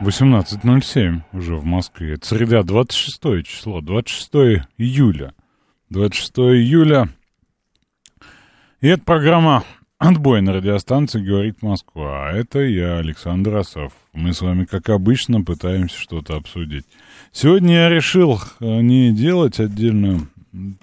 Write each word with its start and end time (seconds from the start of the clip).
18.07 0.00 1.20
уже 1.34 1.56
в 1.56 1.64
Москве. 1.64 2.14
Это 2.14 2.26
среда, 2.26 2.62
26 2.62 3.46
число, 3.46 3.82
26 3.82 4.64
июля. 4.78 5.34
26 5.90 6.38
июля. 6.38 7.10
И 8.80 8.88
это 8.88 9.02
программа 9.02 9.62
«Отбой» 9.98 10.40
на 10.40 10.54
радиостанции 10.54 11.22
«Говорит 11.22 11.60
Москва». 11.60 12.28
А 12.28 12.32
это 12.32 12.60
я, 12.60 12.96
Александр 12.96 13.56
Асав. 13.56 13.92
Мы 14.14 14.32
с 14.32 14.40
вами, 14.40 14.64
как 14.64 14.88
обычно, 14.88 15.42
пытаемся 15.42 15.98
что-то 15.98 16.36
обсудить. 16.36 16.86
Сегодня 17.30 17.74
я 17.74 17.88
решил 17.90 18.40
э, 18.60 18.80
не 18.80 19.12
делать 19.12 19.60
отдельную 19.60 20.28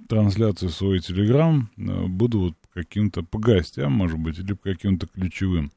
трансляцию 0.08 0.70
в 0.70 0.76
свой 0.76 1.00
Телеграм. 1.00 1.72
Э, 1.76 2.06
буду 2.06 2.40
вот 2.40 2.54
каким-то 2.76 3.24
по 3.24 3.40
гостям, 3.40 3.94
может 3.94 4.20
быть, 4.20 4.38
или 4.38 4.54
по 4.54 4.70
каким-то 4.70 5.08
ключевым 5.08 5.72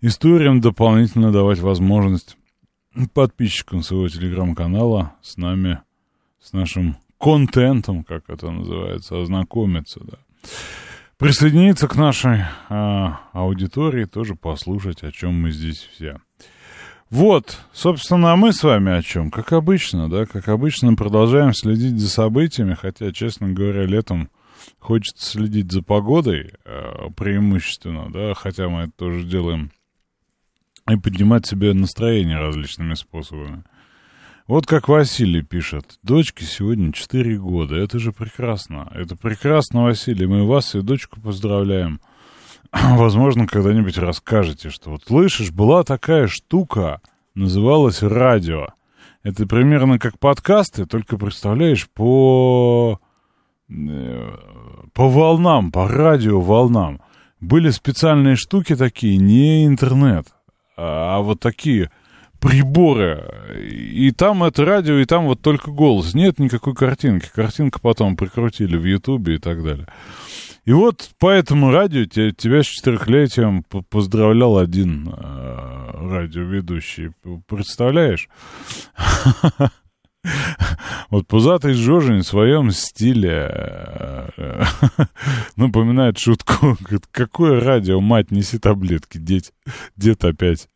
историям 0.00 0.60
дополнительно 0.60 1.32
давать 1.32 1.58
возможность 1.58 2.36
подписчикам 3.12 3.82
своего 3.82 4.08
телеграм-канала 4.08 5.14
с 5.22 5.36
нами, 5.36 5.80
с 6.40 6.52
нашим 6.52 6.96
контентом, 7.18 8.04
как 8.04 8.28
это 8.28 8.50
называется, 8.50 9.20
ознакомиться, 9.20 10.00
да. 10.02 10.18
Присоединиться 11.18 11.86
к 11.86 11.94
нашей 11.94 12.40
а, 12.68 13.20
аудитории, 13.32 14.06
тоже 14.06 14.34
послушать, 14.34 15.04
о 15.04 15.12
чем 15.12 15.40
мы 15.40 15.52
здесь 15.52 15.78
все. 15.78 16.18
Вот, 17.10 17.58
собственно, 17.72 18.34
мы 18.36 18.52
с 18.52 18.62
вами 18.64 18.98
о 18.98 19.02
чем? 19.02 19.30
Как 19.30 19.52
обычно, 19.52 20.08
да, 20.08 20.26
как 20.26 20.48
обычно 20.48 20.94
продолжаем 20.94 21.52
следить 21.52 22.00
за 22.00 22.08
событиями, 22.08 22.74
хотя, 22.74 23.12
честно 23.12 23.50
говоря, 23.50 23.84
летом 23.84 24.30
хочется 24.78 25.32
следить 25.32 25.70
за 25.70 25.82
погодой 25.82 26.54
э, 26.64 27.10
преимущественно, 27.14 28.10
да, 28.10 28.34
хотя 28.34 28.68
мы 28.68 28.84
это 28.84 28.92
тоже 28.96 29.24
делаем 29.24 29.70
и 30.88 30.96
поднимать 30.96 31.46
себе 31.46 31.72
настроение 31.72 32.38
различными 32.38 32.94
способами. 32.94 33.64
Вот 34.48 34.66
как 34.66 34.88
Василий 34.88 35.42
пишет. 35.42 35.98
Дочке 36.02 36.44
сегодня 36.44 36.92
4 36.92 37.38
года. 37.38 37.76
Это 37.76 37.98
же 37.98 38.12
прекрасно. 38.12 38.90
Это 38.92 39.16
прекрасно, 39.16 39.84
Василий. 39.84 40.26
Мы 40.26 40.46
вас 40.46 40.74
и 40.74 40.82
дочку 40.82 41.20
поздравляем. 41.20 42.00
Возможно, 42.72 43.46
когда-нибудь 43.46 43.98
расскажете, 43.98 44.70
что 44.70 44.90
вот 44.90 45.04
слышишь, 45.06 45.52
была 45.52 45.84
такая 45.84 46.26
штука, 46.26 47.00
называлась 47.34 48.02
радио. 48.02 48.68
Это 49.22 49.46
примерно 49.46 50.00
как 50.00 50.18
подкасты, 50.18 50.86
только 50.86 51.16
представляешь, 51.16 51.88
по, 51.88 53.00
э, 53.70 54.36
по 54.92 55.08
волнам, 55.08 55.70
по 55.70 55.86
радиоволнам. 55.86 57.00
Были 57.40 57.70
специальные 57.70 58.36
штуки 58.36 58.74
такие, 58.74 59.18
не 59.18 59.64
интернет, 59.64 60.26
а, 60.76 61.20
вот 61.20 61.40
такие 61.40 61.90
приборы. 62.40 63.58
И 63.60 64.10
там 64.10 64.42
это 64.42 64.64
радио, 64.64 64.98
и 64.98 65.04
там 65.04 65.26
вот 65.26 65.40
только 65.40 65.70
голос. 65.70 66.14
Нет 66.14 66.38
никакой 66.38 66.74
картинки. 66.74 67.30
Картинка 67.32 67.78
потом 67.80 68.16
прикрутили 68.16 68.76
в 68.76 68.84
Ютубе 68.84 69.36
и 69.36 69.38
так 69.38 69.62
далее. 69.62 69.86
И 70.64 70.72
вот 70.72 71.10
по 71.18 71.30
этому 71.30 71.72
радио 71.72 72.04
тебя, 72.04 72.30
тебя 72.32 72.62
с 72.62 72.66
четырехлетием 72.66 73.64
поздравлял 73.64 74.58
один 74.58 75.08
э, 75.08 75.90
радиоведущий. 75.94 77.12
Представляешь? 77.48 78.28
Вот 81.10 81.26
пузатый 81.26 81.74
Жожин 81.74 82.20
в 82.20 82.26
своем 82.26 82.70
стиле 82.70 83.50
э, 84.36 84.62
напоминает 85.56 86.18
шутку. 86.18 86.76
Какое 87.10 87.60
радио, 87.60 88.00
мать, 88.00 88.30
неси 88.30 88.58
таблетки, 88.58 89.18
дед, 89.18 89.52
дед 89.96 90.24
опять 90.24 90.68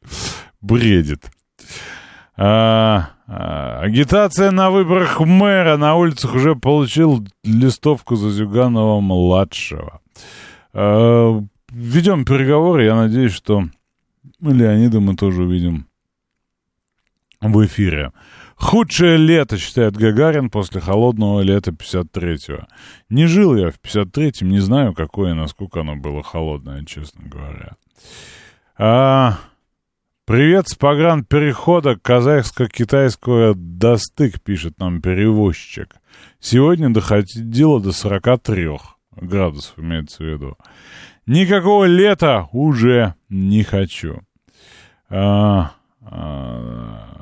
бредит. 0.61 1.25
А, 2.37 3.11
а, 3.27 3.81
агитация 3.81 4.51
на 4.51 4.71
выборах 4.71 5.21
мэра 5.21 5.79
на 5.79 5.95
улицах 5.95 6.35
уже 6.35 6.55
получил 6.55 7.27
листовку 7.43 8.17
за 8.17 8.31
Зюганова-младшего. 8.31 10.01
А, 10.75 11.43
ведем 11.71 12.25
переговоры, 12.27 12.85
я 12.85 12.95
надеюсь, 12.95 13.33
что 13.33 13.65
Леонида 14.41 15.01
мы 15.01 15.17
тоже 15.17 15.45
увидим 15.45 15.87
в 17.41 17.65
эфире. 17.65 18.13
Худшее 18.57 19.19
лето, 19.19 19.59
считает 19.59 19.97
Гагарин, 19.97 20.49
после 20.49 20.81
холодного 20.81 21.41
лета 21.41 21.73
53-го. 21.73 22.67
Не 23.11 23.27
жил 23.27 23.55
я 23.55 23.71
в 23.71 23.79
53-м, 23.79 24.49
не 24.49 24.61
знаю, 24.61 24.95
какое, 24.95 25.35
насколько 25.35 25.81
оно 25.81 25.95
было 25.97 26.23
холодное, 26.23 26.83
честно 26.85 27.29
говоря. 27.29 27.77
А, 28.79 29.39
привет 30.25 30.69
с 30.69 30.75
погран 30.75 31.23
перехода 31.23 31.97
казахско-китайского 31.97 33.55
достык, 33.55 34.41
пишет 34.41 34.79
нам 34.79 35.03
перевозчик. 35.03 35.95
Сегодня 36.41 36.89
доходило 36.89 37.79
до 37.79 37.93
43 37.93 38.71
градусов, 39.21 39.79
имеется 39.79 40.25
в 40.25 40.27
виду. 40.27 40.57
Никакого 41.27 41.85
лета 41.85 42.49
уже 42.53 43.15
не 43.29 43.65
хочу. 43.65 44.23
А, 45.11 45.73
а, 46.01 47.17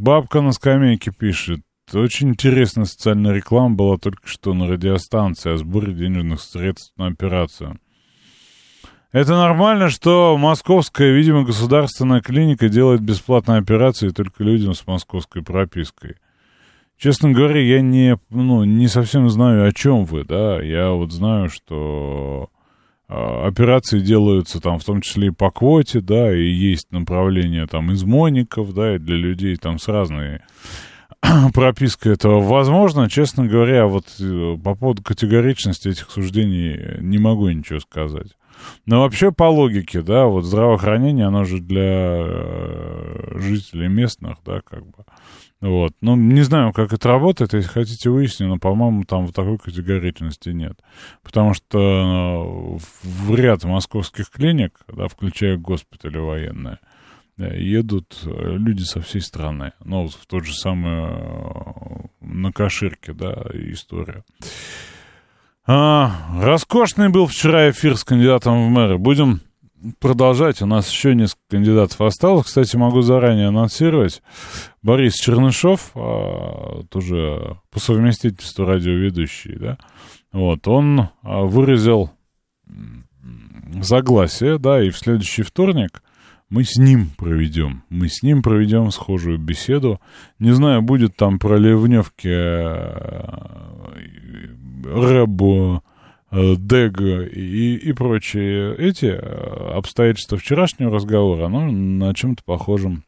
Бабка 0.00 0.40
на 0.40 0.52
скамейке 0.52 1.10
пишет. 1.12 1.60
Очень 1.92 2.30
интересная 2.30 2.86
социальная 2.86 3.34
реклама 3.34 3.74
была 3.74 3.98
только 3.98 4.26
что 4.26 4.54
на 4.54 4.66
радиостанции 4.66 5.52
о 5.52 5.58
сборе 5.58 5.92
денежных 5.92 6.40
средств 6.40 6.94
на 6.96 7.08
операцию. 7.08 7.78
Это 9.12 9.32
нормально, 9.32 9.90
что 9.90 10.38
московская, 10.38 11.12
видимо, 11.12 11.44
государственная 11.44 12.22
клиника 12.22 12.70
делает 12.70 13.02
бесплатные 13.02 13.58
операции 13.58 14.08
только 14.08 14.42
людям 14.42 14.72
с 14.72 14.86
московской 14.86 15.42
пропиской. 15.42 16.16
Честно 16.96 17.32
говоря, 17.32 17.60
я 17.60 17.82
не, 17.82 18.18
ну, 18.30 18.64
не 18.64 18.88
совсем 18.88 19.28
знаю, 19.28 19.68
о 19.68 19.72
чем 19.72 20.06
вы, 20.06 20.24
да. 20.24 20.62
Я 20.62 20.92
вот 20.92 21.12
знаю, 21.12 21.50
что 21.50 22.48
операции 23.10 24.00
делаются 24.00 24.60
там 24.60 24.78
в 24.78 24.84
том 24.84 25.00
числе 25.00 25.28
и 25.28 25.32
по 25.32 25.50
квоте, 25.50 26.00
да, 26.00 26.32
и 26.34 26.44
есть 26.44 26.92
направление 26.92 27.66
там 27.66 27.90
из 27.90 28.04
моников, 28.04 28.72
да, 28.72 28.94
и 28.94 28.98
для 28.98 29.16
людей 29.16 29.56
там 29.56 29.78
с 29.78 29.88
разной 29.88 30.40
пропиской 31.54 32.12
этого 32.12 32.40
возможно. 32.40 33.10
Честно 33.10 33.46
говоря, 33.46 33.86
вот 33.86 34.04
э, 34.20 34.56
по 34.62 34.74
поводу 34.74 35.02
категоричности 35.02 35.88
этих 35.88 36.10
суждений 36.10 37.00
не 37.00 37.18
могу 37.18 37.48
ничего 37.48 37.80
сказать. 37.80 38.36
Но 38.86 39.00
вообще 39.00 39.32
по 39.32 39.44
логике, 39.44 40.02
да, 40.02 40.26
вот 40.26 40.44
здравоохранение, 40.44 41.26
оно 41.26 41.44
же 41.44 41.60
для 41.60 42.22
э, 42.22 43.38
жителей 43.38 43.88
местных, 43.88 44.36
да, 44.44 44.60
как 44.60 44.86
бы. 44.86 45.04
Вот. 45.60 45.92
Ну, 46.00 46.16
не 46.16 46.40
знаю, 46.42 46.72
как 46.72 46.92
это 46.92 47.08
работает, 47.08 47.52
если 47.52 47.68
хотите 47.68 48.08
выяснить, 48.08 48.48
но, 48.48 48.58
по-моему, 48.58 49.04
там 49.04 49.26
вот 49.26 49.34
такой 49.34 49.58
категоричности 49.58 50.50
нет. 50.50 50.78
Потому 51.22 51.52
что 51.52 51.78
э, 51.78 52.78
в 53.02 53.34
ряд 53.34 53.64
московских 53.64 54.30
клиник, 54.30 54.80
да, 54.88 55.08
включая 55.08 55.58
госпитали 55.58 56.16
военные, 56.16 56.78
едут 57.36 58.22
э, 58.24 58.56
люди 58.56 58.82
со 58.82 59.02
всей 59.02 59.20
страны. 59.20 59.72
Ну, 59.84 60.08
в 60.08 60.26
тот 60.26 60.46
же 60.46 60.54
самый 60.54 61.10
э, 61.10 62.06
на 62.22 62.52
Каширке, 62.52 63.12
да, 63.12 63.44
история. 63.52 64.24
А, 65.66 66.40
роскошный 66.40 67.10
был 67.10 67.26
вчера 67.26 67.70
эфир 67.70 67.96
с 67.96 68.04
кандидатом 68.04 68.66
в 68.66 68.70
мэры. 68.70 68.96
Будем 68.96 69.42
продолжать. 69.98 70.62
У 70.62 70.66
нас 70.66 70.90
еще 70.90 71.14
несколько 71.14 71.42
кандидатов 71.50 72.00
осталось. 72.00 72.46
Кстати, 72.46 72.76
могу 72.76 73.00
заранее 73.02 73.48
анонсировать. 73.48 74.22
Борис 74.82 75.14
Чернышов, 75.14 75.90
а, 75.94 76.82
тоже 76.90 77.58
по 77.70 77.80
совместительству 77.80 78.64
радиоведущий, 78.64 79.56
да, 79.56 79.78
вот, 80.32 80.66
он 80.68 81.10
а, 81.22 81.42
выразил 81.42 82.10
согласие, 83.82 84.58
да, 84.58 84.82
и 84.82 84.90
в 84.90 84.98
следующий 84.98 85.42
вторник 85.42 86.02
мы 86.48 86.64
с 86.64 86.76
ним 86.76 87.10
проведем. 87.16 87.84
Мы 87.88 88.08
с 88.08 88.22
ним 88.22 88.42
проведем 88.42 88.90
схожую 88.90 89.38
беседу. 89.38 90.00
Не 90.38 90.50
знаю, 90.50 90.82
будет 90.82 91.16
там 91.16 91.38
про 91.38 91.56
ливневки 91.56 92.28
э, 92.28 93.30
Рэбу 96.30 96.56
Дег 96.56 97.00
и, 97.00 97.76
и 97.76 97.92
прочие 97.92 98.76
эти 98.76 99.06
обстоятельства 99.06 100.38
вчерашнего 100.38 100.92
разговора, 100.92 101.48
ну, 101.48 101.70
на 101.70 102.14
чем-то 102.14 102.42
похожем 102.44 103.04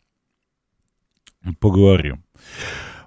поговорим. 1.60 2.24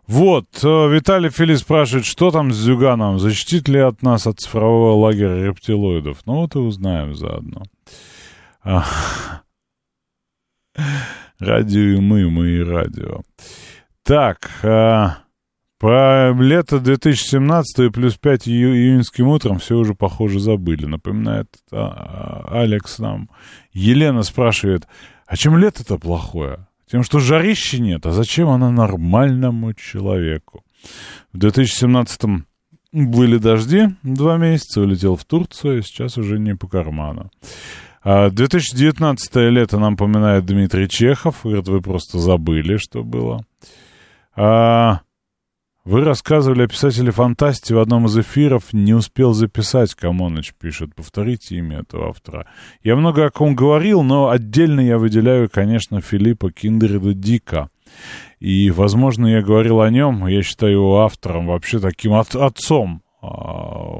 Вот, 0.07 0.45
Виталий 0.61 1.29
Фили 1.29 1.55
спрашивает, 1.55 2.05
что 2.05 2.29
там 2.29 2.51
с 2.51 2.57
Зюганом, 2.57 3.17
защитит 3.17 3.67
ли 3.67 3.79
от 3.79 4.03
нас 4.03 4.27
от 4.27 4.39
цифрового 4.39 4.93
лагеря 4.93 5.47
рептилоидов? 5.47 6.25
Ну 6.25 6.41
вот 6.41 6.55
и 6.55 6.59
узнаем 6.59 7.15
заодно. 7.15 7.63
Радио 11.39 11.81
и 11.81 11.99
мы, 11.99 12.29
мы 12.29 12.49
и 12.49 12.63
радио. 12.63 13.21
Так, 14.03 14.49
а, 14.63 15.24
про 15.85 16.33
лето 16.33 16.79
2017 16.79 17.93
плюс 17.93 18.17
5 18.17 18.47
ию, 18.47 18.73
июньским 18.73 19.27
утром 19.27 19.59
все 19.59 19.75
уже, 19.75 19.93
похоже, 19.93 20.39
забыли. 20.39 20.87
Напоминает 20.87 21.47
а, 21.71 22.47
Алекс 22.49 22.97
нам. 22.97 23.29
Елена 23.71 24.23
спрашивает, 24.23 24.87
а 25.27 25.37
чем 25.37 25.59
лето-то 25.59 25.99
плохое? 25.99 26.65
Тем, 26.89 27.03
что 27.03 27.19
жарищи 27.19 27.75
нет, 27.75 28.03
а 28.07 28.13
зачем 28.13 28.49
она 28.49 28.71
нормальному 28.71 29.75
человеку? 29.75 30.63
В 31.33 31.37
2017-м 31.37 32.47
были 32.91 33.37
дожди, 33.37 33.89
два 34.01 34.37
месяца, 34.37 34.81
улетел 34.81 35.15
в 35.15 35.23
Турцию, 35.23 35.83
сейчас 35.83 36.17
уже 36.17 36.39
не 36.39 36.55
по 36.55 36.67
карману. 36.67 37.29
2019 38.03 39.35
а 39.35 39.49
лето 39.49 39.77
нам 39.77 39.97
поминает 39.97 40.47
Дмитрий 40.47 40.89
Чехов. 40.89 41.41
Говорит, 41.43 41.67
вы 41.67 41.81
просто 41.81 42.17
забыли, 42.17 42.77
что 42.77 43.03
было. 43.03 43.45
А, 44.35 45.01
вы 45.85 46.03
рассказывали 46.03 46.63
о 46.63 46.67
писателе 46.67 47.11
фантастики 47.11 47.71
в 47.71 47.79
одном 47.79 48.07
из 48.07 48.17
эфиров. 48.17 48.73
Не 48.73 48.95
успел 48.95 49.33
записать, 49.33 49.93
Камоныч 49.93 50.55
пишет. 50.59 50.95
Повторите 50.95 51.57
имя 51.57 51.81
этого 51.81 52.09
автора. 52.09 52.47
Я 52.83 52.95
много 52.95 53.25
о 53.25 53.29
ком 53.29 53.55
говорил, 53.55 54.01
но 54.01 54.29
отдельно 54.29 54.79
я 54.79 54.97
выделяю, 54.97 55.47
конечно, 55.47 56.01
Филиппа 56.01 56.51
Киндерида 56.51 57.13
Дика. 57.13 57.69
И, 58.39 58.71
возможно, 58.71 59.27
я 59.27 59.43
говорил 59.43 59.79
о 59.79 59.89
нем, 59.91 60.25
я 60.25 60.41
считаю 60.41 60.73
его 60.73 61.01
автором, 61.01 61.45
вообще 61.45 61.79
таким 61.79 62.13
от, 62.13 62.35
отцом 62.35 63.03
э, 63.21 63.27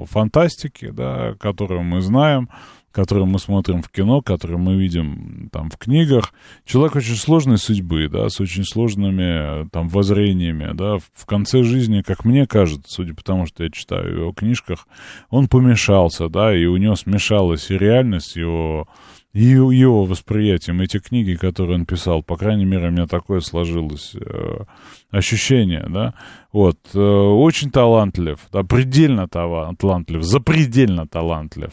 фантастики, 0.06 0.90
да, 0.90 1.36
которого 1.40 1.84
мы 1.84 2.02
знаем 2.02 2.50
которые 2.96 3.26
мы 3.26 3.40
смотрим 3.40 3.82
в 3.82 3.90
кино, 3.90 4.22
которые 4.22 4.58
мы 4.58 4.78
видим 4.78 5.50
там 5.52 5.70
в 5.70 5.78
книгах. 5.78 6.34
Человек 6.64 6.96
очень 6.96 7.18
сложной 7.18 7.58
судьбы, 7.58 8.08
да, 8.08 8.30
с 8.30 8.40
очень 8.40 8.64
сложными 8.64 9.68
там 9.68 9.90
воззрениями, 9.90 10.72
да, 10.74 11.00
в 11.14 11.26
конце 11.26 11.64
жизни, 11.64 12.02
как 12.02 12.24
мне 12.24 12.48
кажется, 12.48 12.90
судя 12.90 13.14
по 13.14 13.22
тому, 13.22 13.48
что 13.48 13.66
я 13.66 13.70
читаю 13.70 14.20
его 14.20 14.32
книжках, 14.32 14.88
он 15.30 15.50
помешался, 15.50 16.30
да, 16.30 16.56
и 16.56 16.64
у 16.68 16.78
него 16.78 16.96
смешалась 16.96 17.70
и 17.70 17.78
реальность, 17.78 18.38
его 18.38 18.88
и 19.34 19.44
его 19.44 20.06
восприятием. 20.06 20.80
Эти 20.80 20.98
книги, 20.98 21.36
которые 21.36 21.76
он 21.76 21.86
писал, 21.86 22.24
по 22.24 22.38
крайней 22.38 22.64
мере, 22.64 22.88
у 22.88 22.92
меня 22.92 23.06
такое 23.06 23.42
сложилось 23.42 24.16
э, 24.16 24.64
ощущение, 25.12 25.86
да, 25.90 26.14
вот, 26.56 26.78
э, 26.94 26.98
очень 26.98 27.70
талантлив, 27.70 28.40
да, 28.54 28.64
предельно 28.64 29.28
талантлив, 29.28 30.24
запредельно 30.24 31.06
талантлив, 31.06 31.72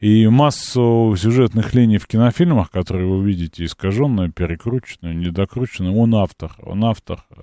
и 0.00 0.26
массу 0.26 1.14
сюжетных 1.16 1.74
линий 1.74 1.98
в 1.98 2.08
кинофильмах, 2.08 2.72
которые 2.72 3.06
вы 3.06 3.24
видите 3.24 3.64
искаженную, 3.64 4.32
перекрученную, 4.32 5.16
недокрученную, 5.16 5.94
он 5.94 6.16
автор, 6.16 6.50
он 6.60 6.84
автор 6.84 7.24
э, 7.30 7.36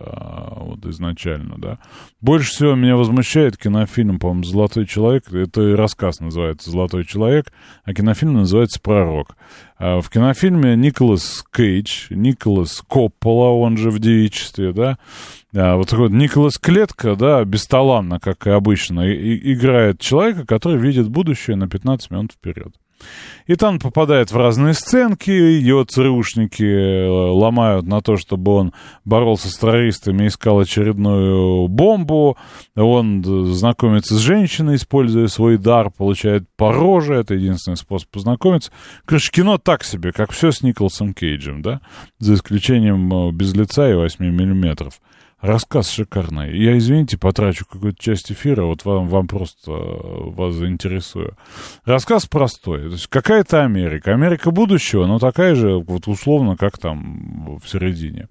вот 0.57 0.85
изначально, 0.87 1.55
да. 1.57 1.79
Больше 2.19 2.51
всего 2.51 2.75
меня 2.75 2.97
возмущает 2.97 3.55
кинофильм, 3.55 4.19
по-моему, 4.19 4.43
«Золотой 4.43 4.85
человек», 4.85 5.31
это 5.31 5.61
и 5.61 5.75
рассказ 5.75 6.19
называется 6.19 6.69
«Золотой 6.69 7.05
человек», 7.05 7.53
а 7.85 7.93
кинофильм 7.93 8.33
называется 8.33 8.81
«Пророк». 8.81 9.37
А 9.85 9.99
в 9.99 10.09
кинофильме 10.09 10.77
Николас 10.77 11.43
Кейдж, 11.53 12.05
Николас 12.09 12.81
Коппола, 12.87 13.49
он 13.49 13.75
же 13.75 13.91
в 13.91 13.99
девичестве, 13.99 14.71
да, 14.71 14.97
а, 15.53 15.75
вот 15.75 15.89
такой 15.89 16.07
вот 16.07 16.15
Николас 16.15 16.57
Клетка, 16.57 17.17
да, 17.17 17.43
бесталанно, 17.43 18.21
как 18.21 18.47
и 18.47 18.49
обычно, 18.49 19.13
играет 19.13 19.99
человека, 19.99 20.45
который 20.45 20.79
видит 20.79 21.09
будущее 21.09 21.57
на 21.57 21.67
15 21.67 22.11
минут 22.11 22.31
вперед. 22.31 22.73
И 23.45 23.55
там 23.55 23.79
попадает 23.79 24.31
в 24.31 24.37
разные 24.37 24.73
сценки, 24.73 25.31
его 25.31 25.83
ЦРУшники 25.83 26.63
э, 26.63 27.07
ломают 27.07 27.85
на 27.85 28.01
то, 28.01 28.15
чтобы 28.15 28.53
он 28.53 28.73
боролся 29.03 29.49
с 29.49 29.57
террористами, 29.57 30.27
искал 30.27 30.59
очередную 30.59 31.67
бомбу, 31.67 32.37
он 32.75 33.23
знакомится 33.53 34.15
с 34.15 34.19
женщиной, 34.19 34.75
используя 34.75 35.27
свой 35.27 35.57
дар, 35.57 35.91
получает 35.91 36.43
по 36.55 36.71
роже, 36.71 37.15
это 37.15 37.33
единственный 37.33 37.77
способ 37.77 38.09
познакомиться. 38.09 38.71
Короче, 39.05 39.31
кино 39.31 39.57
так 39.57 39.83
себе, 39.83 40.11
как 40.13 40.31
все 40.31 40.51
с 40.51 40.61
Николасом 40.61 41.13
Кейджем, 41.13 41.61
да, 41.61 41.81
за 42.19 42.35
исключением 42.35 43.29
э, 43.29 43.31
без 43.31 43.53
лица 43.53 43.89
и 43.89 43.93
8 43.93 44.23
миллиметров. 44.25 45.01
Рассказ 45.43 45.89
шикарный. 45.89 46.57
Я, 46.57 46.77
извините, 46.77 47.17
потрачу 47.17 47.65
какую-то 47.65 48.01
часть 48.01 48.31
эфира, 48.31 48.63
вот 48.63 48.85
вам, 48.85 49.09
вам 49.09 49.27
просто 49.27 49.71
э, 49.71 50.29
вас 50.29 50.53
заинтересую. 50.53 51.35
Рассказ 51.83 52.27
простой. 52.27 52.83
То 52.83 52.93
есть 52.93 53.07
какая-то 53.07 53.61
Америка. 53.61 54.13
Америка 54.13 54.51
будущего, 54.51 55.05
но 55.05 55.19
такая 55.19 55.55
же, 55.55 55.79
вот 55.79 56.07
условно, 56.07 56.55
как 56.55 56.77
там 56.77 57.59
в 57.61 57.67
середине, 57.67 58.29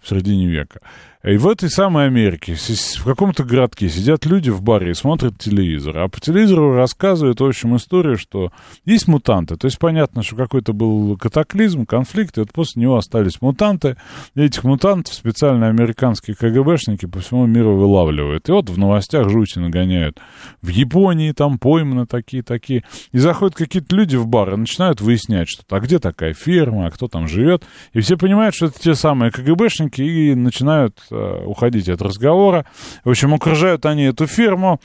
в 0.00 0.08
середине 0.08 0.48
века. 0.48 0.80
И 1.24 1.36
в 1.36 1.48
этой 1.48 1.68
самой 1.68 2.06
Америке, 2.06 2.54
в 2.54 3.04
каком-то 3.04 3.42
городке 3.42 3.88
сидят 3.88 4.24
люди 4.24 4.50
в 4.50 4.62
баре 4.62 4.92
и 4.92 4.94
смотрят 4.94 5.36
телевизор. 5.36 5.98
А 5.98 6.08
по 6.08 6.20
телевизору 6.20 6.74
рассказывают, 6.74 7.40
в 7.40 7.44
общем, 7.44 7.74
историю, 7.74 8.16
что 8.16 8.52
есть 8.84 9.08
мутанты. 9.08 9.56
То 9.56 9.66
есть 9.66 9.80
понятно, 9.80 10.22
что 10.22 10.36
какой-то 10.36 10.72
был 10.72 11.16
катаклизм, 11.16 11.86
конфликт, 11.86 12.38
и 12.38 12.40
вот 12.40 12.52
после 12.52 12.82
него 12.82 12.96
остались 12.96 13.40
мутанты. 13.40 13.96
И 14.36 14.42
этих 14.42 14.62
мутантов 14.62 15.12
специально 15.12 15.66
американские 15.66 16.36
КГБшники 16.36 17.06
по 17.06 17.18
всему 17.18 17.46
миру 17.46 17.76
вылавливают. 17.76 18.48
И 18.48 18.52
вот 18.52 18.70
в 18.70 18.78
новостях 18.78 19.28
жути 19.28 19.58
нагоняют. 19.58 20.18
В 20.62 20.68
Японии 20.68 21.32
там 21.32 21.58
пойманы 21.58 22.06
такие-такие. 22.06 22.84
И 23.10 23.18
заходят 23.18 23.56
какие-то 23.56 23.96
люди 23.96 24.14
в 24.14 24.28
бар 24.28 24.54
и 24.54 24.56
начинают 24.56 25.00
выяснять, 25.00 25.48
что 25.48 25.64
а 25.68 25.80
где 25.80 25.98
такая 25.98 26.32
ферма, 26.32 26.86
а 26.86 26.90
кто 26.92 27.08
там 27.08 27.26
живет. 27.26 27.64
И 27.92 28.00
все 28.00 28.16
понимают, 28.16 28.54
что 28.54 28.66
это 28.66 28.78
те 28.78 28.94
самые 28.94 29.32
КГБшники 29.32 30.00
и 30.00 30.34
начинают 30.36 30.96
Э, 31.10 31.44
уходить 31.44 31.88
от 31.88 32.02
разговора. 32.02 32.66
В 33.04 33.10
общем, 33.10 33.34
окружают 33.34 33.86
они 33.86 34.04
эту 34.04 34.26
ферму, 34.26 34.80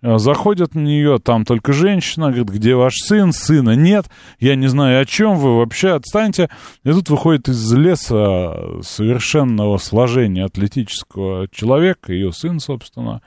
э, 0.00 0.18
заходят 0.18 0.74
на 0.74 0.80
нее, 0.80 1.18
там 1.18 1.44
только 1.44 1.72
женщина, 1.72 2.26
говорит, 2.26 2.48
где 2.48 2.74
ваш 2.74 2.94
сын? 2.94 3.32
Сына 3.32 3.74
нет, 3.74 4.06
я 4.38 4.54
не 4.54 4.68
знаю, 4.68 5.02
о 5.02 5.04
чем 5.04 5.36
вы, 5.36 5.58
вообще 5.58 5.90
отстаньте. 5.90 6.48
И 6.84 6.92
тут 6.92 7.10
выходит 7.10 7.48
из 7.48 7.72
леса 7.72 8.80
совершенного 8.82 9.78
сложения 9.78 10.44
атлетического 10.44 11.48
человека, 11.48 12.12
ее 12.12 12.32
сын, 12.32 12.58
собственно, 12.60 13.20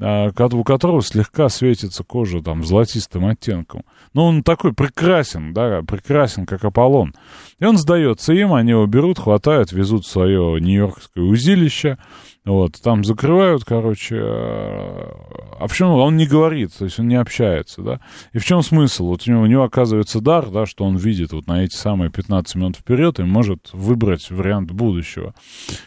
у 0.00 0.64
которого 0.64 1.02
слегка 1.02 1.48
светится 1.48 2.04
кожа 2.04 2.40
там 2.40 2.64
золотистым 2.64 3.26
оттенком. 3.26 3.84
Но 4.14 4.26
он 4.26 4.42
такой 4.42 4.72
прекрасен, 4.72 5.52
да, 5.52 5.82
прекрасен, 5.82 6.46
как 6.46 6.64
Аполлон. 6.64 7.14
И 7.58 7.64
он 7.64 7.76
сдается 7.78 8.32
им, 8.32 8.54
они 8.54 8.70
его 8.70 8.86
берут, 8.86 9.18
хватают, 9.18 9.72
везут 9.72 10.04
в 10.04 10.10
свое 10.10 10.60
нью-йоркское 10.60 11.24
узилище, 11.24 11.98
вот, 12.44 12.80
там 12.82 13.04
закрывают, 13.04 13.64
короче, 13.64 14.16
а 14.20 15.66
в 15.66 15.74
чем 15.74 15.90
он 15.90 16.16
не 16.16 16.26
говорит, 16.26 16.72
то 16.78 16.84
есть 16.84 16.98
он 16.98 17.08
не 17.08 17.16
общается, 17.16 17.82
да. 17.82 18.00
И 18.32 18.38
в 18.38 18.44
чем 18.44 18.62
смысл? 18.62 19.06
Вот 19.06 19.26
у 19.26 19.30
него, 19.30 19.42
у 19.42 19.46
него 19.46 19.64
оказывается 19.64 20.20
дар, 20.20 20.48
да, 20.48 20.64
что 20.64 20.84
он 20.84 20.96
видит 20.96 21.32
вот 21.32 21.46
на 21.46 21.64
эти 21.64 21.74
самые 21.74 22.10
15 22.10 22.54
минут 22.54 22.76
вперед 22.76 23.20
и 23.20 23.24
может 23.24 23.70
выбрать 23.72 24.30
вариант 24.30 24.70
будущего. 24.70 25.34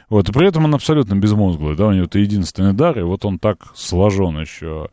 Вот, 0.10 0.29
и 0.29 0.31
при 0.31 0.48
этом 0.48 0.65
он 0.65 0.75
абсолютно 0.75 1.15
безмозглый, 1.15 1.75
да, 1.75 1.88
у 1.88 1.93
него 1.93 2.05
это 2.05 2.20
единственный 2.20 2.74
дар, 2.74 3.00
и 3.00 3.03
вот 3.03 3.25
он 3.25 3.39
так 3.39 3.58
сложен 3.75 4.39
еще. 4.39 4.89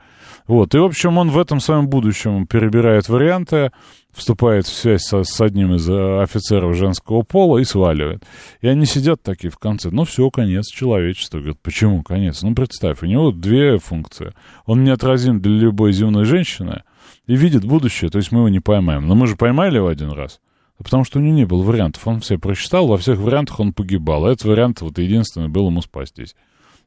Вот, 0.47 0.75
и, 0.75 0.79
в 0.79 0.85
общем, 0.85 1.19
он 1.19 1.31
в 1.31 1.39
этом 1.39 1.61
своем 1.61 1.89
будущем 1.89 2.47
перебирает 2.47 3.09
варианты, 3.09 3.73
вступает 4.13 4.67
в 4.67 4.75
связь 4.75 5.03
со, 5.03 5.23
с 5.23 5.41
одним 5.41 5.75
из 5.75 5.89
э, 5.89 6.23
офицеров 6.23 6.77
женского 6.77 7.23
пола 7.23 7.59
и 7.59 7.65
сваливает. 7.65 8.25
И 8.61 8.69
они 8.69 8.87
сидят 8.87 9.23
такие 9.23 9.51
в 9.51 9.59
конце. 9.59 9.91
Ну, 9.91 10.05
все, 10.05 10.31
конец 10.31 10.67
человечества. 10.67 11.39
Говорят, 11.39 11.59
почему 11.63 12.03
конец? 12.03 12.43
Ну, 12.43 12.55
представь, 12.55 13.03
у 13.03 13.07
него 13.07 13.31
две 13.31 13.79
функции. 13.79 14.35
Он 14.67 14.85
неотразим 14.85 15.41
для 15.41 15.53
любой 15.53 15.93
земной 15.93 16.25
женщины 16.25 16.83
и 17.27 17.37
видит 17.37 17.65
будущее, 17.65 18.11
то 18.11 18.19
есть 18.19 18.33
мы 18.33 18.41
его 18.41 18.49
не 18.49 18.61
поймаем. 18.61 19.07
Но 19.07 19.15
мы 19.15 19.27
же 19.27 19.37
поймали 19.37 19.77
его 19.77 19.89
один 19.89 20.11
раз. 20.13 20.41
Потому 20.79 21.05
что 21.05 21.19
у 21.19 21.23
него 21.23 21.35
не 21.35 21.45
было 21.45 21.63
вариантов. 21.63 22.07
Он 22.07 22.21
все 22.21 22.39
прочитал, 22.39 22.87
во 22.87 22.97
всех 22.97 23.19
вариантах 23.19 23.61
он 23.61 23.73
погибал. 23.73 24.25
А 24.25 24.33
этот 24.33 24.45
вариант 24.45 24.81
вот 24.81 24.99
единственный 24.99 25.49
был 25.49 25.69
ему 25.69 25.83
спастись. 25.83 26.37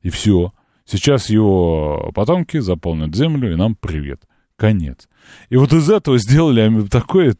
И 0.01 0.09
все. 0.09 0.53
Сейчас 0.85 1.29
его 1.29 2.11
потомки 2.15 2.57
заполнят 2.59 3.15
землю, 3.15 3.51
и 3.51 3.55
нам 3.55 3.75
привет. 3.75 4.21
Конец. 4.61 5.09
И 5.49 5.55
вот 5.55 5.73
из 5.73 5.89
этого 5.89 6.19
сделали 6.19 6.85
такой, 6.85 7.33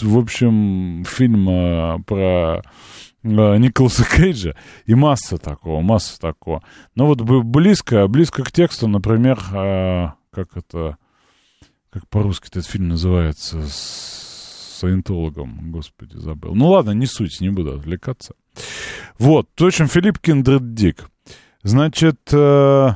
в 0.00 0.16
общем, 0.16 1.04
фильм 1.04 1.48
а, 1.50 1.98
про 1.98 2.58
а, 2.58 3.56
Николаса 3.56 4.04
Кейджа, 4.04 4.54
и 4.86 4.94
масса 4.94 5.36
такого, 5.36 5.80
масса 5.80 6.20
такого. 6.20 6.62
Но 6.94 7.06
вот 7.08 7.22
близко, 7.22 8.06
близко 8.06 8.44
к 8.44 8.52
тексту, 8.52 8.86
например, 8.86 9.42
а, 9.52 10.14
как 10.30 10.56
это, 10.56 10.96
Как 11.90 12.06
по-русски 12.08 12.46
этот 12.46 12.66
фильм 12.66 12.90
называется? 12.90 13.66
С 13.66 14.76
саентологом. 14.78 15.72
Господи, 15.72 16.18
забыл. 16.18 16.54
Ну 16.54 16.68
ладно, 16.68 16.92
не 16.92 17.06
суть, 17.06 17.40
не 17.40 17.50
буду 17.50 17.74
отвлекаться. 17.74 18.34
Вот, 19.18 19.48
в 19.58 19.66
общем, 19.66 19.88
Филипп 19.88 20.20
Киндред 20.20 20.62
Значит, 21.64 22.20
э, 22.32 22.90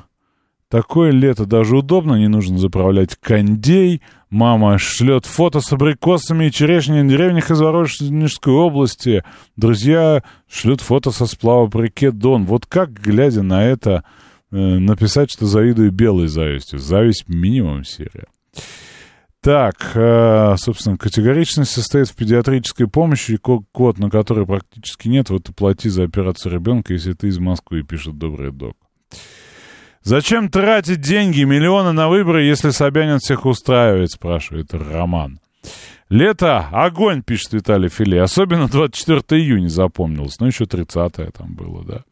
такое 0.69 1.11
лето 1.11 1.47
даже 1.47 1.77
удобно, 1.77 2.15
не 2.17 2.29
нужно 2.29 2.59
заправлять 2.59 3.17
кондей. 3.17 4.03
Мама 4.31 4.79
шлет 4.79 5.27
фото 5.27 5.61
с 5.61 5.73
абрикосами 5.73 6.47
и 6.47 6.51
черешней 6.51 7.03
в 7.03 7.09
деревнях 7.09 7.51
из 7.51 7.61
Воронежской 7.61 8.53
области. 8.53 9.23
Друзья 9.57 10.25
шлют 10.51 10.81
фото 10.81 11.13
со 11.13 11.27
сплава 11.27 11.69
по 11.69 11.83
реке 11.83 12.11
Дон. 12.11 12.45
Вот 12.45 12.67
как, 12.67 12.93
глядя 12.93 13.43
на 13.43 13.65
это, 13.65 14.03
э, 14.51 14.57
написать, 14.57 15.31
что 15.31 15.47
завидую 15.47 15.93
белой 15.93 16.27
завистью? 16.27 16.81
Зависть 16.81 17.29
минимум 17.29 17.85
серия. 17.85 18.27
Так, 19.45 19.93
э, 19.95 20.55
собственно, 20.57 20.97
категоричность 20.97 21.71
состоит 21.71 22.09
в 22.09 22.17
педиатрической 22.17 22.89
помощи, 22.89 23.37
код, 23.37 23.99
на 23.99 24.09
который 24.09 24.47
практически 24.47 25.09
нет, 25.09 25.29
вот 25.29 25.51
и 25.51 25.53
плати 25.53 25.91
за 25.91 26.05
операцию 26.05 26.55
ребенка, 26.55 26.95
если 26.95 27.13
ты 27.13 27.29
из 27.29 27.39
Москвы, 27.39 27.83
пишет 27.83 28.17
добрый 28.17 28.53
док. 28.53 28.75
Зачем 30.05 30.51
тратить 30.51 31.01
деньги, 31.01 31.45
миллионы 31.45 31.93
на 31.93 32.11
выборы, 32.11 32.45
если 32.45 32.71
Собянин 32.71 33.21
всех 33.21 33.47
устраивает, 33.47 34.11
спрашивает 34.11 34.75
Роман. 34.75 35.41
Лето, 36.11 36.69
огонь, 36.71 37.23
пишет 37.23 37.55
Виталий 37.55 37.89
Филе. 37.89 38.21
Особенно 38.21 38.69
24 38.69 39.41
июня 39.41 39.69
запомнилось. 39.69 40.39
Ну, 40.41 40.47
еще 40.47 40.67
30 40.67 41.15
там 41.33 41.55
было, 41.55 41.83
да. 41.85 42.05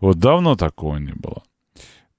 Вот 0.00 0.18
давно 0.18 0.56
такого 0.56 0.96
не 0.96 1.12
было. 1.12 1.42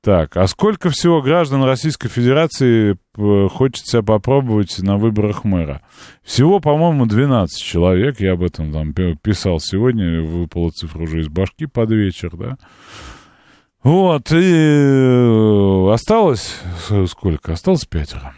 Так, 0.02 0.38
а 0.38 0.48
сколько 0.48 0.90
всего 0.90 1.22
граждан 1.22 1.64
Российской 1.64 2.08
Федерации 2.08 2.98
э, 3.18 3.48
хочет 3.50 3.86
себя 3.86 4.04
попробовать 4.04 4.80
на 4.80 4.98
выборах 4.98 5.44
мэра? 5.44 5.82
Всего, 6.24 6.62
по-моему, 6.62 7.06
12 7.06 7.62
человек. 7.62 8.22
Я 8.22 8.34
об 8.34 8.44
этом 8.44 8.72
там 8.72 8.94
писал 8.94 9.60
сегодня. 9.60 10.22
Выпала 10.22 10.72
цифра 10.72 11.04
уже 11.04 11.20
из 11.20 11.28
башки 11.28 11.66
под 11.66 11.92
вечер, 11.92 12.32
да. 12.38 12.58
Вот, 13.84 14.32
и 14.32 14.36
э, 14.36 15.94
осталось 15.94 16.56
сколько? 17.08 17.52
Осталось 17.52 17.86
пятеро. 17.86 18.34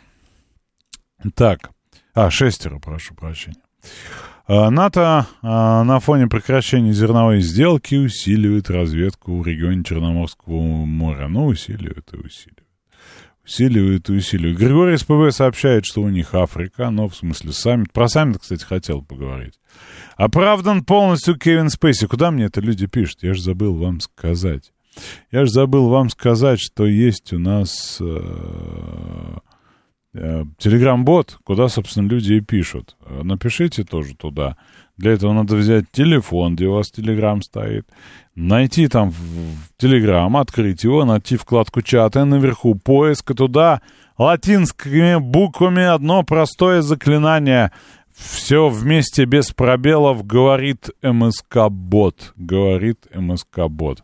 Так, 1.35 1.69
а, 2.15 2.31
шестеро, 2.31 2.79
прошу 2.79 3.13
прощения. 3.13 3.61
А, 4.47 4.69
НАТО 4.69 5.27
а, 5.41 5.83
на 5.83 5.99
фоне 5.99 6.27
прекращения 6.27 6.93
зерновой 6.93 7.41
сделки 7.41 7.95
усиливает 7.95 8.69
разведку 8.69 9.39
в 9.39 9.45
регионе 9.45 9.83
Черноморского 9.83 10.59
моря. 10.59 11.27
Ну, 11.27 11.45
усиливает 11.45 12.11
и 12.13 12.17
усиливает. 12.17 12.63
Усиливает 13.43 14.09
и 14.09 14.13
усиливает. 14.13 14.57
Григорий 14.57 14.97
СПБ 14.97 15.31
сообщает, 15.31 15.85
что 15.85 16.01
у 16.01 16.09
них 16.09 16.33
Африка, 16.33 16.89
но 16.89 17.07
в 17.07 17.15
смысле 17.15 17.53
саммит. 17.53 17.91
Про 17.91 18.07
саммит, 18.07 18.39
кстати, 18.39 18.63
хотел 18.63 19.03
поговорить. 19.03 19.59
Оправдан 20.15 20.83
полностью 20.83 21.37
Кевин 21.37 21.69
Спейси. 21.69 22.07
Куда 22.07 22.31
мне 22.31 22.45
это 22.45 22.61
люди 22.61 22.87
пишут? 22.87 23.21
Я 23.21 23.33
же 23.33 23.41
забыл 23.41 23.75
вам 23.75 23.99
сказать. 23.99 24.71
Я 25.31 25.45
же 25.45 25.51
забыл 25.51 25.89
вам 25.89 26.09
сказать, 26.09 26.59
что 26.59 26.85
есть 26.85 27.33
у 27.33 27.39
нас 27.39 27.99
э, 28.01 29.37
Телеграм-бот, 30.57 31.39
куда, 31.43 31.67
собственно, 31.67 32.07
люди 32.07 32.33
и 32.33 32.41
пишут. 32.41 32.95
Напишите 33.23 33.83
тоже 33.83 34.15
туда. 34.15 34.57
Для 34.97 35.11
этого 35.11 35.33
надо 35.33 35.57
взять 35.57 35.91
телефон, 35.91 36.55
где 36.55 36.67
у 36.67 36.73
вас 36.73 36.89
Телеграм 36.89 37.41
стоит, 37.41 37.85
найти 38.33 38.87
там 38.87 39.09
в 39.09 39.17
Телеграм, 39.77 40.37
открыть 40.37 40.85
его, 40.85 41.03
найти 41.03 41.35
вкладку 41.35 41.81
чата 41.81 42.23
наверху, 42.23 42.75
поиск, 42.75 43.35
туда 43.35 43.81
латинскими 44.17 45.19
буквами 45.19 45.83
одно 45.83 46.23
простое 46.23 46.81
заклинание. 46.81 47.71
Все 48.15 48.69
вместе 48.69 49.25
без 49.25 49.51
пробелов 49.51 50.25
говорит 50.25 50.89
МСК-бот. 51.01 52.31
Говорит 52.37 53.07
МСК-бот. 53.13 54.03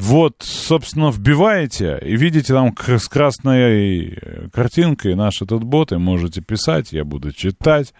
Вот, 0.00 0.36
собственно, 0.40 1.10
вбиваете 1.10 2.00
и 2.02 2.16
видите 2.16 2.54
там 2.54 2.74
с 2.74 3.06
красной 3.06 4.14
э, 4.14 4.48
картинкой 4.50 5.14
наш 5.14 5.42
этот 5.42 5.62
бот, 5.62 5.92
и 5.92 5.98
можете 5.98 6.40
писать, 6.40 6.92
я 6.92 7.04
буду 7.04 7.32
читать. 7.32 7.92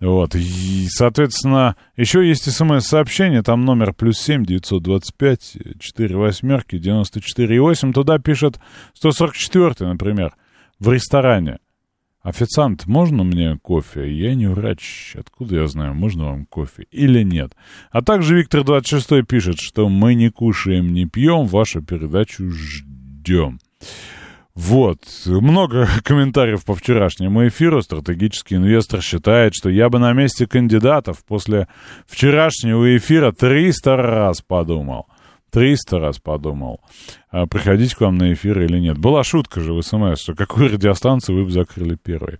Вот, 0.00 0.34
и, 0.34 0.86
соответственно, 0.88 1.76
еще 1.98 2.26
есть 2.26 2.50
смс-сообщение, 2.50 3.42
там 3.42 3.66
номер 3.66 3.92
плюс 3.92 4.18
семь 4.18 4.46
девятьсот 4.46 4.84
пять 5.18 5.58
четыре 5.80 6.16
восьмерки 6.16 6.78
девяносто 6.78 7.20
четыре 7.20 7.60
восемь, 7.60 7.92
туда 7.92 8.18
пишет 8.18 8.58
144, 8.94 9.86
например, 9.86 10.34
в 10.78 10.90
ресторане. 10.90 11.58
«Официант, 12.24 12.86
можно 12.86 13.22
мне 13.22 13.58
кофе? 13.60 14.10
Я 14.10 14.34
не 14.34 14.46
врач. 14.46 15.14
Откуда 15.14 15.56
я 15.56 15.66
знаю, 15.66 15.92
можно 15.92 16.24
вам 16.30 16.46
кофе 16.46 16.86
или 16.90 17.22
нет?» 17.22 17.52
А 17.90 18.00
также 18.00 18.34
Виктор 18.34 18.64
26 18.64 19.26
пишет, 19.26 19.58
что 19.60 19.90
мы 19.90 20.14
не 20.14 20.30
кушаем, 20.30 20.94
не 20.94 21.04
пьем, 21.04 21.44
вашу 21.44 21.82
передачу 21.82 22.50
ждем. 22.50 23.58
Вот, 24.54 25.00
много 25.26 25.86
комментариев 26.02 26.64
по 26.64 26.74
вчерашнему 26.74 27.46
эфиру. 27.46 27.82
Стратегический 27.82 28.54
инвестор 28.54 29.02
считает, 29.02 29.54
что 29.54 29.68
я 29.68 29.90
бы 29.90 29.98
на 29.98 30.14
месте 30.14 30.46
кандидатов 30.46 31.22
после 31.26 31.68
вчерашнего 32.06 32.96
эфира 32.96 33.32
300 33.32 33.96
раз 33.96 34.40
подумал. 34.40 35.08
300 35.54 36.00
раз 36.00 36.18
подумал, 36.18 36.80
а 37.30 37.46
приходить 37.46 37.94
к 37.94 38.00
вам 38.00 38.18
на 38.18 38.32
эфир 38.32 38.60
или 38.60 38.80
нет. 38.80 38.98
Была 38.98 39.22
шутка 39.22 39.60
же 39.60 39.72
в 39.72 39.80
СМС, 39.82 40.20
что 40.20 40.34
какую 40.34 40.72
радиостанцию 40.72 41.38
вы 41.38 41.44
бы 41.44 41.50
закрыли 41.52 41.94
первой. 41.94 42.38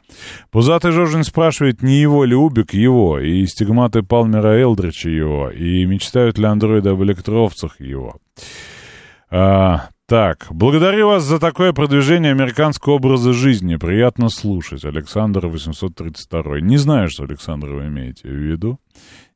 Пузатый 0.50 0.90
Жожин 0.90 1.22
спрашивает, 1.22 1.80
не 1.80 2.00
его 2.00 2.24
ли 2.24 2.34
Убик 2.34 2.74
его, 2.74 3.20
и 3.20 3.46
стигматы 3.46 4.02
Палмера 4.02 4.60
Элдрича 4.60 5.10
его, 5.10 5.48
и 5.48 5.84
мечтают 5.86 6.38
ли 6.38 6.46
андроиды 6.46 6.88
об 6.88 7.04
электроовцах 7.04 7.80
его. 7.80 8.16
А, 9.30 9.90
так, 10.06 10.48
благодарю 10.50 11.06
вас 11.06 11.22
за 11.22 11.38
такое 11.38 11.72
продвижение 11.72 12.32
американского 12.32 12.94
образа 12.94 13.32
жизни. 13.32 13.76
Приятно 13.76 14.28
слушать. 14.28 14.84
Александр 14.84 15.46
832. 15.46 16.60
Не 16.62 16.78
знаю, 16.78 17.08
что, 17.08 17.22
Александр, 17.22 17.68
вы 17.68 17.86
имеете 17.86 18.28
в 18.28 18.32
виду. 18.32 18.80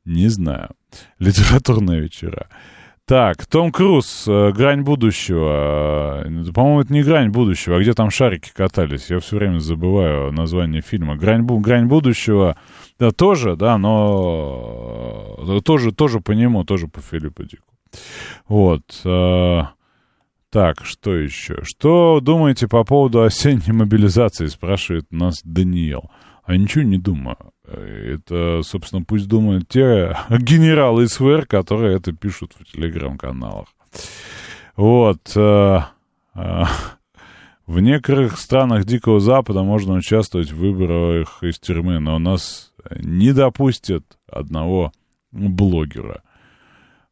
Не 0.05 0.27
знаю. 0.27 0.71
Литературные 1.21 2.01
вечера. 2.01 2.49
Так, 3.09 3.47
Том 3.47 3.73
Круз, 3.73 4.29
э, 4.29 4.53
«Грань 4.53 4.83
будущего». 4.83 6.25
Э, 6.27 6.53
по-моему, 6.53 6.83
это 6.83 6.93
не 6.93 7.03
«Грань 7.03 7.31
будущего», 7.31 7.77
а 7.77 7.81
где 7.81 7.95
там 7.95 8.11
шарики 8.11 8.51
катались. 8.55 9.09
Я 9.09 9.19
все 9.21 9.37
время 9.37 9.61
забываю 9.61 10.31
название 10.31 10.83
фильма. 10.83 11.17
«Грань, 11.17 11.47
грань 11.47 11.87
будущего», 11.87 12.59
да, 12.99 13.11
тоже, 13.11 13.57
да, 13.57 13.79
но 13.79 15.37
э, 15.39 15.61
тоже, 15.63 15.93
тоже 15.93 16.21
по 16.21 16.33
нему, 16.33 16.65
тоже 16.65 16.87
по 16.87 17.01
Филиппу 17.01 17.45
Дику. 17.45 17.65
Вот. 18.47 18.85
Так, 20.51 20.85
что 20.85 21.15
еще? 21.15 21.61
Что 21.63 22.21
думаете 22.21 22.69
по 22.69 22.85
поводу 22.85 23.23
осенней 23.23 23.73
мобилизации, 23.73 24.49
спрашивает 24.49 25.07
нас 25.11 25.41
Даниил. 25.45 26.11
А 26.45 26.57
ничего 26.57 26.85
не 26.85 26.99
думаю. 26.99 27.39
Это, 27.71 28.63
собственно, 28.63 29.05
пусть 29.05 29.29
думают 29.29 29.69
те 29.69 30.17
генералы 30.31 31.09
СВР, 31.09 31.47
которые 31.47 31.97
это 31.97 32.13
пишут 32.13 32.55
в 32.59 32.65
телеграм-каналах. 32.65 33.69
Вот. 34.77 35.21
Э, 35.37 35.81
э, 36.35 36.63
в 37.67 37.81
некоторых 37.81 38.39
странах 38.39 38.85
Дикого 38.85 39.21
Запада 39.21 39.63
можно 39.63 39.95
участвовать 39.95 40.51
в 40.51 40.57
выборах 40.57 41.43
из 41.43 41.59
тюрьмы, 41.59 41.99
но 41.99 42.17
у 42.17 42.19
нас 42.19 42.73
не 42.99 43.33
допустят 43.33 44.05
одного 44.31 44.93
блогера. 45.33 46.23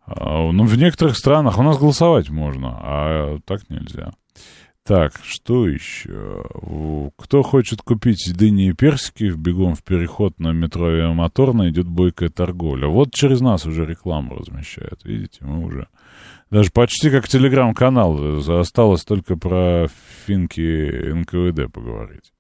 А, 0.06 0.50
ну, 0.52 0.64
в 0.64 0.76
некоторых 0.78 1.16
странах 1.16 1.58
у 1.58 1.62
нас 1.62 1.78
голосовать 1.78 2.30
можно, 2.30 2.78
а 2.80 3.38
так 3.44 3.68
нельзя. 3.68 4.12
Так, 4.86 5.14
что 5.24 5.66
еще? 5.66 6.44
Кто 7.16 7.42
хочет 7.42 7.82
купить 7.82 8.32
дыни 8.36 8.68
и 8.68 8.72
персики, 8.72 9.32
бегом 9.36 9.74
в 9.74 9.82
переход 9.82 10.38
на 10.38 10.52
метро 10.52 10.86
Авиамоторно 10.86 11.68
идет 11.68 11.88
бойкая 11.88 12.28
торговля. 12.28 12.86
Вот 12.86 13.12
через 13.12 13.40
нас 13.40 13.66
уже 13.66 13.84
рекламу 13.84 14.36
размещают. 14.36 15.04
Видите, 15.04 15.44
мы 15.44 15.64
уже... 15.64 15.88
Даже 16.52 16.70
почти 16.70 17.10
как 17.10 17.26
телеграм-канал. 17.26 18.38
Осталось 18.60 19.04
только 19.04 19.36
про 19.36 19.88
финки 20.24 21.10
НКВД 21.12 21.72
поговорить. 21.72 22.32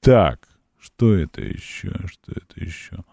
Так, 0.00 0.48
что 0.80 1.14
это 1.14 1.42
еще? 1.42 1.92
Что 2.06 2.32
это 2.32 2.64
еще? 2.64 3.04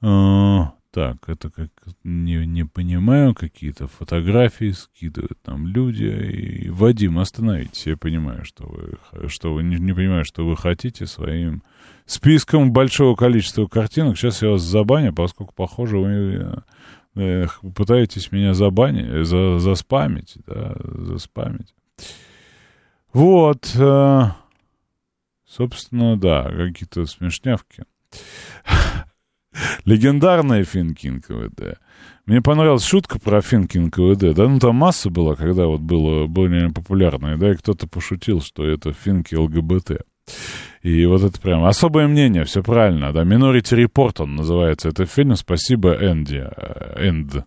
А, 0.00 0.72
так, 0.94 1.28
это 1.28 1.50
как 1.50 1.70
не, 2.04 2.46
не 2.46 2.64
понимаю, 2.64 3.34
какие-то 3.34 3.88
фотографии 3.88 4.70
скидывают 4.70 5.36
там 5.42 5.66
люди. 5.66 6.04
И, 6.04 6.70
Вадим, 6.70 7.18
остановитесь, 7.18 7.88
я 7.88 7.96
понимаю, 7.96 8.44
что 8.44 8.64
вы, 8.64 9.28
что 9.28 9.52
вы 9.52 9.64
не, 9.64 9.76
не 9.76 9.92
понимаю, 9.92 10.24
что 10.24 10.46
вы 10.46 10.56
хотите 10.56 11.06
своим 11.06 11.64
списком 12.06 12.72
большого 12.72 13.16
количества 13.16 13.66
картинок. 13.66 14.16
Сейчас 14.16 14.40
я 14.42 14.50
вас 14.50 14.62
забаню, 14.62 15.12
поскольку, 15.12 15.52
похоже, 15.52 15.98
вы 15.98 16.62
э, 17.16 17.46
пытаетесь 17.74 18.30
меня 18.30 18.54
забанить, 18.54 19.26
за, 19.26 19.58
заспамить, 19.58 20.36
да, 20.46 20.76
заспамить. 20.84 21.74
Вот. 23.12 23.74
Э, 23.74 24.28
Собственно, 25.44 26.16
да, 26.16 26.50
какие-то 26.50 27.04
смешнявки. 27.06 27.84
Легендарная 29.84 30.64
финки 30.64 31.08
НКВД. 31.08 31.78
Мне 32.26 32.40
понравилась 32.40 32.84
шутка 32.84 33.18
про 33.18 33.42
финки 33.42 33.78
НКВД. 33.78 34.34
Да, 34.34 34.48
ну 34.48 34.58
там 34.58 34.76
масса 34.76 35.10
была, 35.10 35.34
когда 35.34 35.66
вот 35.66 35.80
было 35.80 36.26
более 36.26 36.70
популярное, 36.70 37.36
да, 37.36 37.52
и 37.52 37.56
кто-то 37.56 37.86
пошутил, 37.86 38.40
что 38.40 38.66
это 38.66 38.92
финки 38.92 39.34
ЛГБТ. 39.34 40.02
И 40.82 41.04
вот 41.06 41.22
это 41.22 41.40
прям 41.40 41.64
особое 41.64 42.08
мнение, 42.08 42.44
все 42.44 42.62
правильно, 42.62 43.12
да. 43.12 43.22
Minority 43.22 43.84
Report 43.84 44.22
он 44.22 44.36
называется. 44.36 44.88
Это 44.88 45.06
фильм 45.06 45.36
«Спасибо, 45.36 45.94
Энди». 45.94 46.42
Э, 46.44 47.08
Энд. 47.08 47.46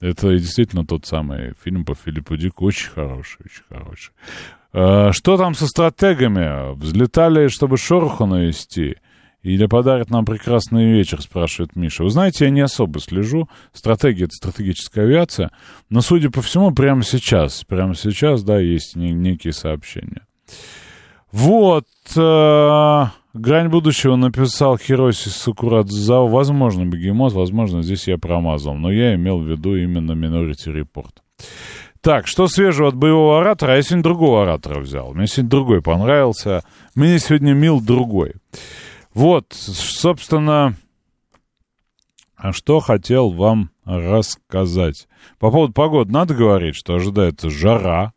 Это 0.00 0.32
действительно 0.38 0.86
тот 0.86 1.06
самый 1.06 1.54
фильм 1.62 1.84
по 1.84 1.94
Филиппу 1.94 2.36
Дику. 2.36 2.66
Очень 2.66 2.90
хороший, 2.90 3.38
очень 3.44 3.62
хороший. 3.68 4.12
А, 4.72 5.12
что 5.12 5.36
там 5.36 5.54
со 5.54 5.66
стратегами? 5.66 6.74
Взлетали, 6.76 7.48
чтобы 7.48 7.76
шороху 7.76 8.26
навести? 8.26 8.96
Или 9.42 9.66
подарят 9.66 10.10
нам 10.10 10.24
прекрасный 10.24 10.92
вечер, 10.92 11.22
спрашивает 11.22 11.76
Миша. 11.76 12.02
Вы 12.02 12.10
знаете, 12.10 12.46
я 12.46 12.50
не 12.50 12.60
особо 12.60 12.98
слежу. 13.00 13.48
Стратегия— 13.72 14.24
это 14.26 14.34
стратегическая 14.34 15.02
авиация. 15.02 15.50
Но, 15.90 16.00
судя 16.00 16.30
по 16.30 16.42
всему, 16.42 16.72
прямо 16.72 17.02
сейчас, 17.04 17.62
прямо 17.64 17.94
сейчас, 17.94 18.42
да, 18.42 18.58
есть 18.58 18.96
некие 18.96 19.52
сообщения. 19.52 20.26
Вот. 21.30 21.84
Э, 22.16 23.04
Грань 23.34 23.68
будущего 23.68 24.16
написал 24.16 24.76
Хироси 24.76 25.28
Сакурадзао. 25.28 26.26
Возможно, 26.26 26.84
Бегемот, 26.84 27.32
возможно, 27.32 27.82
здесь 27.82 28.08
я 28.08 28.18
промазал. 28.18 28.74
Но 28.74 28.90
я 28.90 29.14
имел 29.14 29.38
в 29.38 29.48
виду 29.48 29.76
именно 29.76 30.12
Minority 30.12 30.74
Report. 30.74 31.12
Так, 32.00 32.26
что 32.26 32.48
свежего 32.48 32.88
от 32.88 32.96
боевого 32.96 33.40
оратора? 33.40 33.76
Я 33.76 33.82
сегодня 33.82 34.02
другого 34.02 34.42
оратора 34.42 34.80
взял. 34.80 35.12
Мне 35.14 35.26
сегодня 35.26 35.50
другой 35.50 35.82
понравился. 35.82 36.62
Мне 36.94 37.18
сегодня 37.18 37.52
мил 37.52 37.80
другой. 37.80 38.34
Вот, 39.14 39.46
собственно, 39.52 40.74
что 42.52 42.80
хотел 42.80 43.30
вам 43.30 43.70
рассказать. 43.84 45.08
По 45.38 45.50
поводу 45.50 45.72
погоды 45.72 46.12
надо 46.12 46.34
говорить, 46.34 46.76
что 46.76 46.94
ожидается 46.94 47.50
жара 47.50 48.12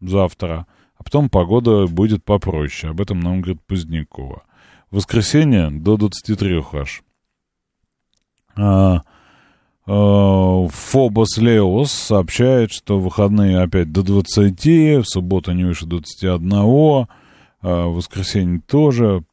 завтра, 0.00 0.66
а 0.96 1.04
потом 1.04 1.28
погода 1.28 1.86
будет 1.86 2.24
попроще. 2.24 2.90
Об 2.90 3.00
этом 3.00 3.20
нам 3.20 3.40
говорит 3.40 3.62
Позднякова. 3.66 4.44
воскресенье 4.90 5.70
до 5.70 5.96
23 5.96 6.62
аж. 6.72 7.02
А, 8.56 9.02
а, 9.86 10.68
Фобос 10.68 11.36
Леос 11.36 11.92
сообщает, 11.92 12.72
что 12.72 12.98
выходные 12.98 13.60
опять 13.60 13.92
до 13.92 14.02
20, 14.02 14.64
в 14.64 15.04
субботу 15.04 15.52
не 15.52 15.64
выше 15.64 15.86
21, 15.86 17.06
а 17.62 17.88
воскресенье 17.88 18.60
тоже. 18.60 19.24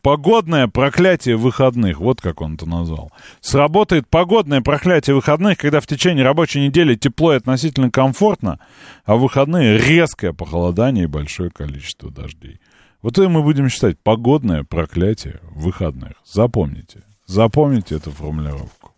Погодное 0.00 0.68
проклятие 0.68 1.36
выходных, 1.36 1.98
вот 1.98 2.20
как 2.20 2.40
он 2.40 2.54
это 2.54 2.66
назвал. 2.66 3.12
Сработает 3.40 4.08
погодное 4.08 4.60
проклятие 4.60 5.14
выходных, 5.14 5.58
когда 5.58 5.80
в 5.80 5.86
течение 5.86 6.24
рабочей 6.24 6.60
недели 6.60 6.94
тепло 6.94 7.32
и 7.32 7.36
относительно 7.36 7.90
комфортно, 7.90 8.58
а 9.04 9.16
в 9.16 9.20
выходные 9.20 9.78
резкое 9.78 10.32
похолодание 10.32 11.04
и 11.04 11.08
большое 11.08 11.50
количество 11.50 12.10
дождей. 12.10 12.60
Вот 13.02 13.18
это 13.18 13.28
мы 13.28 13.42
будем 13.42 13.68
считать 13.68 13.98
погодное 13.98 14.64
проклятие 14.64 15.40
выходных. 15.50 16.12
Запомните. 16.24 17.02
Запомните 17.26 17.96
эту 17.96 18.10
формулировку. 18.10 18.92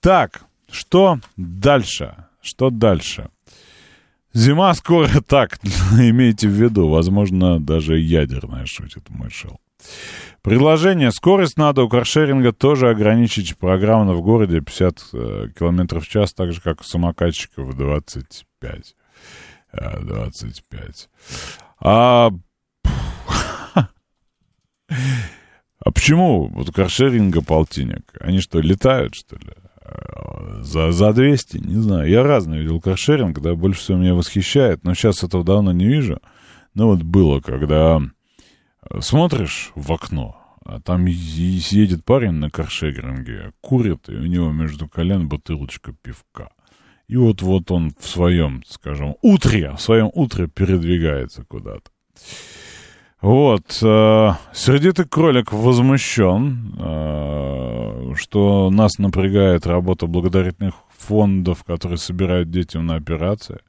Так, 0.00 0.42
что 0.70 1.18
дальше? 1.36 2.14
Что 2.40 2.70
дальше? 2.70 3.30
Зима 4.32 4.72
скоро 4.74 5.08
так, 5.26 5.58
имейте 5.92 6.48
в 6.48 6.52
виду, 6.52 6.88
возможно, 6.88 7.58
даже 7.58 7.98
ядерная, 7.98 8.66
шутит 8.66 9.08
мой. 9.10 9.30
Предложение. 10.42 11.10
Скорость 11.10 11.58
надо 11.58 11.82
у 11.82 11.88
каршеринга 11.88 12.52
тоже 12.52 12.88
ограничить 12.88 13.58
программно 13.58 14.14
в 14.14 14.22
городе 14.22 14.60
50 14.60 14.98
э, 15.12 15.48
км 15.58 16.00
в 16.00 16.08
час, 16.08 16.32
так 16.32 16.52
же, 16.52 16.60
как 16.60 16.80
у 16.80 16.84
самокатчиков 16.84 17.76
25. 17.76 18.94
25. 19.72 21.08
А, 21.80 22.30
а 23.74 23.88
почему 25.92 26.46
вот 26.46 26.72
каршеринга 26.72 27.42
полтинник? 27.42 28.04
Они 28.20 28.40
что, 28.40 28.60
летают, 28.60 29.14
что 29.14 29.36
ли? 29.36 29.52
Э, 29.82 30.62
за, 30.62 30.92
за 30.92 31.12
200? 31.12 31.58
Не 31.58 31.82
знаю. 31.82 32.08
Я 32.08 32.22
разный 32.22 32.60
видел 32.60 32.80
каршеринг, 32.80 33.40
да, 33.40 33.54
больше 33.54 33.80
всего 33.80 33.98
меня 33.98 34.14
восхищает, 34.14 34.84
но 34.84 34.94
сейчас 34.94 35.22
этого 35.22 35.44
давно 35.44 35.72
не 35.72 35.86
вижу. 35.86 36.20
Ну 36.74 36.86
вот 36.86 37.02
было, 37.02 37.40
когда 37.40 38.00
Смотришь 39.00 39.70
в 39.74 39.92
окно, 39.92 40.36
а 40.64 40.80
там 40.80 41.06
едет 41.06 42.04
парень 42.04 42.32
на 42.32 42.50
каршеринге, 42.50 43.52
курит, 43.60 44.08
и 44.08 44.14
у 44.14 44.26
него 44.26 44.50
между 44.50 44.88
колен 44.88 45.28
бутылочка 45.28 45.92
пивка. 46.02 46.50
И 47.06 47.16
вот-вот 47.16 47.70
он 47.70 47.92
в 47.98 48.06
своем, 48.06 48.62
скажем, 48.66 49.16
утре, 49.22 49.72
в 49.76 49.80
своем 49.80 50.10
утре 50.12 50.46
передвигается 50.46 51.44
куда-то. 51.44 51.90
Вот, 53.20 53.78
э, 53.82 54.30
сердитый 54.52 55.06
кролик 55.06 55.52
возмущен, 55.52 56.74
э, 56.78 58.12
что 58.16 58.70
нас 58.70 58.98
напрягает 58.98 59.66
работа 59.66 60.06
благодарительных 60.06 60.74
фондов, 60.98 61.64
которые 61.64 61.98
собирают 61.98 62.50
детям 62.50 62.86
на 62.86 62.96
операции. 62.96 63.60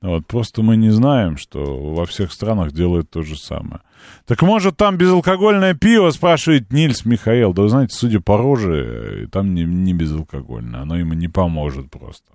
Вот, 0.00 0.26
просто 0.26 0.62
мы 0.62 0.76
не 0.76 0.90
знаем, 0.90 1.36
что 1.36 1.92
во 1.94 2.06
всех 2.06 2.32
странах 2.32 2.72
делают 2.72 3.08
то 3.10 3.22
же 3.22 3.36
самое. 3.36 3.82
Так 4.26 4.42
может 4.42 4.76
там 4.76 4.96
безалкогольное 4.96 5.74
пиво, 5.74 6.10
спрашивает 6.10 6.72
Нильс 6.72 7.04
Михаил. 7.04 7.52
Да 7.52 7.62
вы 7.62 7.68
знаете, 7.68 7.94
судя 7.94 8.20
по 8.20 8.36
роже, 8.36 9.28
там 9.30 9.54
не, 9.54 9.62
не 9.62 9.94
безалкогольное. 9.94 10.80
Оно 10.80 10.98
ему 10.98 11.14
не 11.14 11.28
поможет 11.28 11.88
просто. 11.90 12.26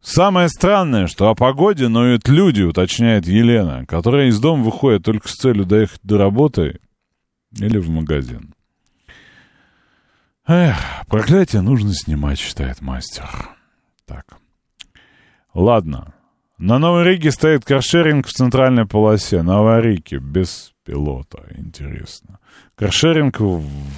Самое 0.00 0.48
странное, 0.48 1.08
что 1.08 1.28
о 1.28 1.34
погоде 1.34 1.88
ноют 1.88 2.26
люди, 2.26 2.62
уточняет 2.62 3.26
Елена, 3.26 3.84
которая 3.86 4.28
из 4.28 4.40
дома 4.40 4.64
выходит 4.64 5.04
только 5.04 5.28
с 5.28 5.34
целью 5.34 5.66
доехать 5.66 6.00
до 6.02 6.16
работы 6.16 6.80
или 7.58 7.76
в 7.76 7.90
магазин. 7.90 8.54
Эх, 10.46 10.76
проклятие 11.06 11.62
нужно 11.62 11.94
снимать, 11.94 12.38
считает 12.38 12.80
мастер. 12.80 13.28
Так. 14.06 14.38
Ладно, 15.54 16.14
на 16.58 16.78
Новой 16.78 17.04
Риге 17.04 17.30
стоит 17.30 17.64
каршеринг 17.64 18.26
в 18.26 18.32
центральной 18.32 18.86
полосе, 18.86 19.42
на 19.42 19.60
аварийке, 19.60 20.18
без 20.18 20.72
пилота. 20.84 21.44
Интересно. 21.56 22.38
Каршеринг 22.74 23.36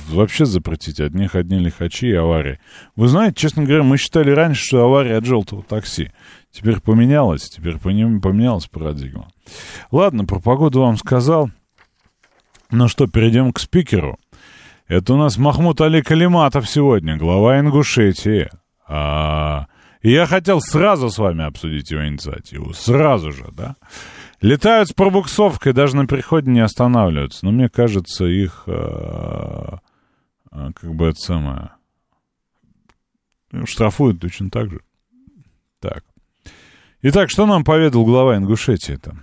вообще 0.09 0.45
запретить, 0.45 1.01
от 1.01 1.15
них 1.15 1.35
одни 1.35 1.59
лихачи 1.59 2.07
и 2.07 2.15
аварии. 2.15 2.61
Вы 2.95 3.09
знаете, 3.09 3.35
честно 3.37 3.65
говоря, 3.65 3.83
мы 3.83 3.97
считали 3.97 4.31
раньше, 4.31 4.65
что 4.65 4.85
авария 4.85 5.17
от 5.17 5.25
желтого 5.25 5.63
такси. 5.63 6.13
Теперь 6.51 6.81
поменялось, 6.81 7.49
теперь 7.49 7.79
поменялась 7.79 8.67
парадигма. 8.67 9.29
Ладно, 9.91 10.25
про 10.25 10.39
погоду 10.39 10.83
вам 10.83 10.99
сказал. 10.99 11.51
Ну 12.71 12.89
что, 12.89 13.07
перейдем 13.07 13.53
к 13.53 13.59
спикеру. 13.59 14.19
Это 14.93 15.15
у 15.15 15.17
нас 15.17 15.39
Махмуд 15.39 15.81
Али 15.81 16.03
Калиматов 16.03 16.69
сегодня, 16.69 17.17
глава 17.17 17.59
Ингушетии. 17.61 18.51
А, 18.87 19.65
и 20.03 20.11
я 20.11 20.27
хотел 20.27 20.61
сразу 20.61 21.09
с 21.09 21.17
вами 21.17 21.45
обсудить 21.45 21.91
его 21.91 22.07
инициативу. 22.07 22.75
Сразу 22.75 23.33
же, 23.33 23.47
да? 23.53 23.77
Летают 24.43 24.91
с 24.91 24.93
пробуксовкой, 24.93 25.73
даже 25.73 25.97
на 25.97 26.07
переходе 26.07 26.51
не 26.51 26.61
останавливаются. 26.61 27.47
Но 27.47 27.53
мне 27.53 27.71
кажется, 27.71 28.27
их, 28.27 28.65
э, 28.67 29.77
э, 30.53 30.71
как 30.75 30.95
бы 30.95 31.07
это 31.07 31.19
самое, 31.19 31.71
штрафуют 33.65 34.21
точно 34.21 34.51
так 34.51 34.73
же. 34.73 34.83
Так. 35.81 36.05
Итак, 37.01 37.31
что 37.31 37.47
нам 37.47 37.65
поведал 37.65 38.05
глава 38.05 38.37
Ингушетии-то? 38.37 39.17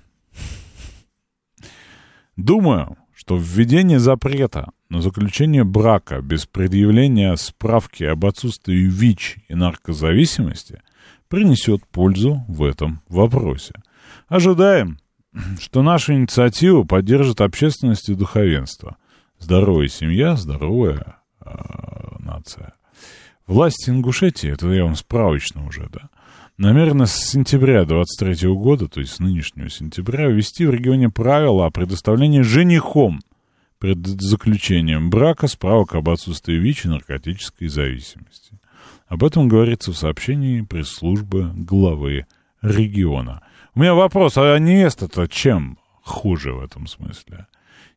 Думаю, 2.37 2.97
что 3.19 3.35
введение 3.35 3.99
запрета 3.99 4.71
на 4.87 5.01
заключение 5.01 5.65
брака 5.65 6.21
без 6.21 6.45
предъявления 6.45 7.35
справки 7.35 8.05
об 8.05 8.25
отсутствии 8.25 8.85
ВИЧ 8.85 9.39
и 9.49 9.55
наркозависимости 9.55 10.81
принесет 11.27 11.85
пользу 11.87 12.45
в 12.47 12.63
этом 12.63 13.01
вопросе. 13.09 13.73
Ожидаем, 14.29 14.99
что 15.59 15.81
нашу 15.81 16.13
инициативу 16.13 16.85
поддержит 16.85 17.41
общественность 17.41 18.07
и 18.07 18.15
духовенство. 18.15 18.95
Здоровая 19.37 19.89
семья, 19.89 20.37
здоровая 20.37 21.17
э, 21.41 21.49
нация. 22.19 22.71
Власти 23.47 23.89
Ингушетии, 23.89 24.49
это 24.49 24.69
я 24.69 24.85
вам 24.85 24.95
справочно 24.95 25.67
уже, 25.67 25.89
да, 25.91 26.09
намерены 26.59 27.07
с 27.07 27.13
сентября 27.13 27.85
23 27.85 28.49
года, 28.49 28.87
то 28.87 28.99
есть 28.99 29.13
с 29.13 29.19
нынешнего 29.19 29.69
сентября, 29.69 30.27
ввести 30.27 30.65
в 30.65 30.71
регионе 30.71 31.09
правила 31.09 31.65
о 31.65 31.71
предоставлении 31.71 32.41
женихом 32.41 33.21
пред 33.79 34.05
заключением 34.05 35.09
брака 35.09 35.47
справок 35.47 35.95
об 35.95 36.09
отсутствии 36.09 36.55
ВИЧ 36.55 36.85
и 36.85 36.89
наркотической 36.89 37.69
зависимости. 37.69 38.59
Об 39.07 39.23
этом 39.23 39.47
говорится 39.47 39.93
в 39.93 39.97
сообщении 39.97 40.61
пресс-службы 40.61 41.49
главы 41.55 42.25
региона. 42.61 43.41
У 43.73 43.79
меня 43.79 43.93
вопрос, 43.93 44.37
а 44.37 44.57
невеста-то 44.57 45.27
чем 45.27 45.77
хуже 46.03 46.51
в 46.51 46.61
этом 46.61 46.87
смысле? 46.87 47.47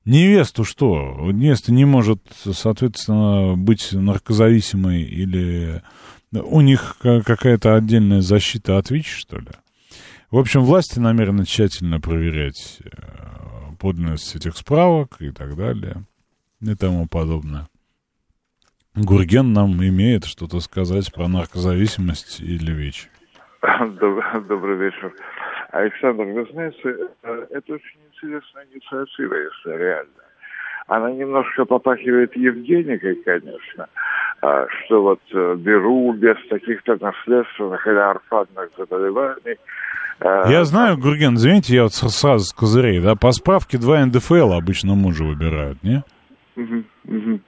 Невесту 0.04 0.64
что? 0.64 1.30
Невеста 1.32 1.72
не 1.72 1.84
может, 1.84 2.22
соответственно, 2.44 3.56
быть 3.56 3.92
наркозависимой 3.92 5.02
или 5.02 5.82
у 6.32 6.60
них 6.60 6.96
какая-то 7.00 7.74
отдельная 7.74 8.20
защита 8.20 8.78
от 8.78 8.90
ВИЧ, 8.90 9.18
что 9.20 9.38
ли? 9.38 9.48
В 10.30 10.38
общем, 10.38 10.62
власти 10.62 10.98
намерены 10.98 11.44
тщательно 11.44 12.00
проверять 12.00 12.78
э, 12.84 13.74
подлинность 13.78 14.34
этих 14.34 14.56
справок 14.56 15.16
и 15.20 15.30
так 15.30 15.56
далее 15.56 16.04
и 16.62 16.74
тому 16.74 17.06
подобное. 17.06 17.68
Гурген 18.94 19.52
нам 19.52 19.72
имеет 19.82 20.24
что-то 20.24 20.60
сказать 20.60 21.12
про 21.12 21.28
наркозависимость 21.28 22.40
или 22.40 22.72
ВИЧ. 22.72 23.10
Добрый 23.62 24.76
вечер. 24.76 25.12
Александр, 25.70 26.24
вы 26.24 26.46
знаете, 26.52 27.08
э, 27.22 27.46
это 27.50 27.74
очень 27.74 28.00
интересная 28.12 28.66
инициатива, 28.72 29.34
если 29.34 29.78
реально. 29.78 30.22
Она 30.86 31.10
немножко 31.12 31.64
попахивает 31.64 32.36
Евгеникой, 32.36 33.16
конечно, 33.16 33.88
что 34.42 35.02
вот 35.02 35.20
э, 35.32 35.54
беру 35.56 36.12
без 36.14 36.36
каких-то 36.50 36.96
наследственных 37.00 37.86
или 37.86 37.96
орфанных 37.96 38.70
заболеваний. 38.76 39.56
Э, 40.20 40.44
я 40.48 40.64
знаю, 40.64 40.98
Гурген, 40.98 41.34
извините, 41.34 41.76
я 41.76 41.84
вот 41.84 41.94
сразу 41.94 42.44
с 42.44 42.52
козырей, 42.52 43.00
да, 43.00 43.14
по 43.14 43.30
справке 43.30 43.78
два 43.78 44.04
НДФЛ 44.04 44.52
обычно 44.52 44.94
мужа 44.94 45.24
выбирают, 45.24 45.78
не? 45.84 46.02
НДФЛ 46.56 47.40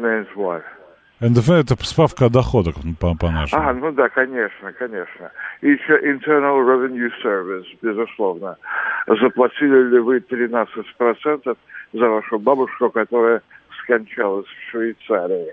means 0.00 0.28
what? 0.36 0.62
НДФЛ 1.20 1.52
это 1.52 1.76
справка 1.84 2.26
о 2.26 2.30
доходах 2.30 2.76
по, 2.98 3.14
по 3.14 3.30
нашему. 3.30 3.60
А, 3.60 3.74
ну 3.74 3.92
да, 3.92 4.08
конечно, 4.08 4.72
конечно. 4.72 5.32
И 5.60 5.70
еще 5.70 5.98
Internal 5.98 6.64
Revenue 6.64 7.10
Service, 7.22 7.66
безусловно. 7.82 8.56
Заплатили 9.06 9.90
ли 9.90 9.98
вы 9.98 10.18
13% 10.18 11.56
за 11.92 12.08
вашу 12.08 12.38
бабушку, 12.38 12.90
которая 12.90 13.42
скончалась 13.88 14.46
в 14.46 14.70
Швейцарии? 14.70 15.52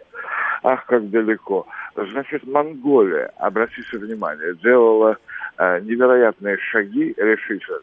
Ах, 0.64 0.86
как 0.86 1.10
далеко. 1.10 1.66
Значит, 1.96 2.46
Монголия, 2.46 3.32
обратите 3.38 3.98
внимание, 3.98 4.56
делала 4.56 5.18
э, 5.58 5.80
невероятные 5.82 6.58
шаги 6.58 7.14
решительно 7.18 7.80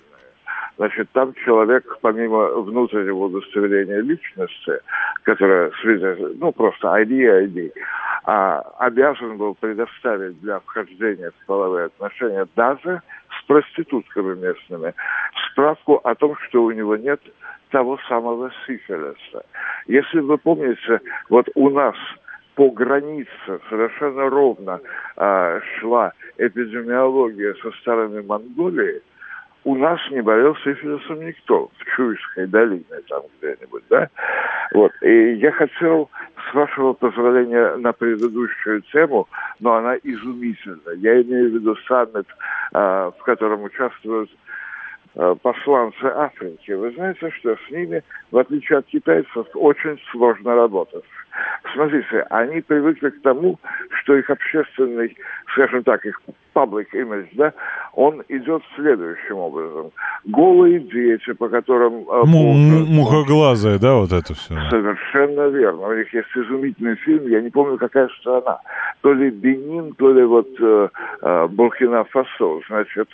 Значит, 0.79 1.11
там 1.13 1.35
человек, 1.45 1.99
помимо 2.01 2.49
внутреннего 2.63 3.27
удостоверения 3.27 4.01
личности, 4.01 4.81
которое 5.23 5.71
ну, 6.41 6.51
просто 6.51 6.89
ID, 6.89 7.47
ID, 7.47 7.73
а, 8.25 8.61
обязан 8.79 9.37
был 9.37 9.55
предоставить 9.55 10.41
для 10.41 10.61
вхождения 10.61 11.31
в 11.31 11.47
половые 11.47 11.87
отношения 11.87 12.47
даже 12.57 13.03
с 13.29 13.47
проститутками 13.47 14.35
местными 14.35 14.95
справку 15.51 16.01
о 16.03 16.15
том, 16.15 16.37
что 16.49 16.65
у 16.65 16.71
него 16.71 16.97
нет 16.97 17.21
того 17.73 17.99
самого 18.09 18.53
сифилиса. 18.67 19.45
Если 19.87 20.21
вы 20.21 20.39
помните, 20.39 21.01
вот 21.29 21.49
у 21.55 21.71
нас 21.71 21.97
по 22.55 22.71
границе 22.71 23.61
совершенно 23.69 24.29
ровно 24.29 24.79
а, 25.17 25.59
шла 25.79 26.13
эпидемиология 26.37 27.55
со 27.63 27.73
стороны 27.81 28.23
Монголии, 28.23 29.01
у 29.65 29.77
нас 29.77 30.01
не 30.11 30.21
болел 30.21 30.55
сифилисом 30.57 31.25
никто 31.25 31.71
в 31.79 31.85
Чуйской 31.97 32.47
долине 32.47 32.85
там 33.09 33.23
где-нибудь, 33.39 33.85
да? 33.89 34.09
Вот. 34.75 34.93
И 35.03 35.35
я 35.35 35.53
хотел, 35.53 36.11
с 36.51 36.55
вашего 36.55 36.93
позволения, 36.93 37.77
на 37.77 37.93
предыдущую 37.93 38.83
тему, 38.93 39.29
но 39.61 39.75
она 39.75 39.97
изумительна. 40.03 40.93
Я 40.97 41.23
имею 41.23 41.51
в 41.51 41.55
виду 41.55 41.77
саммит, 41.89 42.27
э, 42.75 43.11
в 43.19 43.23
котором 43.23 43.63
участвуют 43.63 44.31
посланцы 45.15 46.05
Африки. 46.05 46.73
Вы 46.73 46.93
знаете, 46.93 47.31
что 47.39 47.57
с 47.57 47.71
ними, 47.71 48.03
в 48.31 48.39
отличие 48.39 48.79
от 48.79 48.87
китайцев, 48.87 49.47
очень 49.55 49.99
сложно 50.11 50.55
работать. 50.55 51.05
Смотрите, 51.75 52.27
они 52.31 52.61
привыкли 52.61 53.11
к 53.11 53.23
тому, 53.23 53.59
что 54.01 54.17
их 54.17 54.29
общественный, 54.29 55.17
скажем 55.53 55.83
так, 55.83 56.05
их 56.05 56.21
public 56.55 56.87
image, 56.93 57.29
да, 57.33 57.53
он 57.95 58.23
идет 58.29 58.63
следующим 58.77 59.37
образом. 59.37 59.91
Голые 60.25 60.81
дети, 60.81 61.33
по 61.33 61.49
которым... 61.49 62.05
Э, 62.11 62.25
мухоглазые, 62.25 63.79
да, 63.79 63.95
вот 63.95 64.13
это 64.13 64.35
все? 64.35 64.55
Совершенно 64.69 65.49
верно. 65.49 65.89
У 65.89 65.95
них 65.95 66.13
есть 66.13 66.29
изумительный 66.35 66.97
фильм, 66.97 67.27
я 67.29 67.41
не 67.41 67.51
помню, 67.51 67.79
какая 67.79 68.09
страна. 68.21 68.59
То 69.01 69.15
ли 69.15 69.31
Бенин, 69.31 69.95
то 69.95 70.13
ли 70.13 70.25
вот 70.25 70.49
э, 70.61 70.89
э, 71.23 71.47
Буркина-Фасо. 71.49 72.61
Значит, 72.69 73.09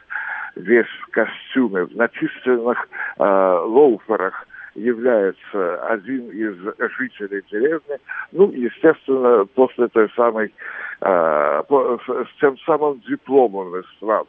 весь 0.57 0.87
в 1.03 1.11
костюме, 1.11 1.85
в 1.85 1.97
начисленных 1.97 2.89
э, 3.19 3.23
лоуферах, 3.25 4.47
является 4.75 5.85
один 5.87 6.31
из 6.31 6.57
жителей 6.99 7.43
деревни, 7.51 7.99
ну, 8.33 8.51
естественно, 8.53 9.45
после 9.55 9.89
той 9.89 10.09
самой, 10.15 10.53
э, 11.01 11.63
по, 11.69 11.99
с 12.07 12.41
тем 12.41 12.57
самым 12.59 13.01
дипломом 13.01 13.77
из 13.77 13.87
Франции. 13.99 14.29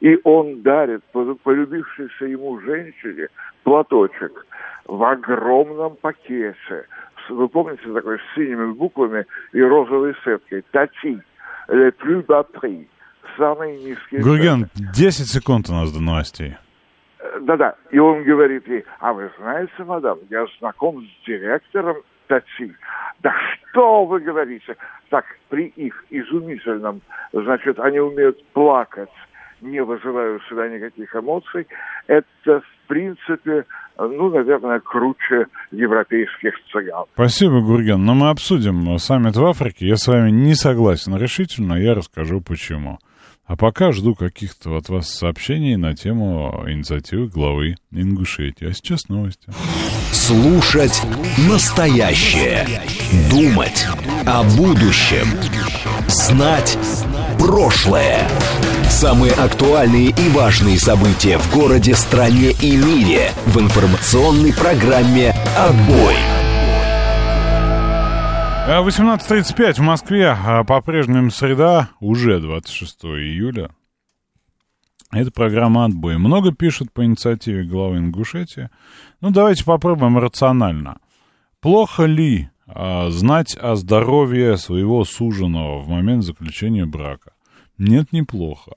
И 0.00 0.18
он 0.24 0.62
дарит 0.62 1.02
полюбившейся 1.12 2.24
ему 2.24 2.58
женщине 2.60 3.28
платочек 3.64 4.46
в 4.86 5.02
огромном 5.04 5.96
пакете. 5.96 6.86
Вы 7.28 7.48
помните 7.48 7.82
такой 7.92 8.18
с 8.18 8.34
синими 8.34 8.72
буквами 8.72 9.26
и 9.52 9.62
розовой 9.62 10.16
сеткой? 10.24 10.64
Тати, 10.72 11.20
le 11.68 11.92
plus 11.92 12.22
bas. 12.26 12.46
Самый 13.40 13.78
низкий. 13.78 14.18
Гурген, 14.18 14.68
10 14.74 15.26
секунд 15.26 15.70
у 15.70 15.72
нас 15.72 15.90
до 15.90 16.02
новостей. 16.02 16.56
Да-да. 17.40 17.74
И 17.90 17.98
он 17.98 18.22
говорит 18.22 18.68
ей, 18.68 18.84
а 18.98 19.14
вы 19.14 19.30
знаете, 19.38 19.72
мадам, 19.78 20.18
я 20.28 20.44
знаком 20.58 21.02
с 21.02 21.26
директором 21.26 21.96
ТАЦИ. 22.26 22.76
Да 23.22 23.32
что 23.70 24.04
вы 24.04 24.20
говорите? 24.20 24.76
Так, 25.08 25.24
при 25.48 25.68
их 25.68 26.04
изумительном, 26.10 27.00
значит, 27.32 27.78
они 27.78 27.98
умеют 27.98 28.44
плакать, 28.52 29.08
не 29.62 29.82
вызывая 29.82 30.34
у 30.36 30.40
себя 30.40 30.68
никаких 30.68 31.16
эмоций. 31.16 31.66
Это, 32.08 32.60
в 32.60 32.88
принципе, 32.88 33.64
ну, 33.98 34.28
наверное, 34.28 34.80
круче 34.80 35.46
европейских 35.70 36.52
цыган. 36.70 37.06
Спасибо, 37.14 37.62
Гурген. 37.62 38.04
Но 38.04 38.12
мы 38.14 38.28
обсудим 38.28 38.98
саммит 38.98 39.36
в 39.36 39.46
Африке. 39.46 39.86
Я 39.86 39.96
с 39.96 40.06
вами 40.08 40.30
не 40.30 40.54
согласен 40.54 41.16
решительно, 41.16 41.72
я 41.72 41.94
расскажу 41.94 42.42
почему. 42.42 42.98
А 43.50 43.56
пока 43.56 43.90
жду 43.90 44.14
каких-то 44.14 44.76
от 44.76 44.88
вас 44.90 45.12
сообщений 45.12 45.74
на 45.74 45.96
тему 45.96 46.64
инициативы 46.68 47.26
главы 47.26 47.74
Ингушетии. 47.90 48.68
А 48.68 48.72
сейчас 48.72 49.08
новости. 49.08 49.48
Слушать 50.12 51.02
настоящее. 51.48 52.64
Думать 53.28 53.88
о 54.24 54.44
будущем. 54.56 55.26
Знать 56.06 56.78
прошлое. 57.40 58.28
Самые 58.88 59.32
актуальные 59.32 60.10
и 60.10 60.28
важные 60.28 60.78
события 60.78 61.36
в 61.36 61.52
городе, 61.52 61.96
стране 61.96 62.52
и 62.52 62.76
мире 62.76 63.32
в 63.46 63.58
информационной 63.58 64.52
программе 64.54 65.34
«Отбой». 65.58 66.39
18.35 68.78 69.62
э, 69.62 69.72
в 69.72 69.78
Москве, 69.80 70.28
а 70.28 70.62
по-прежнему 70.62 71.30
среда, 71.32 71.90
уже 71.98 72.38
26 72.38 73.04
июля. 73.04 73.70
Это 75.10 75.32
программа 75.32 75.86
«Отбой». 75.86 76.18
Много 76.18 76.52
пишут 76.52 76.92
по 76.92 77.04
инициативе 77.04 77.64
главы 77.64 77.98
Ингушетии. 77.98 78.70
Ну, 79.20 79.30
давайте 79.32 79.64
попробуем 79.64 80.18
рационально. 80.18 80.98
Плохо 81.60 82.04
ли 82.04 82.48
а, 82.68 83.10
знать 83.10 83.56
о 83.60 83.74
здоровье 83.74 84.56
своего 84.56 85.04
суженого 85.04 85.80
в 85.80 85.88
момент 85.88 86.22
заключения 86.22 86.86
брака? 86.86 87.32
Нет, 87.76 88.12
неплохо. 88.12 88.74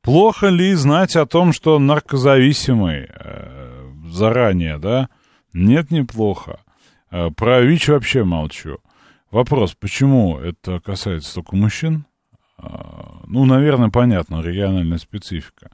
Плохо 0.00 0.48
ли 0.48 0.72
знать 0.72 1.16
о 1.16 1.26
том, 1.26 1.52
что 1.52 1.78
наркозависимый 1.78 3.08
э, 3.10 3.90
заранее, 4.08 4.78
да? 4.78 5.10
Нет, 5.52 5.90
неплохо. 5.90 6.60
Э, 7.10 7.28
про 7.30 7.60
ВИЧ 7.60 7.88
вообще 7.88 8.24
молчу. 8.24 8.78
Вопрос, 9.34 9.74
почему 9.74 10.38
это 10.38 10.78
касается 10.78 11.34
только 11.34 11.56
мужчин? 11.56 12.06
А, 12.56 13.20
ну, 13.26 13.44
наверное, 13.44 13.90
понятно, 13.90 14.40
региональная 14.40 14.98
специфика. 14.98 15.72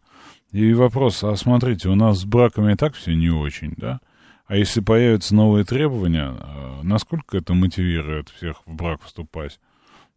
И 0.51 0.73
вопрос, 0.73 1.23
а 1.23 1.37
смотрите, 1.37 1.91
у 1.91 1.95
нас 1.95 2.21
с 2.21 2.25
браками 2.25 2.73
и 2.73 2.77
так 2.77 2.95
все 2.95 3.15
не 3.15 3.29
очень, 3.29 3.75
да? 3.77 4.01
А 4.47 4.57
если 4.57 4.81
появятся 4.81 5.35
новые 5.35 5.67
требования, 5.67 6.35
а, 6.39 6.81
насколько 6.83 7.37
это 7.37 7.53
мотивирует 7.53 8.31
всех 8.31 8.63
в 8.65 8.75
брак 8.75 9.03
вступать? 9.03 9.61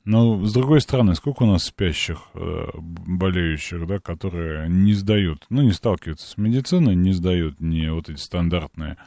Но, 0.05 0.41
с 0.45 0.53
другой 0.53 0.79
стороны, 0.79 1.13
сколько 1.13 1.43
у 1.43 1.47
нас 1.47 1.65
спящих, 1.65 2.19
э, 2.35 2.67
болеющих, 2.77 3.85
да, 3.87 3.99
которые 3.99 4.69
не 4.69 4.93
сдают, 4.93 5.45
ну, 5.49 5.63
не 5.63 5.73
сталкиваются 5.73 6.29
с 6.29 6.37
медициной, 6.37 6.95
не 6.95 7.11
сдают 7.11 7.59
ни 7.59 7.89
вот 7.89 8.07
эти 8.07 8.21
стандартные 8.21 8.97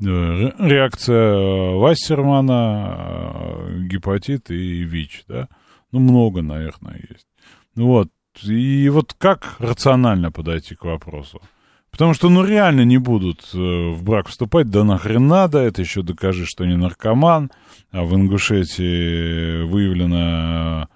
реакция 0.00 1.34
э, 1.34 1.74
Вассермана, 1.76 2.96
э, 3.68 3.78
гепатит 3.82 4.50
и 4.50 4.82
ВИЧ, 4.82 5.24
да? 5.28 5.48
Ну, 5.92 6.00
много, 6.00 6.42
наверное, 6.42 7.04
есть. 7.10 7.26
Ну 7.74 7.86
вот, 7.86 8.08
и 8.42 8.88
вот 8.88 9.14
как 9.14 9.56
рационально 9.58 10.30
подойти 10.30 10.74
к 10.74 10.84
вопросу? 10.84 11.40
Потому 11.90 12.14
что, 12.14 12.28
ну, 12.28 12.44
реально 12.44 12.84
не 12.84 12.98
будут 12.98 13.50
э, 13.52 13.58
в 13.58 14.02
брак 14.04 14.28
вступать, 14.28 14.70
да 14.70 14.84
нахрен 14.84 15.26
надо, 15.26 15.58
это 15.58 15.82
еще 15.82 16.02
докажи, 16.02 16.46
что 16.46 16.64
не 16.64 16.76
наркоман. 16.76 17.50
А 17.90 18.04
в 18.04 18.14
Ингушетии 18.14 19.64
выявлено 19.64 20.88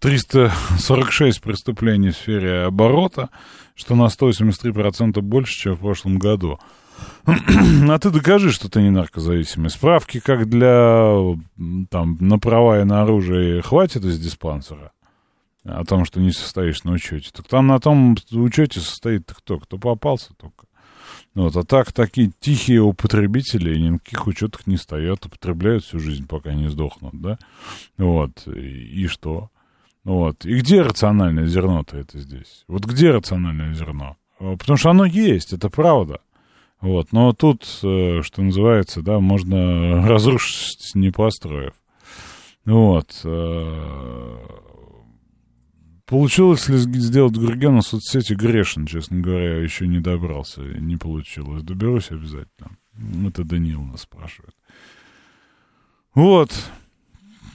346 0.00 1.38
э, 1.38 1.42
преступлений 1.42 2.10
в 2.10 2.16
сфере 2.16 2.64
оборота, 2.64 3.30
что 3.74 3.94
на 3.94 4.06
183% 4.06 5.20
больше, 5.22 5.54
чем 5.54 5.76
в 5.76 5.80
прошлом 5.80 6.18
году. 6.18 6.58
А 7.26 7.98
ты 7.98 8.10
докажи, 8.10 8.52
что 8.52 8.68
ты 8.68 8.82
не 8.82 8.90
наркозависимый. 8.90 9.70
Справки, 9.70 10.20
как 10.20 10.48
для 10.48 11.36
там, 11.90 12.16
на 12.20 12.38
права 12.38 12.80
и 12.80 12.84
на 12.84 13.02
оружие, 13.02 13.62
хватит 13.62 14.04
из 14.04 14.18
диспансера 14.18 14.92
о 15.64 15.84
том, 15.84 16.04
что 16.04 16.20
не 16.20 16.32
состоишь 16.32 16.84
на 16.84 16.92
учете. 16.92 17.30
Так 17.32 17.46
там 17.48 17.68
на 17.68 17.78
том 17.78 18.16
учете 18.32 18.80
состоит 18.80 19.32
кто? 19.32 19.58
Кто 19.58 19.78
попался 19.78 20.34
только. 20.34 20.66
Вот, 21.34 21.56
а 21.56 21.62
так 21.62 21.92
такие 21.92 22.30
тихие 22.40 22.82
употребители 22.82 23.78
ни 23.78 23.90
на 23.90 23.98
каких 23.98 24.26
учетах 24.26 24.66
не 24.66 24.76
стоят, 24.76 25.24
употребляют 25.24 25.84
всю 25.84 25.98
жизнь, 25.98 26.26
пока 26.26 26.52
не 26.52 26.68
сдохнут, 26.68 27.18
да? 27.20 27.38
Вот, 27.96 28.46
и, 28.46 29.02
и 29.02 29.06
что? 29.06 29.50
Вот, 30.04 30.44
и 30.44 30.58
где 30.58 30.82
рациональное 30.82 31.46
зерно-то 31.46 31.96
это 31.96 32.18
здесь? 32.18 32.64
Вот 32.68 32.84
где 32.84 33.12
рациональное 33.12 33.72
зерно? 33.72 34.16
Потому 34.38 34.76
что 34.76 34.90
оно 34.90 35.04
есть, 35.04 35.52
это 35.52 35.70
правда. 35.70 36.20
Вот, 36.82 37.12
но 37.12 37.32
тут, 37.32 37.62
э, 37.82 38.20
что 38.22 38.42
называется, 38.42 39.00
да, 39.00 39.20
можно 39.20 40.06
разрушить, 40.08 40.94
не 40.94 41.10
построив. 41.10 41.72
Вот. 42.66 43.20
Э, 43.24 44.36
Получилось 46.12 46.68
ли 46.68 46.76
сделать 46.76 47.38
Гургена 47.38 47.80
в 47.80 47.86
соцсети 47.86 48.34
грешен, 48.34 48.84
честно 48.84 49.20
говоря, 49.20 49.56
еще 49.56 49.86
не 49.86 49.98
добрался, 49.98 50.60
не 50.60 50.98
получилось. 50.98 51.62
Доберусь 51.62 52.10
обязательно. 52.10 52.76
Это 53.26 53.44
Даниил 53.44 53.80
нас 53.80 54.02
спрашивает. 54.02 54.54
Вот. 56.14 56.50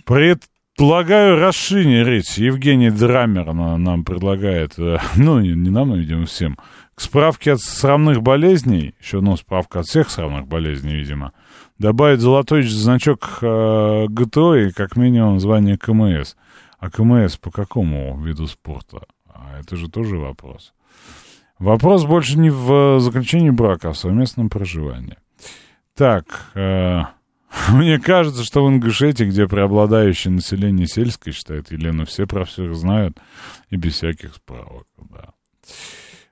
Предлагаю 0.06 1.40
расширить. 1.40 2.40
Евгений 2.40 2.90
Драмер 2.90 3.54
нам 3.54 4.04
предлагает, 4.04 4.80
э, 4.80 4.98
ну, 5.18 5.40
не, 5.40 5.54
нам, 5.54 5.90
но, 5.90 5.98
видимо, 5.98 6.26
всем, 6.26 6.58
к 6.98 7.02
справке 7.02 7.54
от 7.54 7.62
срамных 7.62 8.22
болезней, 8.22 8.96
еще 9.00 9.20
одна 9.20 9.38
справка 9.38 9.80
от 9.80 9.86
всех 9.86 10.10
срамных 10.10 10.48
болезней, 10.48 10.96
видимо, 10.96 11.32
добавить 11.78 12.20
золотой 12.20 12.64
значок 12.64 13.38
э, 13.42 14.08
ГТО 14.10 14.56
и 14.56 14.72
как 14.72 14.98
минимум 14.98 15.40
звание 15.40 15.78
КМС– 15.78 16.36
а 16.80 16.90
КМС 16.90 17.38
по 17.38 17.52
какому 17.52 18.20
виду 18.22 18.48
спорта? 18.48 19.02
А 19.28 19.60
это 19.60 19.76
же 19.76 19.90
тоже 19.90 20.18
вопрос. 20.18 20.74
Вопрос 21.60 22.06
больше 22.06 22.38
не 22.38 22.52
в 22.52 23.00
заключении 23.00 23.50
брака, 23.50 23.90
а 23.90 23.94
в 23.94 23.98
совместном 23.98 24.50
проживании. 24.50 25.18
Так, 25.96 26.52
э, 26.54 27.02
мне 27.70 28.00
кажется, 28.00 28.44
что 28.44 28.64
в 28.64 28.70
Ингушетии, 28.70 29.24
где 29.24 29.48
преобладающее 29.48 30.32
население 30.32 30.86
сельское, 30.86 31.32
считает 31.32 31.72
Елена, 31.72 32.06
все 32.06 32.28
про 32.28 32.46
всех 32.46 32.76
знают 32.76 33.18
и 33.72 33.76
без 33.76 33.96
всяких 33.96 34.36
справок, 34.36 34.86
да. 34.98 35.30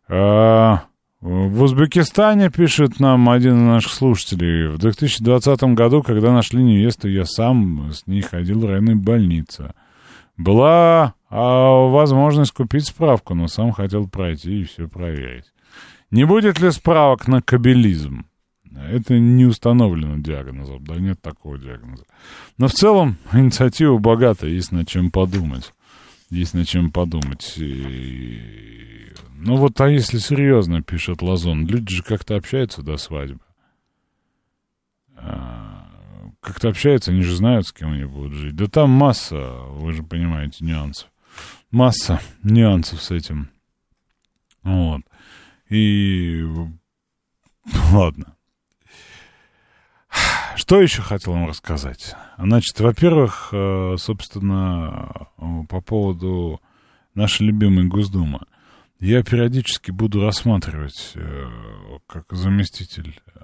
А, 0.07 0.83
в 1.21 1.63
Узбекистане, 1.63 2.49
пишет 2.49 2.99
нам 2.99 3.29
один 3.29 3.55
из 3.55 3.67
наших 3.67 3.93
слушателей, 3.93 4.67
в 4.67 4.77
2020 4.77 5.63
году, 5.75 6.03
когда 6.03 6.31
нашли 6.31 6.61
невесту, 6.61 7.07
я 7.07 7.25
сам 7.25 7.91
с 7.91 8.05
ней 8.05 8.21
ходил 8.21 8.59
в 8.59 8.65
районную 8.65 8.97
больницу. 8.97 9.73
Была 10.37 11.15
а, 11.29 11.89
возможность 11.89 12.51
купить 12.51 12.87
справку, 12.87 13.33
но 13.33 13.47
сам 13.47 13.71
хотел 13.71 14.07
пройти 14.07 14.61
и 14.61 14.63
все 14.65 14.87
проверить. 14.87 15.45
Не 16.11 16.25
будет 16.25 16.59
ли 16.59 16.71
справок 16.71 17.27
на 17.27 17.41
кабелизм? 17.41 18.25
Это 18.89 19.17
не 19.17 19.45
установлено 19.45 20.17
диагнозом, 20.17 20.83
да 20.83 20.95
нет 20.95 21.21
такого 21.21 21.57
диагноза. 21.57 22.03
Но 22.57 22.67
в 22.67 22.73
целом 22.73 23.17
инициатива 23.33 23.97
богата, 23.97 24.47
есть 24.47 24.71
над 24.71 24.87
чем 24.87 25.11
подумать. 25.11 25.73
Есть 26.35 26.53
над 26.53 26.67
чем 26.67 26.91
подумать. 26.91 27.53
Ну 27.57 29.55
вот, 29.55 29.79
а 29.79 29.89
если 29.89 30.17
серьезно, 30.17 30.81
пишет 30.81 31.21
Лазон, 31.21 31.65
люди 31.65 31.95
же 31.95 32.03
как-то 32.03 32.35
общаются 32.35 32.81
до 32.81 32.97
свадьбы. 32.97 33.39
А 35.15 35.89
как-то 36.41 36.67
общаются, 36.67 37.11
они 37.11 37.21
же 37.21 37.37
знают, 37.37 37.67
с 37.67 37.71
кем 37.71 37.93
они 37.93 38.03
будут 38.03 38.33
жить. 38.33 38.53
Да 38.53 38.67
там 38.67 38.89
масса, 38.89 39.49
вы 39.69 39.93
же 39.93 40.03
понимаете, 40.03 40.65
нюансов. 40.65 41.09
Масса 41.71 42.19
нюансов 42.43 43.01
с 43.01 43.11
этим. 43.11 43.49
Вот. 44.61 45.03
И... 45.69 46.43
Ладно. 47.93 48.34
Что 50.65 50.81
еще 50.81 51.03
хотел 51.03 51.33
вам 51.33 51.47
рассказать? 51.47 52.15
Значит, 52.39 52.79
во-первых, 52.79 53.49
э, 53.51 53.97
собственно, 53.99 55.27
по 55.69 55.79
поводу 55.79 56.59
нашей 57.13 57.45
любимой 57.45 57.85
Госдумы. 57.85 58.39
Я 58.99 59.21
периодически 59.21 59.91
буду 59.91 60.21
рассматривать, 60.21 61.11
э, 61.13 61.45
как 62.07 62.25
заместитель 62.31 63.19
э, 63.35 63.41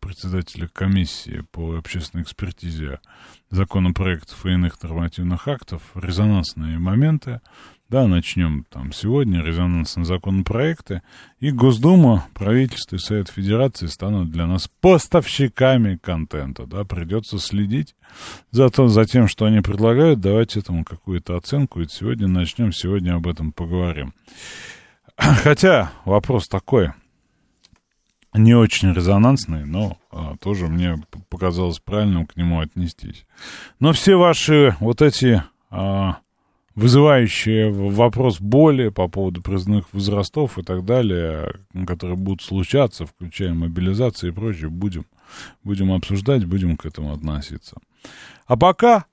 председателя 0.00 0.66
комиссии 0.66 1.44
по 1.52 1.76
общественной 1.76 2.24
экспертизе 2.24 2.98
законопроектов 3.50 4.44
и 4.44 4.50
иных 4.50 4.82
нормативных 4.82 5.46
актов, 5.46 5.82
резонансные 5.94 6.80
моменты. 6.80 7.42
Да, 7.88 8.08
начнем 8.08 8.64
там 8.68 8.92
сегодня, 8.92 9.44
резонансные 9.44 10.04
законопроекты. 10.04 11.02
И 11.38 11.52
Госдума, 11.52 12.26
правительство 12.34 12.96
и 12.96 12.98
Совет 12.98 13.28
Федерации 13.28 13.86
станут 13.86 14.32
для 14.32 14.46
нас 14.46 14.68
поставщиками 14.80 15.96
контента. 15.96 16.66
Да, 16.66 16.82
придется 16.82 17.38
следить 17.38 17.94
за, 18.50 18.70
то, 18.70 18.88
за 18.88 19.04
тем, 19.04 19.28
что 19.28 19.44
они 19.44 19.60
предлагают, 19.60 20.18
давать 20.18 20.56
этому 20.56 20.84
какую-то 20.84 21.36
оценку. 21.36 21.80
И 21.80 21.86
сегодня 21.86 22.26
начнем, 22.26 22.72
сегодня 22.72 23.14
об 23.14 23.28
этом 23.28 23.52
поговорим. 23.52 24.14
Хотя 25.16 25.92
вопрос 26.04 26.48
такой, 26.48 26.90
не 28.34 28.54
очень 28.54 28.92
резонансный, 28.92 29.64
но 29.64 29.96
а, 30.10 30.36
тоже 30.38 30.66
мне 30.66 30.96
показалось 31.28 31.78
правильным 31.78 32.26
к 32.26 32.36
нему 32.36 32.58
отнестись. 32.58 33.26
Но 33.78 33.92
все 33.92 34.16
ваши 34.16 34.76
вот 34.80 35.02
эти 35.02 35.44
а, 35.70 36.18
вызывающие 36.76 37.70
вопрос 37.72 38.40
боли 38.40 38.90
по 38.90 39.08
поводу 39.08 39.42
призывных 39.42 39.92
возрастов 39.92 40.58
и 40.58 40.62
так 40.62 40.84
далее, 40.84 41.54
которые 41.86 42.16
будут 42.16 42.42
случаться, 42.42 43.06
включая 43.06 43.54
мобилизацию 43.54 44.30
и 44.30 44.34
прочее, 44.34 44.68
будем, 44.68 45.06
будем 45.64 45.90
обсуждать, 45.90 46.44
будем 46.44 46.76
к 46.76 46.86
этому 46.86 47.12
относиться. 47.12 47.76
А 48.46 48.56
пока 48.56 49.06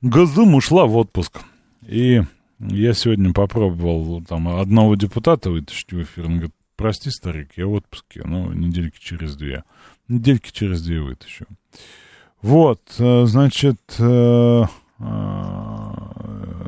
Госдума 0.00 0.56
ушла 0.56 0.86
в 0.86 0.96
отпуск. 0.96 1.40
И 1.86 2.22
я 2.60 2.94
сегодня 2.94 3.32
попробовал 3.32 4.22
там 4.22 4.48
одного 4.48 4.94
депутата 4.94 5.50
вытащить 5.50 5.92
в 5.92 6.02
эфир. 6.02 6.26
Он 6.26 6.32
говорит, 6.34 6.54
прости, 6.76 7.10
старик, 7.10 7.50
я 7.56 7.66
в 7.66 7.72
отпуске, 7.72 8.22
но 8.24 8.52
недельки 8.52 8.98
через 9.00 9.36
две. 9.36 9.64
Недельки 10.08 10.50
через 10.52 10.82
две 10.82 11.00
вытащу. 11.00 11.46
Вот, 12.42 12.80
э, 12.98 13.24
значит, 13.26 13.80
э, 14.00 14.64
э, 14.98 15.92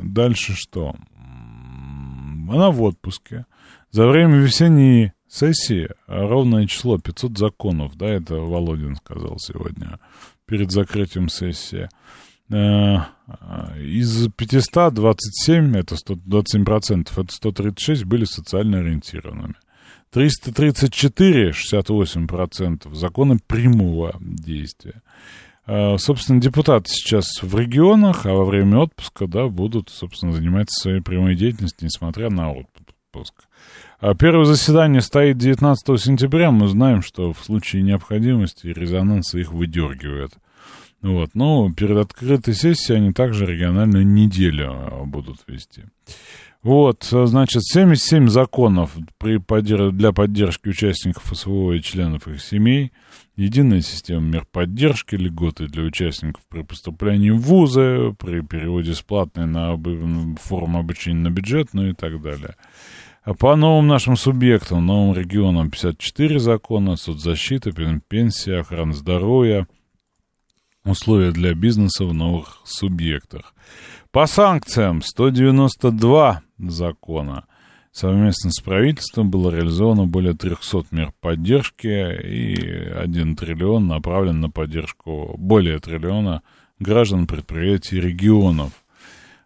дальше 0.03 0.53
что? 0.55 0.95
Она 2.49 2.71
в 2.71 2.81
отпуске. 2.81 3.45
За 3.91 4.07
время 4.07 4.37
весенней 4.37 5.11
сессии 5.27 5.89
ровное 6.07 6.65
число 6.67 6.97
500 6.97 7.37
законов, 7.37 7.95
да, 7.95 8.07
это 8.07 8.35
Володин 8.35 8.95
сказал 8.95 9.37
сегодня, 9.37 9.99
перед 10.45 10.71
закрытием 10.71 11.27
сессии. 11.27 11.89
Из 12.47 14.27
527, 14.37 15.77
это 15.77 15.97
100, 15.97 16.13
27%, 16.13 17.21
это 17.21 17.33
136 17.33 18.05
были 18.05 18.25
социально 18.25 18.77
ориентированными. 18.79 19.55
334, 20.11 21.49
68% 21.49 22.93
законы 22.93 23.39
прямого 23.45 24.15
действия. 24.21 25.01
Э, 25.67 25.97
собственно, 25.97 26.39
депутаты 26.39 26.89
сейчас 26.89 27.41
в 27.41 27.57
регионах, 27.57 28.25
а 28.25 28.33
во 28.33 28.45
время 28.45 28.79
отпуска, 28.79 29.27
да, 29.27 29.47
будут, 29.47 29.89
собственно, 29.89 30.31
заниматься 30.31 30.81
своей 30.81 31.01
прямой 31.01 31.35
деятельностью, 31.35 31.85
несмотря 31.85 32.29
на 32.29 32.51
отпуск. 32.51 33.33
А 33.99 34.13
первое 34.13 34.45
заседание 34.45 35.01
стоит 35.01 35.37
19 35.37 35.99
сентября. 35.99 36.51
Мы 36.51 36.67
знаем, 36.67 37.01
что 37.01 37.33
в 37.33 37.43
случае 37.43 37.81
необходимости 37.81 38.67
резонанса 38.67 39.39
их 39.39 39.51
выдергивают. 39.51 40.33
Вот. 41.01 41.31
Но 41.33 41.71
перед 41.71 41.97
открытой 41.97 42.53
сессией 42.53 42.97
они 42.97 43.13
также 43.13 43.45
региональную 43.45 44.05
неделю 44.05 44.71
а, 44.71 45.03
будут 45.05 45.37
вести. 45.47 45.83
Вот, 46.65 47.03
значит, 47.11 47.61
77 47.63 48.27
законов 48.27 48.97
при 49.19 49.37
поддерж... 49.37 49.93
для 49.93 50.11
поддержки 50.11 50.69
участников 50.69 51.31
СВО 51.31 51.73
и 51.73 51.79
членов 51.79 52.27
их 52.27 52.41
семей. 52.41 52.91
единая 53.35 53.81
система 53.81 54.21
мер 54.21 54.47
поддержки, 54.51 55.13
льготы 55.13 55.67
для 55.67 55.83
участников 55.83 56.41
при 56.49 56.63
поступлении 56.63 57.29
в 57.29 57.37
вузы, 57.37 58.15
при 58.17 58.41
переводе 58.41 58.95
с 58.95 59.03
платной 59.03 59.45
на 59.45 59.73
об... 59.73 59.87
форму 60.39 60.79
обучения 60.79 61.19
на 61.19 61.29
бюджетную 61.29 61.91
и 61.91 61.93
так 61.93 62.19
далее. 62.19 62.55
А 63.21 63.35
по 63.35 63.55
новым 63.55 63.85
нашим 63.85 64.17
субъектам, 64.17 64.87
новым 64.87 65.15
регионам 65.15 65.69
54 65.69 66.39
закона, 66.39 66.95
соцзащита, 66.95 67.73
пенсия, 68.07 68.61
охрана 68.61 68.93
здоровья, 68.93 69.67
условия 70.83 71.31
для 71.31 71.53
бизнеса 71.53 72.05
в 72.05 72.13
новых 72.15 72.61
субъектах. 72.63 73.53
По 74.15 74.27
санкциям 74.27 75.01
192 75.01 76.41
закона. 76.57 77.43
Совместно 77.91 78.49
с 78.49 78.61
правительством 78.61 79.29
было 79.29 79.53
реализовано 79.53 80.05
более 80.05 80.33
300 80.33 80.85
мер 80.91 81.11
поддержки 81.19 81.87
и 82.23 82.55
1 82.97 83.35
триллион 83.35 83.87
направлен 83.87 84.39
на 84.39 84.49
поддержку 84.49 85.35
более 85.37 85.79
триллиона 85.79 86.43
граждан, 86.79 87.27
предприятий, 87.27 87.99
регионов. 87.99 88.71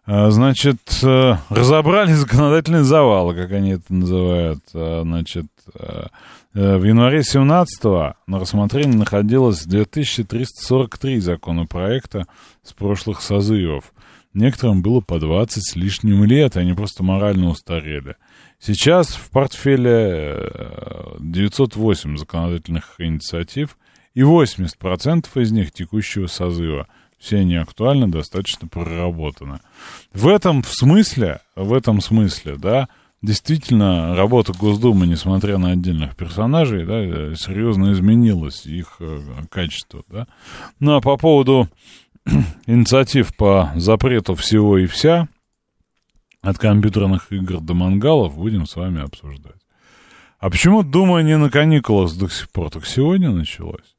А, 0.06 0.30
значит, 0.30 0.78
э, 1.02 1.34
разобрали 1.48 2.12
законодательный 2.12 2.84
завал, 2.84 3.34
как 3.34 3.50
они 3.50 3.70
это 3.70 3.92
называют. 3.92 4.60
А, 4.72 5.02
значит, 5.02 5.46
э, 5.74 6.06
э, 6.54 6.76
в 6.76 6.84
январе 6.84 7.24
17 7.24 8.14
на 8.28 8.38
рассмотрении 8.38 8.96
находилось 8.96 9.64
2343 9.64 11.18
законопроекта 11.18 12.26
с 12.62 12.72
прошлых 12.72 13.20
созывов. 13.20 13.92
Некоторым 14.32 14.82
было 14.82 15.00
по 15.00 15.18
20 15.18 15.62
с 15.62 15.76
лишним 15.76 16.24
лет, 16.24 16.56
они 16.56 16.72
просто 16.72 17.02
морально 17.02 17.48
устарели. 17.48 18.16
Сейчас 18.58 19.14
в 19.14 19.30
портфеле 19.30 20.52
908 21.18 22.16
законодательных 22.16 22.94
инициатив, 22.98 23.76
и 24.14 24.20
80% 24.20 25.26
из 25.40 25.52
них 25.52 25.72
текущего 25.72 26.26
созыва– 26.26 26.86
все 27.20 27.40
они 27.40 27.56
актуальны, 27.56 28.08
достаточно 28.08 28.66
проработаны. 28.66 29.60
В 30.12 30.26
этом 30.26 30.64
смысле, 30.64 31.40
в 31.54 31.74
этом 31.74 32.00
смысле, 32.00 32.56
да, 32.56 32.88
действительно 33.20 34.16
работа 34.16 34.54
Госдумы, 34.54 35.06
несмотря 35.06 35.58
на 35.58 35.72
отдельных 35.72 36.16
персонажей, 36.16 36.86
да, 36.86 37.34
серьезно 37.36 37.92
изменилась, 37.92 38.64
их 38.64 38.96
э, 39.00 39.20
качество, 39.50 40.02
да. 40.08 40.26
Ну, 40.80 40.96
а 40.96 41.02
по 41.02 41.18
поводу 41.18 41.68
инициатив 42.66 43.34
по 43.36 43.72
запрету 43.76 44.34
всего 44.34 44.78
и 44.78 44.86
вся, 44.86 45.28
от 46.42 46.58
компьютерных 46.58 47.32
игр 47.32 47.60
до 47.60 47.74
мангалов, 47.74 48.36
будем 48.36 48.66
с 48.66 48.76
вами 48.76 49.02
обсуждать. 49.02 49.60
А 50.38 50.48
почему 50.48 50.82
Дума 50.82 51.20
не 51.20 51.36
на 51.36 51.50
каникулах 51.50 52.16
до 52.16 52.28
сих 52.28 52.48
пор? 52.50 52.70
Так 52.70 52.86
сегодня 52.86 53.30
началось. 53.30 53.94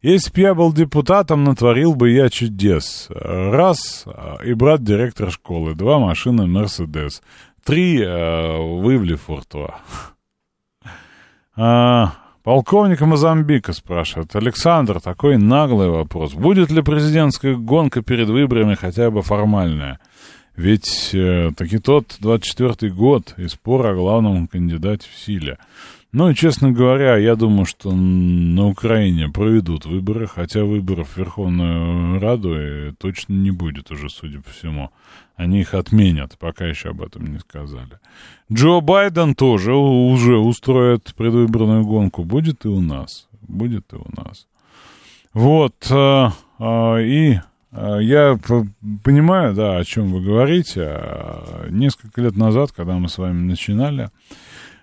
Если 0.00 0.32
б 0.32 0.40
я 0.40 0.54
был 0.54 0.72
депутатом, 0.72 1.44
натворил 1.44 1.94
бы 1.94 2.10
я 2.10 2.28
чудес. 2.28 3.06
Раз, 3.10 4.04
э, 4.06 4.46
и 4.46 4.54
брат 4.54 4.82
директор 4.82 5.30
школы, 5.30 5.74
два 5.74 5.98
машины 6.00 6.46
Мерседес, 6.46 7.22
три, 7.62 8.02
э, 8.02 8.56
вывли 8.80 9.14
Фуртуа. 9.14 9.76
А, 11.54 12.14
полковника 12.42 13.06
Мозамбика 13.06 13.72
спрашивает. 13.72 14.34
Александр, 14.36 15.00
такой 15.00 15.38
наглый 15.38 15.88
вопрос. 15.88 16.34
Будет 16.34 16.70
ли 16.70 16.82
президентская 16.82 17.54
гонка 17.54 18.02
перед 18.02 18.28
выборами 18.28 18.74
хотя 18.74 19.10
бы 19.10 19.22
формальная? 19.22 19.98
Ведь 20.56 21.10
э, 21.14 21.50
таки 21.56 21.78
тот 21.78 22.18
24-й 22.20 22.90
год 22.90 23.34
и 23.38 23.48
спор 23.48 23.86
о 23.86 23.94
главном 23.94 24.48
кандидате 24.48 25.08
в 25.10 25.18
силе. 25.18 25.58
Ну, 26.12 26.34
честно 26.34 26.70
говоря, 26.70 27.16
я 27.16 27.36
думаю, 27.36 27.64
что 27.64 27.90
на 27.90 28.68
Украине 28.68 29.30
проведут 29.30 29.86
выборы, 29.86 30.26
хотя 30.26 30.62
выборов 30.62 31.08
в 31.08 31.16
Верховную 31.16 32.20
Раду 32.20 32.94
точно 32.98 33.32
не 33.32 33.50
будет 33.50 33.90
уже, 33.90 34.10
судя 34.10 34.42
по 34.42 34.50
всему. 34.50 34.90
Они 35.36 35.60
их 35.60 35.74
отменят, 35.74 36.38
пока 36.38 36.66
еще 36.66 36.90
об 36.90 37.02
этом 37.02 37.26
не 37.26 37.38
сказали. 37.38 37.98
Джо 38.52 38.80
Байден 38.80 39.34
тоже 39.34 39.74
уже 39.74 40.36
устроит 40.36 41.14
предвыборную 41.16 41.84
гонку. 41.84 42.24
Будет 42.24 42.64
и 42.64 42.68
у 42.68 42.80
нас. 42.80 43.28
Будет 43.40 43.92
и 43.92 43.96
у 43.96 44.06
нас. 44.14 44.46
Вот. 45.32 45.74
А, 45.90 46.32
а, 46.58 46.98
и 46.98 47.38
а, 47.72 47.98
я 47.98 48.38
понимаю, 49.02 49.54
да, 49.54 49.78
о 49.78 49.84
чем 49.84 50.12
вы 50.12 50.20
говорите. 50.20 51.00
Несколько 51.70 52.20
лет 52.20 52.36
назад, 52.36 52.72
когда 52.72 52.94
мы 52.94 53.08
с 53.08 53.16
вами 53.16 53.42
начинали, 53.46 54.10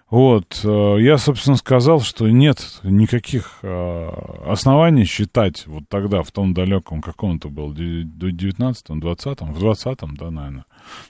вот, 0.10 0.62
э, 0.64 0.96
я, 1.02 1.20
собственно, 1.20 1.56
сказал, 1.56 2.02
что 2.02 2.28
нет 2.28 2.80
никаких 2.84 3.60
э, 3.62 4.10
оснований 4.48 5.06
считать 5.06 5.68
вот 5.68 5.84
тогда, 5.88 6.24
в 6.24 6.32
том 6.32 6.56
далеком 6.56 7.02
каком-то 7.02 7.50
был, 7.50 7.74
19-м, 7.74 9.00
20-м, 9.00 9.54
в 9.54 9.64
20-м, 9.64 10.18
да, 10.18 10.32
наверное, 10.32 10.66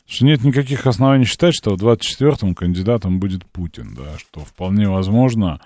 что 0.06 0.26
нет 0.26 0.44
никаких 0.44 0.86
оснований 0.86 1.24
считать, 1.24 1.56
что 1.56 1.76
в 1.76 1.82
24-м 1.82 2.56
кандидатом 2.56 3.20
будет 3.20 3.46
Путин, 3.46 3.96
да, 3.96 4.18
что 4.18 4.42
вполне 4.42 4.90
возможно 4.90 5.62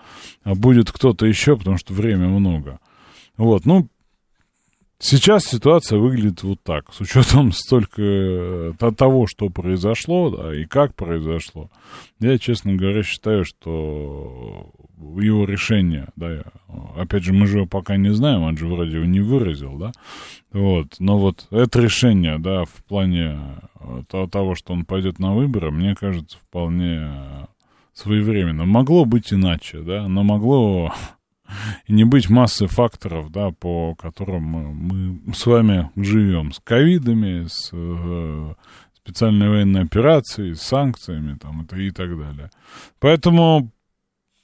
будет 0.46 0.92
кто-то 0.92 1.26
еще, 1.26 1.58
потому 1.58 1.78
что 1.78 1.94
время 1.94 2.28
много. 2.28 2.80
Вот, 3.38 3.66
ну, 3.66 3.88
Сейчас 5.00 5.44
ситуация 5.44 6.00
выглядит 6.00 6.44
вот 6.44 6.62
так, 6.64 6.94
с 6.94 7.02
учетом 7.02 7.52
столько 7.54 8.02
э, 8.02 8.92
того, 8.96 9.28
что 9.28 9.50
произошло, 9.50 10.30
да, 10.30 10.56
и 10.56 10.66
как 10.66 10.96
произошло. 10.96 11.70
Я, 12.20 12.38
честно 12.38 12.74
говоря, 12.74 13.04
считаю, 13.04 13.44
что 13.44 14.72
его 15.20 15.46
решение, 15.46 16.08
да, 16.16 16.44
опять 16.96 17.24
же, 17.24 17.34
мы 17.34 17.48
же 17.48 17.58
его 17.58 17.68
пока 17.68 17.98
не 17.98 18.14
знаем, 18.14 18.44
он 18.44 18.58
же 18.58 18.68
вроде 18.68 18.98
его 18.98 19.06
не 19.06 19.20
выразил, 19.20 19.78
да, 19.78 19.92
вот, 20.52 20.96
но 21.00 21.20
вот 21.20 21.48
это 21.52 21.82
решение, 21.82 22.40
да, 22.40 22.64
в 22.64 22.84
плане 22.88 23.40
э, 23.82 24.28
того, 24.32 24.56
что 24.56 24.74
он 24.74 24.86
пойдет 24.86 25.20
на 25.20 25.34
выборы, 25.34 25.72
мне 25.72 25.96
кажется, 25.96 26.38
вполне 26.38 27.48
своевременно. 27.94 28.66
Могло 28.66 29.06
быть 29.06 29.34
иначе, 29.34 29.80
да, 29.80 30.08
но 30.08 30.24
могло 30.24 30.94
и 31.88 31.94
не 31.94 32.04
быть 32.04 32.30
массы 32.30 32.68
факторов, 32.68 33.32
да, 33.32 33.52
по 33.52 33.96
которым 33.96 34.44
мы, 34.44 35.34
с 35.34 35.46
вами 35.46 35.90
живем. 35.96 36.52
С 36.52 36.60
ковидами, 36.60 37.46
с 37.48 37.70
э, 37.72 38.54
специальной 38.94 39.50
военной 39.50 39.82
операцией, 39.82 40.56
с 40.56 40.62
санкциями 40.62 41.38
там, 41.38 41.64
и, 41.64 41.88
и 41.88 41.92
так 41.92 42.18
далее. 42.18 42.50
Поэтому 43.00 43.72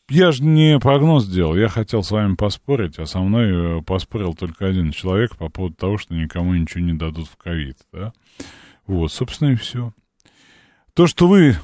я 0.10 0.32
же 0.32 0.44
не 0.44 0.80
прогноз 0.80 1.28
делал, 1.28 1.56
я 1.56 1.70
хотел 1.70 2.04
с 2.04 2.12
вами 2.12 2.36
поспорить, 2.36 2.98
а 3.00 3.06
со 3.06 3.20
мной 3.20 3.80
э, 3.80 3.82
поспорил 3.84 4.34
только 4.34 4.66
один 4.66 4.92
человек 4.92 5.36
по 5.38 5.50
поводу 5.50 5.76
того, 5.76 5.98
что 5.98 6.16
никому 6.16 6.56
ничего 6.56 6.84
не 6.84 6.94
дадут 6.94 7.28
в 7.28 7.38
ковид, 7.38 7.78
да. 7.94 8.12
Вот, 8.88 9.14
собственно, 9.14 9.52
и 9.52 9.56
все. 9.56 9.94
То, 10.96 11.06
что 11.06 11.28
вы 11.28 11.56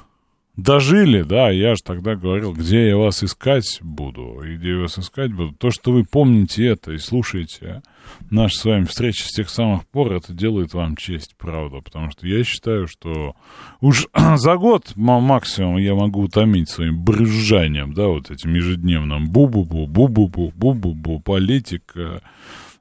дожили, 0.58 1.24
да, 1.24 1.50
я 1.50 1.76
же 1.76 1.82
тогда 1.84 2.16
говорил, 2.16 2.54
где 2.54 2.90
я 2.90 2.98
вас 2.98 3.24
искать 3.24 3.80
буду, 3.82 4.42
и 4.44 4.56
где 4.56 4.72
я 4.72 4.80
вас 4.80 4.98
искать 4.98 5.34
буду. 5.34 5.54
То, 5.54 5.72
что 5.72 5.92
вы 5.92 6.06
помните 6.06 6.66
это 6.66 6.94
и 6.94 6.98
слушаете 6.98 7.82
наши 8.30 8.58
с 8.58 8.66
вами 8.66 8.86
встречи 8.86 9.24
с 9.24 9.32
тех 9.32 9.50
самых 9.50 9.88
пор, 9.88 10.14
это 10.14 10.34
делает 10.34 10.74
вам 10.74 10.96
честь, 10.96 11.36
правда, 11.38 11.82
потому 11.82 12.12
что 12.12 12.28
я 12.28 12.44
считаю, 12.44 12.88
что 12.88 13.36
уж 13.82 14.08
за 14.36 14.56
год 14.56 14.94
максимум 14.96 15.78
я 15.78 15.96
могу 15.96 16.22
утомить 16.22 16.70
своим 16.70 17.04
брызжанием, 17.04 17.94
да, 17.94 18.08
вот 18.08 18.32
этим 18.32 18.54
ежедневным 18.54 19.30
бу-бу-бу, 19.30 19.88
бу-бу-бу, 19.88 20.52
бу-бу-бу, 20.56 21.22
политика, 21.22 22.22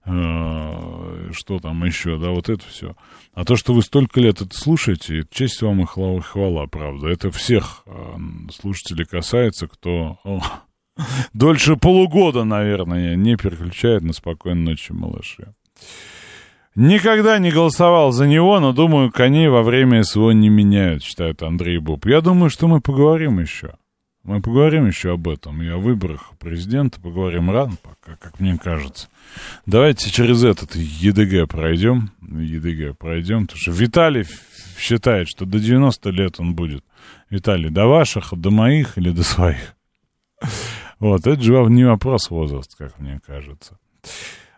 что 0.04 1.58
там 1.60 1.84
еще, 1.84 2.18
да, 2.18 2.30
вот 2.30 2.48
это 2.48 2.64
все. 2.66 2.94
А 3.32 3.44
то, 3.44 3.56
что 3.56 3.72
вы 3.72 3.82
столько 3.82 4.20
лет 4.20 4.42
это 4.42 4.56
слушаете, 4.56 5.24
честь 5.30 5.62
вам 5.62 5.82
и 5.82 5.86
хвала, 5.86 6.20
хвала, 6.20 6.66
правда. 6.66 7.08
Это 7.08 7.30
всех 7.30 7.82
э, 7.86 7.90
слушателей 8.52 9.06
касается, 9.06 9.66
кто 9.66 10.18
дольше 11.32 11.76
полугода, 11.76 12.44
наверное, 12.44 13.16
не 13.16 13.36
переключает 13.36 14.02
на 14.02 14.12
спокойной 14.12 14.62
ночи, 14.62 14.92
малыши. 14.92 15.54
Никогда 16.76 17.38
не 17.38 17.50
голосовал 17.50 18.10
за 18.10 18.26
него, 18.26 18.58
но 18.58 18.72
думаю, 18.72 19.12
коней 19.12 19.48
во 19.48 19.62
время 19.62 20.02
СВО 20.02 20.32
не 20.32 20.48
меняют, 20.48 21.04
считает 21.04 21.42
Андрей 21.42 21.78
Боб. 21.78 22.04
Я 22.06 22.20
думаю, 22.20 22.50
что 22.50 22.66
мы 22.66 22.80
поговорим 22.80 23.38
еще. 23.38 23.74
Мы 24.24 24.40
поговорим 24.40 24.86
еще 24.86 25.12
об 25.12 25.28
этом 25.28 25.62
и 25.62 25.68
о 25.68 25.76
выборах 25.76 26.32
президента 26.38 26.98
поговорим 26.98 27.50
рано 27.50 27.76
пока, 27.82 28.16
как 28.16 28.40
мне 28.40 28.56
кажется. 28.56 29.08
Давайте 29.66 30.10
через 30.10 30.42
этот 30.42 30.74
ЕДГ 30.74 31.50
пройдем. 31.50 32.10
ЕДГ 32.22 32.96
пройдем, 32.96 33.42
потому 33.42 33.60
что 33.60 33.72
Виталий 33.72 34.24
считает, 34.78 35.28
что 35.28 35.44
до 35.44 35.60
90 35.60 36.08
лет 36.10 36.40
он 36.40 36.54
будет. 36.54 36.82
Виталий, 37.28 37.68
до 37.68 37.86
ваших, 37.86 38.32
до 38.34 38.50
моих 38.50 38.96
или 38.96 39.10
до 39.10 39.22
своих? 39.22 39.76
Вот, 40.98 41.26
это 41.26 41.42
же 41.42 41.52
не 41.68 41.84
вопрос 41.84 42.30
возраст, 42.30 42.74
как 42.78 42.98
мне 42.98 43.20
кажется. 43.26 43.78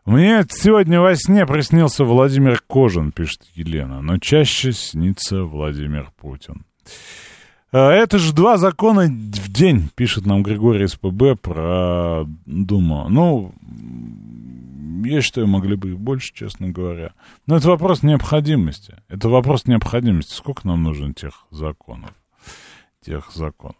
Мне 0.04 0.44
сегодня 0.48 1.00
во 1.00 1.16
сне 1.16 1.44
приснился 1.44 2.04
Владимир 2.04 2.62
Кожин, 2.68 3.10
пишет 3.10 3.42
Елена, 3.54 4.00
но 4.00 4.18
чаще 4.18 4.70
снится 4.70 5.42
Владимир 5.42 6.12
Путин. 6.16 6.64
А, 7.78 7.92
это 7.92 8.16
же 8.16 8.32
два 8.32 8.56
закона 8.56 9.02
в 9.02 9.52
день, 9.52 9.90
пишет 9.94 10.24
нам 10.24 10.42
Григорий 10.42 10.86
СПБ 10.86 11.38
про 11.38 12.24
Думу. 12.46 13.06
Ну, 13.10 13.52
я 15.04 15.20
считаю, 15.20 15.46
могли 15.46 15.76
бы 15.76 15.90
и 15.90 15.92
больше, 15.92 16.32
честно 16.32 16.70
говоря. 16.70 17.12
Но 17.46 17.58
это 17.58 17.68
вопрос 17.68 18.02
необходимости. 18.02 18.96
Это 19.08 19.28
вопрос 19.28 19.66
необходимости. 19.66 20.32
Сколько 20.32 20.66
нам 20.66 20.84
нужно 20.84 21.12
тех 21.12 21.44
законов? 21.50 22.14
Тех 23.04 23.30
законов. 23.34 23.76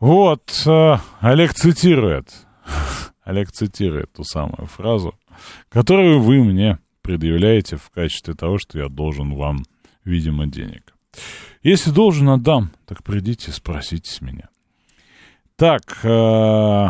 Вот, 0.00 0.62
э, 0.64 0.96
Олег 1.20 1.52
цитирует. 1.52 2.32
Олег 3.22 3.52
цитирует 3.52 4.14
ту 4.14 4.24
самую 4.24 4.66
фразу, 4.66 5.14
которую 5.68 6.22
вы 6.22 6.42
мне 6.42 6.78
предъявляете 7.02 7.76
в 7.76 7.90
качестве 7.90 8.32
того, 8.32 8.56
что 8.56 8.78
я 8.78 8.88
должен 8.88 9.34
вам, 9.34 9.62
видимо, 10.06 10.46
денег. 10.46 10.94
Если 11.62 11.90
должен, 11.90 12.28
отдам, 12.28 12.70
так 12.86 13.02
придите, 13.02 13.52
спросите 13.52 14.10
с 14.10 14.20
меня. 14.20 14.48
Так, 15.56 16.00
э, 16.02 16.88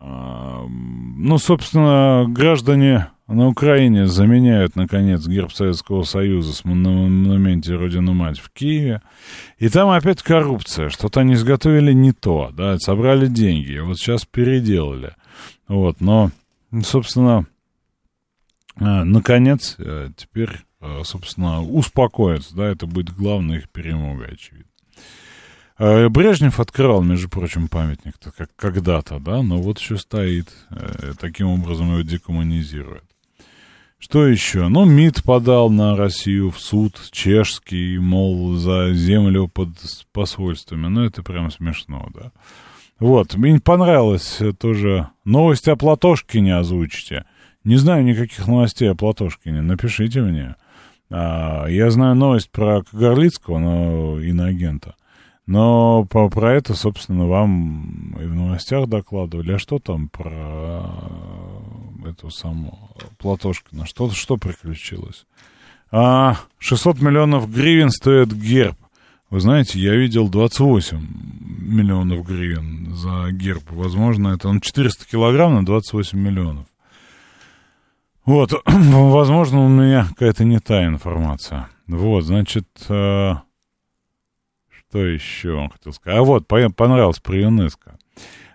э, 0.00 0.66
ну, 0.68 1.38
собственно, 1.38 2.24
граждане 2.28 3.10
на 3.26 3.48
Украине 3.48 4.06
заменяют, 4.06 4.74
наконец, 4.76 5.26
герб 5.26 5.52
Советского 5.52 6.04
Союза 6.04 6.54
с 6.54 6.64
монументе 6.64 7.74
Родину 7.74 8.14
Мать 8.14 8.38
в 8.38 8.50
Киеве. 8.50 9.02
И 9.58 9.68
там 9.68 9.90
опять 9.90 10.22
коррупция. 10.22 10.88
Что-то 10.88 11.20
они 11.20 11.34
изготовили 11.34 11.92
не 11.92 12.12
то, 12.12 12.50
да, 12.54 12.78
собрали 12.78 13.26
деньги. 13.26 13.78
Вот 13.78 13.98
сейчас 13.98 14.24
переделали. 14.24 15.14
Вот, 15.68 16.00
но, 16.00 16.30
собственно, 16.82 17.46
а, 18.76 19.04
наконец, 19.04 19.76
э, 19.78 20.08
теперь, 20.16 20.50
э, 20.50 20.67
собственно, 21.04 21.62
успокоятся, 21.62 22.54
да, 22.54 22.68
это 22.68 22.86
будет 22.86 23.14
главная 23.14 23.58
их 23.58 23.68
перемога, 23.70 24.26
очевидно. 24.26 24.70
А, 25.78 26.08
Брежнев 26.08 26.60
открывал, 26.60 27.02
между 27.02 27.28
прочим, 27.28 27.68
памятник 27.68 28.14
как 28.36 28.50
когда-то, 28.56 29.18
да, 29.20 29.42
но 29.42 29.58
вот 29.58 29.78
еще 29.78 29.96
стоит, 29.96 30.48
э, 30.70 31.12
таким 31.20 31.48
образом 31.48 31.92
его 31.92 32.02
декоммунизирует. 32.02 33.04
Что 34.00 34.26
еще? 34.26 34.68
Ну, 34.68 34.84
МИД 34.84 35.24
подал 35.24 35.70
на 35.70 35.96
Россию 35.96 36.50
в 36.50 36.60
суд 36.60 36.96
чешский, 37.10 37.98
мол, 37.98 38.54
за 38.54 38.92
землю 38.92 39.48
под 39.48 39.70
посольствами. 40.12 40.86
Ну, 40.86 41.04
это 41.04 41.24
прям 41.24 41.50
смешно, 41.50 42.08
да. 42.14 42.30
Вот, 43.00 43.34
мне 43.34 43.60
понравилась 43.60 44.40
тоже 44.60 45.08
новость 45.24 45.66
о 45.66 45.76
Платошкине 45.76 46.56
озвучите. 46.56 47.24
Не 47.64 47.76
знаю 47.76 48.04
никаких 48.04 48.46
новостей 48.46 48.90
о 48.90 48.94
Платошкине, 48.94 49.62
напишите 49.62 50.20
мне. 50.22 50.54
А, 51.10 51.66
я 51.66 51.90
знаю 51.90 52.14
новость 52.14 52.50
про 52.50 52.82
Кагарлицкого, 52.82 53.58
но 53.58 54.20
иноагента. 54.20 54.94
Но 55.46 56.04
по, 56.04 56.28
про 56.28 56.54
это, 56.54 56.74
собственно, 56.74 57.26
вам 57.26 58.14
и 58.20 58.24
в 58.24 58.34
новостях 58.34 58.86
докладывали. 58.86 59.52
А 59.52 59.58
что 59.58 59.78
там 59.78 60.08
про 60.08 60.84
эту 62.06 62.30
самую 62.30 62.74
Платошкина? 63.16 63.86
Что, 63.86 64.10
что 64.10 64.36
приключилось? 64.36 65.26
А, 65.90 66.36
600 66.58 67.00
миллионов 67.00 67.50
гривен 67.50 67.90
стоит 67.90 68.32
герб. 68.32 68.76
Вы 69.30 69.40
знаете, 69.40 69.78
я 69.78 69.94
видел 69.94 70.28
28 70.28 70.98
миллионов 71.60 72.26
гривен 72.26 72.94
за 72.94 73.30
герб. 73.32 73.70
Возможно, 73.70 74.28
это 74.28 74.48
он 74.48 74.60
400 74.60 75.06
килограмм 75.06 75.54
на 75.54 75.64
28 75.64 76.18
миллионов. 76.18 76.66
Вот, 78.28 78.52
возможно, 78.66 79.64
у 79.64 79.68
меня 79.70 80.04
какая-то 80.10 80.44
не 80.44 80.58
та 80.58 80.84
информация. 80.84 81.70
Вот, 81.86 82.24
значит, 82.24 82.68
э, 82.90 83.32
что 84.68 84.98
еще 84.98 85.70
хотел 85.72 85.94
сказать? 85.94 86.18
А 86.18 86.22
вот, 86.22 86.46
понравилось 86.46 87.20
про 87.20 87.38
ЮНЕСКО. 87.38 87.96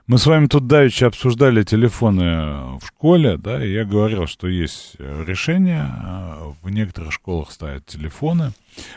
Мы 0.05 0.19
с 0.19 0.28
вами 0.28 0.45
тут 0.45 0.67
давеча 0.67 1.07
обсуждали 1.07 1.63
телефоны 1.63 2.78
в 2.78 2.82
школе, 2.86 3.38
да, 3.38 3.65
и 3.65 3.71
я 3.71 3.84
говорил, 3.84 4.28
что 4.28 4.47
есть 4.47 4.93
решение, 4.99 5.89
в 6.61 6.69
некоторых 6.69 7.11
школах 7.11 7.49
ставят 7.49 7.88
телефоны, 7.88 8.51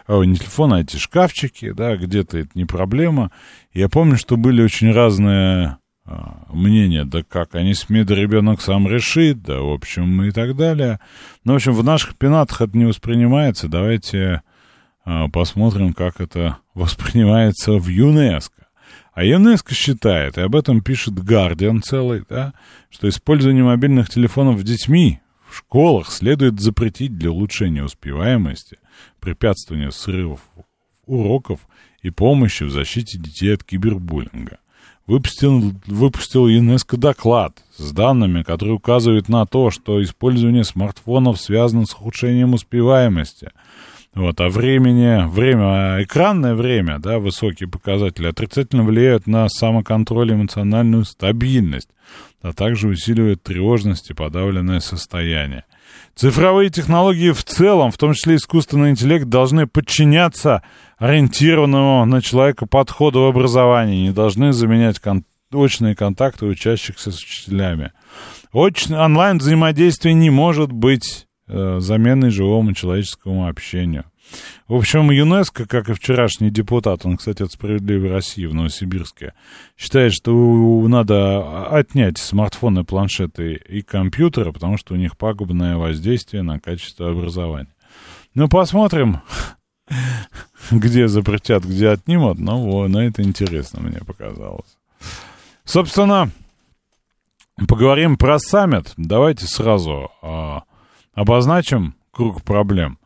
а, 0.07 0.21
не 0.25 0.37
телефоны, 0.37 0.75
а 0.75 0.81
эти 0.83 0.99
шкафчики, 0.99 1.73
да, 1.73 1.97
где-то 1.97 2.37
это 2.37 2.51
не 2.53 2.67
проблема. 2.67 3.31
Я 3.73 3.89
помню, 3.89 4.19
что 4.19 4.37
были 4.37 4.61
очень 4.63 4.93
разные 4.93 5.79
мнение, 6.53 7.05
да 7.05 7.23
как, 7.23 7.55
они 7.55 7.75
СМИ, 7.75 8.05
да 8.05 8.15
ребенок 8.15 8.61
сам 8.61 8.89
решит, 8.89 9.43
да, 9.43 9.61
в 9.61 9.73
общем, 9.73 10.23
и 10.23 10.31
так 10.31 10.57
далее. 10.57 11.01
Ну, 11.45 11.53
в 11.53 11.57
общем, 11.57 11.73
в 11.73 11.85
наших 11.85 12.17
пенатах 12.17 12.63
это 12.63 12.77
не 12.77 12.85
воспринимается. 12.85 13.69
Давайте 13.69 14.43
а, 15.05 15.29
посмотрим, 15.29 15.93
как 15.93 16.21
это 16.21 16.59
воспринимается 16.75 17.73
в 17.73 17.89
ЮНЕСКО. 17.89 18.67
А 19.13 19.25
ЮНЕСКО 19.25 19.75
считает, 19.75 20.37
и 20.39 20.43
об 20.43 20.55
этом 20.55 20.83
пишет 20.83 21.15
Гардиан 21.15 21.83
целый, 21.83 22.25
да, 22.29 22.53
что 22.91 23.09
использование 23.09 23.65
мобильных 23.65 24.11
телефонов 24.11 24.63
детьми 24.63 25.21
в 25.49 25.57
школах 25.57 26.11
следует 26.11 26.61
запретить 26.61 27.17
для 27.17 27.31
улучшения 27.31 27.83
успеваемости, 27.83 28.79
препятствования 29.21 29.91
срывов 29.91 30.41
уроков 31.07 31.61
и 32.03 32.11
помощи 32.11 32.65
в 32.65 32.71
защите 32.71 33.19
детей 33.19 33.55
от 33.55 33.65
кибербуллинга 33.65 34.59
выпустил, 35.07 35.73
выпустил 35.87 36.47
ЮНЕСКО 36.47 36.97
доклад 36.97 37.63
с 37.77 37.93
данными, 37.93 38.43
которые 38.43 38.75
указывают 38.75 39.29
на 39.29 39.47
то, 39.47 39.71
что 39.71 40.03
использование 40.03 40.65
смартфонов 40.65 41.41
связано 41.41 41.87
с 41.87 41.95
ухудшением 41.95 42.55
успеваемости. 42.55 43.51
Вот, 44.15 44.41
а 44.41 44.49
времени, 44.49 45.29
время, 45.29 46.03
экранное 46.03 46.55
время, 46.55 46.99
да, 46.99 47.19
высокие 47.19 47.69
показатели 47.69 48.27
отрицательно 48.27 48.83
влияют 48.83 49.27
на 49.27 49.47
самоконтроль 49.49 50.31
и 50.31 50.35
эмоциональную 50.35 51.05
стабильность, 51.05 51.91
а 52.41 52.55
также 52.55 52.89
усиливают 52.89 53.43
тревожность 53.43 54.09
и 54.11 54.15
подавленное 54.15 54.81
состояние. 54.81 55.65
Цифровые 56.15 56.71
технологии 56.71 57.31
в 57.31 57.45
целом, 57.45 57.91
в 57.91 57.99
том 57.99 58.15
числе 58.15 58.37
искусственный 58.37 58.91
интеллект, 58.91 59.27
должны 59.27 59.67
подчиняться 59.67 60.63
ориентированному 60.99 62.05
на 62.07 62.23
человека 62.23 62.67
подходу 62.67 63.23
в 63.23 63.27
образовании, 63.27 64.07
не 64.07 64.13
должны 64.13 64.53
заменять 64.53 64.99
кон- 64.99 65.25
очные 65.53 65.95
контакты 65.95 66.47
учащихся 66.47 67.11
с 67.13 67.23
учителями. 67.23 67.93
Очное 68.53 69.05
онлайн-взаимодействие 69.05 70.15
не 70.15 70.31
может 70.31 70.73
быть 70.73 71.27
э, 71.49 71.79
заменой 71.81 72.31
живому 72.31 72.73
человеческому 72.73 73.49
общению. 73.49 74.05
В 74.67 74.75
общем, 74.75 75.11
ЮНЕСКО, 75.11 75.67
как 75.67 75.89
и 75.89 75.95
вчерашний 75.95 76.51
депутат, 76.51 77.07
он, 77.07 77.17
кстати, 77.17 77.43
от 77.43 77.53
«Справедливой 77.53 78.11
России» 78.11 78.47
в 78.47 78.55
Новосибирске, 78.55 79.35
считает, 79.77 80.13
что 80.13 80.33
надо 80.89 81.69
отнять 81.69 82.19
смартфоны, 82.19 82.85
планшеты 82.85 83.55
и 83.55 83.83
компьютеры, 83.83 84.53
потому 84.53 84.79
что 84.79 84.95
у 84.95 84.97
них 84.97 85.17
пагубное 85.17 85.77
воздействие 85.77 86.43
на 86.43 86.59
качество 86.59 87.11
образования. 87.11 87.69
Ну, 88.35 88.49
посмотрим, 88.49 89.21
где 90.71 91.09
запретят, 91.09 91.65
где 91.65 91.89
отнимут. 91.91 92.39
Ну, 92.39 92.63
вот, 92.63 92.89
на 92.89 93.07
это 93.07 93.23
интересно 93.23 93.81
мне 93.81 93.99
показалось. 93.99 94.77
Собственно, 95.65 96.31
поговорим 97.69 98.17
про 98.17 98.39
саммит. 98.39 98.93
Давайте 98.97 99.47
сразу 99.47 100.11
э, 100.23 100.57
обозначим 101.15 101.95
круг 102.11 102.43
проблем. 102.43 102.99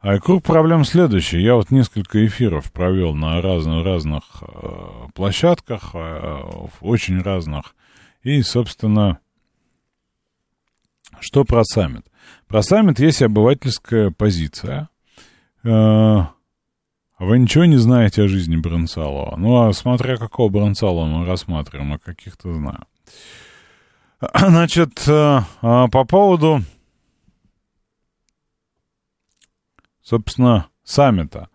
А 0.00 0.18
круг 0.20 0.44
проблем 0.44 0.84
следующий. 0.84 1.40
Я 1.40 1.56
вот 1.56 1.70
несколько 1.70 2.24
эфиров 2.24 2.70
провел 2.72 3.14
на 3.14 3.40
разных, 3.42 3.84
разных 3.84 4.22
э, 4.42 5.08
площадках, 5.14 5.90
э, 5.94 6.42
очень 6.80 7.20
разных. 7.20 7.74
И, 8.22 8.42
собственно, 8.42 9.18
что 11.20 11.44
про 11.44 11.64
саммит? 11.64 12.06
Про 12.46 12.62
саммит 12.62 13.00
есть 13.00 13.22
обывательская 13.22 14.10
позиция. 14.10 14.88
Э, 15.64 16.22
вы 17.18 17.38
ничего 17.38 17.64
не 17.64 17.76
знаете 17.76 18.22
о 18.22 18.28
жизни 18.28 18.56
Бронцалова? 18.56 19.36
Ну, 19.36 19.62
а 19.62 19.72
смотря 19.72 20.16
какого 20.16 20.48
Бронцалова 20.48 21.06
мы 21.06 21.26
рассматриваем, 21.26 21.92
а 21.92 21.98
каких-то 21.98 22.54
знаю. 22.54 22.86
Значит, 24.34 25.06
э, 25.06 25.40
а 25.62 25.88
по 25.88 26.04
поводу 26.04 26.62
собственно, 30.08 30.68
саммита, 30.84 31.48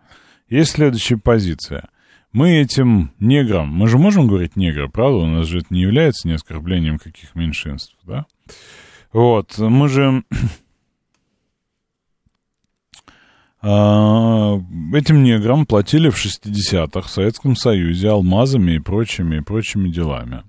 есть 0.48 0.74
следующая 0.74 1.18
позиция. 1.18 1.90
Мы 2.32 2.58
этим 2.58 3.12
неграм, 3.20 3.68
мы 3.68 3.88
же 3.88 3.98
можем 3.98 4.28
говорить 4.28 4.56
негры, 4.56 4.90
правда? 4.90 5.18
У 5.18 5.26
нас 5.26 5.48
же 5.48 5.60
это 5.60 5.68
не 5.72 5.82
является 5.82 6.28
не 6.28 6.36
оскорблением 6.36 7.00
каких 7.00 7.34
меньшинств, 7.36 7.96
да? 8.04 8.26
Вот, 9.12 9.58
мы 9.58 9.90
же 9.90 10.24
а, 13.53 13.53
этим 13.64 15.24
неграм 15.24 15.66
платили 15.66 16.10
в 16.10 16.16
60-х 16.16 17.08
в 17.08 17.10
Советском 17.10 17.56
Союзе 17.56 18.10
алмазами 18.10 18.74
и 18.74 18.80
прочими, 18.80 19.38
и 19.38 19.42
прочими 19.42 19.90
делами. 19.90 20.44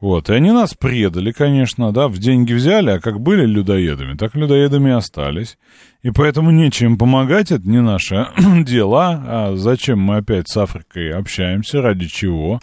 Вот, 0.00 0.30
и 0.30 0.32
они 0.32 0.52
нас 0.52 0.74
предали, 0.74 1.32
конечно, 1.32 1.92
да, 1.92 2.06
в 2.06 2.18
деньги 2.18 2.52
взяли, 2.52 2.90
а 2.90 3.00
как 3.00 3.20
были 3.20 3.44
людоедами, 3.44 4.16
так 4.16 4.36
людоедами 4.36 4.90
и 4.90 4.92
остались. 4.92 5.58
И 6.02 6.12
поэтому 6.12 6.52
нечем 6.52 6.96
помогать, 6.96 7.50
это 7.50 7.68
не 7.68 7.82
наше 7.82 8.28
дело. 8.64 9.22
А 9.26 9.56
зачем 9.56 9.98
мы 9.98 10.18
опять 10.18 10.48
с 10.48 10.56
Африкой 10.56 11.10
общаемся, 11.10 11.82
ради 11.82 12.06
чего? 12.06 12.60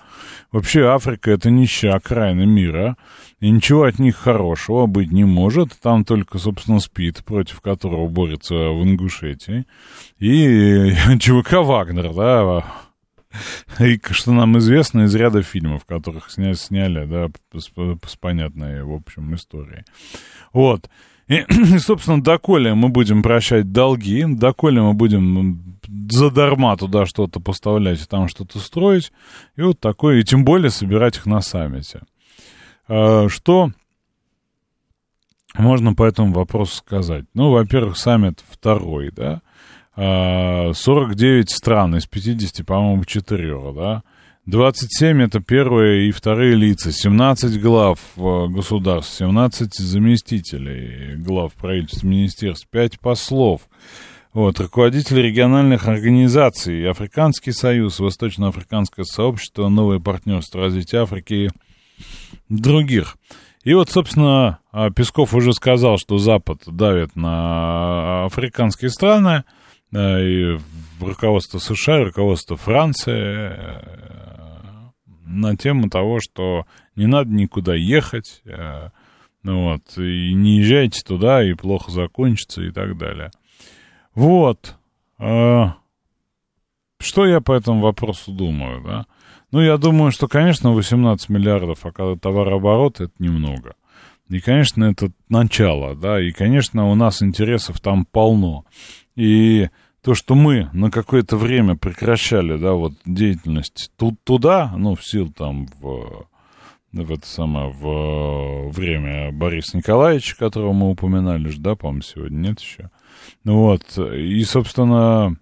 Вообще 0.53 0.85
Африка 0.85 1.31
это 1.31 1.49
нищая 1.49 1.95
окраина 1.95 2.43
мира, 2.43 2.95
и 3.39 3.49
ничего 3.49 3.83
от 3.83 3.99
них 3.99 4.15
хорошего 4.15 4.85
быть 4.85 5.11
не 5.11 5.23
может. 5.23 5.71
Там 5.81 6.05
только, 6.05 6.37
собственно, 6.37 6.79
СПИД, 6.79 7.23
против 7.25 7.61
которого 7.61 8.07
борется 8.07 8.55
в 8.55 8.83
Ингушетии. 8.83 9.65
И 10.19 10.93
ЧВК 11.19 11.53
«Вагнер», 11.53 12.13
да, 12.13 12.63
и 13.79 13.99
что 14.11 14.31
нам 14.31 14.57
известно 14.59 15.01
из 15.01 15.15
ряда 15.15 15.41
фильмов, 15.41 15.85
которых 15.85 16.31
сня, 16.31 16.53
сняли, 16.53 17.05
да, 17.05 17.27
с, 17.53 17.69
с 18.07 18.15
понятной, 18.15 18.83
в 18.83 18.93
общем, 18.93 19.35
историей. 19.35 19.83
Вот. 20.53 20.89
И, 21.27 21.35
и, 21.49 21.79
собственно, 21.79 22.21
доколе 22.21 22.73
мы 22.73 22.89
будем 22.89 23.23
прощать 23.23 23.71
долги, 23.71 24.25
доколе 24.27 24.81
мы 24.81 24.93
будем 24.93 25.79
задарма 26.09 26.77
туда 26.77 27.05
что-то 27.05 27.39
поставлять 27.39 28.01
и 28.01 28.05
там 28.05 28.27
что-то 28.27 28.59
строить, 28.59 29.11
и 29.55 29.61
вот 29.61 29.79
такое, 29.79 30.19
и 30.19 30.23
тем 30.23 30.45
более 30.45 30.69
собирать 30.69 31.17
их 31.17 31.25
на 31.25 31.41
саммите. 31.41 32.01
А, 32.87 33.27
что 33.29 33.71
можно 35.55 35.93
по 35.93 36.03
этому 36.03 36.33
вопросу 36.33 36.77
сказать? 36.77 37.25
Ну, 37.33 37.51
во-первых, 37.51 37.97
саммит 37.97 38.43
второй, 38.47 39.11
да, 39.11 39.41
49 39.95 41.51
а, 41.51 41.55
стран 41.55 41.95
из 41.95 42.05
50, 42.05 42.65
по-моему, 42.65 43.05
4, 43.05 43.73
да. 43.73 44.03
27 44.45 45.23
это 45.23 45.39
первые 45.39 46.09
и 46.09 46.11
вторые 46.11 46.53
лица, 46.53 46.91
17 46.91 47.59
глав 47.59 47.99
э, 48.15 48.47
государств, 48.47 49.17
17 49.17 49.73
заместителей 49.73 51.15
глав 51.15 51.53
правительств, 51.53 52.03
министерств, 52.03 52.67
5 52.69 52.99
послов, 52.99 53.61
вот, 54.33 54.59
руководители 54.59 55.21
региональных 55.21 55.87
организаций, 55.87 56.87
Африканский 56.87 57.53
союз, 57.53 57.99
Восточноафриканское 57.99 59.05
сообщество, 59.05 59.67
новое 59.67 59.99
партнерство 59.99 60.61
развития 60.61 60.99
Африки 60.99 61.49
других. 62.49 63.17
И 63.63 63.73
вот, 63.73 63.89
собственно, 63.89 64.59
а, 64.71 64.91
Песков 64.91 65.33
уже 65.33 65.53
сказал, 65.53 65.97
что 65.97 66.17
Запад 66.17 66.61
давит 66.67 67.15
на 67.15 68.25
африканские 68.25 68.89
страны, 68.89 69.43
и 69.91 70.57
руководство 70.99 71.59
США, 71.59 72.03
руководство 72.03 72.57
Франции 72.57 73.13
э, 73.13 74.89
на 75.25 75.55
тему 75.55 75.89
того, 75.89 76.19
что 76.19 76.65
не 76.95 77.05
надо 77.05 77.31
никуда 77.31 77.75
ехать, 77.75 78.41
э, 78.45 78.89
ну 79.43 79.71
вот, 79.71 79.97
и 79.97 80.33
не 80.33 80.57
езжайте 80.57 81.01
туда, 81.01 81.43
и 81.43 81.53
плохо 81.53 81.91
закончится, 81.91 82.61
и 82.63 82.71
так 82.71 82.97
далее. 82.97 83.31
Вот. 84.13 84.75
Э, 85.19 85.67
что 86.99 87.25
я 87.25 87.41
по 87.41 87.53
этому 87.53 87.81
вопросу 87.81 88.31
думаю, 88.31 88.81
да? 88.83 89.05
Ну, 89.51 89.61
я 89.61 89.77
думаю, 89.77 90.11
что, 90.11 90.27
конечно, 90.27 90.71
18 90.71 91.29
миллиардов, 91.29 91.85
а 91.85 92.17
товарооборот, 92.17 92.99
это 92.99 93.13
немного. 93.19 93.75
И, 94.29 94.39
конечно, 94.39 94.85
это 94.85 95.11
начало, 95.29 95.95
да, 95.95 96.19
и, 96.19 96.31
конечно, 96.31 96.89
у 96.89 96.95
нас 96.95 97.21
интересов 97.21 97.79
там 97.79 98.05
полно. 98.05 98.65
И 99.15 99.69
то, 100.01 100.15
что 100.15 100.35
мы 100.35 100.69
на 100.73 100.89
какое-то 100.89 101.37
время 101.37 101.75
прекращали, 101.75 102.57
да, 102.57 102.73
вот 102.73 102.93
деятельность 103.05 103.91
тут 103.97 104.15
туда, 104.23 104.73
ну, 104.75 104.95
в 104.95 105.05
силу 105.05 105.31
там 105.31 105.67
в, 105.79 106.27
в 106.91 107.11
это 107.11 107.27
самое, 107.27 107.69
в 107.69 108.71
время 108.71 109.31
Бориса 109.31 109.77
Николаевича, 109.77 110.35
которого 110.37 110.73
мы 110.73 110.89
упоминали 110.89 111.47
же, 111.49 111.59
да, 111.59 111.75
по-моему, 111.75 112.01
сегодня 112.01 112.49
нет 112.49 112.59
еще. 112.59 112.89
Вот, 113.43 113.97
и, 113.97 114.43
собственно, 114.43 115.37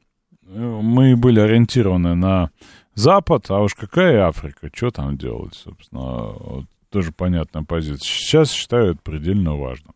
мы 0.46 1.16
были 1.16 1.40
ориентированы 1.40 2.16
на 2.16 2.52
Запад, 2.96 3.50
а 3.50 3.60
уж 3.60 3.74
какая 3.76 4.28
Африка, 4.28 4.70
что 4.74 4.92
там 4.92 5.18
делать, 5.18 5.56
собственно, 5.56 6.02
вот, 6.02 6.66
тоже 6.90 7.12
понятная 7.12 7.64
позиция. 7.64 8.06
Сейчас 8.06 8.52
считаю 8.52 8.92
это 8.92 9.02
предельно 9.02 9.56
важным. 9.56 9.96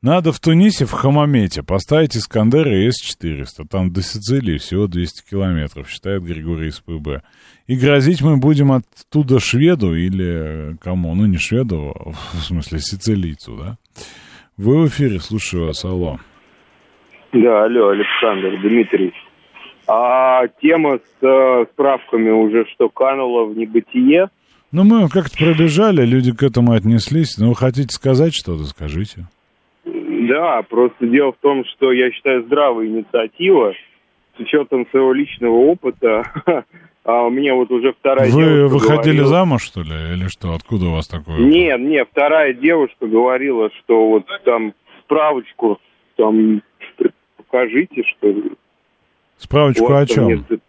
Надо 0.00 0.32
в 0.32 0.40
Тунисе, 0.40 0.86
в 0.86 0.92
Хамамете, 0.92 1.62
поставить 1.62 2.16
Искандер 2.16 2.66
и 2.68 2.90
С-400. 2.90 3.68
Там 3.68 3.92
до 3.92 4.00
Сицилии 4.00 4.56
всего 4.56 4.86
200 4.86 5.28
километров, 5.28 5.90
считает 5.90 6.24
Григорий 6.24 6.70
СПБ. 6.70 7.22
И 7.66 7.76
грозить 7.76 8.22
мы 8.22 8.38
будем 8.38 8.72
оттуда 8.72 9.38
шведу 9.38 9.94
или 9.94 10.78
кому? 10.80 11.14
Ну, 11.14 11.26
не 11.26 11.36
шведу, 11.36 11.94
а 11.94 12.12
в 12.12 12.42
смысле 12.42 12.80
сицилийцу, 12.80 13.58
да? 13.58 13.76
Вы 14.56 14.84
в 14.84 14.88
эфире, 14.88 15.20
слушаю 15.20 15.66
вас, 15.66 15.84
алло. 15.84 16.18
Да, 17.32 17.64
алло, 17.64 17.88
Александр, 17.88 18.60
Дмитрий. 18.60 19.12
А 19.86 20.46
тема 20.60 20.98
с 20.98 21.24
э, 21.24 21.66
справками 21.72 22.30
уже 22.30 22.64
что, 22.66 22.88
канула 22.88 23.44
в 23.44 23.56
небытие? 23.56 24.28
Ну, 24.72 24.84
мы 24.84 25.08
как-то 25.08 25.36
пробежали, 25.36 26.04
люди 26.04 26.32
к 26.32 26.42
этому 26.42 26.72
отнеслись. 26.72 27.38
Ну, 27.38 27.48
вы 27.48 27.54
хотите 27.56 27.92
сказать 27.92 28.34
что-то, 28.34 28.64
скажите. 28.64 29.26
Да, 29.84 30.62
просто 30.68 31.06
дело 31.06 31.32
в 31.32 31.38
том, 31.40 31.64
что 31.64 31.92
я 31.92 32.12
считаю 32.12 32.44
здравая 32.44 32.86
инициатива 32.86 33.72
с 34.36 34.40
учетом 34.40 34.86
своего 34.90 35.12
личного 35.12 35.54
опыта. 35.54 36.24
А 37.02 37.22
у 37.22 37.30
меня 37.30 37.54
вот 37.54 37.70
уже 37.70 37.94
вторая 37.94 38.30
Вы 38.30 38.44
девушка 38.44 38.74
выходили 38.74 39.16
говорила... 39.16 39.26
замуж, 39.28 39.62
что 39.62 39.80
ли, 39.80 40.12
или 40.12 40.28
что? 40.28 40.52
Откуда 40.52 40.84
у 40.88 40.92
вас 40.92 41.08
такое? 41.08 41.38
Нет, 41.38 41.80
нет, 41.80 42.06
вторая 42.12 42.52
девушка 42.52 43.06
говорила, 43.06 43.70
что 43.78 44.10
вот 44.10 44.26
там 44.44 44.74
справочку 45.04 45.80
там 46.16 46.60
покажите, 47.50 48.02
что. 48.04 48.34
Справочку 49.38 49.94
о 49.94 50.06
чем? 50.06 50.28
Нет... 50.28 50.60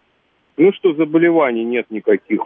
Ну, 0.56 0.72
что 0.74 0.94
заболеваний 0.94 1.64
нет 1.64 1.86
никаких. 1.90 2.40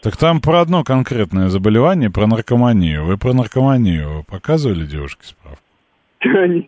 Так 0.00 0.16
там 0.16 0.40
про 0.40 0.60
одно 0.60 0.84
конкретное 0.84 1.48
заболевание, 1.48 2.10
про 2.10 2.26
наркоманию. 2.26 3.04
Вы 3.04 3.18
про 3.18 3.32
наркоманию 3.32 4.24
показывали 4.28 4.84
девушке 4.84 5.26
справку? 5.26 5.62
Нет, 6.24 6.66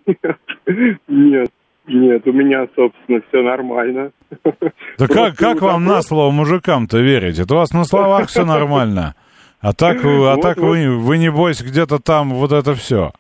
нет, 1.08 1.50
нет, 1.86 2.26
у 2.26 2.32
меня, 2.32 2.66
собственно, 2.74 3.20
все 3.28 3.42
нормально. 3.42 4.12
Да 4.98 5.06
как, 5.08 5.36
как 5.36 5.62
вам 5.62 5.84
на 5.84 6.02
слово 6.02 6.30
мужикам-то 6.30 6.98
верить? 6.98 7.38
Это 7.38 7.54
у 7.54 7.58
вас 7.58 7.72
на 7.72 7.84
словах 7.84 8.28
все 8.28 8.44
нормально. 8.44 9.14
А 9.60 9.72
так, 9.72 10.04
а 10.04 10.36
так 10.40 10.58
вы, 10.58 10.98
вы, 10.98 11.18
небось, 11.18 11.62
где-то 11.62 11.98
там 11.98 12.34
вот 12.34 12.52
это 12.52 12.74
все. 12.74 13.12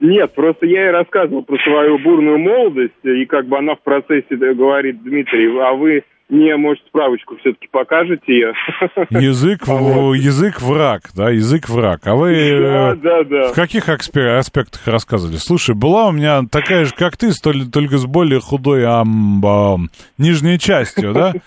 Нет, 0.00 0.34
просто 0.34 0.66
я 0.66 0.84
ей 0.84 0.90
рассказывал 0.90 1.42
про 1.42 1.56
свою 1.58 1.98
бурную 1.98 2.38
молодость, 2.38 2.92
и 3.02 3.24
как 3.24 3.46
бы 3.46 3.58
она 3.58 3.76
в 3.76 3.80
процессе 3.80 4.36
говорит, 4.36 5.02
Дмитрий, 5.02 5.48
а 5.58 5.72
вы 5.72 6.04
мне, 6.28 6.56
может, 6.56 6.84
справочку 6.88 7.36
все-таки 7.36 7.68
покажете 7.70 8.24
ее? 8.26 8.52
Язык, 9.10 9.62
а 9.68 9.72
язык 10.12 10.60
враг, 10.60 11.10
да, 11.14 11.30
язык 11.30 11.68
враг. 11.68 12.00
А 12.04 12.16
вы 12.16 12.32
да, 12.32 12.92
э, 12.92 12.96
да, 12.96 13.22
да. 13.24 13.52
в 13.52 13.54
каких 13.54 13.88
аспектах 13.88 14.86
рассказывали? 14.86 15.36
Слушай, 15.36 15.76
была 15.76 16.08
у 16.08 16.12
меня 16.12 16.42
такая 16.50 16.84
же, 16.84 16.92
как 16.94 17.16
ты, 17.16 17.30
только 17.40 17.98
с 17.98 18.06
более 18.06 18.40
худой 18.40 18.84
ам, 18.84 19.44
ам, 19.46 19.90
нижней 20.18 20.58
частью, 20.58 21.12
да? 21.12 21.32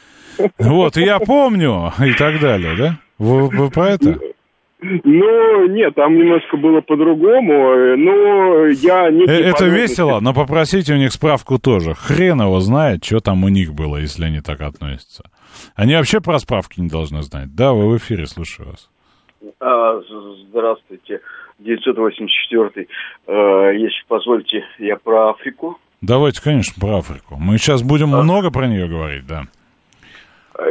Вот, 0.57 0.95
и 0.95 1.01
я 1.01 1.19
помню, 1.19 1.91
и 1.99 2.13
так 2.13 2.39
далее, 2.39 2.73
да? 2.77 2.95
Вы, 3.17 3.49
вы 3.49 3.69
про 3.69 3.89
это? 3.89 4.17
Ну, 4.81 5.67
нет, 5.67 5.95
там 5.95 6.17
немножко 6.17 6.55
было 6.55 6.79
по-другому, 6.79 7.97
но 7.97 8.67
я 8.67 9.11
не... 9.11 9.25
Э, 9.25 9.49
это 9.49 9.65
весело, 9.65 10.21
но 10.21 10.33
попросите 10.33 10.93
у 10.93 10.97
них 10.97 11.11
справку 11.11 11.59
тоже. 11.59 11.93
Хрен 11.93 12.41
его 12.41 12.61
знает, 12.61 13.03
что 13.03 13.19
там 13.19 13.43
у 13.43 13.49
них 13.49 13.73
было, 13.73 13.97
если 13.97 14.23
они 14.23 14.39
так 14.39 14.61
относятся. 14.61 15.29
Они 15.75 15.95
вообще 15.95 16.21
про 16.21 16.39
справки 16.39 16.79
не 16.79 16.87
должны 16.87 17.21
знать. 17.23 17.53
Да, 17.53 17.73
вы 17.73 17.89
в 17.89 17.97
эфире, 17.97 18.25
слушаю 18.25 18.69
вас. 18.69 18.89
А, 19.59 19.99
здравствуйте, 20.47 21.19
984 21.59 22.87
э, 23.27 23.75
Если 23.75 24.07
позволите, 24.07 24.63
я 24.77 24.95
про 24.95 25.31
Африку. 25.31 25.77
Давайте, 26.01 26.41
конечно, 26.41 26.73
про 26.79 26.99
Африку. 26.99 27.35
Мы 27.37 27.57
сейчас 27.57 27.83
будем 27.83 28.15
а... 28.15 28.23
много 28.23 28.49
про 28.49 28.67
нее 28.67 28.87
говорить, 28.87 29.27
да. 29.27 29.43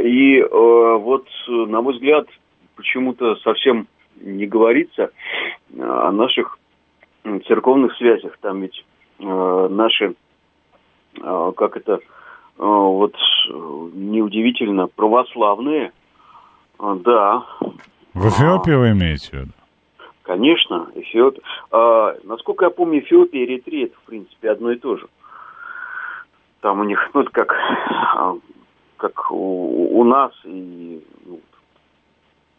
И 0.02 0.38
э, 0.38 0.46
вот, 0.48 1.26
на 1.48 1.82
мой 1.82 1.92
взгляд, 1.92 2.26
почему-то 2.74 3.36
совсем 3.36 3.86
не 4.20 4.46
говорится 4.46 5.10
о 5.78 6.10
наших 6.12 6.58
церковных 7.46 7.94
связях. 7.96 8.36
Там 8.40 8.62
ведь 8.62 8.84
э, 9.18 9.68
наши, 9.70 10.14
э, 11.20 11.52
как 11.56 11.76
это, 11.76 11.94
э, 11.94 11.98
вот 12.58 13.14
э, 13.14 13.52
неудивительно, 13.94 14.86
православные, 14.86 15.92
э, 16.78 16.96
да, 17.04 17.44
В 18.14 18.28
Эфиопии 18.28 18.72
вы 18.72 18.90
имеете 18.92 19.28
в 19.28 19.32
виду? 19.34 19.52
конечно, 20.28 20.88
Эфиопия. 20.94 21.42
А, 21.70 22.14
насколько 22.22 22.66
я 22.66 22.70
помню, 22.70 23.00
Эфиопия 23.00 23.42
и 23.42 23.46
Эритрея 23.46 23.86
это, 23.86 23.96
в 23.96 24.02
принципе, 24.02 24.50
одно 24.50 24.70
и 24.70 24.76
то 24.76 24.96
же. 24.96 25.08
Там 26.60 26.80
у 26.80 26.84
них, 26.84 27.00
ну, 27.14 27.24
как, 27.32 27.54
а, 28.14 28.36
как 28.98 29.32
у, 29.32 29.98
у 29.98 30.04
нас 30.04 30.32
и 30.44 31.02
ну, 31.24 31.40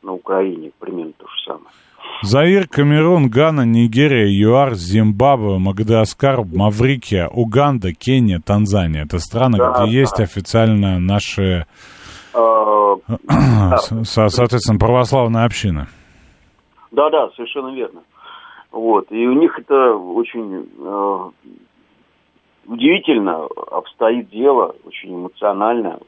на 0.03 0.13
Украине 0.13 0.71
примерно 0.79 1.13
то 1.17 1.25
же 1.27 1.43
самое. 1.45 1.65
Заир, 2.21 2.67
Камерун, 2.67 3.29
Гана, 3.29 3.61
Нигерия, 3.65 4.27
ЮАР, 4.27 4.75
Зимбабве, 4.75 5.57
Мадагаскар, 5.57 6.43
Маврикия, 6.43 7.27
Уганда, 7.27 7.93
Кения, 7.93 8.41
Танзания. 8.43 9.03
Это 9.05 9.19
страны, 9.19 9.57
Да, 9.57 9.71
где 9.71 9.79
да. 9.85 9.85
есть 9.85 10.19
официально 10.19 10.99
наши, 10.99 11.65
А, 12.33 12.95
со- 13.77 14.03
со- 14.03 14.29
соответственно, 14.29 14.79
православные 14.79 15.45
общины. 15.45 15.87
Да, 16.91 17.09
да, 17.09 17.29
совершенно 17.35 17.73
верно. 17.73 18.01
Вот. 18.71 19.11
И 19.11 19.25
у 19.27 19.33
них 19.33 19.57
это 19.57 19.93
очень 19.95 20.67
э, 20.79 21.29
удивительно 22.69 23.45
обстоит 23.71 24.29
дело, 24.29 24.75
очень 24.85 25.13
эмоционально. 25.15 25.99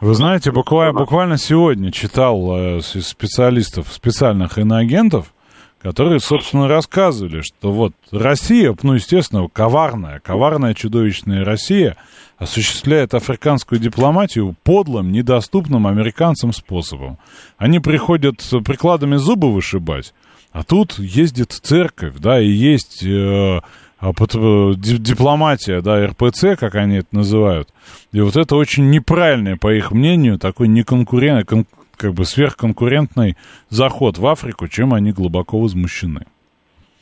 Вы 0.00 0.14
знаете, 0.14 0.52
буквально, 0.52 0.98
буквально 0.98 1.36
сегодня 1.38 1.90
читал 1.90 2.56
э, 2.56 2.80
с- 2.80 3.00
специалистов, 3.02 3.88
специальных 3.92 4.58
иноагентов, 4.58 5.32
которые, 5.80 6.20
собственно, 6.20 6.68
рассказывали, 6.68 7.40
что 7.40 7.72
вот 7.72 7.92
Россия, 8.12 8.74
ну, 8.82 8.94
естественно, 8.94 9.48
коварная, 9.50 10.20
коварная, 10.20 10.74
чудовищная 10.74 11.44
Россия 11.44 11.96
осуществляет 12.38 13.14
африканскую 13.14 13.80
дипломатию 13.80 14.54
подлым, 14.62 15.12
недоступным 15.12 15.86
американцам 15.86 16.52
способом. 16.52 17.18
Они 17.56 17.80
приходят 17.80 18.36
прикладами 18.64 19.16
зубы 19.16 19.52
вышибать, 19.52 20.14
а 20.52 20.62
тут 20.62 20.98
ездит 20.98 21.52
церковь, 21.52 22.14
да, 22.18 22.40
и 22.40 22.48
есть 22.48 23.02
э, 23.04 23.60
дипломатия, 24.02 25.80
да, 25.82 26.06
РПЦ, 26.06 26.58
как 26.58 26.74
они 26.74 26.98
это 26.98 27.08
называют. 27.12 27.68
И 28.12 28.20
вот 28.20 28.36
это 28.36 28.56
очень 28.56 28.90
неправильный, 28.90 29.56
по 29.56 29.72
их 29.72 29.92
мнению, 29.92 30.38
такой 30.38 30.68
неконкурентный, 30.68 31.44
кон- 31.44 31.66
как 31.96 32.14
бы 32.14 32.24
сверхконкурентный 32.24 33.36
заход 33.68 34.18
в 34.18 34.26
Африку, 34.26 34.68
чем 34.68 34.94
они 34.94 35.12
глубоко 35.12 35.58
возмущены. 35.58 36.26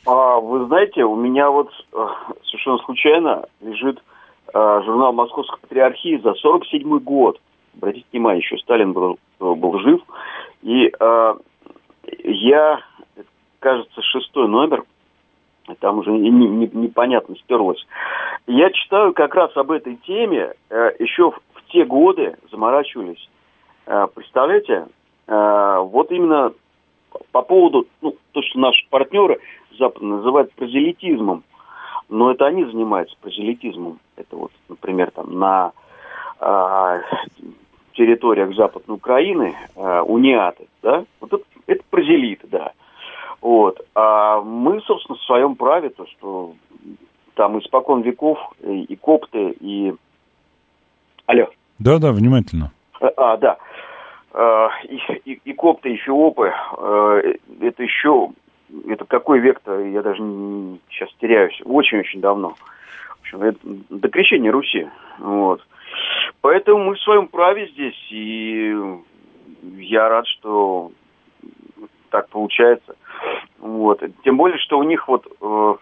А, 0.05 0.39
вы 0.39 0.65
знаете, 0.65 1.03
у 1.03 1.15
меня 1.15 1.49
вот 1.49 1.69
э, 1.93 1.97
совершенно 2.43 2.79
случайно 2.79 3.45
лежит 3.61 4.01
э, 4.53 4.81
журнал 4.85 5.13
Московской 5.13 5.59
Патриархии 5.61 6.19
за 6.21 6.33
47 6.33 6.99
год. 6.99 7.39
Обратите 7.77 8.05
внимание, 8.11 8.41
еще 8.41 8.57
Сталин 8.57 8.91
был, 8.91 9.19
был 9.39 9.79
жив. 9.79 10.01
И 10.63 10.91
э, 10.99 11.33
я, 12.23 12.79
кажется, 13.59 14.01
шестой 14.01 14.47
номер, 14.47 14.83
там 15.75 15.99
уже 15.99 16.11
не- 16.11 16.29
не- 16.29 16.71
непонятно 16.73 17.35
стерлось. 17.37 17.85
Я 18.47 18.71
читаю 18.71 19.13
как 19.13 19.35
раз 19.35 19.55
об 19.55 19.71
этой 19.71 19.95
теме, 19.97 20.53
э, 20.69 20.91
еще 20.99 21.31
в, 21.31 21.39
в 21.53 21.71
те 21.71 21.85
годы 21.85 22.35
заморачивались. 22.51 23.29
Э, 23.85 24.07
представляете, 24.13 24.87
э, 25.27 25.77
вот 25.81 26.11
именно 26.11 26.53
по 27.31 27.41
поводу, 27.41 27.87
ну, 28.01 28.15
то, 28.31 28.41
что 28.41 28.59
наши 28.59 28.87
партнеры 28.89 29.39
западные 29.77 30.17
называют 30.17 30.51
прозелитизмом, 30.53 31.43
но 32.09 32.31
это 32.31 32.45
они 32.45 32.65
занимаются 32.65 33.15
прозелитизмом. 33.21 33.99
Это 34.15 34.35
вот, 34.35 34.51
например, 34.67 35.11
там 35.11 35.37
на 35.37 35.71
а, 36.39 36.99
территориях 37.93 38.55
Западной 38.55 38.95
Украины 38.95 39.55
а, 39.75 40.03
униаты, 40.03 40.67
да, 40.81 41.05
вот 41.19 41.33
это, 41.33 41.43
это 41.67 41.83
прозелиты, 41.89 42.47
да. 42.47 42.71
Вот. 43.41 43.85
А 43.95 44.41
мы, 44.41 44.81
собственно, 44.81 45.17
в 45.17 45.23
своем 45.23 45.55
праве, 45.55 45.89
то, 45.89 46.05
что 46.07 46.53
там 47.35 47.57
испокон 47.59 48.01
веков 48.01 48.37
и, 48.61 48.95
копты, 48.95 49.51
и... 49.59 49.93
Алло. 51.25 51.47
Да-да, 51.77 52.11
внимательно. 52.11 52.71
А, 52.99 53.07
а, 53.15 53.37
да. 53.37 53.57
А, 54.33 54.69
И, 54.83 54.99
и, 55.25 55.41
и 55.45 55.53
копты, 55.53 55.93
и 55.93 55.97
фиопы, 55.97 56.51
э, 56.77 57.33
это 57.61 57.83
еще, 57.83 58.31
это 58.87 59.05
какой 59.05 59.39
век-то, 59.39 59.79
я 59.79 60.01
даже 60.01 60.21
не- 60.21 60.79
сейчас 60.89 61.09
теряюсь, 61.19 61.61
очень-очень 61.63 62.19
давно. 62.19 62.55
В 63.17 63.21
общем, 63.21 63.41
это 63.41 63.59
до 63.63 64.09
крещения 64.09 64.51
Руси. 64.51 64.87
Вот. 65.19 65.65
Поэтому 66.41 66.83
мы 66.83 66.95
в 66.95 66.99
своем 66.99 67.27
праве 67.27 67.67
здесь, 67.67 68.07
и 68.11 68.75
я 69.77 70.09
рад, 70.09 70.27
что 70.27 70.91
так 72.09 72.29
получается. 72.29 72.95
Вот. 73.59 74.01
Тем 74.23 74.37
более, 74.37 74.57
что 74.59 74.79
у 74.79 74.83
них 74.83 75.07
вот 75.07 75.25
э, 75.41 75.75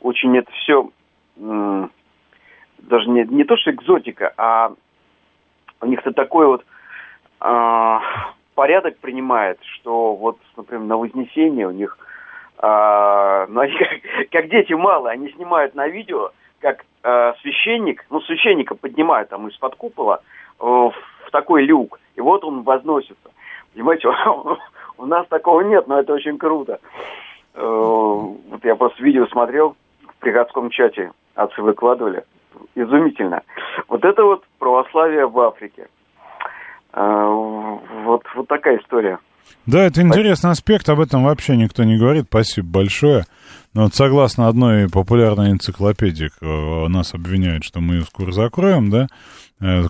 очень 0.00 0.36
это 0.36 0.50
все 0.52 0.88
даже 2.78 3.08
не, 3.10 3.24
не 3.24 3.44
то, 3.44 3.56
что 3.56 3.70
экзотика, 3.70 4.32
а 4.36 4.72
у 5.80 5.86
них-то 5.86 6.12
такой 6.12 6.46
вот 6.46 6.64
а, 7.40 8.00
порядок 8.54 8.98
принимает, 8.98 9.58
что 9.62 10.14
вот, 10.14 10.38
например, 10.56 10.84
на 10.84 10.96
Вознесение 10.96 11.66
у 11.66 11.72
них, 11.72 11.98
а, 12.58 13.46
ну, 13.48 13.60
они 13.62 13.76
как, 13.76 14.30
как 14.30 14.48
дети 14.48 14.72
малые, 14.72 15.12
они 15.12 15.30
снимают 15.32 15.74
на 15.74 15.88
видео, 15.88 16.30
как 16.60 16.84
а, 17.02 17.34
священник, 17.42 18.04
ну, 18.10 18.20
священника 18.22 18.74
поднимают 18.74 19.28
там 19.28 19.48
из-под 19.48 19.76
купола 19.76 20.20
э, 20.58 20.64
в 20.64 21.30
такой 21.30 21.64
люк, 21.64 22.00
и 22.14 22.20
вот 22.20 22.44
он 22.44 22.62
возносится. 22.62 23.30
Понимаете, 23.74 24.08
у 24.98 25.06
нас 25.06 25.26
такого 25.28 25.60
нет, 25.62 25.86
но 25.86 26.00
это 26.00 26.12
очень 26.12 26.38
круто. 26.38 26.78
Э, 27.54 27.60
Вот 27.62 28.64
я 28.64 28.74
просто 28.76 29.02
видео 29.02 29.26
смотрел 29.26 29.76
в 30.02 30.16
приходском 30.20 30.70
чате, 30.70 31.12
отцы 31.34 31.62
выкладывали. 31.62 32.24
Изумительно. 32.74 33.42
Вот 33.88 34.04
это 34.04 34.22
вот 34.24 34.44
православие 34.58 35.26
в 35.26 35.38
Африке. 35.40 35.88
Э, 36.92 37.26
Вот, 38.04 38.22
вот 38.34 38.48
такая 38.48 38.78
история. 38.78 39.18
Да, 39.64 39.82
это 39.84 40.02
интересный 40.02 40.50
аспект, 40.50 40.88
об 40.88 41.00
этом 41.00 41.24
вообще 41.24 41.56
никто 41.56 41.84
не 41.84 41.98
говорит. 41.98 42.26
Спасибо 42.28 42.68
большое. 42.68 43.24
Но 43.74 43.82
вот 43.84 43.94
согласно 43.94 44.48
одной 44.48 44.88
популярной 44.88 45.50
энциклопедии, 45.50 46.30
э, 46.40 46.88
нас 46.88 47.14
обвиняют, 47.14 47.64
что 47.64 47.80
мы 47.80 47.96
ее 47.96 48.02
скоро 48.02 48.32
закроем, 48.32 48.90
да, 48.90 49.06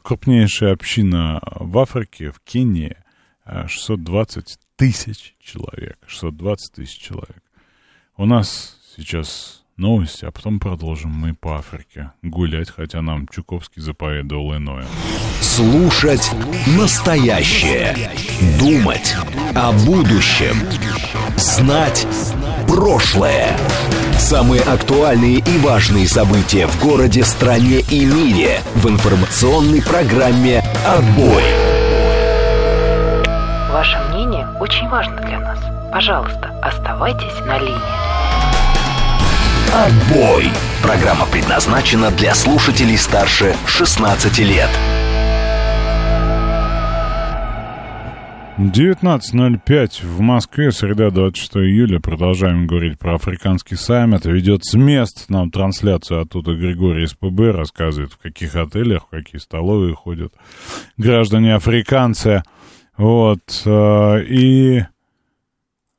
крупнейшая 0.03 0.73
община 0.73 1.41
в 1.57 1.77
Африке, 1.79 2.31
в 2.31 2.41
Кении, 2.41 2.97
э, 3.45 3.67
620 3.67 4.59
тысяч 4.77 5.35
человек. 5.41 5.99
620 6.07 6.73
тысяч 6.73 6.99
человек. 6.99 7.43
У 8.17 8.27
нас 8.27 8.79
сейчас 8.97 9.63
новости, 9.77 10.25
а 10.25 10.31
потом 10.31 10.59
продолжим 10.59 11.11
мы 11.11 11.35
по 11.35 11.57
Африке 11.57 12.13
гулять, 12.23 12.71
хотя 12.71 13.03
нам 13.03 13.27
Чуковский 13.29 13.83
заповедовал 13.83 14.57
иное. 14.57 14.87
Слушать 15.41 16.31
настоящее. 16.79 17.95
Думать 18.59 19.15
о 19.55 19.73
будущем. 19.73 20.57
Знать 21.37 22.07
прошлое. 22.67 23.57
Самые 24.19 24.63
актуальные 24.63 25.39
и 25.39 25.59
важные 25.59 26.09
события 26.09 26.67
в 26.67 26.83
городе, 26.83 27.23
стране 27.23 27.81
и 27.81 28.05
мире 28.07 28.61
в 28.77 28.89
информационной 28.89 29.83
программе 29.83 30.61
«Отбой». 30.87 31.43
Мнение 33.77 34.06
очень 34.67 34.89
важно 34.89 35.17
для 35.23 35.39
нас. 35.39 35.61
Пожалуйста, 35.93 36.51
оставайтесь 36.61 37.39
на 37.47 37.59
линии. 37.59 38.07
«Отбой». 39.73 40.51
Программа 40.83 41.25
предназначена 41.27 42.11
для 42.11 42.35
слушателей 42.35 42.99
старше 42.99 43.55
16 43.67 44.39
лет. 44.41 44.71
19.05 48.59 50.05
в 50.05 50.21
Москве, 50.21 50.73
среда 50.73 51.11
26 51.11 51.57
июля. 51.59 52.01
Продолжаем 52.01 52.67
говорить 52.67 52.99
про 52.99 53.17
африканский 53.17 53.77
саммит. 53.77 54.25
Ведет 54.25 54.65
с 54.65 54.75
мест 54.75 55.27
нам 55.29 55.51
трансляцию 55.51 56.23
оттуда 56.23 56.55
Григорий 56.55 57.07
СПБ, 57.07 57.53
рассказывает, 57.53 58.13
в 58.13 58.19
каких 58.19 58.57
отелях, 58.57 59.05
в 59.05 59.11
какие 59.11 59.39
столовые 59.39 59.95
ходят 59.95 60.33
граждане-африканцы. 60.97 62.43
Вот. 62.97 63.63
э, 63.65 64.25
И, 64.29 64.85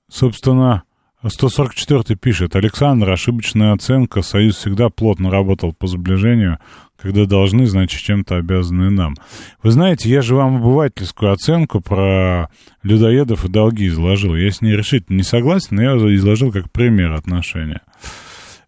собственно, 0.10 0.84
144 1.26 2.16
пишет. 2.16 2.56
Александр, 2.56 3.10
ошибочная 3.10 3.74
оценка. 3.74 4.22
Союз 4.22 4.58
всегда 4.58 4.89
плотно 4.89 5.30
работал 5.32 5.74
по 5.74 5.88
сближению. 5.88 6.60
Когда 7.00 7.26
должны, 7.26 7.68
значит, 7.68 8.02
чем-то 8.02 8.38
обязаны 8.38 8.89
нам. 8.89 9.16
Вы 9.62 9.72
знаете, 9.72 10.10
я 10.10 10.22
же 10.22 10.36
вам 10.36 10.58
обывательскую 10.58 11.32
оценку 11.32 11.80
про 11.80 12.50
людоедов 12.82 13.45
и 13.45 13.50
долги 13.50 13.88
изложил. 13.88 14.36
Я 14.36 14.50
с 14.52 14.62
ней 14.62 14.76
решительно 14.76 15.18
не 15.18 15.24
согласен, 15.24 15.76
но 15.76 15.84
я 15.84 16.16
изложил 16.16 16.52
как 16.52 16.72
пример 16.72 17.14
отношения. 17.14 17.82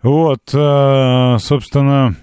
Вот, 0.03 0.41
э, 0.53 1.37
собственно, 1.39 2.15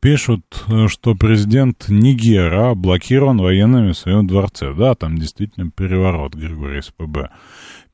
пишут, 0.00 0.42
что 0.88 1.14
президент 1.14 1.88
Нигера 1.88 2.74
блокирован 2.74 3.38
военными 3.38 3.92
в 3.92 3.98
своем 3.98 4.26
дворце. 4.26 4.72
Да, 4.74 4.94
там 4.94 5.18
действительно 5.18 5.70
переворот, 5.70 6.34
Григорий 6.34 6.82
СПБ. 6.82 7.30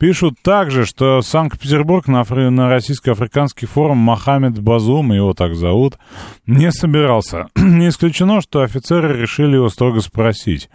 Пишут 0.01 0.37
также, 0.43 0.87
что 0.87 1.21
Санкт-Петербург 1.21 2.09
на, 2.09 2.21
Афри... 2.21 2.49
на 2.49 2.71
российско-африканский 2.71 3.67
форум 3.67 3.99
Мохаммед 3.99 4.59
Базум, 4.59 5.13
его 5.13 5.35
так 5.35 5.55
зовут, 5.55 5.99
не 6.47 6.73
собирался. 6.73 7.49
не 7.57 7.89
исключено, 7.89 8.41
что 8.41 8.63
офицеры 8.63 9.21
решили 9.21 9.57
его 9.57 9.69
строго 9.69 10.01
спросить, 10.01 10.71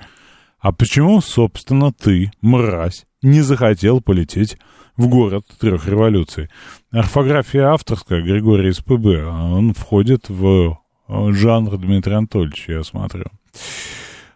а 0.59 0.71
почему, 0.71 1.21
собственно, 1.21 1.91
ты, 1.91 2.31
мразь, 2.41 3.05
не 3.21 3.41
захотел 3.41 3.99
полететь 3.99 4.57
в 4.95 5.07
город 5.07 5.45
трех 5.59 5.87
революций? 5.87 6.49
Орфография 6.91 7.67
авторская 7.67 8.21
Григорий 8.21 8.71
СПБ, 8.71 9.27
он 9.27 9.73
входит 9.73 10.29
в 10.29 10.45
э, 10.45 10.75
жанр 11.07 11.77
Дмитрия 11.77 12.17
Анатольевича, 12.17 12.73
я 12.73 12.83
смотрю. 12.83 13.25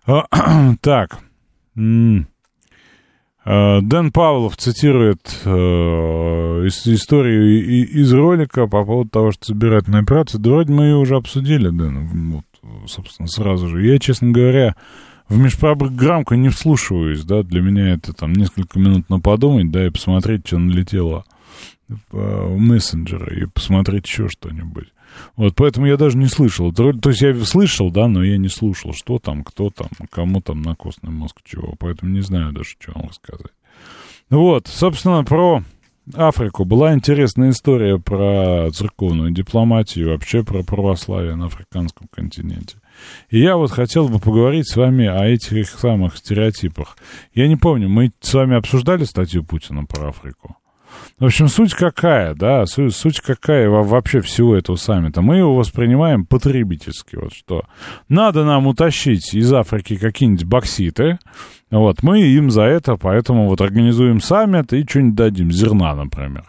Так. 0.82 1.20
Э, 3.46 3.80
Дэн 3.82 4.12
Павлов 4.12 4.58
цитирует 4.58 5.42
э, 5.46 5.50
историю 5.50 7.86
из 7.86 8.14
ролика 8.14 8.68
по 8.68 8.84
поводу 8.84 9.10
того, 9.10 9.32
что 9.32 9.48
собирательная 9.48 10.02
операция. 10.02 10.40
Да 10.40 10.52
вроде 10.52 10.74
мы 10.74 10.86
ее 10.86 10.98
уже 10.98 11.16
обсудили, 11.16 11.70
Дэн, 11.70 12.32
вот, 12.32 12.46
собственно, 12.88 13.28
сразу 13.28 13.70
же. 13.70 13.86
Я, 13.86 13.98
честно 13.98 14.32
говоря, 14.32 14.76
в 15.30 15.38
межпрограммку 15.38 16.36
не 16.36 16.50
вслушиваюсь, 16.50 17.24
да, 17.24 17.44
для 17.44 17.62
меня 17.62 17.94
это 17.94 18.14
там 18.14 18.34
несколько 18.34 18.80
минут 18.80 19.10
на 19.10 19.20
подумать, 19.20 19.72
да, 19.72 19.88
и 19.88 19.90
посмотреть, 19.90 20.46
что 20.46 20.58
налетело 20.58 21.24
в 22.12 22.58
мессенджеры, 22.58 23.42
и 23.42 23.46
посмотреть 23.46 24.06
еще 24.06 24.28
что-нибудь. 24.30 24.88
Вот, 25.36 25.56
поэтому 25.56 25.88
я 25.88 25.98
даже 25.98 26.18
не 26.18 26.28
слышал. 26.28 26.72
То, 26.74 26.94
то 26.94 27.10
есть 27.10 27.22
я 27.22 27.34
слышал, 27.44 27.92
да, 27.92 28.08
но 28.08 28.24
я 28.24 28.38
не 28.38 28.50
слушал, 28.50 28.94
что 28.94 29.20
там, 29.20 29.44
кто 29.44 29.70
там, 29.70 29.90
кому 30.12 30.42
там 30.42 30.62
на 30.62 30.76
костный 30.76 31.12
мозг 31.12 31.38
чего. 31.44 31.76
Поэтому 31.80 32.12
не 32.12 32.22
знаю 32.22 32.54
даже, 32.54 32.70
что 32.80 32.92
вам 32.94 33.10
рассказать. 33.10 33.52
Вот, 34.30 34.68
собственно, 34.68 35.24
про 35.24 35.64
Африку. 36.16 36.66
Была 36.66 36.94
интересная 36.94 37.52
история 37.52 38.00
про 38.00 38.70
церковную 38.72 39.32
дипломатию, 39.32 40.10
вообще 40.10 40.44
про 40.44 40.64
православие 40.64 41.36
на 41.36 41.46
африканском 41.46 42.08
континенте. 42.12 42.78
И 43.30 43.40
я 43.40 43.58
вот 43.58 43.72
хотел 43.72 44.10
бы 44.10 44.20
поговорить 44.20 44.68
с 44.68 44.76
вами 44.76 45.08
о 45.08 45.26
этих 45.26 45.70
самых 45.70 46.18
стереотипах. 46.18 46.98
Я 47.34 47.48
не 47.48 47.56
помню, 47.56 47.90
мы 47.90 48.12
с 48.20 48.34
вами 48.34 48.58
обсуждали 48.58 49.04
статью 49.04 49.44
Путина 49.44 49.86
про 49.86 50.10
Африку? 50.10 50.58
В 51.20 51.26
общем, 51.26 51.48
суть 51.48 51.74
какая, 51.74 52.34
да, 52.34 52.66
суть, 52.66 53.20
какая 53.20 53.70
вообще 53.70 54.22
всего 54.22 54.56
этого 54.56 54.78
саммита. 54.78 55.22
Мы 55.22 55.38
его 55.38 55.56
воспринимаем 55.56 56.26
потребительски, 56.26 57.16
вот 57.18 57.34
что. 57.34 57.64
Надо 58.08 58.46
нам 58.46 58.68
утащить 58.68 59.34
из 59.34 59.52
Африки 59.52 59.98
какие-нибудь 59.98 60.46
бокситы, 60.46 61.20
вот, 61.72 62.02
мы 62.02 62.22
им 62.22 62.50
за 62.50 62.64
это, 62.64 62.98
поэтому 62.98 63.48
вот 63.48 63.62
организуем 63.62 64.22
саммит 64.22 64.74
и 64.74 64.84
что-нибудь 64.88 65.16
дадим, 65.16 65.52
зерна, 65.52 65.94
например. 65.94 66.46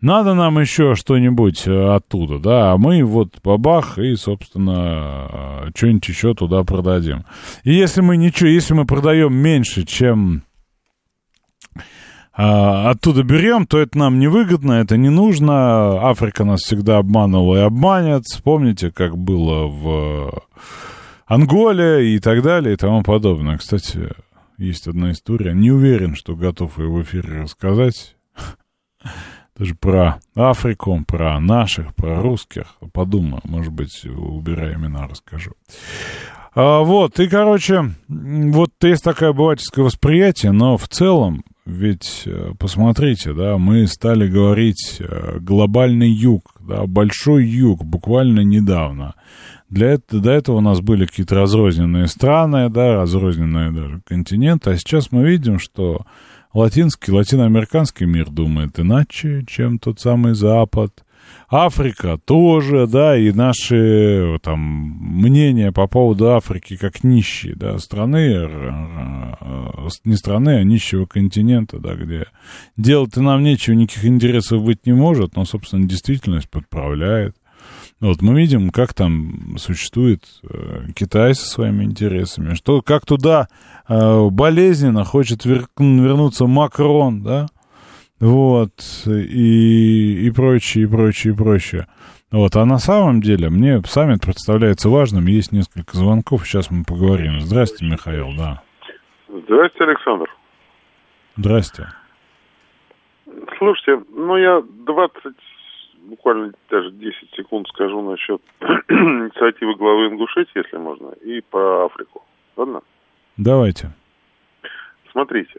Надо 0.00 0.34
нам 0.34 0.58
еще 0.58 0.94
что-нибудь 0.94 1.66
э, 1.66 1.94
оттуда, 1.94 2.38
да, 2.38 2.72
а 2.72 2.76
мы 2.76 3.02
вот 3.04 3.36
бабах 3.42 3.98
и, 3.98 4.16
собственно, 4.16 5.70
что-нибудь 5.74 6.08
еще 6.08 6.34
туда 6.34 6.62
продадим. 6.64 7.24
И 7.64 7.72
если 7.72 8.00
мы 8.00 8.16
ничего, 8.16 8.48
если 8.48 8.74
мы 8.74 8.84
продаем 8.84 9.34
меньше, 9.34 9.84
чем 9.84 10.42
оттуда 12.34 13.22
берем, 13.22 13.66
то 13.66 13.78
это 13.78 13.98
нам 13.98 14.18
невыгодно, 14.18 14.72
это 14.72 14.96
не 14.96 15.10
нужно. 15.10 16.08
Африка 16.08 16.44
нас 16.44 16.60
всегда 16.60 16.98
обманывала 16.98 17.56
и 17.56 17.60
обманет. 17.60 18.24
Помните, 18.42 18.90
как 18.90 19.16
было 19.16 19.66
в 19.66 20.42
Анголе 21.26 22.14
и 22.14 22.18
так 22.18 22.42
далее 22.42 22.74
и 22.74 22.76
тому 22.76 23.02
подобное. 23.02 23.58
Кстати, 23.58 24.10
есть 24.58 24.86
одна 24.86 25.12
история. 25.12 25.52
Не 25.52 25.70
уверен, 25.70 26.14
что 26.14 26.36
готов 26.36 26.78
ее 26.78 26.88
в 26.88 27.02
эфире 27.02 27.42
рассказать. 27.42 28.16
Даже 29.58 29.74
про 29.74 30.20
Африку, 30.34 31.02
про 31.06 31.38
наших, 31.38 31.94
про 31.94 32.20
русских. 32.22 32.76
Подумаю, 32.92 33.42
может 33.44 33.72
быть, 33.72 34.04
убирая 34.04 34.74
имена, 34.74 35.06
расскажу. 35.06 35.52
А, 36.54 36.80
вот, 36.80 37.18
и, 37.18 37.28
короче, 37.28 37.94
вот 38.08 38.70
есть 38.82 39.04
такое 39.04 39.30
обывательское 39.30 39.84
восприятие, 39.84 40.52
но 40.52 40.76
в 40.76 40.88
целом 40.88 41.44
ведь 41.64 42.22
э, 42.26 42.52
посмотрите, 42.58 43.32
да, 43.32 43.56
мы 43.56 43.86
стали 43.86 44.28
говорить 44.28 44.96
э, 44.98 45.38
глобальный 45.38 46.10
юг, 46.10 46.54
да, 46.60 46.86
большой 46.86 47.46
юг 47.46 47.84
буквально 47.84 48.40
недавно. 48.40 49.14
Для 49.68 49.92
этого, 49.92 50.22
до 50.22 50.30
этого 50.32 50.56
у 50.56 50.60
нас 50.60 50.80
были 50.80 51.06
какие-то 51.06 51.34
разрозненные 51.36 52.08
страны, 52.08 52.68
да, 52.68 52.94
разрозненные 52.94 53.70
даже 53.70 54.02
континенты, 54.04 54.70
а 54.70 54.76
сейчас 54.76 55.12
мы 55.12 55.26
видим, 55.28 55.58
что 55.58 56.04
латинский, 56.52 57.12
латиноамериканский 57.12 58.06
мир 58.06 58.28
думает 58.28 58.78
иначе, 58.80 59.44
чем 59.46 59.78
тот 59.78 60.00
самый 60.00 60.34
Запад– 60.34 61.01
Африка 61.48 62.18
тоже, 62.24 62.86
да, 62.86 63.16
и 63.16 63.30
наши 63.30 64.38
там 64.42 64.58
мнения 64.58 65.70
по 65.70 65.86
поводу 65.86 66.30
Африки 66.30 66.76
как 66.76 67.04
нищие, 67.04 67.54
да, 67.54 67.78
страны, 67.78 68.48
не 70.04 70.16
страны, 70.16 70.58
а 70.58 70.64
нищего 70.64 71.04
континента, 71.04 71.78
да, 71.78 71.94
где 71.94 72.26
делать-то 72.76 73.20
нам 73.20 73.42
нечего, 73.42 73.74
никаких 73.74 74.06
интересов 74.06 74.62
быть 74.64 74.86
не 74.86 74.94
может, 74.94 75.36
но, 75.36 75.44
собственно, 75.44 75.86
действительность 75.86 76.48
подправляет. 76.48 77.36
Вот 78.00 78.20
мы 78.20 78.36
видим, 78.36 78.70
как 78.70 78.94
там 78.94 79.56
существует 79.58 80.24
э, 80.42 80.86
Китай 80.96 81.36
со 81.36 81.46
своими 81.46 81.84
интересами, 81.84 82.54
что 82.54 82.82
как 82.82 83.06
туда 83.06 83.46
э, 83.88 84.28
болезненно 84.28 85.04
хочет 85.04 85.44
вер, 85.44 85.68
вернуться 85.78 86.46
Макрон, 86.46 87.22
да, 87.22 87.46
вот, 88.22 88.70
и, 89.06 90.26
и 90.26 90.30
прочее, 90.30 90.84
и 90.84 90.86
прочее, 90.86 91.32
и 91.32 91.36
прочее. 91.36 91.88
Вот, 92.30 92.54
а 92.54 92.64
на 92.64 92.78
самом 92.78 93.20
деле 93.20 93.50
мне 93.50 93.82
саммит 93.82 94.20
представляется 94.22 94.88
важным, 94.88 95.26
есть 95.26 95.50
несколько 95.50 95.96
звонков, 95.96 96.46
сейчас 96.46 96.70
мы 96.70 96.84
поговорим. 96.84 97.40
Здрасте, 97.40 97.84
Михаил, 97.84 98.28
да. 98.38 98.62
Здрасте, 99.26 99.82
Александр. 99.82 100.30
Здрасте. 101.36 101.88
Слушайте, 103.58 104.04
ну 104.14 104.36
я 104.36 104.62
20, 104.62 105.34
буквально 106.02 106.52
даже 106.70 106.92
10 106.92 107.14
секунд 107.36 107.66
скажу 107.70 108.08
насчет 108.08 108.40
инициативы 108.88 109.74
главы 109.74 110.06
Ингушетии, 110.06 110.58
если 110.64 110.76
можно, 110.76 111.08
и 111.24 111.40
по 111.40 111.86
Африку. 111.86 112.22
Ладно? 112.56 112.82
Давайте. 113.36 113.90
Смотрите, 115.10 115.58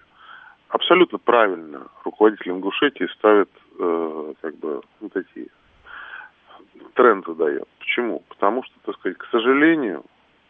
абсолютно 0.73 1.19
правильно 1.19 1.87
руководитель 2.03 2.51
Ингушетии 2.51 3.07
ставит 3.13 3.49
э, 3.79 4.33
как 4.41 4.55
бы 4.57 4.81
вот 4.99 5.13
такие 5.13 5.47
тренды 6.95 7.35
дает. 7.35 7.67
Почему? 7.79 8.23
Потому 8.29 8.63
что, 8.63 8.73
так 8.83 8.95
сказать, 8.95 9.17
к 9.19 9.25
сожалению, 9.31 10.03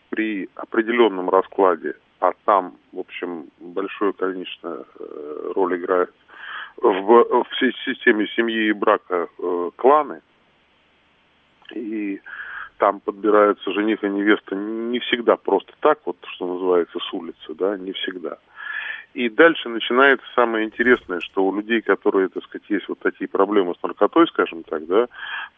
при 0.10 0.50
определенном 0.56 1.30
раскладе, 1.30 1.96
а 2.22 2.32
там, 2.46 2.78
в 2.94 3.00
общем, 3.00 3.48
большое 3.60 4.14
количество 4.14 4.86
э, 4.98 5.52
роль 5.56 5.78
играет 5.78 6.14
в, 6.78 7.44
в 7.44 7.48
системе 7.86 8.26
семьи 8.28 8.70
и 8.70 8.74
брака 8.74 9.28
э, 9.38 9.72
кланы, 9.76 10.22
и 11.74 12.22
там 12.78 13.02
подбираются 13.02 13.74
жених 13.74 14.04
и 14.04 14.10
невеста 14.10 14.56
не 14.56 15.00
всегда 15.00 15.36
просто 15.36 15.74
так, 15.82 16.00
вот 16.06 16.16
что 16.36 16.48
называется, 16.48 16.98
с 17.00 17.14
улицы, 17.14 17.54
да, 17.56 17.78
не 17.78 17.92
всегда. 17.92 18.38
И 19.14 19.30
дальше 19.30 19.70
начинается 19.70 20.26
самое 20.34 20.66
интересное, 20.66 21.20
что 21.20 21.46
у 21.46 21.56
людей, 21.56 21.82
которые, 21.82 22.30
так 22.30 22.44
сказать, 22.44 22.68
есть 22.70 22.90
вот 22.90 23.00
такие 23.00 23.28
проблемы 23.28 23.76
с 23.76 23.84
наркотой, 23.84 24.28
скажем 24.28 24.64
так, 24.64 24.86
да, 24.88 25.08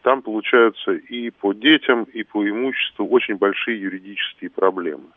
там 0.02 0.20
получаются 0.20 0.92
и 0.92 1.30
по 1.30 1.54
детям, 1.54 2.04
и 2.04 2.22
по 2.22 2.46
имуществу 2.46 3.06
очень 3.08 3.36
большие 3.36 3.80
юридические 3.80 4.50
проблемы. 4.50 5.08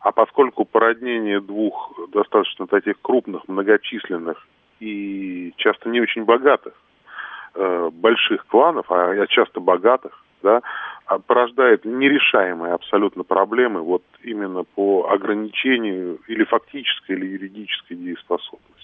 А 0.00 0.10
поскольку 0.10 0.64
породнение 0.64 1.40
двух 1.40 1.92
достаточно 2.12 2.66
таких 2.66 3.00
крупных, 3.00 3.46
многочисленных 3.46 4.46
и 4.80 5.52
часто 5.56 5.90
не 5.90 6.00
очень 6.00 6.24
богатых 6.24 6.72
э, 7.54 7.90
больших 7.92 8.46
кланов, 8.46 8.86
а 8.90 9.26
часто 9.28 9.60
богатых, 9.60 10.24
да, 10.42 10.62
а 11.06 11.18
порождает 11.18 11.84
нерешаемые 11.84 12.74
абсолютно 12.74 13.24
проблемы 13.24 13.80
вот 13.80 14.02
именно 14.22 14.64
по 14.64 15.10
ограничению 15.10 16.18
или 16.28 16.44
фактической, 16.44 17.12
или 17.12 17.26
юридической 17.26 17.94
дееспособности. 17.96 18.80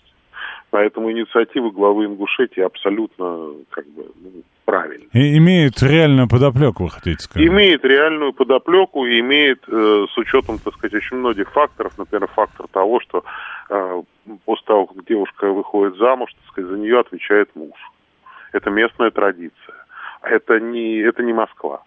Поэтому 0.71 1.11
инициатива 1.13 1.71
главы 1.71 2.07
Ингушетии 2.07 2.61
абсолютно 2.61 3.53
как 3.71 3.87
бы 3.89 4.07
ну, 4.17 4.43
правильная. 4.65 5.09
И 5.13 5.39
имеет 5.39 5.81
реальную 5.83 6.29
подоплеку, 6.29 6.85
вы 6.85 6.91
хотите 6.91 7.23
сказать? 7.23 7.47
Имеет 7.49 7.85
реальную 7.85 8.33
подоплеку 8.33 9.07
и 9.07 9.21
имеет, 9.21 9.63
э, 9.69 10.07
с 10.13 10.19
учетом, 10.19 10.59
так 10.59 10.75
сказать, 10.75 10.95
очень 10.95 11.19
многих 11.19 11.51
факторов, 11.53 11.97
например, 11.97 12.29
фактор 12.29 12.67
того, 12.69 13.01
что 13.01 13.25
э, 13.71 14.03
после 14.45 14.67
того, 14.67 14.87
как 14.87 15.07
девушка 15.07 15.51
выходит 15.53 15.97
замуж, 15.99 16.31
так 16.35 16.53
сказать, 16.53 16.71
за 16.71 16.77
нее 16.77 16.99
отвечает 16.99 17.55
муж 17.55 17.79
Это 18.53 18.71
местная 18.71 19.11
традиция. 19.11 19.86
Это 20.23 20.61
не, 20.61 20.99
это 21.01 21.23
не 21.23 21.33
Москва. 21.33 21.83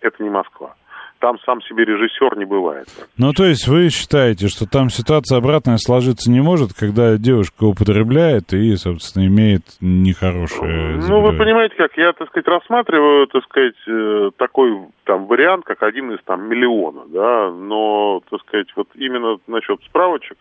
Это 0.00 0.22
не 0.22 0.30
Москва 0.30 0.74
там 1.20 1.38
сам 1.44 1.60
себе 1.62 1.84
режиссер 1.84 2.36
не 2.36 2.44
бывает. 2.44 2.88
Ну, 3.16 3.32
то 3.32 3.44
есть 3.44 3.68
вы 3.68 3.90
считаете, 3.90 4.48
что 4.48 4.66
там 4.66 4.88
ситуация 4.88 5.38
обратная 5.38 5.76
сложиться 5.76 6.30
не 6.30 6.40
может, 6.40 6.72
когда 6.72 7.16
девушка 7.16 7.64
употребляет 7.64 8.52
и, 8.52 8.74
собственно, 8.76 9.26
имеет 9.26 9.62
нехорошее... 9.80 10.96
Ну, 10.96 11.20
вы 11.20 11.36
понимаете, 11.36 11.76
как 11.76 11.96
я, 11.96 12.12
так 12.12 12.28
сказать, 12.28 12.48
рассматриваю, 12.48 13.26
так 13.28 13.44
сказать, 13.44 13.76
э, 13.86 14.30
такой 14.36 14.88
там 15.04 15.26
вариант, 15.26 15.64
как 15.64 15.82
один 15.82 16.12
из 16.12 16.22
там 16.24 16.48
миллиона, 16.48 17.02
да, 17.06 17.50
но, 17.50 18.22
так 18.30 18.40
сказать, 18.40 18.68
вот 18.74 18.88
именно 18.94 19.36
насчет 19.46 19.80
справочек, 19.84 20.38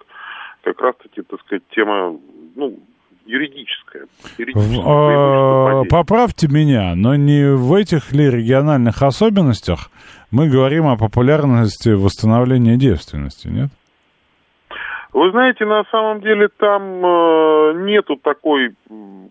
как 0.64 0.82
раз-таки, 0.82 1.22
так 1.22 1.42
сказать, 1.42 1.64
тема, 1.76 2.18
ну, 2.56 2.80
юридическое. 3.30 4.08
юридическое 4.38 4.84
а, 4.86 5.84
поправьте 5.90 6.48
меня, 6.48 6.96
но 6.96 7.16
не 7.16 7.56
в 7.56 7.74
этих 7.74 8.12
ли 8.12 8.30
региональных 8.30 9.02
особенностях 9.04 9.92
мы 10.32 10.50
говорим 10.50 10.88
о 10.88 10.98
популярности 10.98 11.90
восстановления 11.90 12.78
девственности, 12.78 13.48
нет? 13.48 13.70
Вы 15.12 15.32
знаете, 15.32 15.66
на 15.66 15.84
самом 15.86 16.22
деле 16.22 16.50
там 16.50 17.04
э, 17.04 17.74
нету 17.86 18.16
такой 18.16 18.76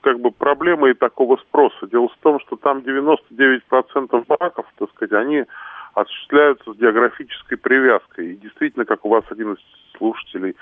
как 0.03 0.21
бы 0.21 0.33
проблемы 0.33 0.91
и 0.91 0.95
такого 0.95 1.37
спроса. 1.37 1.87
Дело 1.87 2.09
в 2.09 2.17
том, 2.21 2.41
что 2.41 2.57
там 2.57 2.79
99% 2.79 4.25
браков, 4.27 4.67
так 4.77 4.91
сказать, 4.91 5.13
они 5.13 5.45
осуществляются 5.95 6.73
с 6.73 6.77
географической 6.77 7.59
привязкой. 7.59 8.33
И 8.33 8.37
действительно, 8.37 8.85
как 8.85 9.05
у 9.05 9.09
вас 9.09 9.25
один 9.31 9.53
из 9.53 9.59
слушателей 9.97 10.57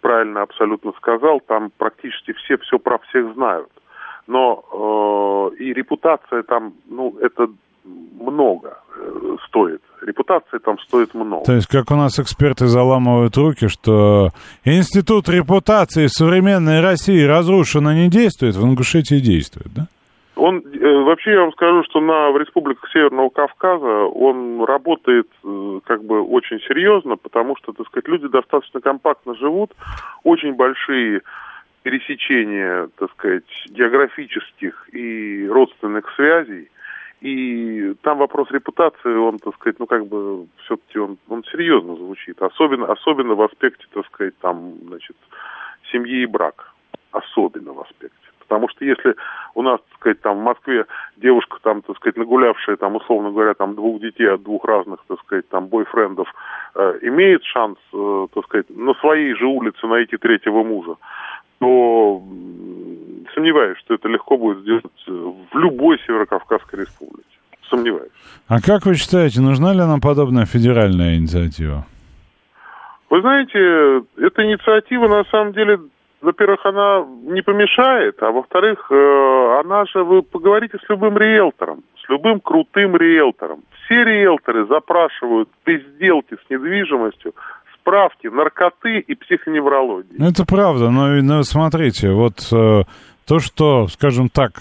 правильно 0.00 0.42
абсолютно 0.42 0.92
сказал, 0.92 1.40
там 1.40 1.70
практически 1.76 2.32
все 2.32 2.56
все 2.58 2.78
про 2.78 2.98
всех 2.98 3.34
знают. 3.34 3.68
Но 4.26 5.50
э, 5.52 5.62
и 5.62 5.72
репутация 5.72 6.42
там, 6.42 6.74
ну, 6.88 7.16
это 7.20 7.48
много 8.20 8.78
э, 8.96 9.36
стоит. 9.48 9.82
Репутация 10.02 10.60
там 10.60 10.78
стоит 10.78 11.14
много. 11.14 11.44
То 11.44 11.52
есть, 11.52 11.66
как 11.66 11.90
у 11.90 11.96
нас 11.96 12.18
эксперты 12.18 12.66
заламывают 12.66 13.36
руки, 13.36 13.68
что 13.68 14.30
институт 14.64 15.28
репутации 15.28 16.06
современной 16.06 16.80
России 16.80 17.22
разрушен 17.22 17.88
и 17.90 17.94
не 17.94 18.08
действует, 18.08 18.56
в 18.56 18.64
Ингушетии 18.64 19.20
действует, 19.20 19.72
да? 19.74 19.86
Он, 20.40 20.58
э, 20.58 21.02
вообще 21.02 21.32
я 21.32 21.40
вам 21.42 21.52
скажу, 21.52 21.84
что 21.84 22.00
на, 22.00 22.30
в 22.30 22.38
республиках 22.38 22.90
Северного 22.90 23.28
Кавказа 23.28 24.06
он 24.06 24.64
работает 24.64 25.28
э, 25.44 25.80
как 25.84 26.02
бы 26.02 26.22
очень 26.22 26.60
серьезно, 26.60 27.16
потому 27.16 27.56
что, 27.56 27.72
так 27.72 27.86
сказать, 27.88 28.08
люди 28.08 28.26
достаточно 28.26 28.80
компактно 28.80 29.34
живут, 29.34 29.72
очень 30.24 30.54
большие 30.54 31.20
пересечения, 31.82 32.88
так 32.96 33.10
сказать, 33.12 33.44
географических 33.68 34.88
и 34.94 35.46
родственных 35.46 36.10
связей. 36.16 36.70
И 37.20 37.92
там 38.00 38.16
вопрос 38.16 38.50
репутации, 38.50 39.14
он, 39.14 39.38
так 39.40 39.54
сказать, 39.56 39.78
ну 39.78 39.86
как 39.86 40.06
бы 40.06 40.46
все-таки 40.64 40.98
он, 40.98 41.18
он 41.28 41.44
серьезно 41.44 41.96
звучит. 41.96 42.40
Особенно, 42.40 42.86
особенно 42.86 43.34
в 43.34 43.42
аспекте, 43.42 43.84
так 43.92 44.06
сказать, 44.06 44.38
там, 44.38 44.72
значит, 44.88 45.16
семьи 45.92 46.22
и 46.22 46.26
брак. 46.26 46.72
Особенно 47.12 47.74
в 47.74 47.80
аспекте. 47.80 48.29
Потому 48.50 48.68
что 48.68 48.84
если 48.84 49.14
у 49.54 49.62
нас, 49.62 49.78
так 49.78 50.00
сказать, 50.00 50.20
там 50.22 50.40
в 50.40 50.42
Москве 50.42 50.84
девушка, 51.16 51.58
там, 51.62 51.82
так 51.82 51.96
сказать, 51.96 52.16
нагулявшая, 52.16 52.76
там, 52.76 52.96
условно 52.96 53.30
говоря, 53.30 53.54
там 53.54 53.76
двух 53.76 54.00
детей 54.00 54.28
от 54.28 54.42
двух 54.42 54.64
разных, 54.64 54.98
так 55.06 55.20
сказать, 55.20 55.48
там, 55.50 55.68
бойфрендов, 55.68 56.26
э, 56.74 56.98
имеет 57.02 57.44
шанс, 57.44 57.78
э, 57.94 58.26
так 58.34 58.44
сказать, 58.46 58.66
на 58.70 58.94
своей 58.94 59.34
же 59.36 59.46
улице 59.46 59.86
найти 59.86 60.16
третьего 60.16 60.64
мужа, 60.64 60.96
то 61.60 62.20
сомневаюсь, 63.34 63.78
что 63.78 63.94
это 63.94 64.08
легко 64.08 64.36
будет 64.36 64.62
сделать 64.62 64.84
в 65.06 65.56
любой 65.56 66.00
Северокавказской 66.04 66.80
республике. 66.80 67.28
Сомневаюсь. 67.68 68.10
А 68.48 68.60
как 68.60 68.84
вы 68.84 68.96
считаете, 68.96 69.40
нужна 69.40 69.72
ли 69.72 69.78
нам 69.78 70.00
подобная 70.00 70.44
федеральная 70.44 71.18
инициатива? 71.18 71.86
Вы 73.10 73.20
знаете, 73.20 74.04
эта 74.16 74.44
инициатива 74.44 75.06
на 75.06 75.22
самом 75.30 75.52
деле 75.52 75.78
во-первых, 76.20 76.64
она 76.66 77.06
не 77.22 77.42
помешает, 77.42 78.22
а 78.22 78.30
во-вторых, 78.30 78.86
э, 78.90 79.60
она 79.60 79.84
же, 79.86 80.04
вы 80.04 80.22
поговорите 80.22 80.78
с 80.84 80.88
любым 80.90 81.16
риэлтором, 81.16 81.82
с 82.04 82.08
любым 82.08 82.40
крутым 82.40 82.96
риэлтором. 82.96 83.60
Все 83.84 84.04
риэлторы 84.04 84.66
запрашивают 84.66 85.48
при 85.64 85.78
сделке 85.78 86.36
с 86.36 86.50
недвижимостью 86.50 87.34
справки 87.74 88.26
наркоты 88.26 88.98
и 88.98 89.14
психоневрологии. 89.14 90.16
Ну, 90.18 90.28
это 90.28 90.44
правда, 90.44 90.90
но, 90.90 91.08
но 91.22 91.42
смотрите, 91.42 92.10
вот 92.10 92.46
э, 92.52 92.82
то, 93.26 93.38
что, 93.38 93.86
скажем 93.88 94.28
так, 94.28 94.52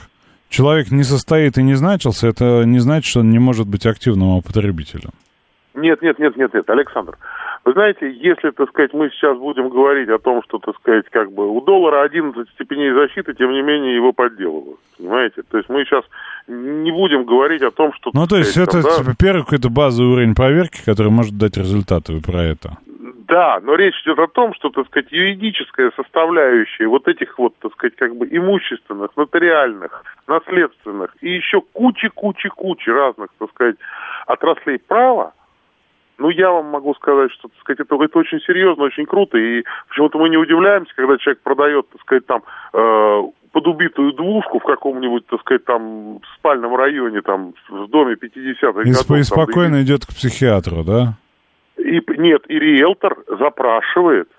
человек 0.50 0.92
не 0.92 1.04
состоит 1.04 1.58
и 1.58 1.64
не 1.64 1.74
значился, 1.74 2.28
это 2.28 2.64
не 2.64 2.80
значит, 2.80 3.10
что 3.10 3.20
он 3.20 3.30
не 3.30 3.40
может 3.40 3.68
быть 3.68 3.86
активным 3.86 4.42
потребителем. 4.42 5.12
Нет, 5.76 6.02
нет, 6.02 6.20
нет, 6.20 6.36
нет, 6.36 6.54
нет, 6.54 6.70
Александр. 6.70 7.18
Вы 7.66 7.74
знаете, 7.74 8.10
если, 8.12 8.50
так 8.52 8.70
сказать, 8.70 8.94
мы 8.94 9.10
сейчас 9.10 9.38
будем 9.38 9.70
говорить 9.70 10.10
о 10.10 10.18
том, 10.18 10.42
что, 10.44 10.58
так 10.60 10.76
сказать, 10.78 11.06
как 11.10 11.32
бы 11.32 11.48
у 11.48 11.62
доллара 11.62 12.04
11 12.04 12.50
степеней 12.56 12.92
защиты, 12.92 13.34
тем 13.34 13.52
не 13.52 13.62
менее 13.62 13.96
его 13.96 14.12
подделывают. 14.14 14.80
Понимаете? 14.98 15.44
То 15.44 15.58
есть 15.58 15.70
мы 15.70 15.84
сейчас 15.86 16.04
не 16.48 16.92
будем 16.92 17.26
говорить 17.26 17.62
о 17.62 17.72
том, 17.72 17.94
что... 17.94 18.12
Ну, 18.14 18.26
то 18.28 18.38
есть 18.38 18.52
сказать, 18.52 18.70
это, 18.70 18.82
там, 18.82 18.92
да? 18.92 18.98
типа, 19.04 19.16
первый 19.20 19.44
какой-то 19.44 19.70
базовый 19.70 20.14
уровень 20.14 20.36
проверки, 20.36 20.84
который 20.84 21.12
может 21.12 21.38
дать 21.38 21.58
результаты. 21.58 22.14
Вы 22.14 22.22
про 22.22 22.44
это? 22.44 22.78
Да, 23.28 23.60
но 23.62 23.76
речь 23.76 24.02
идет 24.02 24.18
о 24.18 24.28
том, 24.28 24.56
что, 24.56 24.70
так 24.70 24.88
сказать, 24.88 25.12
юридическая 25.12 25.92
составляющая 25.96 26.88
вот 26.88 27.08
этих 27.08 27.38
вот, 27.38 27.56
так 27.60 27.72
сказать, 27.74 27.96
как 27.96 28.16
бы 28.16 28.28
имущественных, 28.28 29.16
нотариальных, 29.16 30.04
наследственных 30.28 31.16
и 31.22 31.36
еще 31.36 31.62
кучи-кучи-кучи 31.62 32.90
разных, 32.90 33.30
так 33.38 33.52
сказать, 33.52 33.76
отраслей 34.26 34.80
права, 34.80 35.34
ну, 36.20 36.30
я 36.30 36.52
вам 36.52 36.68
могу 36.68 36.94
сказать, 36.96 37.32
что, 37.32 37.48
так 37.48 37.58
сказать, 37.60 37.80
это, 37.80 37.96
это 38.04 38.20
очень 38.20 38.40
серьезно, 38.42 38.84
очень 38.84 39.06
круто, 39.06 39.38
и 39.38 39.64
почему-то 39.88 40.20
мы 40.20 40.30
не 40.30 40.38
удивляемся, 40.38 40.94
когда 40.96 41.18
человек 41.18 41.42
продает, 41.42 41.90
так 41.90 42.02
сказать, 42.02 42.26
там, 42.26 42.44
э, 42.74 43.22
под 43.52 43.68
убитую 43.68 44.14
двушку 44.14 44.60
в 44.60 44.64
каком-нибудь, 44.64 45.26
так 45.28 45.40
сказать, 45.42 45.66
там, 45.66 46.20
спальном 46.36 46.76
районе, 46.76 47.22
там, 47.22 47.54
в 47.70 47.88
доме 47.88 48.14
50-х 48.14 48.82
и 48.82 48.92
годов. 48.92 49.18
И 49.18 49.24
спокойно 49.24 49.78
там, 49.78 49.82
идет 49.84 50.06
к 50.06 50.10
психиатру, 50.10 50.84
да? 50.84 51.14
И, 51.78 52.02
нет, 52.18 52.44
и 52.48 52.60
риэлтор 52.60 53.18
запрашивает 53.40 54.30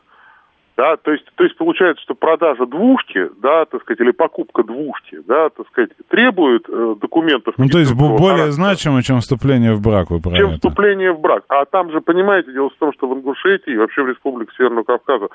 да, 0.77 0.97
то 0.97 1.13
есть, 1.13 1.25
то 1.35 1.45
есть 1.45 1.57
получается, 1.57 2.03
что 2.03 2.15
продажа 2.15 2.67
двушки, 2.67 3.29
да, 3.43 3.65
так 3.67 3.83
сказать, 3.83 4.01
или 4.01 4.13
покупка 4.13 4.63
двушки, 4.63 5.19
да, 5.27 5.51
так 5.51 5.67
сказать, 5.69 5.91
требует 6.09 6.65
э, 6.69 6.95
документов. 7.01 7.55
Ну, 7.59 7.69
то 7.69 7.79
есть 7.79 7.95
более 7.95 8.19
характера. 8.21 8.51
значимо, 8.53 9.03
чем 9.03 9.21
вступление 9.21 9.75
в 9.75 9.83
брак, 9.83 10.11
вы 10.11 10.21
Чем 10.23 10.33
это. 10.33 10.55
вступление 10.55 11.13
в 11.13 11.21
брак. 11.21 11.45
А 11.49 11.65
там 11.67 11.91
же, 11.91 12.01
понимаете, 12.01 12.53
дело 12.53 12.71
в 12.71 12.79
том, 12.79 12.93
что 12.93 13.09
в 13.09 13.15
Ингушетии 13.15 13.73
и 13.73 13.77
вообще 13.77 14.03
в 14.03 14.09
Республике 14.09 14.53
Северного 14.57 14.85
Кавказа 14.85 15.29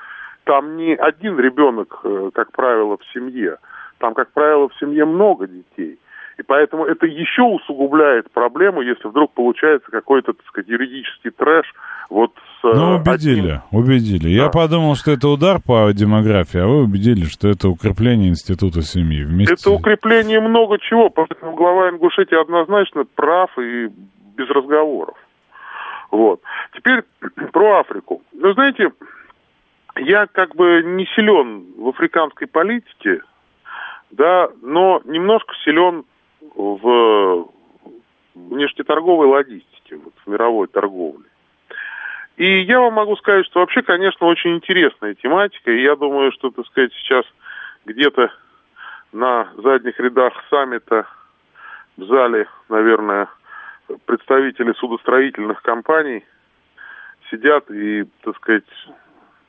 там 0.44 0.76
не 0.76 0.94
один 0.94 1.38
ребенок, 1.38 2.00
э, 2.02 2.30
как 2.34 2.52
правило, 2.52 2.96
в 2.96 3.04
семье. 3.12 3.58
Там, 3.98 4.14
как 4.14 4.32
правило, 4.32 4.68
в 4.68 4.78
семье 4.78 5.04
много 5.04 5.46
детей. 5.46 5.98
И 6.38 6.42
поэтому 6.42 6.84
это 6.84 7.06
еще 7.06 7.42
усугубляет 7.42 8.30
проблему, 8.30 8.82
если 8.82 9.08
вдруг 9.08 9.32
получается 9.32 9.90
какой-то, 9.90 10.34
так 10.34 10.46
сказать, 10.46 10.68
юридический 10.68 11.30
трэш 11.30 11.66
вот. 12.10 12.32
Ну, 12.62 12.96
убедили, 12.96 13.40
одним... 13.40 13.62
убедили. 13.70 14.24
Да. 14.24 14.44
Я 14.44 14.48
подумал, 14.48 14.96
что 14.96 15.12
это 15.12 15.28
удар 15.28 15.60
по 15.60 15.90
демографии, 15.92 16.58
а 16.58 16.66
вы 16.66 16.82
убедили, 16.82 17.24
что 17.24 17.48
это 17.48 17.68
укрепление 17.68 18.30
института 18.30 18.82
семьи. 18.82 19.24
Вместе... 19.24 19.54
Это 19.54 19.70
укрепление 19.70 20.40
много 20.40 20.78
чего, 20.78 21.10
поэтому 21.10 21.54
глава 21.54 21.90
Ингушетии 21.90 22.40
однозначно 22.40 23.04
прав 23.14 23.50
и 23.58 23.88
без 24.36 24.48
разговоров. 24.50 25.16
Вот. 26.10 26.40
Теперь 26.74 27.02
про 27.52 27.80
Африку. 27.80 28.22
Вы 28.32 28.54
знаете, 28.54 28.90
я 29.96 30.26
как 30.26 30.54
бы 30.54 30.82
не 30.84 31.06
силен 31.14 31.74
в 31.78 31.88
африканской 31.88 32.46
политике, 32.46 33.20
да, 34.10 34.48
но 34.62 35.00
немножко 35.04 35.54
силен 35.64 36.04
в 36.54 37.48
внешнеторговой 38.34 39.26
логистике, 39.28 39.96
вот, 39.96 40.12
в 40.24 40.30
мировой 40.30 40.68
торговле. 40.68 41.24
И 42.36 42.60
я 42.62 42.80
вам 42.80 42.94
могу 42.94 43.16
сказать, 43.16 43.46
что 43.46 43.60
вообще, 43.60 43.82
конечно, 43.82 44.26
очень 44.26 44.56
интересная 44.56 45.14
тематика, 45.14 45.70
и 45.70 45.82
я 45.82 45.96
думаю, 45.96 46.32
что, 46.32 46.50
так 46.50 46.66
сказать, 46.66 46.92
сейчас 46.94 47.24
где-то 47.86 48.30
на 49.12 49.48
задних 49.56 49.98
рядах 49.98 50.34
саммита 50.50 51.06
в 51.96 52.04
зале, 52.04 52.46
наверное, 52.68 53.28
представители 54.04 54.72
судостроительных 54.74 55.62
компаний 55.62 56.24
сидят 57.30 57.70
и, 57.70 58.04
так 58.22 58.36
сказать, 58.36 58.64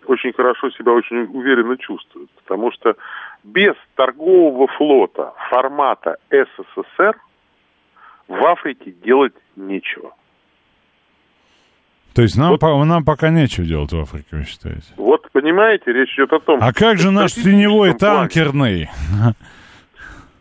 очень 0.05 0.31
хорошо 0.31 0.69
себя 0.71 0.93
очень 0.93 1.23
уверенно 1.33 1.77
чувствуют, 1.77 2.29
потому 2.31 2.71
что 2.71 2.95
без 3.43 3.75
торгового 3.95 4.67
флота 4.67 5.33
формата 5.49 6.17
СССР 6.29 7.19
в 8.29 8.45
Африке 8.45 8.91
делать 8.91 9.35
нечего. 9.57 10.13
То 12.17 12.23
есть 12.23 12.35
нам, 12.35 12.49
вот, 12.49 12.59
по, 12.59 12.83
нам 12.83 13.05
пока 13.05 13.29
нечего 13.29 13.63
делать 13.63 13.93
в 13.93 13.99
Африке, 13.99 14.25
вы 14.31 14.43
считаете? 14.43 14.91
Вот, 14.97 15.29
понимаете, 15.33 15.93
речь 15.93 16.15
идет 16.15 16.33
о 16.33 16.39
том... 16.39 16.57
А 16.63 16.73
как 16.73 16.97
же 16.97 17.11
наш 17.11 17.33
теневой 17.33 17.93
танкерный? 17.93 18.89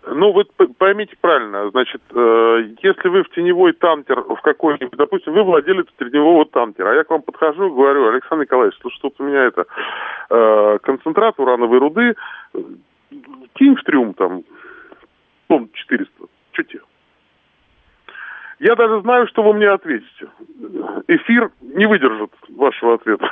Ну, 0.06 0.32
вы 0.32 0.44
поймите 0.78 1.14
правильно, 1.20 1.68
значит, 1.70 2.00
э, 2.14 2.68
если 2.82 3.08
вы 3.08 3.24
в 3.24 3.30
теневой 3.34 3.74
танкер 3.74 4.20
в 4.22 4.40
какой-нибудь, 4.40 4.96
допустим, 4.96 5.34
вы 5.34 5.42
владелец 5.42 5.86
теневого 5.98 6.46
танкера, 6.46 6.92
а 6.92 6.94
я 6.94 7.04
к 7.04 7.10
вам 7.10 7.20
подхожу 7.20 7.66
и 7.66 7.74
говорю, 7.74 8.08
Александр 8.08 8.44
Николаевич, 8.44 8.78
слушай, 8.80 8.98
тут 9.02 9.14
у 9.18 9.24
меня 9.24 9.44
это, 9.44 9.66
э, 10.30 10.78
концентрат 10.82 11.38
урановой 11.38 11.78
руды, 11.78 12.14
э, 12.54 12.58
кинь 13.54 13.76
в 13.76 13.82
трюм 13.82 14.14
там, 14.14 14.44
тонн 15.48 15.68
400, 15.74 16.10
что 16.52 16.62
тебе? 16.62 16.80
Я 18.58 18.74
даже 18.74 19.02
знаю, 19.02 19.26
что 19.28 19.42
вы 19.42 19.52
мне 19.54 19.68
ответите. 19.68 20.28
Эфир 21.08 21.50
не 21.60 21.86
выдержит 21.86 22.30
вашего 22.48 22.94
ответа. 22.94 23.26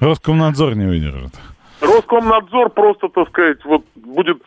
Роскомнадзор 0.00 0.74
не 0.74 0.86
выдержит. 0.86 1.32
Роскомнадзор 1.80 2.70
просто, 2.70 3.08
так 3.08 3.28
сказать, 3.28 3.62
вот 3.64 3.84
будет 3.94 4.38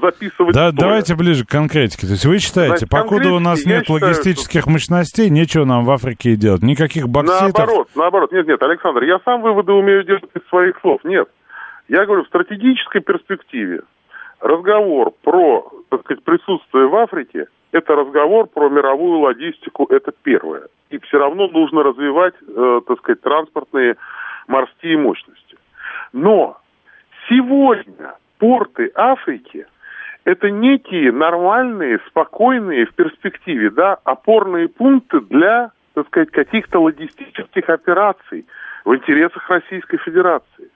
записывать... 0.00 0.54
Да, 0.54 0.70
давайте 0.70 1.16
ближе 1.16 1.44
к 1.44 1.48
конкретике. 1.48 2.06
То 2.06 2.12
есть 2.12 2.24
вы 2.24 2.38
считаете, 2.38 2.86
Значит, 2.86 2.90
покуда 2.90 3.32
у 3.32 3.40
нас 3.40 3.64
нет 3.64 3.84
считаю, 3.84 4.00
логистических 4.00 4.66
мощностей, 4.66 5.28
нечего 5.28 5.64
нам 5.64 5.84
в 5.84 5.90
Африке 5.90 6.36
делать. 6.36 6.62
Никаких 6.62 7.08
бокситов. 7.08 7.56
Наоборот, 7.58 7.88
наоборот. 7.96 8.32
Нет, 8.32 8.46
нет, 8.46 8.62
Александр, 8.62 9.02
я 9.02 9.18
сам 9.24 9.42
выводы 9.42 9.72
умею 9.72 10.04
делать 10.04 10.24
из 10.34 10.48
своих 10.48 10.78
слов. 10.80 11.00
Нет. 11.04 11.28
Я 11.88 12.06
говорю, 12.06 12.24
в 12.24 12.28
стратегической 12.28 13.00
перспективе 13.00 13.82
разговор 14.40 15.12
про, 15.22 15.70
так 15.90 16.02
сказать, 16.02 16.22
присутствие 16.22 16.86
в 16.86 16.94
Африке, 16.94 17.46
это 17.74 17.96
разговор 17.96 18.46
про 18.46 18.68
мировую 18.68 19.18
логистику, 19.18 19.86
это 19.90 20.12
первое. 20.22 20.68
И 20.90 20.98
все 20.98 21.18
равно 21.18 21.48
нужно 21.48 21.82
развивать, 21.82 22.34
э, 22.46 22.80
так 22.86 22.98
сказать, 22.98 23.20
транспортные 23.20 23.96
морские 24.46 24.96
мощности. 24.96 25.56
Но 26.12 26.56
сегодня 27.28 28.14
порты 28.38 28.92
Африки 28.94 29.66
это 30.22 30.50
некие 30.50 31.10
нормальные, 31.10 31.98
спокойные 32.06 32.86
в 32.86 32.94
перспективе, 32.94 33.70
да, 33.70 33.98
опорные 34.04 34.68
пункты 34.68 35.20
для, 35.20 35.72
так 35.94 36.06
сказать, 36.06 36.30
каких-то 36.30 36.78
логистических 36.78 37.68
операций 37.68 38.46
в 38.84 38.94
интересах 38.94 39.50
Российской 39.50 39.98
Федерации. 39.98 40.70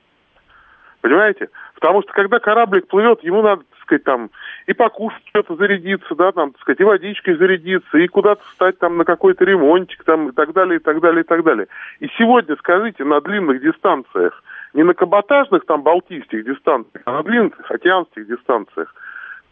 Понимаете? 1.00 1.48
Потому 1.74 2.02
что 2.02 2.12
когда 2.12 2.40
кораблик 2.40 2.88
плывет, 2.88 3.22
ему 3.22 3.40
надо, 3.40 3.62
сказать, 3.88 4.04
там 4.04 4.30
и 4.66 4.72
покушать 4.72 5.22
что-то 5.28 5.56
зарядиться, 5.56 6.14
да, 6.14 6.32
там, 6.32 6.52
так 6.52 6.60
сказать, 6.60 6.80
и 6.80 6.84
водичкой 6.84 7.36
зарядиться, 7.36 7.98
и 7.98 8.06
куда-то 8.06 8.42
встать 8.44 8.78
там 8.78 8.98
на 8.98 9.04
какой-то 9.04 9.44
ремонтик, 9.44 10.04
там, 10.04 10.28
и 10.28 10.32
так 10.32 10.52
далее, 10.52 10.78
и 10.78 10.82
так 10.82 11.00
далее, 11.00 11.22
и 11.22 11.26
так 11.26 11.42
далее. 11.42 11.66
И 12.00 12.08
сегодня, 12.18 12.56
скажите, 12.56 13.04
на 13.04 13.20
длинных 13.20 13.60
дистанциях, 13.60 14.42
не 14.74 14.82
на 14.82 14.94
каботажных 14.94 15.64
там 15.64 15.82
балтийских 15.82 16.44
дистанциях, 16.44 17.02
а 17.06 17.12
на 17.12 17.22
длинных 17.22 17.70
океанских 17.70 18.26
дистанциях, 18.26 18.94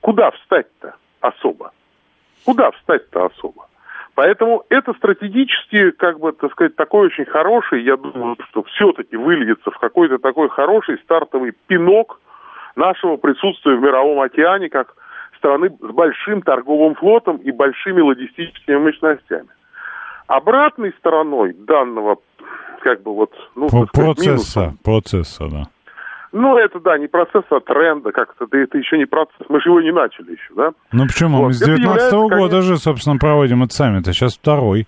куда 0.00 0.30
встать-то 0.32 0.94
особо? 1.20 1.72
Куда 2.44 2.70
встать-то 2.70 3.26
особо? 3.26 3.66
Поэтому 4.14 4.64
это 4.70 4.94
стратегически, 4.94 5.90
как 5.90 6.20
бы, 6.20 6.32
так 6.32 6.50
сказать, 6.52 6.74
такой 6.74 7.06
очень 7.06 7.26
хороший, 7.26 7.82
я 7.82 7.96
думаю, 7.96 8.36
что 8.48 8.62
все-таки 8.64 9.16
выльется 9.16 9.70
в 9.70 9.78
какой-то 9.78 10.18
такой 10.18 10.48
хороший 10.48 10.98
стартовый 10.98 11.52
пинок 11.66 12.20
нашего 12.76 13.16
присутствия 13.16 13.76
в 13.76 13.80
мировом 13.80 14.20
океане, 14.20 14.68
как 14.68 14.94
страны 15.38 15.70
с 15.70 15.92
большим 15.92 16.42
торговым 16.42 16.94
флотом 16.94 17.36
и 17.38 17.50
большими 17.50 18.00
логистическими 18.00 18.76
мощностями. 18.76 19.48
Обратной 20.26 20.92
стороной 20.98 21.52
данного, 21.54 22.16
как 22.82 23.02
бы 23.02 23.14
вот, 23.14 23.30
ну, 23.54 23.68
По- 23.68 23.86
сказать, 23.86 23.92
Процесса, 23.92 24.30
минуса, 24.60 24.74
процесса, 24.82 25.48
да. 25.48 25.62
ну, 26.32 26.56
это, 26.58 26.80
да, 26.80 26.98
не 26.98 27.06
процесс, 27.06 27.44
а 27.50 27.60
тренда, 27.60 28.10
как-то, 28.12 28.44
это, 28.44 28.56
это 28.58 28.76
еще 28.78 28.98
не 28.98 29.04
процесс, 29.06 29.46
мы 29.48 29.60
же 29.60 29.68
его 29.70 29.80
не 29.80 29.92
начали 29.92 30.32
еще, 30.32 30.52
да? 30.56 30.72
Ну 30.92 31.04
почему? 31.06 31.38
Вот, 31.38 31.46
Мы 31.48 31.52
с 31.52 31.62
это 31.62 31.76
19 31.76 31.84
является, 31.86 32.16
года 32.16 32.50
конечно- 32.56 32.62
же, 32.62 32.76
собственно, 32.78 33.18
проводим 33.18 33.62
этот 33.62 33.72
саммит, 33.72 34.08
а 34.08 34.12
сейчас 34.12 34.36
второй. 34.36 34.86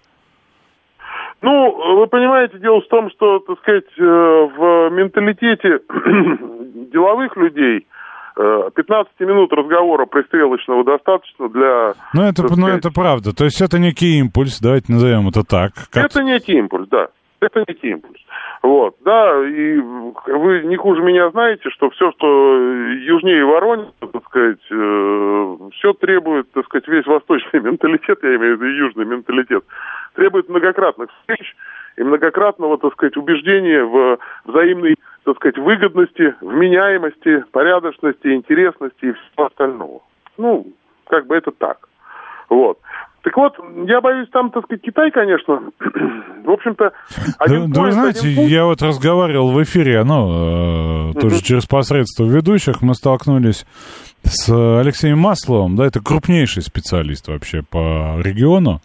Ну, 1.41 1.97
вы 2.01 2.07
понимаете, 2.09 2.59
дело 2.59 2.81
в 2.81 2.89
том, 2.89 3.11
что, 3.11 3.39
так 3.41 3.59
сказать, 3.61 3.85
э, 3.97 4.03
в 4.03 4.91
менталитете 4.91 5.81
деловых 6.93 7.37
людей 7.37 7.87
э, 8.37 8.71
15 8.75 9.21
минут 9.21 9.53
разговора 9.53 10.07
пристрелочного 10.07 10.85
достаточно 10.85 11.49
для... 11.49 11.95
Ну 12.13 12.23
это, 12.23 12.43
ну, 12.43 12.49
сказать, 12.57 12.79
это 12.79 12.91
правда. 12.91 13.33
То 13.33 13.45
есть 13.45 13.61
это 13.61 13.79
некий 13.79 14.19
импульс, 14.19 14.59
давайте 14.61 14.93
назовем 14.93 15.29
это 15.29 15.45
так. 15.45 15.73
Как... 15.91 16.07
Это 16.07 16.25
некий 16.25 16.55
импульс, 16.55 16.89
да. 16.89 17.09
Это 17.41 17.65
некий 17.69 17.91
импульс. 17.91 18.21
Вот, 18.63 18.97
да, 19.05 19.47
и 19.47 19.79
вы 19.79 20.63
не 20.65 20.77
хуже 20.77 21.03
меня 21.03 21.31
знаете, 21.31 21.71
что 21.71 21.89
все, 21.91 22.11
что 22.13 22.57
южнее 22.57 23.45
Воронежа, 23.45 23.93
так 24.01 24.25
сказать, 24.25 24.61
все 25.75 25.93
требует, 26.01 26.51
так 26.51 26.65
сказать, 26.65 26.89
весь 26.89 27.07
восточный 27.07 27.61
менталитет, 27.63 28.19
я 28.23 28.37
имею 28.37 28.57
в 28.57 28.63
виду 28.63 28.73
южный 28.73 29.05
менталитет, 29.05 29.65
требует 30.15 30.49
многократных 30.49 31.11
встреч 31.21 31.55
и 31.97 32.03
многократного, 32.03 32.79
так 32.79 32.93
сказать, 32.95 33.17
убеждения 33.17 33.85
в 33.85 34.19
взаимной, 34.45 34.97
так 35.25 35.37
сказать, 35.37 35.59
выгодности, 35.59 36.35
вменяемости, 36.41 37.45
порядочности, 37.53 38.35
интересности 38.35 39.05
и 39.05 39.13
всего 39.13 39.47
остального. 39.47 40.01
Ну, 40.37 40.67
как 41.07 41.27
бы 41.27 41.37
это 41.37 41.53
так. 41.53 41.89
Вот. 42.49 42.79
Так 43.23 43.37
вот, 43.37 43.55
я 43.87 44.01
боюсь, 44.01 44.29
там, 44.31 44.51
так 44.51 44.65
сказать, 44.65 44.83
Китай, 44.83 45.11
конечно, 45.11 45.61
в 46.45 46.51
общем-то, 46.51 46.93
Да, 47.17 47.33
один 47.39 47.71
да 47.73 47.81
вы 47.81 47.87
поезд, 47.87 47.99
знаете, 47.99 48.29
один 48.29 48.47
я 48.47 48.65
вот 48.65 48.81
разговаривал 48.81 49.51
в 49.51 49.63
эфире, 49.65 50.05
ну, 50.05 51.11
э, 51.11 51.21
тоже 51.21 51.43
через 51.43 51.67
посредство 51.67 52.25
ведущих, 52.25 52.81
мы 52.81 52.95
столкнулись 52.95 53.67
с 54.23 54.49
Алексеем 54.81 55.19
Масловым, 55.19 55.77
да, 55.77 55.87
это 55.87 56.01
крупнейший 56.01 56.63
специалист 56.63 57.29
вообще 57.29 57.63
по 57.63 58.21
региону. 58.23 58.81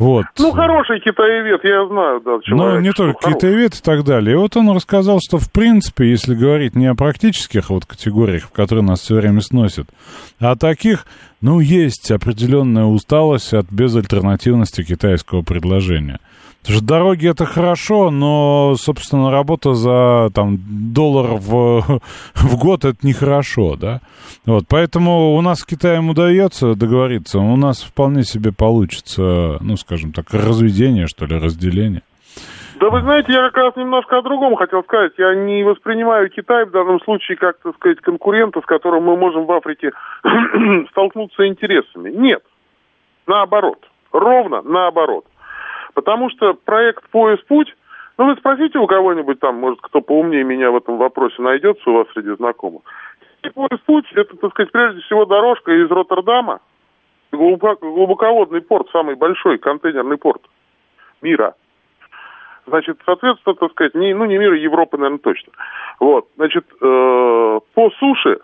Вот. 0.00 0.24
Ну, 0.38 0.52
хороший 0.52 0.98
китаевед, 1.00 1.60
я 1.62 1.86
знаю, 1.86 2.22
да, 2.24 2.30
Но 2.30 2.40
человек. 2.40 2.82
не 2.82 2.90
что 2.92 3.04
только 3.04 3.20
хороший. 3.20 3.34
китаевед 3.38 3.74
и 3.74 3.82
так 3.82 4.02
далее. 4.02 4.32
И 4.32 4.36
вот 4.38 4.56
он 4.56 4.70
рассказал, 4.70 5.18
что 5.20 5.36
в 5.36 5.52
принципе, 5.52 6.08
если 6.08 6.34
говорить 6.34 6.74
не 6.74 6.86
о 6.86 6.94
практических 6.94 7.68
вот 7.68 7.84
категориях, 7.84 8.44
в 8.44 8.50
которые 8.50 8.82
нас 8.82 9.00
все 9.00 9.16
время 9.16 9.42
сносят, 9.42 9.88
а 10.40 10.52
о 10.52 10.56
таких, 10.56 11.04
ну, 11.42 11.60
есть 11.60 12.10
определенная 12.10 12.84
усталость 12.86 13.52
от 13.52 13.70
безальтернативности 13.70 14.82
китайского 14.82 15.42
предложения. 15.42 16.18
Потому 16.60 16.76
что 16.76 16.86
дороги 16.86 17.28
это 17.28 17.46
хорошо, 17.46 18.10
но, 18.10 18.74
собственно, 18.76 19.30
работа 19.30 19.72
за 19.72 20.30
там 20.34 20.58
доллар 20.92 21.38
в, 21.38 22.00
в 22.34 22.58
год 22.58 22.84
это 22.84 22.98
нехорошо, 23.02 23.76
да. 23.76 24.00
Вот, 24.44 24.64
поэтому 24.68 25.34
у 25.34 25.40
нас 25.40 25.60
с 25.60 25.64
Китаем 25.64 26.10
удается 26.10 26.74
договориться, 26.74 27.38
у 27.38 27.56
нас 27.56 27.82
вполне 27.82 28.24
себе 28.24 28.52
получится, 28.52 29.58
ну, 29.60 29.76
скажем 29.76 30.12
так, 30.12 30.26
разведение, 30.32 31.06
что 31.06 31.24
ли, 31.24 31.38
разделение. 31.38 32.02
Да 32.80 32.88
вы 32.88 33.02
знаете, 33.02 33.32
я 33.34 33.42
как 33.50 33.56
раз 33.58 33.76
немножко 33.76 34.16
о 34.16 34.22
другом 34.22 34.56
хотел 34.56 34.82
сказать. 34.82 35.12
Я 35.18 35.34
не 35.34 35.62
воспринимаю 35.64 36.30
Китай 36.30 36.64
в 36.64 36.70
данном 36.70 36.98
случае 37.00 37.36
как, 37.36 37.58
так 37.58 37.74
сказать, 37.74 38.00
конкурента, 38.00 38.62
с 38.62 38.64
которым 38.64 39.04
мы 39.04 39.18
можем 39.18 39.44
в 39.44 39.52
Африке 39.52 39.92
столкнуться 40.90 41.46
интересами. 41.46 42.10
Нет. 42.10 42.42
Наоборот. 43.26 43.86
Ровно 44.12 44.62
наоборот. 44.62 45.26
Потому 46.00 46.30
что 46.30 46.54
проект 46.54 47.10
«Поезд-путь», 47.10 47.76
ну 48.16 48.24
вы 48.24 48.36
спросите 48.36 48.78
у 48.78 48.86
кого-нибудь 48.86 49.38
там, 49.38 49.56
может, 49.56 49.82
кто 49.82 50.00
поумнее 50.00 50.44
меня 50.44 50.70
в 50.70 50.76
этом 50.76 50.96
вопросе 50.96 51.42
найдется 51.42 51.90
у 51.90 51.92
вас 51.92 52.06
среди 52.14 52.34
знакомых. 52.36 52.80
«Поезд-путь»— 53.54 54.06
это, 54.14 54.34
так 54.38 54.50
сказать, 54.52 54.72
прежде 54.72 55.02
всего 55.02 55.26
дорожка 55.26 55.72
из 55.72 55.90
Роттердама, 55.90 56.60
глубоко- 57.32 57.76
глубоководный 57.82 58.62
порт, 58.62 58.88
самый 58.92 59.14
большой 59.14 59.58
контейнерный 59.58 60.16
порт 60.16 60.40
мира. 61.20 61.54
Значит, 62.66 62.98
соответственно, 63.04 63.56
так 63.56 63.70
сказать, 63.72 63.94
не, 63.94 64.14
ну, 64.14 64.24
не 64.24 64.38
мира, 64.38 64.56
Европы, 64.56 64.96
наверное, 64.96 65.18
точно. 65.18 65.52
Вот, 65.98 66.28
значит, 66.36 66.64
э, 66.80 67.60
по 67.74 67.90
суше 67.98 68.38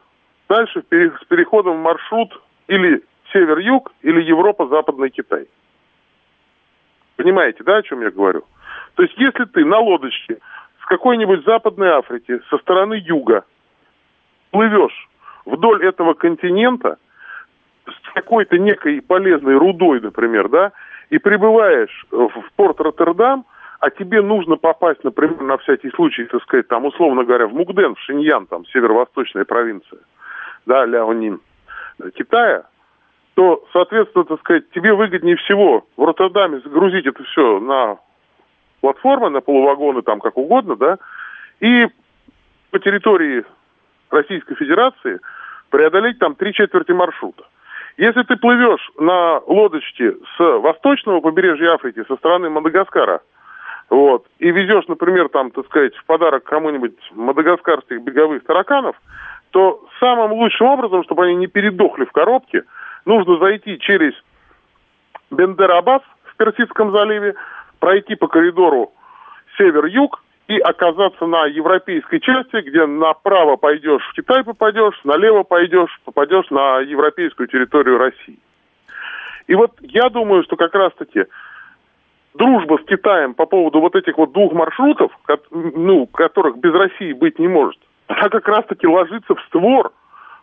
дальше 0.50 0.82
с 0.82 1.24
переходом 1.26 1.78
в 1.78 1.82
маршрут 1.82 2.38
или 2.68 3.02
север-юг, 3.32 3.92
или 4.02 4.20
Европа-западный 4.20 5.08
Китай. 5.08 5.46
Понимаете, 7.16 7.64
да, 7.64 7.76
о 7.76 7.82
чем 7.82 8.02
я 8.02 8.10
говорю? 8.10 8.44
То 8.94 9.02
есть, 9.02 9.16
если 9.18 9.44
ты 9.44 9.64
на 9.64 9.78
лодочке 9.78 10.38
с 10.82 10.86
какой-нибудь 10.86 11.44
Западной 11.44 11.88
Африки 11.88 12.40
со 12.50 12.58
стороны 12.58 12.94
юга 12.94 13.44
плывешь 14.50 15.08
вдоль 15.44 15.84
этого 15.84 16.14
континента 16.14 16.98
с 17.86 18.14
какой-то 18.14 18.58
некой 18.58 19.00
полезной 19.00 19.56
рудой, 19.56 20.00
например, 20.00 20.48
да, 20.48 20.72
и 21.10 21.18
прибываешь 21.18 22.06
в 22.10 22.44
порт 22.56 22.80
Роттердам, 22.80 23.44
а 23.80 23.90
тебе 23.90 24.22
нужно 24.22 24.56
попасть, 24.56 25.04
например, 25.04 25.40
на 25.42 25.58
всякий 25.58 25.90
случай, 25.90 26.24
так 26.24 26.42
сказать, 26.42 26.68
там, 26.68 26.84
условно 26.84 27.24
говоря, 27.24 27.46
в 27.46 27.54
Мукден, 27.54 27.94
в 27.94 28.00
Шиньян, 28.00 28.46
там, 28.46 28.66
северо-восточная 28.66 29.44
провинция, 29.44 30.00
да, 30.64 30.84
Ляонин, 30.84 31.40
э, 32.00 32.10
Китая, 32.10 32.64
то, 33.36 33.62
соответственно, 33.74 34.24
так 34.24 34.40
сказать, 34.40 34.70
тебе 34.70 34.94
выгоднее 34.94 35.36
всего 35.36 35.84
в 35.98 36.04
Роттердаме 36.04 36.60
загрузить 36.60 37.04
это 37.04 37.22
все 37.24 37.60
на 37.60 37.98
платформы, 38.80 39.28
на 39.28 39.42
полувагоны, 39.42 40.00
там, 40.00 40.20
как 40.20 40.38
угодно, 40.38 40.74
да, 40.74 40.96
и 41.60 41.86
по 42.70 42.78
территории 42.78 43.44
Российской 44.10 44.54
Федерации 44.54 45.20
преодолеть 45.68 46.18
там 46.18 46.34
три 46.34 46.54
четверти 46.54 46.92
маршрута. 46.92 47.44
Если 47.98 48.22
ты 48.22 48.36
плывешь 48.36 48.90
на 48.98 49.40
лодочке 49.40 50.14
с 50.36 50.38
восточного 50.38 51.20
побережья 51.20 51.74
Африки, 51.74 52.04
со 52.08 52.16
стороны 52.16 52.48
Мадагаскара, 52.48 53.20
вот, 53.90 54.24
и 54.38 54.50
везешь, 54.50 54.88
например, 54.88 55.28
там, 55.28 55.50
так 55.50 55.66
сказать, 55.66 55.94
в 55.94 56.06
подарок 56.06 56.44
кому-нибудь 56.44 56.96
мадагаскарских 57.12 58.00
беговых 58.00 58.44
тараканов, 58.44 58.96
то 59.50 59.86
самым 60.00 60.32
лучшим 60.32 60.68
образом, 60.68 61.04
чтобы 61.04 61.26
они 61.26 61.34
не 61.36 61.48
передохли 61.48 62.06
в 62.06 62.12
коробке, 62.12 62.62
нужно 63.06 63.38
зайти 63.38 63.78
через 63.78 64.12
Бендерабас 65.30 66.02
в 66.24 66.36
Персидском 66.36 66.92
заливе, 66.92 67.34
пройти 67.78 68.14
по 68.14 68.26
коридору 68.28 68.92
север-юг 69.56 70.22
и 70.48 70.58
оказаться 70.58 71.26
на 71.26 71.46
европейской 71.46 72.18
части, 72.18 72.56
где 72.68 72.86
направо 72.86 73.56
пойдешь, 73.56 74.02
в 74.10 74.12
Китай 74.12 74.44
попадешь, 74.44 75.00
налево 75.04 75.42
пойдешь, 75.42 76.00
попадешь 76.04 76.48
на 76.50 76.80
европейскую 76.80 77.48
территорию 77.48 77.98
России. 77.98 78.38
И 79.46 79.54
вот 79.54 79.72
я 79.80 80.08
думаю, 80.08 80.44
что 80.44 80.56
как 80.56 80.74
раз-таки 80.74 81.24
дружба 82.34 82.78
с 82.82 82.86
Китаем 82.86 83.34
по 83.34 83.46
поводу 83.46 83.80
вот 83.80 83.96
этих 83.96 84.18
вот 84.18 84.32
двух 84.32 84.52
маршрутов, 84.52 85.10
ну, 85.50 86.06
которых 86.06 86.58
без 86.58 86.72
России 86.74 87.12
быть 87.12 87.38
не 87.38 87.48
может, 87.48 87.80
она 88.06 88.28
как 88.28 88.46
раз-таки 88.46 88.86
ложится 88.86 89.34
в 89.34 89.40
створ 89.46 89.92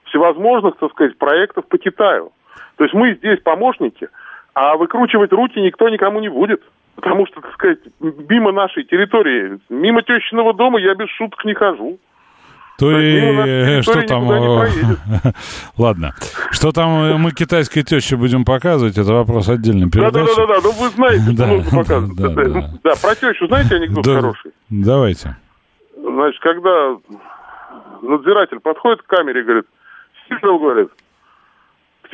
всевозможных, 0.06 0.78
так 0.78 0.92
сказать, 0.92 1.18
проектов 1.18 1.66
по 1.68 1.78
Китаю. 1.78 2.32
То 2.78 2.84
есть 2.84 2.94
мы 2.94 3.16
здесь 3.16 3.40
помощники, 3.42 4.10
а 4.54 4.76
выкручивать 4.78 5.32
руки 5.32 5.60
никто 5.60 5.90
никому 5.90 6.20
не 6.20 6.30
будет. 6.30 6.62
Потому 6.96 7.26
что, 7.26 7.42
так 7.42 7.54
сказать, 7.54 7.80
мимо 8.00 8.52
нашей 8.52 8.84
территории, 8.84 9.60
мимо 9.70 10.04
тещиного 10.04 10.54
дома 10.54 10.80
я 10.80 10.94
без 10.94 11.10
шуток 11.10 11.44
не 11.44 11.54
хожу. 11.54 12.00
То, 12.78 12.90
То 12.90 13.00
и 13.00 13.82
что 13.82 14.02
там... 14.04 14.28
Ладно. 15.78 16.14
Что 16.52 16.72
там 16.72 17.04
э, 17.04 17.18
мы 17.18 17.32
китайской 17.32 17.84
теще 17.84 18.16
будем 18.16 18.46
показывать, 18.46 18.98
это 18.98 19.14
вопрос 19.14 19.48
отдельной 19.48 19.90
передачи. 19.90 20.36
Да-да-да, 20.36 20.60
ну 20.64 20.72
вы 20.72 20.90
знаете, 20.90 21.34
что 21.34 21.48
нужно 21.48 21.78
показывать. 21.78 22.82
Да, 22.84 22.94
про 23.02 23.16
тещу 23.16 23.48
знаете 23.48 23.76
анекдот 23.76 24.06
хороший? 24.06 24.52
Давайте. 24.70 25.38
Значит, 25.96 26.42
когда 26.42 26.98
надзиратель 28.02 28.60
подходит 28.60 29.04
к 29.04 29.08
камере 29.08 29.42
и 29.42 29.44
говорит, 29.44 29.66
Сидел, 30.28 30.58
говорит, 30.58 30.90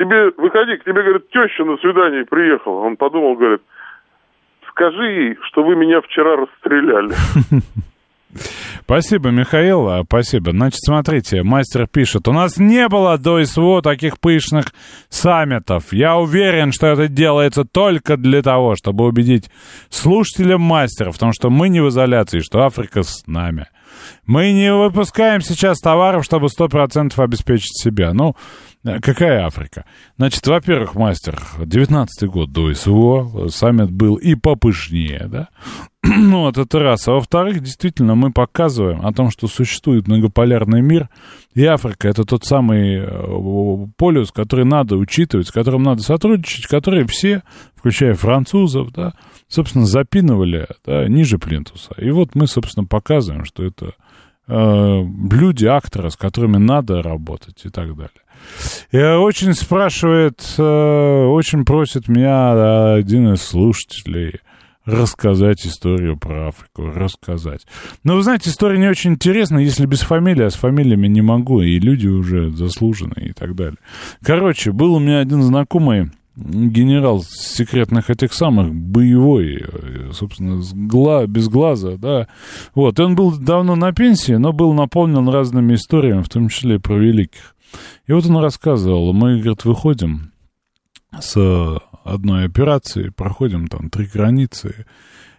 тебе, 0.00 0.30
выходи, 0.36 0.76
к 0.76 0.84
тебе, 0.84 1.02
говорит, 1.02 1.28
теща 1.30 1.64
на 1.64 1.76
свидание 1.76 2.24
приехала. 2.24 2.80
Он 2.80 2.96
подумал, 2.96 3.36
говорит, 3.36 3.60
скажи 4.70 5.04
ей, 5.04 5.38
что 5.42 5.62
вы 5.62 5.76
меня 5.76 6.00
вчера 6.00 6.36
расстреляли. 6.36 7.12
Спасибо, 8.82 9.30
Михаил, 9.30 9.88
а, 9.88 10.02
спасибо. 10.04 10.52
Значит, 10.52 10.80
смотрите, 10.82 11.42
мастер 11.42 11.86
пишет, 11.86 12.28
у 12.28 12.32
нас 12.32 12.58
не 12.58 12.88
было 12.88 13.18
до 13.18 13.44
СВО 13.44 13.82
таких 13.82 14.18
пышных 14.18 14.66
саммитов. 15.08 15.92
Я 15.92 16.16
уверен, 16.16 16.72
что 16.72 16.88
это 16.88 17.08
делается 17.08 17.64
только 17.64 18.16
для 18.16 18.42
того, 18.42 18.76
чтобы 18.76 19.04
убедить 19.04 19.50
слушателя 19.90 20.58
мастера 20.58 21.10
в 21.10 21.18
том, 21.18 21.32
что 21.32 21.50
мы 21.50 21.68
не 21.68 21.80
в 21.80 21.88
изоляции, 21.88 22.40
что 22.40 22.62
Африка 22.62 23.02
с 23.02 23.26
нами. 23.26 23.66
Мы 24.26 24.52
не 24.52 24.72
выпускаем 24.72 25.40
сейчас 25.40 25.78
товаров, 25.78 26.24
чтобы 26.24 26.46
100% 26.46 27.12
обеспечить 27.16 27.80
себя. 27.80 28.12
Ну, 28.12 28.36
какая 28.82 29.44
Африка? 29.44 29.84
Значит, 30.16 30.46
во-первых, 30.46 30.94
мастер, 30.94 31.38
19-й 31.58 32.26
год 32.28 32.52
до 32.52 32.72
СВО, 32.74 33.48
саммит 33.48 33.90
был 33.90 34.16
и 34.16 34.34
попышнее, 34.34 35.26
да? 35.28 35.48
ну, 36.02 36.42
вот 36.42 36.56
это 36.56 36.78
раз. 36.78 37.06
А 37.08 37.12
во-вторых, 37.12 37.60
действительно, 37.60 38.14
мы 38.14 38.32
показываем 38.32 39.04
о 39.04 39.12
том, 39.12 39.30
что 39.30 39.48
существует 39.48 40.08
многополярный 40.08 40.80
мир, 40.80 41.08
и 41.54 41.64
Африка— 41.64 42.08
это 42.10 42.24
тот 42.24 42.44
самый 42.44 43.00
э, 43.00 43.86
полюс, 43.96 44.32
который 44.32 44.64
надо 44.64 44.96
учитывать, 44.96 45.48
с 45.48 45.52
которым 45.52 45.82
надо 45.82 46.02
сотрудничать, 46.02 46.66
который 46.66 47.06
все, 47.06 47.42
включая 47.74 48.14
французов, 48.14 48.92
да, 48.92 49.12
собственно, 49.48 49.84
запинывали 49.84 50.68
да, 50.86 51.06
ниже 51.06 51.38
плинтуса. 51.38 51.92
И 51.98 52.10
вот 52.10 52.34
мы, 52.34 52.46
собственно, 52.46 52.86
показываем, 52.86 53.44
что 53.44 53.64
это 53.64 53.92
э, 54.46 55.02
люди, 55.32 55.66
акторы, 55.66 56.10
с 56.10 56.16
которыми 56.16 56.56
надо 56.56 57.02
работать 57.02 57.60
и 57.64 57.68
так 57.68 57.94
далее. 57.94 58.10
И 58.92 58.98
очень 58.98 59.54
спрашивает, 59.54 60.42
э, 60.58 61.24
очень 61.26 61.64
просит 61.64 62.08
меня 62.08 62.94
один 62.94 63.32
из 63.32 63.42
слушателей 63.42 64.40
рассказать 64.84 65.66
историю 65.66 66.16
про 66.16 66.48
Африку, 66.48 66.86
рассказать. 66.86 67.66
Но 68.02 68.16
вы 68.16 68.22
знаете, 68.22 68.50
история 68.50 68.78
не 68.78 68.88
очень 68.88 69.12
интересна, 69.12 69.58
если 69.58 69.86
без 69.86 70.00
фамилии, 70.00 70.44
а 70.44 70.50
с 70.50 70.54
фамилиями 70.54 71.06
не 71.06 71.22
могу, 71.22 71.60
и 71.60 71.78
люди 71.78 72.08
уже 72.08 72.50
заслуженные 72.50 73.30
и 73.30 73.32
так 73.32 73.54
далее. 73.54 73.78
Короче, 74.22 74.72
был 74.72 74.94
у 74.94 74.98
меня 74.98 75.20
один 75.20 75.42
знакомый, 75.42 76.10
генерал 76.36 77.22
секретных 77.22 78.08
этих 78.08 78.32
самых, 78.32 78.74
боевой, 78.74 79.64
собственно, 80.12 80.62
с 80.62 80.72
гла, 80.72 81.26
без 81.26 81.48
глаза, 81.48 81.96
да. 81.96 82.28
Вот, 82.74 82.98
и 82.98 83.02
он 83.02 83.14
был 83.14 83.36
давно 83.36 83.76
на 83.76 83.92
пенсии, 83.92 84.32
но 84.32 84.52
был 84.52 84.72
наполнен 84.72 85.28
разными 85.28 85.74
историями, 85.74 86.22
в 86.22 86.28
том 86.28 86.48
числе 86.48 86.76
и 86.76 86.78
про 86.78 86.94
великих. 86.94 87.54
И 88.06 88.12
вот 88.12 88.26
он 88.26 88.38
рассказывал, 88.38 89.12
мы, 89.12 89.38
говорит, 89.38 89.64
выходим 89.64 90.32
с 91.18 91.80
одной 92.04 92.44
операции, 92.44 93.10
проходим 93.10 93.68
там 93.68 93.90
три 93.90 94.06
границы. 94.06 94.86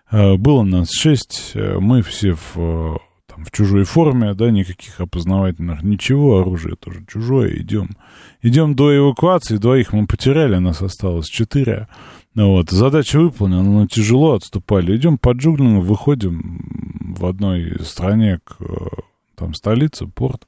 Э, 0.10 0.36
было 0.36 0.64
нас 0.64 0.92
шесть, 0.92 1.52
э, 1.54 1.80
мы 1.80 2.02
все 2.02 2.34
в, 2.34 3.00
там, 3.28 3.46
в 3.46 3.52
чужой 3.52 3.84
форме, 3.84 4.34
да, 4.34 4.52
никаких 4.52 5.00
опознавательных, 5.00 5.84
ничего, 5.84 6.40
оружие 6.40 6.76
тоже 6.76 7.06
чужое, 7.08 7.58
идем. 7.58 7.90
Идем 8.42 8.76
до 8.76 8.96
эвакуации, 8.96 9.58
двоих 9.58 9.94
мы 9.94 10.08
потеряли, 10.08 10.58
нас 10.58 10.82
осталось 10.82 11.28
четыре. 11.28 11.88
Вот, 12.34 12.70
задача 12.70 13.20
выполнена, 13.20 13.64
но 13.64 13.88
тяжело 13.88 14.34
отступали. 14.34 14.96
Идем 14.96 15.18
по 15.18 15.34
джунглям, 15.34 15.82
выходим 15.82 17.14
в 17.18 17.26
одной 17.26 17.78
стране 17.84 18.40
к 18.44 18.56
там 19.42 19.54
столица, 19.54 20.08
порт. 20.08 20.48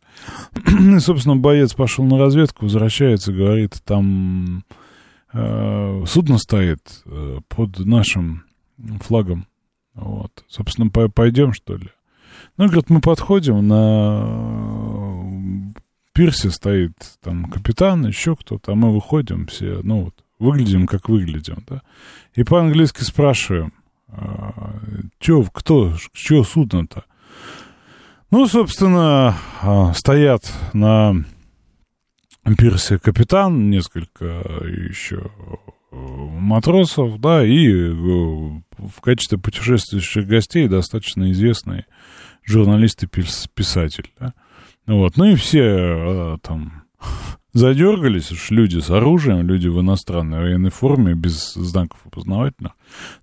И, 0.68 1.00
собственно, 1.00 1.36
боец 1.36 1.74
пошел 1.74 2.06
на 2.06 2.18
разведку, 2.18 2.66
возвращается, 2.66 3.34
говорит, 3.34 3.82
там 3.84 4.64
Э, 5.34 6.04
судно 6.06 6.38
стоит 6.38 7.02
э, 7.06 7.40
под 7.50 7.80
нашим 7.80 8.44
флагом. 9.02 9.48
Вот. 9.96 10.32
Собственно, 10.48 10.90
пойдем, 10.90 11.54
что 11.54 11.76
ли? 11.76 11.90
Ну, 12.58 12.66
говорит, 12.66 12.90
мы 12.90 13.02
подходим, 13.02 13.68
на 13.68 15.74
пирсе 16.14 16.52
стоит 16.52 16.94
там 17.22 17.46
капитан, 17.46 18.06
еще 18.06 18.36
кто-то, 18.36 18.74
а 18.74 18.76
мы 18.76 18.94
выходим 18.94 19.48
все, 19.48 19.80
ну 19.84 20.04
вот, 20.04 20.14
выглядим, 20.38 20.86
как 20.86 21.10
выглядим, 21.10 21.64
да. 21.68 21.82
И 22.36 22.44
по-английски 22.44 23.02
спрашиваем, 23.02 23.74
«А, 24.08 24.80
чё, 25.20 25.44
кто, 25.52 25.96
что 26.14 26.44
судно-то? 26.44 27.06
Ну, 28.34 28.48
собственно, 28.48 29.38
а, 29.62 29.94
стоят 29.94 30.52
на 30.74 31.24
пирсе 32.58 32.98
капитан, 32.98 33.70
несколько 33.70 34.26
еще 34.26 35.30
э, 35.92 35.96
матросов, 35.96 37.22
да, 37.22 37.46
и 37.46 37.68
э, 37.70 37.94
в 37.94 39.02
качестве 39.04 39.38
путешествующих 39.38 40.26
гостей 40.26 40.68
достаточно 40.68 41.32
известный 41.32 41.86
журналист 42.44 43.04
и 43.04 43.08
писатель, 43.08 44.12
да. 44.20 44.34
Вот, 44.88 45.16
ну 45.16 45.26
и 45.26 45.36
все 45.36 45.62
э, 45.62 46.38
там 46.42 46.86
задергались 47.54 48.32
уж 48.32 48.52
люди 48.52 48.80
с 48.80 48.90
оружием, 48.90 49.48
люди 49.48 49.68
в 49.68 49.80
иностранной 49.80 50.40
военной 50.40 50.72
форме, 50.72 51.14
без 51.14 51.54
знаков 51.54 52.00
опознавательных. 52.06 52.74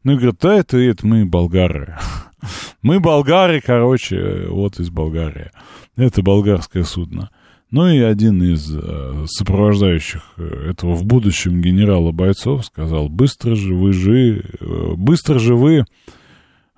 Ну 0.05 0.13
и 0.13 0.17
говорят, 0.17 0.37
да, 0.41 0.55
это, 0.55 0.79
это 0.79 1.07
мы 1.07 1.27
болгары. 1.27 1.97
Мы 2.83 3.01
болгары, 3.01 3.61
короче, 3.61 4.47
вот 4.49 4.81
из 4.81 4.89
Болгарии. 4.89 5.51
Это 5.97 6.23
болгарское 6.23 6.85
судно. 6.85 7.29
Ну 7.71 7.87
и 7.87 7.99
один 8.01 8.43
из 8.43 8.75
э, 8.75 9.27
сопровождающих 9.29 10.23
э, 10.39 10.71
этого 10.71 10.95
в 10.95 11.05
будущем 11.05 11.61
генерала 11.61 12.11
бойцов 12.11 12.65
сказал, 12.65 13.09
быстро 13.09 13.55
же 13.55 13.75
вы 13.75 13.93
же, 13.93 14.43
э, 14.61 14.93
быстро 14.97 15.39
же 15.39 15.55
вы 15.55 15.85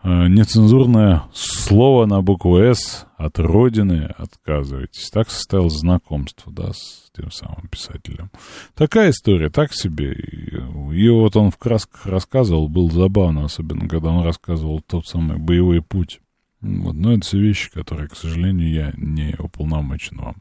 нецензурное 0.05 1.25
слово 1.33 2.07
на 2.07 2.23
букву 2.23 2.59
«С» 2.59 3.07
от 3.17 3.39
родины 3.39 4.13
отказываетесь. 4.17 5.11
Так 5.11 5.31
состоялось 5.31 5.75
знакомство, 5.75 6.53
да, 6.53 6.73
с 6.73 7.11
тем 7.17 7.31
самым 7.31 7.69
писателем. 7.69 8.31
Такая 8.75 9.11
история, 9.11 9.51
так 9.51 9.73
себе. 9.73 10.13
И 10.13 11.09
вот 11.09 11.37
он 11.37 11.51
в 11.51 11.57
красках 11.57 12.07
рассказывал, 12.07 12.69
был 12.69 12.91
забавно, 12.91 13.45
особенно 13.45 13.89
когда 13.89 14.11
он 14.11 14.25
рассказывал 14.25 14.81
тот 14.81 15.07
самый 15.07 15.39
боевой 15.39 15.83
путь 15.83 16.22
вот, 16.63 16.95
но 16.95 17.13
это 17.13 17.27
все 17.27 17.39
вещи, 17.39 17.71
которые, 17.71 18.09
к 18.09 18.17
сожалению, 18.17 18.71
я 18.71 18.93
не 18.97 19.35
уполномочен 19.39 20.19
вам 20.19 20.37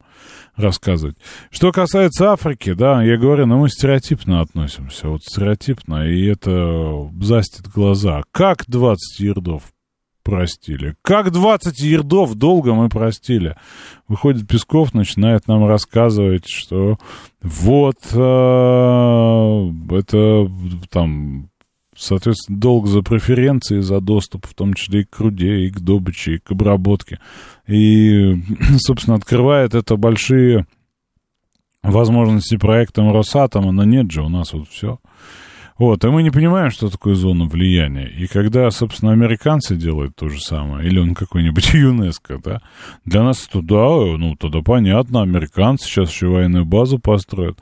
рассказывать. 0.55 1.17
Что 1.49 1.71
касается 1.71 2.31
Африки, 2.31 2.73
да, 2.73 3.01
я 3.03 3.17
говорю, 3.17 3.47
ну 3.47 3.57
мы 3.57 3.69
стереотипно 3.69 4.41
относимся, 4.41 5.09
вот 5.09 5.23
стереотипно, 5.23 6.07
и 6.07 6.25
это 6.25 7.09
застит 7.19 7.67
глаза. 7.67 8.21
Как 8.31 8.65
20 8.67 9.19
ярдов 9.19 9.63
простили. 10.23 10.95
Как 11.01 11.31
20 11.31 11.79
ердов 11.79 12.35
долго 12.35 12.73
мы 12.73 12.89
простили. 12.89 13.55
Выходит 14.07 14.47
Песков, 14.47 14.93
начинает 14.93 15.47
нам 15.47 15.65
рассказывать, 15.65 16.47
что 16.47 16.97
вот 17.41 17.97
э, 18.13 19.71
это 19.89 20.51
там 20.89 21.50
соответственно, 22.01 22.59
долг 22.59 22.87
за 22.87 23.01
преференции, 23.01 23.79
за 23.79 24.01
доступ, 24.01 24.47
в 24.47 24.53
том 24.53 24.73
числе 24.73 25.01
и 25.01 25.05
к 25.05 25.19
руде, 25.19 25.65
и 25.65 25.69
к 25.69 25.79
добыче, 25.79 26.35
и 26.35 26.39
к 26.39 26.51
обработке. 26.51 27.19
И, 27.67 28.41
собственно, 28.77 29.15
открывает 29.15 29.75
это 29.75 29.95
большие 29.95 30.65
возможности 31.83 32.57
проектам 32.57 33.13
Росатома, 33.13 33.71
но 33.71 33.83
нет 33.83 34.11
же, 34.11 34.23
у 34.23 34.29
нас 34.29 34.53
вот 34.53 34.67
все. 34.67 34.99
Вот, 35.77 36.03
и 36.03 36.09
мы 36.09 36.21
не 36.21 36.29
понимаем, 36.29 36.69
что 36.69 36.89
такое 36.89 37.15
зона 37.15 37.45
влияния. 37.45 38.07
И 38.07 38.27
когда, 38.27 38.69
собственно, 38.69 39.13
американцы 39.13 39.75
делают 39.75 40.15
то 40.15 40.29
же 40.29 40.39
самое, 40.39 40.87
или 40.87 40.99
он 40.99 41.15
какой-нибудь 41.15 41.69
ЮНЕСКО, 41.73 42.39
да, 42.43 42.61
для 43.05 43.23
нас 43.23 43.47
это, 43.47 43.61
да, 43.61 44.17
ну, 44.17 44.35
тогда 44.35 44.61
понятно, 44.61 45.21
американцы 45.21 45.87
сейчас 45.87 46.11
еще 46.11 46.27
военную 46.27 46.65
базу 46.65 46.99
построят. 46.99 47.59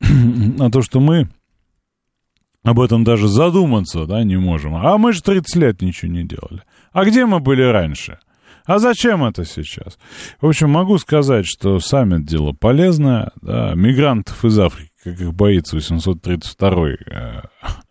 А 0.58 0.70
то, 0.70 0.80
что 0.82 1.00
мы 1.00 1.28
об 2.62 2.80
этом 2.80 3.04
даже 3.04 3.28
задуматься, 3.28 4.06
да, 4.06 4.22
не 4.22 4.36
можем. 4.36 4.76
А 4.76 4.98
мы 4.98 5.12
же 5.12 5.22
30 5.22 5.56
лет 5.56 5.82
ничего 5.82 6.12
не 6.12 6.24
делали. 6.24 6.62
А 6.92 7.04
где 7.04 7.24
мы 7.24 7.40
были 7.40 7.62
раньше? 7.62 8.18
А 8.66 8.78
зачем 8.78 9.24
это 9.24 9.44
сейчас? 9.44 9.98
В 10.40 10.46
общем, 10.46 10.70
могу 10.70 10.98
сказать, 10.98 11.46
что 11.46 11.80
саммит 11.80 12.24
дело 12.26 12.52
полезное. 12.52 13.32
Да, 13.40 13.74
мигрантов 13.74 14.44
из 14.44 14.58
Африки, 14.58 14.92
как 15.02 15.20
их 15.20 15.34
боится 15.34 15.76
832 15.76 16.88
э, 16.90 17.42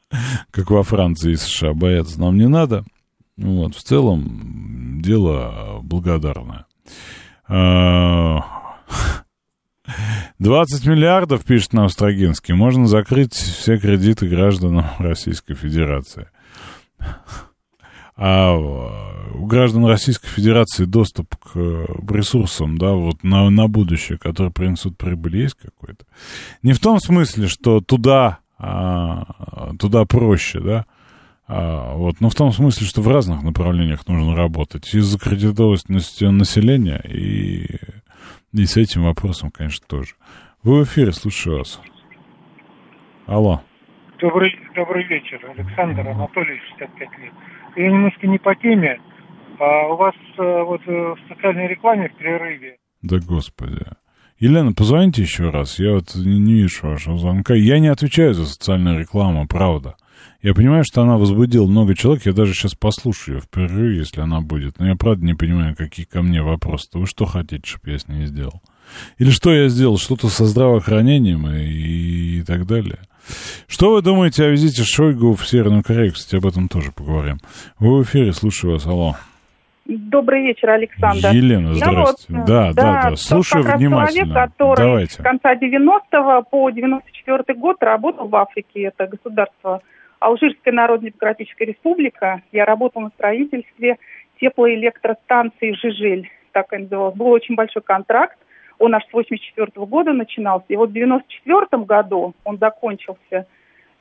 как 0.51 0.69
во 0.69 0.83
Франции 0.83 1.31
и 1.31 1.35
США, 1.35 1.73
бояться 1.73 2.19
нам 2.19 2.37
не 2.37 2.47
надо. 2.47 2.85
Вот, 3.37 3.75
в 3.75 3.83
целом, 3.83 5.01
дело 5.01 5.79
благодарное. 5.81 6.65
А, 9.89 9.91
20 10.39 10.85
миллиардов, 10.85 11.43
пишет 11.43 11.73
нам 11.73 11.89
Строгинский, 11.89 12.53
можно 12.53 12.87
закрыть 12.87 13.33
все 13.33 13.77
кредиты 13.77 14.27
гражданам 14.27 14.85
Российской 14.99 15.55
Федерации. 15.55 16.27
А 18.21 18.53
у 18.53 19.45
граждан 19.45 19.85
Российской 19.85 20.27
Федерации 20.27 20.83
доступ 20.83 21.35
к 21.37 21.55
ресурсам, 22.11 22.77
да, 22.77 22.91
вот 22.91 23.23
на, 23.23 23.49
на 23.49 23.67
будущее, 23.69 24.17
которые 24.17 24.51
принесут 24.51 24.97
прибыль, 24.97 25.37
есть 25.37 25.55
какой-то? 25.55 26.03
Не 26.61 26.73
в 26.73 26.79
том 26.79 26.99
смысле, 26.99 27.47
что 27.47 27.79
туда, 27.79 28.39
а, 28.57 29.73
туда 29.79 30.03
проще, 30.03 30.59
да, 30.59 30.85
а, 31.47 31.95
вот, 31.95 32.19
но 32.19 32.29
в 32.29 32.35
том 32.35 32.51
смысле, 32.51 32.85
что 32.85 33.01
в 33.01 33.07
разных 33.07 33.41
направлениях 33.41 34.05
нужно 34.05 34.35
работать. 34.35 34.93
И 34.93 34.99
закредитованность 34.99 35.89
населения, 35.89 37.01
и 37.07 37.79
и 38.53 38.65
с 38.65 38.77
этим 38.77 39.03
вопросом, 39.03 39.51
конечно, 39.51 39.85
тоже. 39.87 40.15
Вы 40.63 40.81
в 40.81 40.83
эфире, 40.85 41.11
слушаю 41.11 41.59
вас. 41.59 41.81
Алло. 43.25 43.61
Добрый, 44.19 44.53
добрый 44.75 45.05
вечер, 45.05 45.39
Александр 45.55 46.07
Анатолий, 46.07 46.59
65 46.77 47.19
лет. 47.19 47.33
Я 47.75 47.91
немножко 47.91 48.27
не 48.27 48.37
по 48.37 48.55
теме. 48.55 48.99
А 49.59 49.87
у 49.87 49.97
вас 49.97 50.15
а, 50.37 50.63
вот 50.63 50.81
э, 50.87 50.91
в 50.91 51.17
социальной 51.27 51.67
рекламе 51.67 52.09
в 52.09 52.15
прерыве. 52.15 52.77
Да 53.01 53.17
господи. 53.19 53.85
Елена, 54.39 54.71
позвоните 54.73 55.21
еще 55.21 55.49
раз. 55.49 55.79
Я 55.79 55.93
вот 55.93 56.15
не 56.15 56.53
вижу 56.53 56.87
вашего 56.87 57.17
звонка. 57.17 57.53
Я 57.53 57.79
не 57.79 57.89
отвечаю 57.89 58.33
за 58.33 58.45
социальную 58.45 58.99
рекламу, 58.99 59.47
правда. 59.47 59.95
Я 60.41 60.53
понимаю, 60.53 60.85
что 60.85 61.01
она 61.01 61.17
возбудила 61.17 61.65
много 61.65 61.95
человек. 61.95 62.25
Я 62.25 62.31
даже 62.31 62.53
сейчас 62.53 62.73
послушаю 62.73 63.35
ее 63.37 63.41
в 63.41 63.49
перерыве, 63.49 63.97
если 63.97 64.21
она 64.21 64.39
будет. 64.39 64.79
Но 64.79 64.87
я 64.87 64.95
правда 64.95 65.25
не 65.25 65.33
понимаю, 65.33 65.75
какие 65.75 66.05
ко 66.05 66.21
мне 66.21 66.41
вопросы. 66.41 66.87
Вы 66.93 67.07
что 67.07 67.25
хотите, 67.25 67.61
чтобы 67.65 67.91
я 67.91 67.99
с 67.99 68.07
ней 68.07 68.25
сделал? 68.25 68.61
Или 69.17 69.31
что 69.31 69.53
я 69.53 69.67
сделал? 69.67 69.97
Что-то 69.97 70.27
со 70.29 70.45
здравоохранением 70.45 71.45
и, 71.51 72.39
и 72.39 72.43
так 72.43 72.65
далее. 72.65 72.99
Что 73.67 73.93
вы 73.93 74.01
думаете 74.01 74.45
о 74.45 74.49
визите 74.49 74.83
Шойгу 74.83 75.35
в 75.35 75.45
Северную 75.45 75.83
Корею? 75.83 76.13
Кстати, 76.13 76.37
об 76.37 76.47
этом 76.47 76.69
тоже 76.69 76.93
поговорим. 76.93 77.39
Вы 77.77 77.97
в 77.97 78.03
эфире, 78.03 78.31
слушаю 78.31 78.73
вас. 78.73 78.87
Алло. 78.87 79.15
Добрый 79.85 80.43
вечер, 80.43 80.69
Александр. 80.69 81.31
Елена, 81.31 81.73
здрасте. 81.73 82.25
вот, 82.29 82.45
да, 82.45 82.73
да, 82.73 83.09
да, 83.09 83.15
Слушаю 83.15 83.63
как 83.65 83.77
внимательно. 83.77 84.25
человек, 84.27 84.51
который 84.51 84.85
Давайте. 84.85 85.13
с 85.13 85.17
конца 85.17 85.55
90-го 85.55 86.43
по 86.43 86.69
94 86.69 87.59
год 87.59 87.77
работал 87.81 88.27
в 88.27 88.35
Африке. 88.35 88.83
Это 88.83 89.07
государство 89.07 89.81
Алжирская 90.19 90.73
Народно-Демократическая 90.73 91.65
Республика. 91.65 92.41
Я 92.51 92.65
работал 92.65 93.01
на 93.01 93.09
строительстве 93.09 93.97
теплоэлектростанции 94.39 95.73
«Жижель», 95.73 96.29
так 96.51 96.73
и 96.73 96.77
называлось. 96.77 97.15
Был 97.15 97.27
очень 97.27 97.55
большой 97.55 97.81
контракт. 97.81 98.37
Он 98.79 98.95
аж 98.95 99.05
с 99.05 99.13
84 99.13 99.71
года 99.85 100.13
начинался. 100.13 100.65
И 100.69 100.75
вот 100.75 100.89
в 100.89 100.93
94 100.93 101.83
году 101.83 102.33
он 102.43 102.57
закончился. 102.57 103.47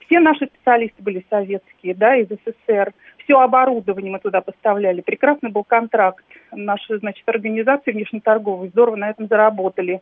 Все 0.01 0.21
наши 0.21 0.47
специалисты 0.47 1.03
были 1.03 1.25
советские, 1.29 1.95
да, 1.95 2.17
из 2.17 2.29
СССР. 2.29 2.93
Все 3.19 3.39
оборудование 3.41 4.11
мы 4.11 4.21
туда 4.21 4.41
поставляли. 4.41 5.03
Прекрасный 5.03 5.51
был 5.51 5.65
контракт. 5.65 6.25
Наши, 6.51 6.99
значит, 6.99 7.29
организации 7.29 7.93
внешнеторговые 7.93 8.71
здорово 8.71 8.97
на 8.97 9.11
этом 9.11 9.27
заработали. 9.27 10.01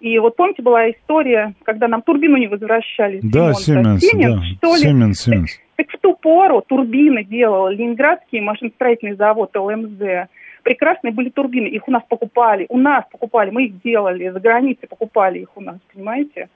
И 0.00 0.18
вот 0.18 0.36
помните, 0.36 0.62
была 0.62 0.90
история, 0.90 1.54
когда 1.64 1.88
нам 1.88 2.02
турбину 2.02 2.36
не 2.36 2.48
возвращали. 2.48 3.20
Да, 3.22 3.54
Сименс, 3.54 4.02
Сименс, 4.02 4.40
да. 4.40 4.56
что 4.56 4.74
ли? 4.76 4.82
Сименс, 4.82 5.20
Сименс. 5.20 5.60
Так, 5.76 5.86
так 5.86 5.96
в 5.96 6.00
ту 6.00 6.14
пору 6.14 6.62
турбины 6.62 7.24
делал 7.24 7.68
Ленинградский 7.68 8.40
машиностроительный 8.40 9.14
завод 9.16 9.56
ЛМЗ. 9.56 10.28
Прекрасные 10.62 11.12
были 11.12 11.30
турбины, 11.30 11.68
их 11.68 11.86
у 11.86 11.92
нас 11.92 12.02
покупали, 12.08 12.66
у 12.68 12.76
нас 12.76 13.04
покупали, 13.10 13.50
мы 13.50 13.66
их 13.66 13.80
делали, 13.82 14.28
за 14.28 14.40
границей 14.40 14.88
покупали 14.88 15.38
их 15.38 15.48
у 15.54 15.60
нас, 15.60 15.78
понимаете? 15.94 16.48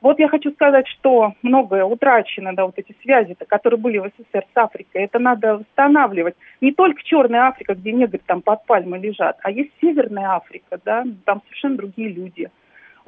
Вот 0.00 0.18
я 0.18 0.28
хочу 0.28 0.50
сказать, 0.52 0.86
что 0.88 1.34
многое 1.42 1.84
утрачено, 1.84 2.54
да, 2.54 2.64
вот 2.64 2.78
эти 2.78 2.94
связи, 3.02 3.36
которые 3.46 3.78
были 3.78 3.98
в 3.98 4.06
СССР 4.06 4.46
с 4.54 4.56
Африкой, 4.56 5.02
это 5.02 5.18
надо 5.18 5.58
восстанавливать. 5.58 6.36
Не 6.60 6.72
только 6.72 7.02
Черная 7.02 7.48
Африка, 7.48 7.74
где 7.74 7.92
негры 7.92 8.20
там 8.24 8.40
под 8.40 8.64
пальмой 8.64 9.00
лежат, 9.00 9.38
а 9.42 9.50
есть 9.50 9.70
Северная 9.80 10.36
Африка, 10.36 10.78
да, 10.84 11.04
там 11.26 11.42
совершенно 11.46 11.76
другие 11.76 12.08
люди. 12.08 12.48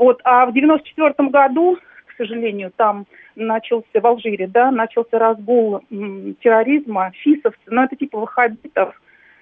Вот, 0.02 0.20
а 0.24 0.46
в 0.46 0.52
94 0.52 1.28
году, 1.28 1.78
к 2.06 2.16
сожалению, 2.16 2.72
там 2.74 3.06
начался 3.36 4.00
в 4.00 4.04
Алжире, 4.04 4.48
да, 4.48 4.72
начался 4.72 5.16
разгул 5.16 5.82
м, 5.92 6.34
терроризма, 6.42 7.12
фисовцы, 7.22 7.60
ну 7.68 7.84
это 7.84 7.94
типа 7.94 8.18
ваххабитов. 8.18 9.00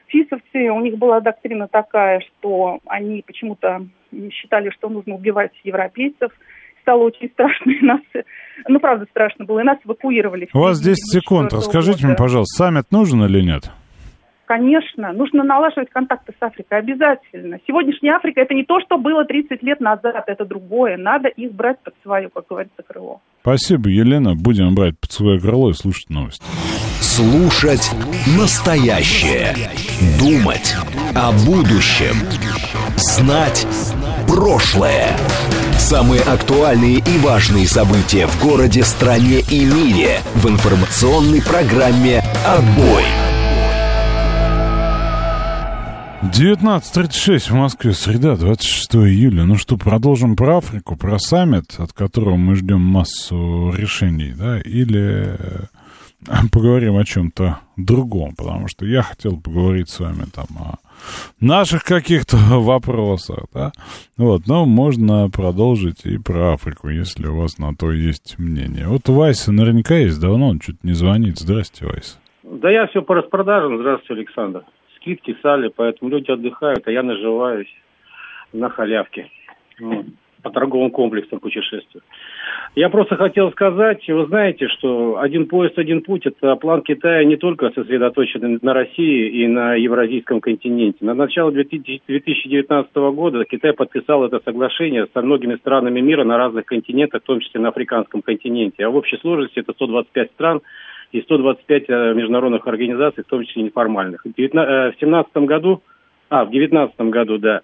Фисовцы, 0.08 0.70
у 0.70 0.80
них 0.80 0.98
была 0.98 1.20
доктрина 1.20 1.66
такая, 1.66 2.20
что 2.20 2.78
они 2.84 3.24
почему-то 3.26 3.86
считали, 4.32 4.68
что 4.68 4.90
нужно 4.90 5.14
убивать 5.14 5.52
европейцев. 5.64 6.30
Стало 6.82 7.04
очень 7.04 7.30
страшно, 7.30 7.70
и 7.70 7.82
нас, 7.82 8.00
ну 8.68 8.80
правда 8.80 9.06
страшно 9.10 9.46
было, 9.46 9.60
и 9.60 9.64
нас 9.64 9.78
эвакуировали. 9.86 10.50
У 10.52 10.58
вас 10.58 10.78
10 10.78 10.98
секунд, 11.10 11.54
расскажите 11.54 12.06
мне, 12.06 12.16
пожалуйста, 12.16 12.64
саммит 12.64 12.92
нужен 12.92 13.24
или 13.24 13.40
нет? 13.40 13.70
Конечно, 14.50 15.12
нужно 15.12 15.44
налаживать 15.44 15.90
контакты 15.90 16.32
с 16.36 16.42
Африкой, 16.42 16.80
обязательно. 16.80 17.60
Сегодняшняя 17.68 18.16
Африка– 18.16 18.40
это 18.42 18.52
не 18.52 18.64
то, 18.64 18.80
что 18.80 18.98
было 18.98 19.24
30 19.24 19.62
лет 19.62 19.78
назад, 19.78 20.24
это 20.26 20.44
другое. 20.44 20.96
Надо 20.96 21.28
их 21.28 21.52
брать 21.52 21.78
под 21.84 21.94
свое, 22.02 22.28
как 22.34 22.48
говорится, 22.48 22.82
крыло. 22.82 23.20
Спасибо, 23.42 23.88
Елена. 23.88 24.34
Будем 24.34 24.74
брать 24.74 24.98
под 24.98 25.12
свое 25.12 25.38
крыло 25.38 25.70
и 25.70 25.74
слушать 25.74 26.10
новости. 26.10 26.42
Слушать 27.00 27.92
настоящее. 28.36 29.54
Думать 30.18 30.74
о 31.14 31.30
будущем. 31.46 32.16
Знать 32.96 33.64
прошлое. 34.26 35.16
Самые 35.78 36.22
актуальные 36.22 36.96
и 36.96 37.18
важные 37.24 37.66
события 37.66 38.26
в 38.26 38.42
городе, 38.42 38.82
стране 38.82 39.42
и 39.48 39.64
мире 39.64 40.18
в 40.34 40.48
информационной 40.48 41.40
программе 41.40 42.20
«Отбой». 42.44 43.29
19.36 46.22 47.50
в 47.50 47.54
Москве, 47.54 47.92
среда, 47.92 48.36
26 48.36 48.94
июля. 48.96 49.44
Ну 49.44 49.56
что, 49.56 49.78
продолжим 49.78 50.36
про 50.36 50.58
Африку, 50.58 50.94
про 50.94 51.18
саммит, 51.18 51.76
от 51.78 51.94
которого 51.94 52.36
мы 52.36 52.56
ждем 52.56 52.82
массу 52.82 53.72
решений, 53.74 54.34
да, 54.36 54.60
или 54.60 55.38
э, 55.38 55.62
поговорим 56.52 56.98
о 56.98 57.06
чем-то 57.06 57.60
другом, 57.78 58.34
потому 58.36 58.68
что 58.68 58.84
я 58.84 59.00
хотел 59.00 59.40
поговорить 59.40 59.88
с 59.88 59.98
вами 59.98 60.26
там 60.34 60.44
о 60.58 60.74
наших 61.40 61.84
каких-то 61.84 62.36
вопросах, 62.50 63.44
да. 63.54 63.72
Вот, 64.18 64.46
но 64.46 64.66
можно 64.66 65.30
продолжить 65.30 66.04
и 66.04 66.18
про 66.18 66.52
Африку, 66.52 66.90
если 66.90 67.28
у 67.28 67.38
вас 67.38 67.56
на 67.56 67.74
то 67.74 67.92
есть 67.92 68.38
мнение. 68.38 68.88
Вот 68.88 69.08
у 69.08 69.14
Вайса 69.14 69.52
наверняка 69.52 69.96
есть, 69.96 70.20
давно 70.20 70.50
он 70.50 70.60
что-то 70.60 70.80
не 70.82 70.92
звонит. 70.92 71.38
Здрасте, 71.38 71.86
Вайс. 71.86 72.18
Да 72.42 72.70
я 72.70 72.88
все 72.88 73.00
по 73.00 73.14
распродажам. 73.14 73.78
Здравствуйте, 73.78 74.20
Александр 74.20 74.64
скидки 75.00 75.36
сали, 75.42 75.72
поэтому 75.74 76.10
люди 76.10 76.30
отдыхают, 76.30 76.86
а 76.86 76.92
я 76.92 77.02
наживаюсь 77.02 77.72
на 78.52 78.68
халявке. 78.68 79.30
Вот. 79.80 80.04
по 80.42 80.50
торговым 80.50 80.90
комплексам 80.90 81.38
путешествую. 81.40 82.02
Я 82.74 82.88
просто 82.88 83.16
хотел 83.16 83.50
сказать, 83.52 84.06
вы 84.08 84.26
знаете, 84.26 84.68
что 84.68 85.18
один 85.18 85.46
поезд, 85.46 85.78
один 85.78 86.02
путь– 86.02 86.22
это 86.26 86.54
план 86.56 86.82
Китая 86.82 87.24
не 87.24 87.36
только 87.36 87.70
сосредоточен 87.70 88.58
на 88.62 88.72
России 88.72 89.42
и 89.42 89.46
на 89.48 89.74
Евразийском 89.74 90.40
континенте. 90.40 91.04
На 91.04 91.14
начало 91.14 91.50
2019 91.50 92.94
года 93.12 93.44
Китай 93.44 93.72
подписал 93.72 94.24
это 94.24 94.40
соглашение 94.44 95.06
со 95.12 95.22
многими 95.22 95.56
странами 95.56 96.00
мира 96.00 96.24
на 96.24 96.38
разных 96.38 96.66
континентах, 96.66 97.22
в 97.22 97.26
том 97.26 97.40
числе 97.40 97.60
на 97.60 97.68
африканском 97.68 98.22
континенте. 98.22 98.86
А 98.86 98.90
в 98.90 98.96
общей 98.96 99.18
сложности 99.18 99.58
это 99.58 99.72
125 99.72 100.30
стран 100.32 100.60
и 101.12 101.22
125 101.22 101.84
э, 101.88 102.14
международных 102.14 102.66
организаций, 102.66 103.24
в 103.24 103.26
том 103.26 103.44
числе 103.44 103.64
неформальных. 103.64 104.24
В 104.24 104.32
2017 104.32 105.30
э, 105.34 105.40
году, 105.40 105.82
а, 106.28 106.44
в 106.44 106.50
2019 106.50 107.00
году, 107.12 107.38
да, 107.38 107.62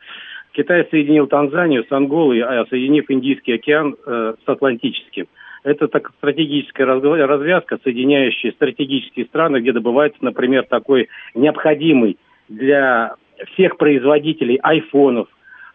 Китай 0.52 0.86
соединил 0.90 1.26
Танзанию 1.26 1.84
с 1.84 1.92
Анголой, 1.92 2.40
а 2.40 2.64
соединив 2.68 3.04
Индийский 3.08 3.52
океан 3.52 3.94
э, 4.06 4.34
с 4.44 4.48
Атлантическим. 4.48 5.26
Это 5.62 5.88
так 5.88 6.12
стратегическая 6.18 6.84
развязка, 6.84 7.78
соединяющая 7.82 8.52
стратегические 8.52 9.26
страны, 9.26 9.58
где 9.58 9.72
добывается, 9.72 10.18
например, 10.24 10.64
такой 10.64 11.08
необходимый 11.34 12.18
для 12.48 13.16
всех 13.52 13.76
производителей 13.76 14.60
айфонов, 14.62 15.26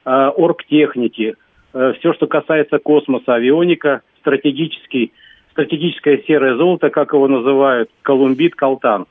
оргтехники, 0.05 1.35
все, 1.71 2.13
что 2.13 2.25
касается 2.27 2.79
космоса, 2.79 3.35
авионика, 3.35 4.01
стратегический, 4.21 5.11
стратегическое 5.51 6.23
серое 6.27 6.55
золото, 6.55 6.89
как 6.89 7.13
его 7.13 7.27
называют, 7.27 7.89
колумбит, 8.01 8.55
колтан 8.55 9.05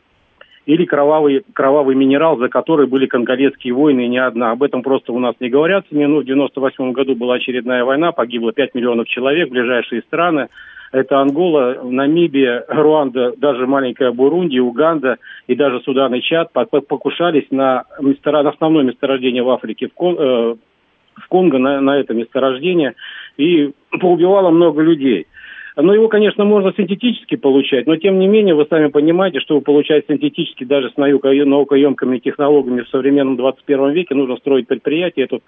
или 0.67 0.85
кровавый, 0.85 1.43
кровавый 1.53 1.97
минерал, 1.97 2.37
за 2.39 2.49
который 2.49 2.87
были 2.87 3.07
конголезские 3.07 3.73
войны, 3.73 4.03
и 4.03 4.09
не 4.09 4.19
одна. 4.19 4.53
Об 4.53 4.63
этом 4.63 4.83
просто 4.83 5.13
у 5.13 5.19
нас 5.19 5.35
не 5.41 5.49
говорят. 5.49 5.87
Ну, 5.91 6.21
в 6.21 6.25
98 6.25 6.93
году 6.93 7.17
была 7.17 7.37
очередная 7.37 7.85
война, 7.85 8.13
погибло 8.13 8.53
5 8.53 8.75
миллионов 8.75 9.09
человек, 9.09 9.49
ближайшие 9.49 10.03
страны. 10.03 10.49
Это 10.93 11.21
Ангола, 11.21 11.81
Намибия, 11.83 12.65
Руанда, 12.69 13.35
даже 13.37 13.67
маленькая 13.67 14.11
Бурунди, 14.11 14.59
Уганда 14.59 15.17
и 15.47 15.55
даже 15.55 15.81
Судан 15.81 16.15
и 16.15 16.21
Чад 16.21 16.53
покушались 16.53 17.47
на, 17.51 17.85
место, 18.01 18.31
на 18.33 18.51
основное 18.51 18.85
месторождение 18.85 19.43
в 19.43 19.51
Африке, 19.51 19.89
в, 19.89 19.95
Кон, 19.95 20.17
э, 20.19 20.55
в 21.15 21.29
Конго, 21.29 21.59
на, 21.59 21.81
на 21.81 21.99
это 21.99 22.13
месторождение, 22.13 22.95
и 23.37 23.73
поубивало 24.01 24.51
много 24.51 24.83
людей. 24.83 25.27
Но 25.77 25.95
его, 25.95 26.09
конечно, 26.09 26.45
можно 26.45 26.73
синтетически 26.77 27.37
получать, 27.37 27.87
но 27.87 27.97
тем 27.97 28.19
не 28.19 28.27
менее 28.27 28.55
вы 28.55 28.67
сами 28.69 28.89
понимаете, 28.89 29.41
чтобы 29.41 29.61
получать 29.61 30.05
синтетически 30.09 30.65
даже 30.65 30.91
с 30.91 30.97
наукоемкими 30.97 32.19
технологиями 32.19 32.83
в 32.83 32.89
современном 32.89 33.37
21 33.37 33.91
веке 33.91 34.15
нужно 34.15 34.37
строить 34.37 34.67
предприятие, 34.67 35.27
это 35.27 35.39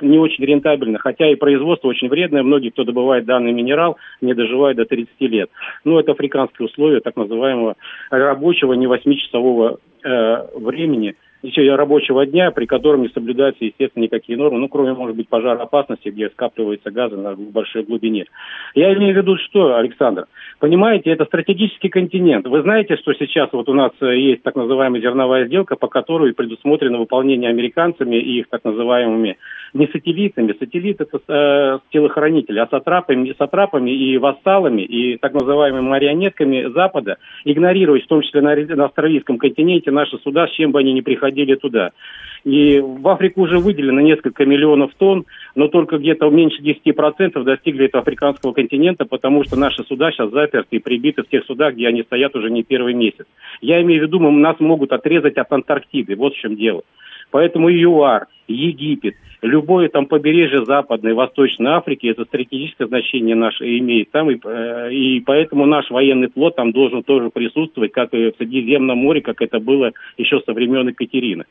не 0.00 0.18
очень 0.18 0.44
рентабельно, 0.44 0.98
хотя 0.98 1.30
и 1.30 1.36
производство 1.36 1.88
очень 1.88 2.08
вредное, 2.08 2.42
многие, 2.42 2.70
кто 2.70 2.84
добывает 2.84 3.24
данный 3.24 3.52
минерал, 3.52 3.96
не 4.20 4.34
доживают 4.34 4.76
до 4.76 4.84
30 4.84 5.12
лет. 5.20 5.50
Ну, 5.84 5.98
это 5.98 6.12
африканские 6.12 6.66
условия 6.66 7.00
так 7.00 7.16
называемого 7.16 7.76
рабочего 8.10 8.72
не 8.74 8.86
8-часового 8.86 9.78
э, 10.04 10.58
времени– 10.58 11.14
еще 11.42 11.74
рабочего 11.74 12.26
дня, 12.26 12.50
при 12.50 12.66
котором 12.66 13.02
не 13.02 13.08
соблюдаются, 13.08 13.64
естественно, 13.64 14.04
никакие 14.04 14.38
нормы, 14.38 14.58
ну, 14.58 14.68
кроме, 14.68 14.92
может 14.92 15.16
быть, 15.16 15.28
пожароопасности, 15.28 16.08
где 16.08 16.28
скапливаются 16.30 16.90
газы 16.90 17.16
на 17.16 17.34
большой 17.34 17.84
глубине. 17.84 18.26
Я 18.74 18.92
имею 18.94 19.14
в 19.14 19.16
виду, 19.16 19.36
что, 19.36 19.76
Александр, 19.76 20.26
понимаете, 20.58 21.10
это 21.10 21.24
стратегический 21.24 21.88
континент. 21.88 22.46
Вы 22.46 22.62
знаете, 22.62 22.96
что 22.96 23.12
сейчас 23.14 23.50
вот 23.52 23.68
у 23.68 23.74
нас 23.74 23.92
э, 24.00 24.18
есть 24.18 24.42
так 24.42 24.54
называемая 24.54 25.00
зерновая 25.00 25.46
сделка, 25.46 25.76
по 25.76 25.88
которой 25.88 26.34
предусмотрено 26.34 26.98
выполнение 26.98 27.50
американцами 27.50 28.16
и 28.16 28.40
их 28.40 28.48
так 28.48 28.64
называемыми 28.64 29.38
не 29.74 29.86
сателлитами. 29.86 30.54
Сателлит 30.58 31.00
это 31.00 31.20
э, 31.28 31.78
телохранители, 31.92 32.58
а 32.58 32.66
сатрапами, 32.66 33.34
сатрапами 33.38 33.90
и 33.90 34.18
вассалами, 34.18 34.82
и 34.82 35.16
так 35.16 35.34
называемыми 35.34 35.88
марионетками 35.88 36.72
Запада, 36.72 37.18
игнорировать, 37.44 38.04
в 38.04 38.08
том 38.08 38.22
числе 38.22 38.40
на, 38.40 38.54
на 38.54 38.84
австралийском 38.86 39.38
континенте, 39.38 39.90
наши 39.90 40.18
суда, 40.18 40.46
с 40.46 40.52
чем 40.52 40.72
бы 40.72 40.80
они 40.80 40.92
ни 40.92 41.00
приходили 41.00 41.54
туда. 41.54 41.90
И 42.44 42.80
в 42.80 43.06
Африку 43.08 43.42
уже 43.42 43.58
выделено 43.58 44.00
несколько 44.00 44.46
миллионов 44.46 44.92
тонн, 44.96 45.26
но 45.54 45.68
только 45.68 45.98
где-то 45.98 46.28
меньше 46.30 46.62
10% 46.62 47.42
достигли 47.42 47.86
этого 47.86 48.02
африканского 48.02 48.52
континента, 48.52 49.04
потому 49.04 49.44
что 49.44 49.56
наши 49.56 49.84
суда 49.84 50.10
сейчас 50.10 50.30
заперты 50.30 50.76
и 50.76 50.78
прибиты 50.78 51.22
в 51.22 51.28
тех 51.28 51.44
судах, 51.44 51.74
где 51.74 51.88
они 51.88 52.02
стоят 52.02 52.34
уже 52.34 52.50
не 52.50 52.62
первый 52.62 52.94
месяц. 52.94 53.26
Я 53.60 53.82
имею 53.82 54.02
в 54.02 54.06
виду, 54.06 54.18
нас 54.30 54.58
могут 54.58 54.92
отрезать 54.92 55.36
от 55.36 55.52
Антарктиды, 55.52 56.16
вот 56.16 56.34
в 56.34 56.38
чем 56.38 56.56
дело. 56.56 56.82
Поэтому 57.30 57.68
ЮАР, 57.68 58.26
Египет, 58.48 59.14
любое 59.42 59.88
там 59.88 60.06
побережье 60.06 60.64
Западной, 60.64 61.14
Восточной 61.14 61.72
Африки, 61.72 62.06
это 62.06 62.24
стратегическое 62.24 62.86
значение 62.86 63.36
наше 63.36 63.78
имеет 63.78 64.10
там, 64.10 64.30
и, 64.30 64.38
э, 64.42 64.92
и 64.92 65.20
поэтому 65.20 65.66
наш 65.66 65.90
военный 65.90 66.28
флот 66.28 66.56
там 66.56 66.72
должен 66.72 67.02
тоже 67.02 67.30
присутствовать, 67.30 67.92
как 67.92 68.12
и 68.12 68.30
в 68.30 68.36
Средиземном 68.36 68.98
море, 68.98 69.20
как 69.20 69.40
это 69.40 69.60
было 69.60 69.92
еще 70.16 70.40
со 70.44 70.52
времен 70.52 70.88
Екатерины. 70.88 71.44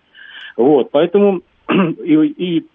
Вот, 0.58 0.92
поэтому 0.92 1.42
и, 2.04 2.14
и 2.14 2.66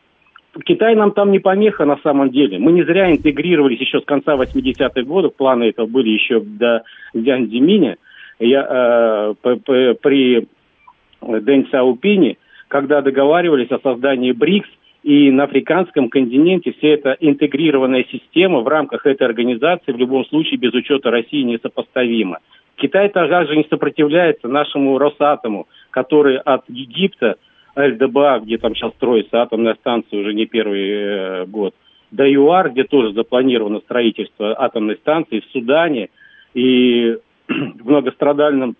Китай 0.64 0.94
нам 0.94 1.12
там 1.12 1.32
не 1.32 1.40
помеха 1.40 1.85
на 1.85 1.98
самом 1.98 2.31
деле. 2.31 2.59
Мы 2.59 2.72
не 2.72 2.85
зря 2.85 3.10
интегрировались 3.10 3.81
еще 3.81 4.01
с 4.01 4.05
конца 4.05 4.36
80-х 4.36 5.02
годов, 5.02 5.35
планы 5.35 5.64
это 5.64 5.85
были 5.86 6.10
еще 6.10 6.40
до 6.40 6.85
Дзян 7.12 7.48
Зиминя. 7.48 7.97
Я 8.39 9.35
э, 9.43 9.94
при 10.02 10.47
Дэн 11.20 11.68
Сяопине 11.70 12.36
когда 12.74 13.02
договаривались 13.02 13.70
о 13.70 13.78
создании 13.78 14.32
БРИКС, 14.32 14.68
и 15.05 15.30
на 15.30 15.44
африканском 15.44 16.09
континенте 16.09 16.72
вся 16.72 16.88
эта 16.88 17.16
интегрированная 17.20 18.05
система 18.10 18.62
в 18.62 18.66
рамках 18.66 19.06
этой 19.06 19.28
организации 19.28 19.92
в 19.92 19.96
любом 19.96 20.26
случае 20.26 20.59
без 20.59 20.74
учета 20.74 21.12
России 21.12 21.42
несопоставима. 21.42 22.38
Китай 22.74 23.10
также 23.10 23.55
не 23.56 23.64
сопротивляется 23.70 24.48
нашему 24.48 24.98
Росатому, 24.98 25.68
который 25.90 26.36
от 26.36 26.64
Египта, 26.68 27.36
ЛДБА, 27.76 28.40
где 28.40 28.59
там 28.59 28.74
сейчас 28.74 28.92
строится 28.94 29.42
атомная 29.42 29.76
станция 29.76 30.22
уже 30.22 30.34
не 30.34 30.46
первый 30.46 30.82
э, 30.90 31.44
год, 31.46 31.76
до 32.10 32.28
ЮАР, 32.28 32.72
где 32.72 32.82
тоже 32.82 33.12
запланировано 33.12 33.78
строительство 33.84 34.60
атомной 34.60 34.96
станции, 34.96 35.44
в 35.46 35.52
Судане 35.52 36.09
и 36.55 37.18
в 37.48 37.88
многострадальном 37.88 38.74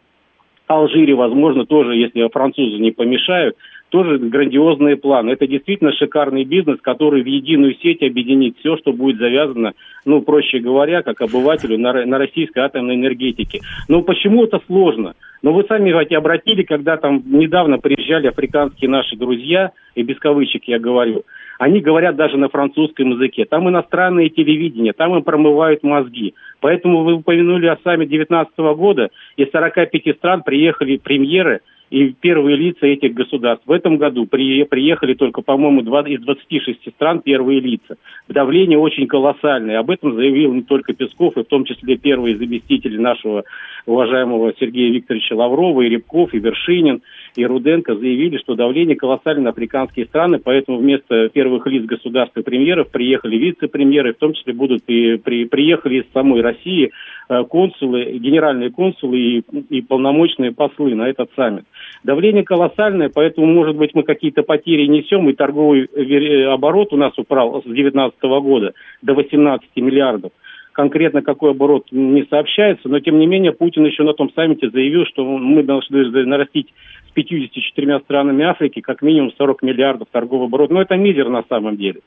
Алжире, 0.67 1.15
возможно, 1.15 1.67
тоже, 1.67 1.95
если 1.95 2.27
французы 2.29 2.79
не 2.79 2.91
помешают, 2.91 3.57
тоже 3.95 4.19
грандиозные 4.19 4.97
планы. 4.97 5.31
Это 5.31 5.47
действительно 5.47 5.93
шикарный 5.93 6.43
бизнес, 6.43 6.81
который 6.81 7.23
в 7.23 7.27
единую 7.27 7.77
сеть 7.77 8.03
объединит 8.03 8.57
все, 8.59 8.77
что 8.77 8.93
будет 8.93 9.19
завязано, 9.19 9.75
ну, 10.05 10.21
проще 10.21 10.59
говоря, 10.59 11.03
как 11.03 11.21
обывателю 11.21 11.79
на, 11.79 12.05
на 12.05 12.19
российской 12.19 12.59
атомной 12.59 12.97
энергетике. 12.97 13.61
Но 13.89 14.03
почему 14.03 14.47
это 14.47 14.61
сложно? 14.67 15.15
Но 15.43 15.53
вы 15.53 15.63
сами 15.69 15.93
знаете, 15.93 16.17
обратили, 16.17 16.65
когда 16.65 16.97
там 16.97 17.23
недавно 17.25 17.79
приезжали 17.79 18.27
африканские 18.27 18.91
наши 18.91 19.15
друзья, 19.15 19.71
и 19.95 20.03
без 20.03 20.19
кавычек 20.19 20.65
я 20.65 20.81
говорю, 20.81 21.23
они 21.61 21.79
говорят 21.79 22.17
даже 22.17 22.37
на 22.37 22.49
французском 22.49 23.13
языке. 23.13 23.45
Там 23.45 23.69
иностранное 23.69 24.29
телевидение, 24.29 24.93
там 24.93 25.15
им 25.15 25.23
промывают 25.23 25.85
мозги. 25.85 26.35
Поэтому 26.61 27.05
вы 27.05 27.13
упомянули 27.13 27.67
о 27.67 27.79
саммите 27.85 28.17
2019 28.17 28.59
года, 28.77 29.11
из 29.37 29.53
45 29.53 30.17
стран 30.17 30.43
приехали 30.43 30.97
премьеры– 30.97 31.61
и 31.91 32.09
первые 32.09 32.57
лица 32.57 32.87
этих 32.87 33.15
государств. 33.15 33.67
В 33.67 33.73
этом 33.73 33.99
году 33.99 34.27
при, 34.27 34.65
приехали 34.65 35.15
только, 35.15 35.43
по-моему, 35.43 35.81
из 36.07 36.21
26 36.21 36.93
стран 36.95 37.21
первые 37.21 37.61
лица. 37.61 37.97
Давление 38.29 38.79
очень 38.79 39.07
колоссальное. 39.07 39.79
Об 39.79 39.91
этом 39.91 40.15
заявил 40.15 40.53
не 40.55 40.63
только 40.63 40.95
Песков, 40.95 41.37
и 41.37 41.43
в 41.43 41.47
том 41.47 41.65
числе 41.65 41.97
первые 41.97 42.37
заместители 42.37 42.97
нашего 42.97 43.45
уважаемого 43.87 44.53
Сергея 44.59 44.93
Викторовича 44.93 45.37
Лаврова, 45.37 45.83
и 45.83 45.89
Рябков, 45.89 46.33
и 46.35 46.39
Вершинин, 46.39 47.03
и 47.37 47.45
Руденко 47.45 47.97
заявили, 47.97 48.39
что 48.39 48.55
давление 48.55 48.97
колоссальное 48.97 49.45
на 49.45 49.51
африканские 49.51 50.07
страны, 50.07 50.41
поэтому 50.43 50.79
вместо 50.79 51.29
первых 51.29 51.67
лиц 51.67 51.85
государств 51.85 52.37
и 52.37 52.43
премьеров 52.43 52.91
приехали 52.91 53.37
вице-премьеры, 53.37 54.15
в 54.15 54.19
том 54.19 54.33
числе 54.33 54.53
будут 54.53 54.83
и 54.87 55.17
при, 55.17 55.45
приехали 55.45 56.01
из 56.01 56.13
самой 56.13 56.41
России 56.41 56.93
консулы, 57.29 58.19
генеральные 58.19 58.71
консулы 58.71 59.19
и, 59.19 59.39
и 59.71 59.81
полномочные 59.83 60.53
послы 60.53 60.95
на 60.95 61.09
этот 61.09 61.31
саммит. 61.37 61.65
Давление 62.03 62.45
колоссальное, 62.45 63.11
поэтому, 63.13 63.47
может 63.47 63.77
быть, 63.77 63.95
мы 63.95 64.03
какие-то 64.03 64.43
потери 64.43 64.87
несем, 64.87 65.29
и 65.29 65.35
торговый 65.35 65.85
э, 65.85 66.45
оборот 66.47 66.93
у 66.93 66.97
нас 66.97 67.17
упал 67.19 67.61
с 67.61 67.65
2019 67.65 68.23
года 68.23 68.75
до 69.03 69.15
18 69.15 69.69
миллиардов. 69.77 70.33
Конкретно 70.73 71.23
какой 71.23 71.53
оборот 71.53 71.87
не 71.93 72.25
сообщается, 72.25 72.89
но 72.89 72.99
тем 72.99 73.19
не 73.19 73.27
менее 73.27 73.53
Путин 73.53 73.87
еще 73.87 74.03
на 74.03 74.13
том 74.13 74.31
саммите 74.35 74.71
заявил, 74.71 75.07
что 75.07 75.25
мы 75.25 75.63
должны 75.63 76.27
нарастить 76.27 76.75
с 77.09 77.13
54 77.13 78.01
странами 78.01 78.45
Африки 78.45 78.81
как 78.81 79.01
минимум 79.01 79.31
40 79.39 79.63
миллиардов 79.63 80.09
торговый 80.11 80.49
оборот. 80.49 80.71
Но 80.71 80.83
это 80.83 80.97
мизер 80.97 81.29
на 81.29 81.45
самом 81.49 81.77
деле. 81.77 82.01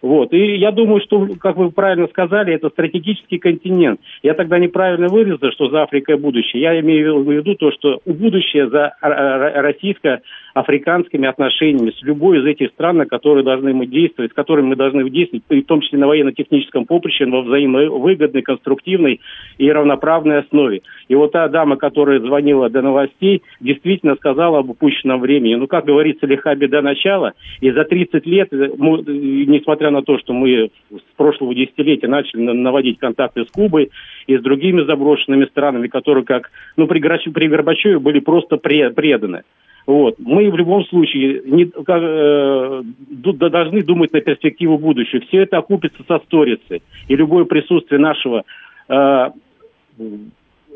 Вот. 0.00 0.32
И 0.32 0.56
я 0.56 0.70
думаю, 0.70 1.00
что, 1.00 1.26
как 1.40 1.56
вы 1.56 1.70
правильно 1.70 2.06
сказали, 2.08 2.54
это 2.54 2.68
стратегический 2.70 3.38
континент. 3.38 4.00
Я 4.22 4.34
тогда 4.34 4.58
неправильно 4.58 5.08
выразил, 5.08 5.38
что 5.50 5.70
за 5.70 5.82
Африкой 5.82 6.16
будущее. 6.16 6.62
Я 6.62 6.78
имею 6.80 7.22
в 7.22 7.30
виду 7.30 7.54
то, 7.56 7.72
что 7.72 8.00
будущее 8.06 8.68
за 8.68 8.94
российско 9.00 10.20
африканскими 10.58 11.28
отношениями, 11.28 11.90
с 11.90 12.02
любой 12.02 12.40
из 12.40 12.46
этих 12.46 12.70
стран, 12.70 12.98
на 12.98 13.06
которые 13.06 13.44
должны 13.44 13.72
мы 13.72 13.86
действовать, 13.86 14.32
с 14.32 14.34
которыми 14.34 14.68
мы 14.68 14.76
должны 14.76 15.08
действовать, 15.08 15.44
в 15.48 15.62
том 15.66 15.80
числе 15.80 15.98
на 15.98 16.06
военно-техническом 16.06 16.84
поприще, 16.84 17.26
во 17.26 17.42
взаимовыгодной, 17.42 18.42
конструктивной 18.42 19.20
и 19.58 19.70
равноправной 19.70 20.38
основе. 20.38 20.82
И 21.08 21.14
вот 21.14 21.32
та 21.32 21.48
дама, 21.48 21.76
которая 21.76 22.20
звонила 22.20 22.68
до 22.70 22.82
новостей, 22.82 23.42
действительно 23.60 24.16
сказала 24.16 24.58
об 24.58 24.70
упущенном 24.70 25.20
времени. 25.20 25.54
Ну, 25.54 25.66
как 25.66 25.84
говорится, 25.84 26.26
лиха 26.26 26.54
беда 26.54 26.82
начала, 26.82 27.34
и 27.60 27.70
за 27.70 27.84
30 27.84 28.26
лет, 28.26 28.48
мы, 28.52 29.02
несмотря 29.06 29.90
на 29.90 30.02
то, 30.02 30.18
что 30.18 30.32
мы 30.32 30.70
с 30.90 31.16
прошлого 31.16 31.54
десятилетия 31.54 32.08
начали 32.08 32.40
наводить 32.40 32.98
контакты 32.98 33.44
с 33.44 33.50
Кубой 33.50 33.90
и 34.26 34.36
с 34.36 34.40
другими 34.42 34.82
заброшенными 34.82 35.46
странами, 35.46 35.88
которые 35.88 36.24
как, 36.24 36.50
ну, 36.76 36.86
при 36.86 36.98
Горбачеве 36.98 37.98
были 37.98 38.20
просто 38.20 38.56
преданы. 38.56 39.42
Вот. 39.88 40.16
Мы 40.18 40.50
в 40.50 40.56
любом 40.56 40.84
случае 40.84 41.40
не, 41.46 41.64
как, 41.64 42.02
э, 42.02 42.82
должны 43.08 43.82
думать 43.82 44.12
на 44.12 44.20
перспективу 44.20 44.76
будущего. 44.76 45.22
Все 45.22 45.40
это 45.40 45.56
окупится 45.56 46.02
со 46.06 46.18
сторицей. 46.26 46.82
И 47.08 47.16
любое 47.16 47.46
присутствие 47.46 47.98
нашего 47.98 48.44
э, 48.86 49.30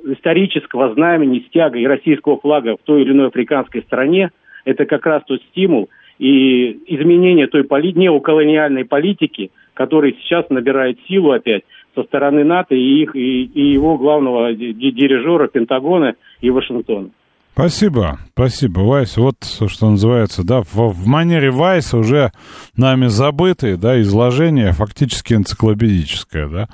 исторического 0.06 0.94
знамени, 0.94 1.44
стяга 1.48 1.78
и 1.78 1.86
российского 1.86 2.40
флага 2.40 2.78
в 2.78 2.86
той 2.86 3.02
или 3.02 3.12
иной 3.12 3.26
африканской 3.26 3.82
стране, 3.82 4.30
это 4.64 4.86
как 4.86 5.04
раз 5.04 5.22
тот 5.26 5.42
стимул 5.50 5.90
и 6.18 6.70
изменение 6.86 7.48
той 7.48 7.64
поли- 7.64 7.92
неоколониальной 7.92 8.86
политики, 8.86 9.50
которая 9.74 10.14
сейчас 10.22 10.48
набирает 10.48 10.98
силу 11.06 11.32
опять 11.32 11.64
со 11.94 12.02
стороны 12.04 12.44
НАТО 12.44 12.74
и, 12.74 13.02
их, 13.02 13.14
и, 13.14 13.44
и 13.44 13.72
его 13.72 13.98
главного 13.98 14.54
дирижера 14.54 15.48
Пентагона 15.48 16.14
и 16.40 16.48
Вашингтона. 16.48 17.10
Спасибо, 17.54 18.18
спасибо, 18.32 18.80
Вайс. 18.80 19.18
Вот, 19.18 19.36
что 19.44 19.90
называется, 19.90 20.42
да, 20.42 20.62
в, 20.62 20.74
в 20.74 21.06
манере 21.06 21.50
Вайса 21.50 21.98
уже 21.98 22.32
нами 22.76 23.08
забытые, 23.08 23.76
да, 23.76 24.00
изложение 24.00 24.72
фактически 24.72 25.34
энциклопедическое, 25.34 26.48
да. 26.48 26.68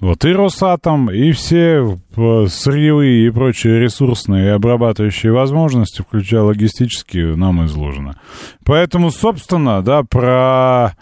Вот 0.00 0.24
и 0.24 0.32
Росатом, 0.32 1.10
и 1.10 1.32
все 1.32 1.98
э, 2.16 2.46
сырьевые 2.48 3.26
и 3.26 3.30
прочие 3.30 3.78
ресурсные 3.78 4.46
и 4.46 4.48
обрабатывающие 4.48 5.32
возможности, 5.32 6.00
включая 6.00 6.40
логистические, 6.40 7.36
нам 7.36 7.66
изложено. 7.66 8.18
Поэтому, 8.64 9.10
собственно, 9.10 9.82
да, 9.82 10.02
про 10.02 10.94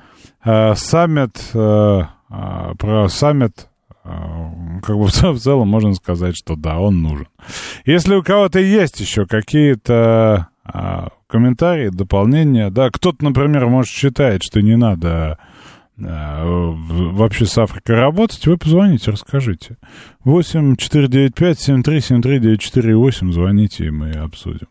э, 0.44 0.74
саммит, 0.74 1.40
э, 1.55 2.02
э, 2.31 2.74
про 2.77 3.09
саммит 3.09 3.69
как 4.82 4.96
бы 4.96 5.06
в 5.06 5.38
целом 5.38 5.68
можно 5.68 5.94
сказать, 5.94 6.36
что 6.36 6.56
да, 6.56 6.78
он 6.78 7.02
нужен. 7.02 7.28
Если 7.84 8.14
у 8.14 8.22
кого-то 8.22 8.58
есть 8.58 9.00
еще 9.00 9.26
какие-то 9.26 10.48
а, 10.64 11.08
комментарии, 11.26 11.88
дополнения, 11.88 12.70
да, 12.70 12.90
кто-то, 12.90 13.24
например, 13.24 13.66
может 13.66 13.92
считает, 13.92 14.42
что 14.42 14.60
не 14.60 14.76
надо 14.76 15.38
вообще 16.01 17.44
с 17.44 17.56
Африкой 17.59 17.97
работать, 17.97 18.47
вы 18.47 18.56
позвоните, 18.56 19.10
расскажите. 19.10 19.77
8 20.24 20.77
495 20.77 21.59
73 21.59 22.01
73 22.01 22.39
94 22.40 22.97
8 22.97 23.32
звоните, 23.32 23.86
и 23.86 23.90
мы 23.90 24.12
обсудим. 24.12 24.68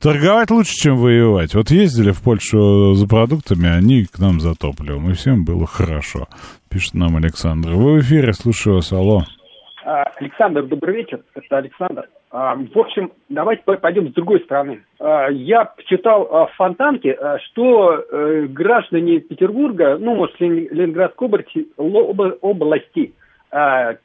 Торговать 0.00 0.50
лучше, 0.50 0.72
чем 0.72 0.96
воевать. 0.96 1.54
Вот 1.54 1.70
ездили 1.70 2.12
в 2.12 2.22
Польшу 2.22 2.94
за 2.94 3.06
продуктами, 3.06 3.68
они 3.68 4.04
к 4.04 4.18
нам 4.18 4.40
за 4.40 4.54
топливом, 4.54 5.10
и 5.10 5.14
всем 5.14 5.44
было 5.44 5.66
хорошо, 5.66 6.28
пишет 6.68 6.94
нам 6.94 7.16
Александр. 7.16 7.70
Вы 7.70 7.98
в 7.98 8.00
эфире, 8.00 8.32
слушаю 8.32 8.76
вас, 8.76 8.92
алло. 8.92 9.22
А, 9.84 10.02
Александр, 10.20 10.66
добрый 10.66 10.96
вечер, 10.96 11.22
это 11.34 11.58
Александр. 11.58 12.08
А, 12.32 12.54
в 12.54 12.78
общем, 12.78 13.10
давайте 13.28 13.62
пойдем 13.64 14.08
с 14.08 14.12
другой 14.12 14.40
стороны. 14.40 14.84
А, 15.00 15.28
я 15.30 15.72
читал 15.86 16.26
в 16.26 16.56
Фонтанке, 16.56 17.18
что 17.46 17.94
э, 17.94 18.46
граждане 18.46 19.18
Петербурга, 19.18 19.98
ну, 19.98 20.14
может, 20.14 20.38
Ленинградской 20.40 21.28
области, 22.40 23.14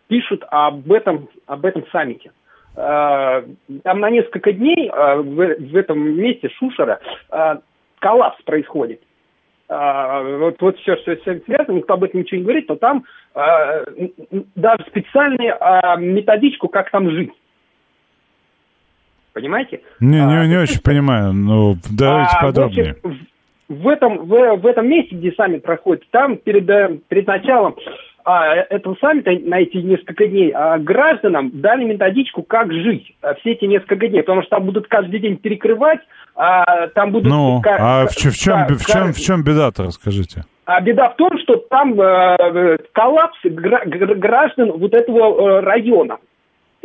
пишут 0.07 0.43
об 0.49 0.91
этом, 0.91 1.29
об 1.45 1.65
этом 1.65 1.85
саммите. 1.91 2.31
Там 2.73 3.99
на 3.99 4.09
несколько 4.09 4.51
дней 4.53 4.89
в 4.89 5.75
этом 5.77 5.99
месте 5.99 6.49
Шушера 6.49 6.99
коллапс 7.99 8.41
происходит. 8.41 9.01
Вот, 9.69 10.55
вот 10.59 10.79
все, 10.79 10.95
что 10.97 11.15
с 11.15 11.43
связано, 11.45 11.75
никто 11.75 11.93
об 11.93 12.03
этом 12.03 12.21
ничего 12.21 12.39
не 12.39 12.43
говорит, 12.43 12.67
но 12.67 12.75
там 12.75 13.03
даже 14.55 14.83
специальную 14.87 15.59
методичку, 15.99 16.67
как 16.67 16.89
там 16.89 17.11
жить. 17.11 17.31
Понимаете? 19.35 19.81
Не, 19.99 20.21
не, 20.21 20.39
а, 20.39 20.47
не 20.47 20.55
очень 20.55 20.79
понимаю, 20.79 21.33
но 21.33 21.75
давайте 21.91 22.37
а, 22.37 22.41
подробнее. 22.41 22.95
В, 23.03 23.05
общем, 23.05 23.27
в, 23.67 23.87
этом, 23.89 24.17
в, 24.19 24.55
в 24.61 24.65
этом 24.65 24.87
месте, 24.87 25.13
где 25.13 25.33
саммит 25.33 25.61
проходит, 25.61 26.05
там 26.09 26.37
перед, 26.37 26.69
э, 26.69 26.99
перед 27.09 27.27
началом 27.27 27.75
а, 28.23 28.55
этого 28.55 28.95
саммита 29.01 29.31
на 29.31 29.59
эти 29.59 29.75
несколько 29.75 30.25
дней 30.25 30.53
а, 30.55 30.77
гражданам 30.77 31.51
дали 31.53 31.83
методичку, 31.83 32.43
как 32.43 32.71
жить 32.71 33.13
а, 33.21 33.33
все 33.33 33.51
эти 33.51 33.65
несколько 33.65 34.07
дней, 34.07 34.21
потому 34.21 34.41
что 34.43 34.51
там 34.51 34.65
будут 34.65 34.87
каждый 34.87 35.19
день 35.19 35.35
перекрывать, 35.35 35.99
а, 36.37 36.87
там 36.95 37.11
будут... 37.11 37.29
Ну, 37.29 37.59
как, 37.61 37.77
а 37.77 38.05
в, 38.05 38.11
в, 38.11 38.15
чем, 38.15 38.67
в, 38.69 38.85
чем, 38.85 39.11
в 39.11 39.17
чем 39.17 39.43
беда-то, 39.43 39.83
расскажите? 39.83 40.45
А 40.63 40.79
беда 40.79 41.09
в 41.09 41.17
том, 41.17 41.29
что 41.43 41.57
там 41.69 41.99
э, 41.99 42.77
коллапс 42.93 43.37
граждан 43.43 44.71
вот 44.71 44.93
этого 44.93 45.59
э, 45.59 45.59
района. 45.59 46.19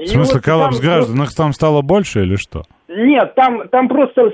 В 0.04 0.08
смысле, 0.08 0.34
вот 0.34 0.44
коллапс 0.44 0.76
там, 0.76 0.84
граждан? 0.84 1.22
Их 1.22 1.34
там 1.34 1.52
стало 1.52 1.82
больше 1.82 2.22
или 2.22 2.36
что? 2.36 2.62
Нет, 2.88 3.34
там, 3.34 3.68
там 3.68 3.88
просто 3.88 4.32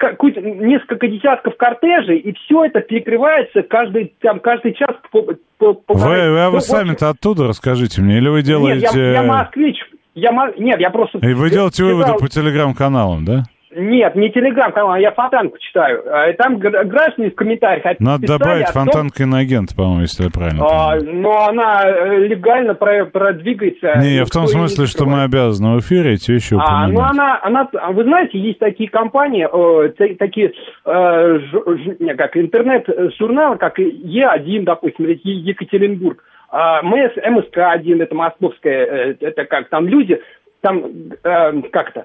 несколько 0.00 1.06
десятков 1.06 1.56
кортежей, 1.56 2.18
и 2.18 2.34
все 2.34 2.64
это 2.64 2.80
перекрывается 2.80 3.62
каждый, 3.62 4.12
там, 4.20 4.40
каждый 4.40 4.74
час 4.74 4.90
по, 5.10 5.22
по, 5.58 5.74
по 5.74 5.94
Вы, 5.94 6.38
а 6.38 6.50
вы 6.50 6.56
ну, 6.56 6.60
сами-то 6.60 7.10
оттуда 7.10 7.46
расскажите 7.46 8.02
мне, 8.02 8.18
или 8.18 8.28
вы 8.28 8.42
делаете... 8.42 8.86
Нет, 8.86 8.94
я, 8.94 9.12
я 9.12 9.22
москвич, 9.22 9.76
я, 10.14 10.30
нет, 10.58 10.80
я 10.80 10.90
просто... 10.90 11.18
И 11.18 11.32
вы 11.32 11.50
делаете 11.50 11.76
читал... 11.76 11.88
выводы 11.90 12.12
по 12.18 12.28
телеграм-каналам, 12.28 13.24
да? 13.24 13.44
Нет, 13.76 14.14
не 14.14 14.30
телеграм-канал, 14.30 14.96
я 14.96 15.12
фонтанку 15.12 15.58
читаю. 15.58 16.02
А, 16.06 16.30
и 16.30 16.32
там 16.34 16.58
граждане 16.58 17.30
в 17.30 17.34
комментариях 17.34 17.98
Надо 18.00 18.26
добавить 18.26 18.68
фонтанка 18.68 19.24
иноагент, 19.24 19.74
по-моему, 19.76 20.02
если 20.02 20.24
я 20.24 20.30
правильно 20.30 20.64
а, 20.64 20.96
понимаю. 20.96 21.20
Но 21.20 21.46
она 21.48 21.82
э, 21.84 22.18
легально 22.26 22.74
продвигается. 22.74 23.94
Не, 23.98 24.24
в 24.24 24.30
том 24.30 24.46
смысле, 24.46 24.86
что 24.86 25.06
мы 25.06 25.22
обязаны 25.24 25.76
в 25.76 25.80
эфире 25.80 26.14
эти 26.14 26.30
вещи 26.30 26.54
упоминать. 26.54 26.90
А, 26.90 26.92
ну 26.92 27.00
она, 27.00 27.40
она, 27.42 27.68
вы 27.92 28.04
знаете, 28.04 28.38
есть 28.38 28.58
такие 28.58 28.88
компании, 28.88 29.46
э, 29.50 30.14
такие, 30.18 30.52
э, 30.84 31.38
ж, 31.38 32.16
как 32.16 32.36
интернет-журналы, 32.36 33.56
как 33.56 33.78
Е1, 33.78 34.62
допустим, 34.64 35.06
или 35.06 35.18
Екатеринбург. 35.22 36.22
А, 36.56 36.82
МС, 36.82 37.16
МСК-1, 37.16 38.00
это 38.00 38.14
московская, 38.14 38.86
э, 38.86 39.16
это 39.18 39.44
как 39.44 39.68
там 39.70 39.88
люди, 39.88 40.20
там 40.60 40.84
э, 41.22 41.62
как-то 41.72 42.04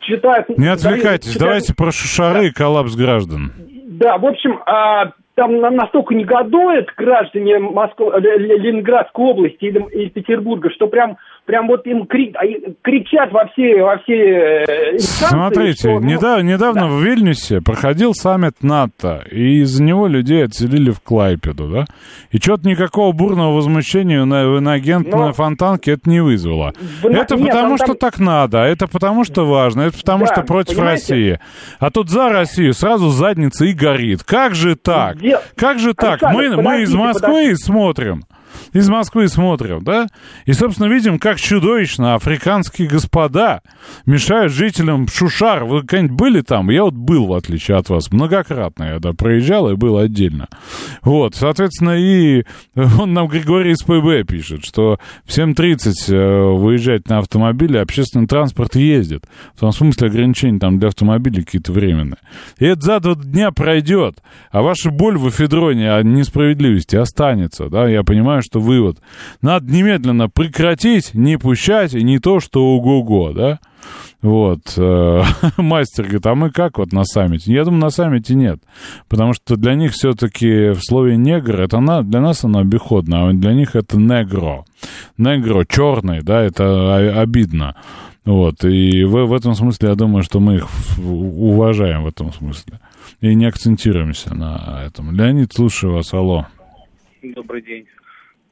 читают... 0.00 0.48
Не 0.58 0.68
отвлекайтесь, 0.68 1.32
читают, 1.32 1.38
давайте 1.38 1.74
про 1.74 1.92
шушары 1.92 2.46
и 2.48 2.52
коллапс 2.52 2.94
граждан. 2.94 3.52
Да, 3.86 4.18
в 4.18 4.26
общем, 4.26 4.60
а, 4.66 5.12
там 5.34 5.60
настолько 5.60 6.14
негодуют 6.14 6.90
граждане 6.96 7.58
Москвы, 7.58 8.12
Ленинградской 8.20 9.24
области 9.24 9.64
или, 9.64 9.82
или 9.92 10.08
Петербурга, 10.08 10.70
что 10.70 10.86
прям 10.86 11.16
прям 11.50 11.66
вот 11.66 11.84
им 11.86 12.06
крик, 12.06 12.36
а, 12.36 12.44
кричат 12.80 13.32
во 13.32 13.46
все, 13.48 13.82
во 13.82 13.98
все 13.98 14.14
э, 14.14 14.94
инстанции. 14.94 15.34
Смотрите, 15.34 15.78
что, 15.80 15.98
ну, 15.98 16.00
недавно, 16.00 16.42
недавно 16.42 16.82
да. 16.82 16.86
в 16.86 17.02
Вильнюсе 17.02 17.60
проходил 17.60 18.14
саммит 18.14 18.62
НАТО, 18.62 19.24
и 19.32 19.62
из-за 19.62 19.82
него 19.82 20.06
людей 20.06 20.44
отселили 20.44 20.90
в 20.90 21.00
Клайпеду, 21.00 21.68
да? 21.68 21.84
И 22.30 22.38
что-то 22.38 22.68
никакого 22.68 23.10
бурного 23.10 23.56
возмущения 23.56 24.24
на 24.24 24.58
иноагент 24.58 25.08
Но... 25.10 25.26
на 25.26 25.32
Фонтанке 25.32 25.92
это 25.92 26.08
не 26.08 26.20
вызвало. 26.20 26.72
В... 27.02 27.06
Это 27.06 27.34
Нет, 27.34 27.48
потому, 27.48 27.76
там, 27.76 27.78
что 27.78 27.94
так 27.94 28.20
надо, 28.20 28.62
а 28.62 28.66
это 28.66 28.86
потому, 28.86 29.24
что 29.24 29.44
важно, 29.44 29.82
это 29.82 29.98
потому, 29.98 30.26
да, 30.26 30.32
что 30.32 30.42
против 30.42 30.76
понимаете? 30.76 31.14
России. 31.14 31.40
А 31.80 31.90
тут 31.90 32.10
за 32.10 32.28
Россию 32.28 32.74
сразу 32.74 33.08
задница 33.08 33.64
и 33.64 33.72
горит. 33.72 34.22
Как 34.22 34.54
же 34.54 34.76
так? 34.76 35.16
Где... 35.16 35.40
Как 35.56 35.80
же 35.80 35.94
так? 35.94 36.22
Александр, 36.22 36.56
мы, 36.58 36.62
мы 36.62 36.82
из 36.82 36.94
Москвы 36.94 37.28
подождите. 37.28 37.56
смотрим 37.56 38.22
из 38.72 38.88
Москвы 38.88 39.28
смотрим, 39.28 39.82
да? 39.82 40.06
И, 40.46 40.52
собственно, 40.52 40.86
видим, 40.86 41.18
как 41.18 41.38
чудовищно 41.38 42.14
африканские 42.14 42.88
господа 42.88 43.62
мешают 44.06 44.52
жителям 44.52 45.08
Шушар. 45.08 45.64
Вы 45.64 45.80
когда-нибудь 45.80 46.16
были 46.16 46.40
там? 46.42 46.70
Я 46.70 46.84
вот 46.84 46.94
был, 46.94 47.26
в 47.26 47.34
отличие 47.34 47.76
от 47.76 47.88
вас, 47.88 48.10
многократно. 48.10 48.84
Я 48.84 48.98
да, 48.98 49.12
проезжал 49.12 49.70
и 49.70 49.76
был 49.76 49.98
отдельно. 49.98 50.48
Вот, 51.02 51.34
соответственно, 51.34 51.96
и 51.98 52.44
он 53.00 53.12
нам 53.12 53.28
Григорий 53.28 53.72
из 53.72 53.82
ПБ 53.82 54.28
пишет, 54.30 54.64
что 54.64 54.98
в 55.24 55.30
7.30 55.30 55.92
э, 56.08 56.56
выезжать 56.56 57.08
на 57.08 57.18
автомобиле, 57.18 57.80
общественный 57.80 58.26
транспорт 58.26 58.76
ездит. 58.76 59.24
В 59.54 59.60
том 59.60 59.72
смысле 59.72 60.08
ограничения 60.08 60.58
там 60.58 60.78
для 60.78 60.88
автомобилей 60.88 61.42
какие-то 61.42 61.72
временные. 61.72 62.18
И 62.58 62.66
это 62.66 62.80
за 62.80 63.00
два 63.00 63.14
дня 63.14 63.50
пройдет, 63.50 64.22
а 64.50 64.62
ваша 64.62 64.90
боль 64.90 65.18
в 65.18 65.28
эфедроне 65.28 65.92
о 65.92 66.02
несправедливости 66.02 66.96
останется, 66.96 67.68
да? 67.68 67.88
Я 67.88 68.02
понимаю, 68.02 68.39
понимаю, 68.40 68.42
что 68.42 68.60
вывод. 68.60 68.98
Надо 69.42 69.70
немедленно 69.72 70.28
прекратить, 70.28 71.14
не 71.14 71.38
пущать, 71.38 71.94
и 71.94 72.02
не 72.02 72.18
то, 72.18 72.40
что 72.40 72.76
ого-го, 72.76 73.32
да? 73.32 73.58
Вот. 74.22 74.60
э, 74.76 75.22
Мастер 75.56 76.04
говорит, 76.04 76.26
а 76.26 76.34
мы 76.34 76.50
как 76.50 76.78
вот 76.78 76.92
на 76.92 77.04
саммите? 77.04 77.52
Я 77.52 77.64
думаю, 77.64 77.80
на 77.80 77.90
саммите 77.90 78.34
нет. 78.34 78.60
Потому 79.08 79.32
что 79.32 79.56
для 79.56 79.74
них 79.74 79.92
все-таки 79.92 80.70
в 80.70 80.80
слове 80.80 81.16
негр, 81.16 81.60
это 81.60 81.80
на, 81.80 82.02
для 82.02 82.20
нас 82.20 82.44
оно 82.44 82.60
обиходно, 82.60 83.28
а 83.28 83.32
для 83.32 83.54
них 83.54 83.76
это 83.76 83.98
негро. 83.98 84.64
Негро, 85.16 85.64
черный, 85.64 86.22
да, 86.22 86.42
это 86.42 87.20
обидно. 87.20 87.76
Вот. 88.24 88.64
И 88.64 89.04
в, 89.04 89.24
в 89.24 89.32
этом 89.32 89.54
смысле 89.54 89.88
я 89.88 89.94
думаю, 89.94 90.22
что 90.22 90.40
мы 90.40 90.56
их 90.56 90.68
уважаем 90.98 92.02
в 92.02 92.08
этом 92.08 92.32
смысле. 92.32 92.78
И 93.22 93.34
не 93.34 93.46
акцентируемся 93.46 94.34
на 94.34 94.82
этом. 94.86 95.14
Леонид, 95.14 95.52
слушаю 95.52 95.94
вас, 95.94 96.12
алло. 96.12 96.46
Добрый 97.22 97.62
день. 97.62 97.86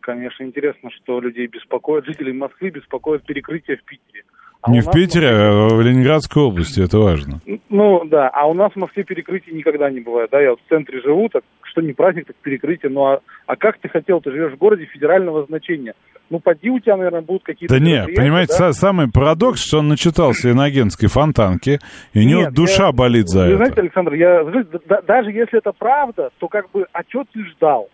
Конечно, 0.09 0.43
интересно, 0.45 0.89
что 0.91 1.21
людей 1.21 1.49
беспокоит, 1.49 2.07
жителей 2.07 2.33
Москвы 2.33 2.71
беспокоит 2.71 3.25
перекрытие 3.25 3.77
в 3.77 3.85
Питере. 3.85 4.25
А 4.63 4.71
не 4.71 4.81
в 4.81 4.91
Питере, 4.91 5.29
а 5.29 5.69
в 5.69 5.83
Ленинградской 5.83 6.43
области, 6.45 6.81
это 6.81 6.97
важно. 6.99 7.41
Ну, 7.69 8.07
да, 8.07 8.31
а 8.31 8.47
у 8.47 8.55
нас 8.55 8.73
в 8.73 8.77
Москве 8.77 9.05
перекрытий 9.05 9.53
никогда 9.53 9.91
не 9.91 10.01
бывает, 10.01 10.31
да, 10.33 10.41
я 10.41 10.53
вот 10.53 10.61
в 10.65 10.69
центре 10.71 11.03
живу, 11.03 11.29
так 11.29 11.45
что 11.61 11.83
не 11.83 11.93
праздник, 11.93 12.27
так 12.27 12.37
перекрытие, 12.37 12.91
ну 12.91 13.05
а, 13.05 13.21
а 13.45 13.57
как 13.57 13.77
ты 13.81 13.91
хотел, 13.91 14.23
ты 14.23 14.31
живешь 14.31 14.55
в 14.55 14.57
городе 14.57 14.87
федерального 14.87 15.45
значения, 15.45 15.93
ну 16.31 16.41
поди 16.41 16.71
у 16.71 16.81
тебя, 16.81 16.97
наверное, 16.97 17.21
будут 17.21 17.43
какие-то... 17.43 17.75
Да 17.75 17.79
не, 17.79 17.93
мероприятия, 17.93 18.23
понимаете, 18.23 18.55
да? 18.59 18.69
са- 18.71 18.73
самый 18.73 19.13
парадокс, 19.13 19.63
что 19.63 19.81
он 19.81 19.89
начитался 19.89 20.51
иногенской 20.51 21.11
фонтанки, 21.11 21.81
и 22.15 22.19
у 22.19 22.23
него 22.23 22.41
Нет, 22.45 22.55
душа 22.55 22.87
я- 22.87 22.93
болит 22.93 23.29
за 23.29 23.41
Вы 23.41 23.49
это. 23.49 23.57
знаете, 23.57 23.81
Александр, 23.83 24.15
я, 24.15 24.43
даже 25.07 25.33
если 25.33 25.59
это 25.59 25.73
правда, 25.73 26.31
то 26.39 26.49
как 26.49 26.71
бы, 26.71 26.87
а 26.95 27.03
что 27.07 27.25
ты 27.31 27.45
ждал? 27.45 27.91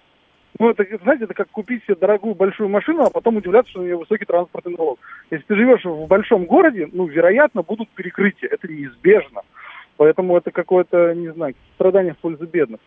Ну, 0.59 0.71
это, 0.71 0.87
знаете, 1.03 1.25
это 1.25 1.35
как 1.35 1.51
купить 1.51 1.83
себе 1.85 1.97
дорогую 1.97 2.35
большую 2.35 2.69
машину, 2.69 3.03
а 3.03 3.11
потом 3.11 3.37
удивляться, 3.37 3.71
что 3.71 3.81
у 3.81 3.85
нее 3.85 3.97
высокий 3.97 4.25
транспортный 4.25 4.77
налог. 4.77 4.99
Если 5.31 5.45
ты 5.47 5.57
живешь 5.57 5.85
в 5.85 6.07
большом 6.07 6.45
городе, 6.45 6.89
ну, 6.93 7.07
вероятно, 7.07 7.63
будут 7.63 7.89
перекрытия. 7.91 8.49
Это 8.51 8.69
неизбежно. 8.69 9.43
Поэтому 9.97 10.37
это 10.37 10.51
какое-то, 10.51 11.15
не 11.15 11.33
знаю, 11.33 11.55
страдание 11.75 12.15
в 12.15 12.19
пользу 12.19 12.47
бедных. 12.47 12.81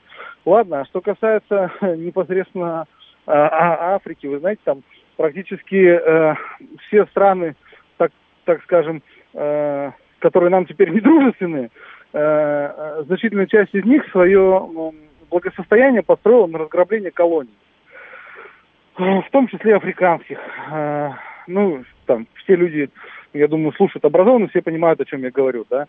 Ладно, 0.45 0.81
а 0.81 0.85
что 0.85 1.01
касается 1.01 1.71
непосредственно 1.81 2.85
а, 3.25 3.47
а- 3.47 3.95
Африки, 3.95 4.27
вы 4.27 4.39
знаете, 4.39 4.61
там 4.63 4.83
практически 5.17 5.75
э, 5.75 6.35
все 6.87 7.05
страны, 7.07 7.55
так, 7.97 8.11
так 8.45 8.63
скажем, 8.63 9.01
э, 9.33 9.91
которые 10.19 10.49
нам 10.49 10.65
теперь 10.65 10.89
не 10.91 11.01
дружественны, 11.01 11.69
э, 12.13 12.19
э, 12.19 13.03
значительная 13.05 13.47
часть 13.47 13.73
из 13.73 13.83
них 13.83 14.05
свое 14.11 14.93
благосостояние 15.29 16.01
построила 16.03 16.47
на 16.47 16.59
разграбление 16.59 17.11
колоний. 17.11 17.53
Э, 18.97 19.21
В 19.21 19.29
том 19.31 19.47
числе 19.47 19.75
африканских. 19.75 20.37
Э, 20.71 21.11
Ну, 21.47 21.83
там, 22.05 22.27
все 22.43 22.55
люди, 22.57 22.89
я 23.33 23.47
думаю, 23.47 23.71
слушают 23.73 24.03
образованно, 24.03 24.47
все 24.49 24.61
понимают, 24.61 24.99
о 24.99 25.05
чем 25.05 25.21
я 25.21 25.31
говорю, 25.31 25.65
да. 25.69 25.85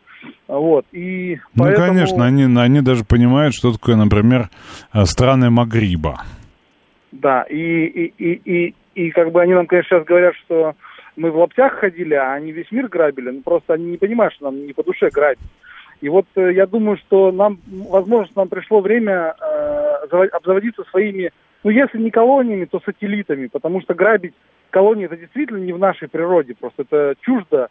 Вот, 0.46 0.86
и 0.92 1.36
Ну, 1.54 1.64
поэтому... 1.64 1.86
конечно, 1.88 2.24
они, 2.24 2.44
они 2.44 2.80
даже 2.80 3.04
понимают, 3.04 3.54
что 3.54 3.72
такое, 3.72 3.96
например, 3.96 4.50
э, 4.94 5.04
страны 5.04 5.50
Магриба. 5.50 6.22
Да, 7.10 7.42
и, 7.42 7.56
и, 7.56 8.12
и, 8.18 8.32
и, 8.44 8.74
и 8.94 9.10
как 9.10 9.32
бы 9.32 9.42
они 9.42 9.54
нам, 9.54 9.66
конечно, 9.66 9.88
сейчас 9.88 10.04
говорят, 10.06 10.34
что 10.36 10.74
мы 11.16 11.32
в 11.32 11.36
лаптях 11.38 11.72
ходили, 11.72 12.14
а 12.14 12.34
они 12.34 12.52
весь 12.52 12.70
мир 12.70 12.86
грабили. 12.86 13.30
Ну, 13.30 13.42
просто 13.42 13.74
они 13.74 13.86
не 13.86 13.96
понимают, 13.96 14.34
что 14.34 14.44
нам 14.44 14.64
не 14.64 14.72
по 14.72 14.84
душе 14.84 15.08
грабить. 15.10 15.40
И 16.00 16.08
вот 16.08 16.26
э, 16.36 16.52
я 16.52 16.66
думаю, 16.66 16.96
что 16.98 17.32
нам, 17.32 17.58
возможно, 17.66 18.32
нам 18.36 18.48
пришло 18.48 18.80
время 18.80 19.34
э, 19.40 20.26
обзаводиться 20.32 20.84
своими, 20.90 21.32
ну, 21.64 21.70
если 21.70 21.98
не 21.98 22.10
колониями, 22.10 22.66
то 22.66 22.80
сателлитами, 22.84 23.48
потому 23.48 23.80
что 23.82 23.94
грабить 23.94 24.34
колонии 24.70 25.06
это 25.06 25.16
действительно 25.16 25.58
не 25.58 25.72
в 25.72 25.78
нашей 25.78 26.08
природе, 26.08 26.54
просто 26.54 26.82
это 26.82 27.14
чуждо 27.22 27.68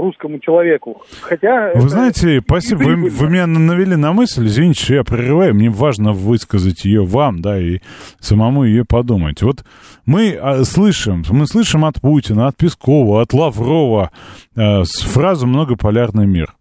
русскому 0.00 0.38
человеку. 0.38 1.02
Хотя... 1.20 1.72
Вы 1.74 1.80
это 1.80 1.88
знаете, 1.88 2.40
спасибо, 2.44 2.78
вы, 2.84 3.10
вы 3.10 3.28
меня 3.28 3.46
навели 3.46 3.96
на 3.96 4.12
мысль, 4.12 4.46
извините, 4.46 4.84
что 4.84 4.94
я 4.94 5.04
прерываю, 5.04 5.54
мне 5.54 5.70
важно 5.70 6.12
высказать 6.12 6.84
ее 6.84 7.04
вам, 7.04 7.40
да, 7.40 7.58
и 7.58 7.80
самому 8.20 8.64
ее 8.64 8.84
подумать. 8.84 9.42
Вот 9.42 9.64
мы 10.06 10.38
а, 10.40 10.64
слышим, 10.64 11.24
мы 11.30 11.46
слышим 11.46 11.84
от 11.84 12.00
Путина, 12.00 12.46
от 12.46 12.56
Пескова, 12.56 13.22
от 13.22 13.32
Лаврова 13.32 14.10
э, 14.56 14.84
с 14.84 15.02
фразу 15.02 15.46
«многополярный 15.46 16.26
мир». 16.26 16.54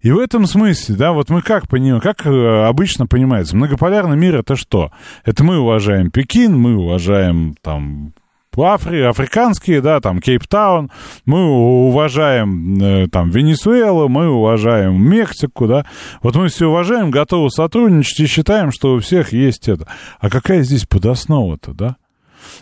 И 0.00 0.10
в 0.10 0.18
этом 0.18 0.46
смысле, 0.46 0.96
да, 0.96 1.12
вот 1.12 1.30
мы 1.30 1.42
как 1.42 1.68
понимаем, 1.68 2.00
как 2.00 2.26
э, 2.26 2.64
обычно 2.66 3.06
понимается, 3.06 3.56
многополярный 3.56 4.16
мир 4.16 4.36
это 4.36 4.56
что? 4.56 4.90
Это 5.24 5.44
мы 5.44 5.58
уважаем 5.58 6.10
Пекин, 6.10 6.58
мы 6.58 6.76
уважаем 6.76 7.54
там 7.62 8.12
Афри, 8.58 9.00
африканские, 9.00 9.80
да, 9.80 10.00
там, 10.00 10.20
Кейптаун, 10.20 10.90
мы 11.24 11.44
уважаем 11.86 12.82
э, 12.82 13.08
там 13.08 13.30
Венесуэлу, 13.30 14.08
мы 14.08 14.28
уважаем 14.28 15.02
Мексику, 15.02 15.66
да, 15.66 15.86
вот 16.22 16.36
мы 16.36 16.48
все 16.48 16.68
уважаем, 16.68 17.10
готовы 17.10 17.50
сотрудничать 17.50 18.20
и 18.20 18.26
считаем, 18.26 18.72
что 18.72 18.94
у 18.94 18.98
всех 19.00 19.32
есть 19.32 19.68
это. 19.68 19.86
А 20.20 20.28
какая 20.28 20.62
здесь 20.62 20.84
подоснова-то, 20.84 21.72
да? 21.72 21.96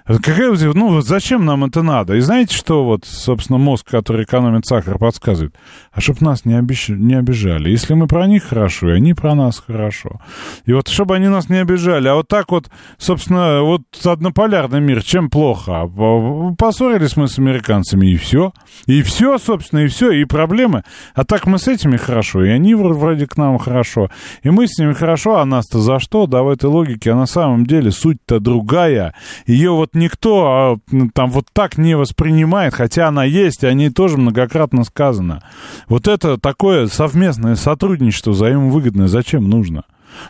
Какая, 0.06 0.52
ну, 0.74 1.00
зачем 1.00 1.44
нам 1.44 1.64
это 1.64 1.82
надо? 1.82 2.14
И 2.16 2.20
знаете, 2.20 2.54
что 2.54 2.84
вот, 2.84 3.04
собственно, 3.04 3.58
мозг, 3.58 3.88
который 3.88 4.24
экономит 4.24 4.66
сахар, 4.66 4.98
подсказывает? 4.98 5.54
А 5.92 6.00
чтобы 6.00 6.18
нас 6.20 6.44
не, 6.44 6.54
обещ... 6.54 6.88
не 6.88 7.14
обижали. 7.14 7.70
Если 7.70 7.94
мы 7.94 8.06
про 8.06 8.26
них 8.26 8.44
хорошо, 8.44 8.90
и 8.90 8.96
они 8.96 9.14
про 9.14 9.34
нас 9.34 9.62
хорошо. 9.64 10.20
И 10.64 10.72
вот, 10.72 10.88
чтобы 10.88 11.16
они 11.16 11.28
нас 11.28 11.48
не 11.48 11.56
обижали. 11.56 12.08
А 12.08 12.14
вот 12.14 12.28
так 12.28 12.50
вот, 12.50 12.70
собственно, 12.98 13.62
вот 13.62 13.82
однополярный 14.04 14.80
мир, 14.80 15.02
чем 15.02 15.30
плохо? 15.30 15.82
А 15.82 15.86
по- 15.86 16.54
Поссорились 16.56 17.16
мы 17.16 17.28
с 17.28 17.38
американцами, 17.38 18.06
и 18.06 18.16
все. 18.16 18.52
И 18.86 19.02
все, 19.02 19.38
собственно, 19.38 19.80
и 19.80 19.88
все, 19.88 20.10
и 20.10 20.24
проблемы. 20.24 20.84
А 21.14 21.24
так 21.24 21.46
мы 21.46 21.58
с 21.58 21.68
этими 21.68 21.96
хорошо, 21.96 22.44
и 22.44 22.48
они 22.48 22.74
вр- 22.74 22.92
вроде 22.92 23.26
к 23.26 23.36
нам 23.36 23.58
хорошо. 23.58 24.10
И 24.42 24.50
мы 24.50 24.66
с 24.66 24.78
ними 24.78 24.92
хорошо, 24.92 25.38
а 25.38 25.44
нас-то 25.44 25.80
за 25.80 25.98
что? 25.98 26.26
Да, 26.26 26.42
в 26.42 26.48
этой 26.48 26.70
логике, 26.70 27.12
а 27.12 27.16
на 27.16 27.26
самом 27.26 27.66
деле 27.66 27.90
суть-то 27.90 28.40
другая. 28.40 29.14
Ее 29.46 29.69
вот 29.76 29.90
никто 29.94 30.46
а, 30.46 30.78
там 31.14 31.30
вот 31.30 31.46
так 31.52 31.78
не 31.78 31.96
воспринимает, 31.96 32.74
хотя 32.74 33.08
она 33.08 33.24
есть, 33.24 33.62
и 33.62 33.66
о 33.66 33.72
ней 33.74 33.90
тоже 33.90 34.16
многократно 34.16 34.84
сказано. 34.84 35.42
Вот 35.88 36.08
это 36.08 36.38
такое 36.38 36.86
совместное 36.86 37.54
сотрудничество 37.56 38.30
взаимовыгодное 38.30 39.08
зачем 39.08 39.48
нужно? 39.48 39.84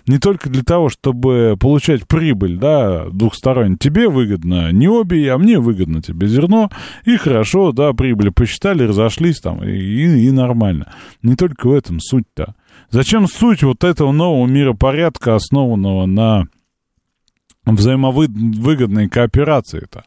Не 0.07 0.19
только 0.19 0.51
для 0.51 0.63
того, 0.63 0.91
чтобы 0.91 1.57
получать 1.59 2.07
прибыль, 2.07 2.59
да, 2.59 3.07
двухсторонне. 3.11 3.77
Тебе 3.81 4.09
выгодно 4.11 4.71
не 4.73 4.89
обе, 4.89 5.33
а 5.33 5.39
мне 5.39 5.59
выгодно 5.59 6.03
тебе 6.03 6.29
зерно, 6.29 6.71
и 7.07 7.17
хорошо, 7.17 7.73
да, 7.73 7.95
прибыль 7.95 8.31
посчитали, 8.31 8.83
разошлись 8.85 9.41
там, 9.41 9.65
и, 9.65 9.71
и- 9.71 10.27
и 10.27 10.31
нормально. 10.31 10.93
Не 11.23 11.35
только 11.35 11.67
в 11.67 11.73
этом 11.73 11.99
суть-то. 11.99 12.55
Зачем 12.91 13.27
суть 13.27 13.63
вот 13.63 13.83
этого 13.83 14.13
нового 14.13 14.47
миропорядка, 14.47 15.35
основанного 15.35 16.05
на 16.07 16.45
взаимовыгодной 17.67 19.09
кооперации-то? 19.09 20.05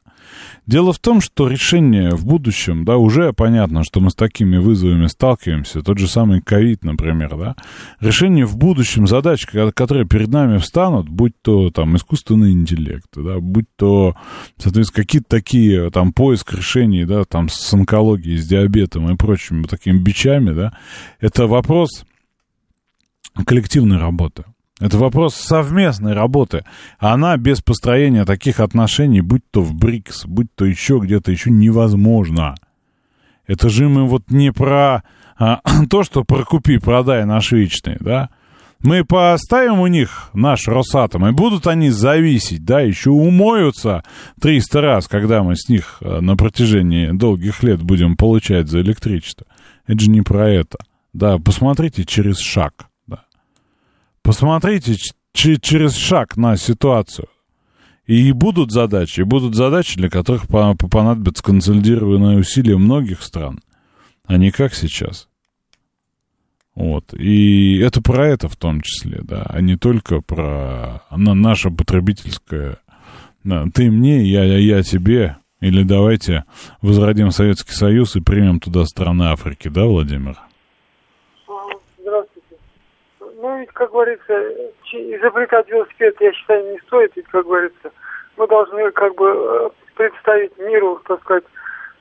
Дело 0.66 0.94
в 0.94 1.00
том, 1.00 1.20
что 1.20 1.50
решение 1.50 2.12
в 2.12 2.26
будущем, 2.26 2.86
да, 2.86 2.98
уже 2.98 3.34
понятно, 3.34 3.84
что 3.84 4.00
мы 4.00 4.10
с 4.10 4.16
такими 4.16 4.58
вызовами 4.58 5.08
сталкиваемся, 5.08 5.82
тот 5.82 5.98
же 5.98 6.08
самый 6.08 6.42
ковид, 6.42 6.84
например, 6.86 7.36
да, 7.38 7.56
решение 8.00 8.46
в 8.46 8.58
будущем 8.58 9.06
задач, 9.06 9.46
ко- 9.46 9.72
которые 9.74 10.08
перед 10.08 10.30
нами 10.30 10.58
встанут, 10.58 11.10
будь 11.10 11.34
то 11.42 11.70
там 11.70 11.98
искусственный 11.98 12.54
интеллект, 12.54 13.10
да, 13.16 13.40
будь 13.40 13.68
то, 13.76 14.16
соответственно, 14.58 15.04
какие-то 15.04 15.28
такие, 15.28 15.92
там, 15.92 16.14
поиск 16.14 16.54
решений, 16.54 17.04
да, 17.04 17.26
там, 17.26 17.50
с 17.50 17.74
онкологией, 17.74 18.38
с 18.38 18.48
диабетом 18.48 19.12
и 19.12 19.18
прочими 19.18 19.64
такими 19.64 19.98
бичами, 19.98 20.54
да, 20.54 20.78
это 21.20 21.48
вопрос 21.48 22.06
коллективной 23.46 23.98
работы. 23.98 24.46
Это 24.84 24.98
вопрос 24.98 25.36
совместной 25.36 26.12
работы. 26.12 26.66
Она 27.00 27.38
без 27.38 27.62
построения 27.62 28.26
таких 28.26 28.60
отношений, 28.60 29.22
будь 29.22 29.50
то 29.50 29.62
в 29.62 29.74
БРИКС, 29.74 30.26
будь 30.26 30.54
то 30.54 30.66
еще 30.66 31.00
где-то, 31.02 31.32
еще 31.32 31.52
невозможно. 31.52 32.56
Это 33.48 33.70
же 33.70 33.88
мы 33.88 34.06
вот 34.06 34.30
не 34.30 34.52
про 34.52 35.04
а, 35.40 35.62
то, 35.90 36.04
что 36.04 36.26
про 36.26 36.44
купи, 36.44 36.80
продай 36.80 37.24
наш 37.24 37.54
вечный, 37.54 37.96
да? 38.02 38.30
Мы 38.82 39.06
поставим 39.06 39.80
у 39.80 39.88
них 39.88 40.30
наш 40.34 40.68
Росатом, 40.68 41.26
и 41.28 41.32
будут 41.32 41.66
они 41.66 41.90
зависеть, 41.90 42.66
да, 42.66 42.82
еще 42.82 43.12
умоются 43.12 44.04
300 44.42 44.82
раз, 44.82 45.08
когда 45.08 45.44
мы 45.44 45.56
с 45.56 45.70
них 45.70 46.00
а, 46.02 46.20
на 46.20 46.36
протяжении 46.36 47.12
долгих 47.12 47.64
лет 47.64 47.82
будем 47.82 48.18
получать 48.18 48.68
за 48.68 48.82
электричество. 48.82 49.48
Это 49.88 50.02
же 50.02 50.10
не 50.10 50.24
про 50.24 50.50
это. 50.50 50.80
Да, 51.14 51.38
посмотрите 51.38 52.04
через 52.04 52.38
шаг. 52.38 52.90
Посмотрите 54.24 54.96
через 55.34 55.96
шаг 55.96 56.38
на 56.38 56.58
ситуацию. 56.58 57.28
И 58.06 58.32
будут 58.34 58.72
задачи, 58.72 59.22
и 59.22 59.24
будут 59.24 59.56
задачи, 59.56 59.96
для 59.98 60.10
которых 60.10 60.48
по- 60.48 60.76
понадобятся 60.76 61.44
консолидированные 61.44 62.38
усилия 62.40 62.78
многих 62.78 63.22
стран, 63.22 63.60
а 64.26 64.36
не 64.38 64.52
как 64.52 64.74
сейчас. 64.74 65.30
Вот. 66.76 67.14
И 67.14 67.78
это 67.78 68.02
про 68.02 68.28
это 68.28 68.50
в 68.50 68.58
том 68.58 68.82
числе, 68.82 69.22
да, 69.24 69.44
а 69.48 69.62
не 69.62 69.78
только 69.78 70.20
про 70.22 71.04
на- 71.12 71.34
наше 71.36 71.70
потребительское 71.70 72.78
Да, 73.46 73.66
ты 73.74 73.92
мне, 73.92 74.24
я, 74.24 74.44
я, 74.46 74.58
я 74.58 74.84
тебе. 74.84 75.38
Или 75.60 75.84
давайте 75.84 76.44
возродим 76.82 77.32
Советский 77.32 77.74
Союз 77.74 78.16
и 78.18 78.22
примем 78.22 78.60
туда 78.60 78.86
страны 78.86 79.24
Африки, 79.24 79.70
да, 79.70 79.86
Владимир? 79.86 80.38
Здравствуйте. 82.02 82.58
Ну, 83.20 83.50
ведь, 83.64 83.72
как 83.72 83.92
говорится, 83.92 84.34
изобретать 84.92 85.70
велосипед, 85.70 86.16
я 86.20 86.34
считаю, 86.34 86.72
не 86.72 86.80
стоит, 86.80 87.14
ведь, 87.16 87.28
как 87.28 87.46
говорится, 87.46 87.92
мы 88.38 88.48
должны, 88.48 88.92
как 88.92 89.16
бы, 89.16 89.30
э, 89.30 89.70
представить 89.96 90.58
миру, 90.58 91.00
так 91.08 91.22
сказать, 91.22 91.46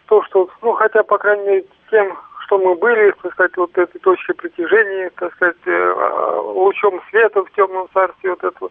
то, 0.07 0.23
что, 0.25 0.49
ну, 0.61 0.73
хотя, 0.73 1.03
по 1.05 1.19
крайней 1.19 1.47
мере, 1.47 1.65
тем, 1.91 2.17
что 2.45 2.59
мы 2.59 2.75
были, 2.75 3.15
так 3.23 3.33
сказать, 3.33 3.57
вот 3.57 3.79
этой 3.79 3.99
точкой 4.01 4.35
притяжения, 4.35 5.11
так 5.17 5.33
сказать, 5.35 5.57
э, 5.67 6.41
лучом 6.45 7.01
света 7.11 7.45
в 7.45 7.51
темном 7.53 7.87
царстве 7.95 8.31
вот 8.31 8.43
этого 8.43 8.71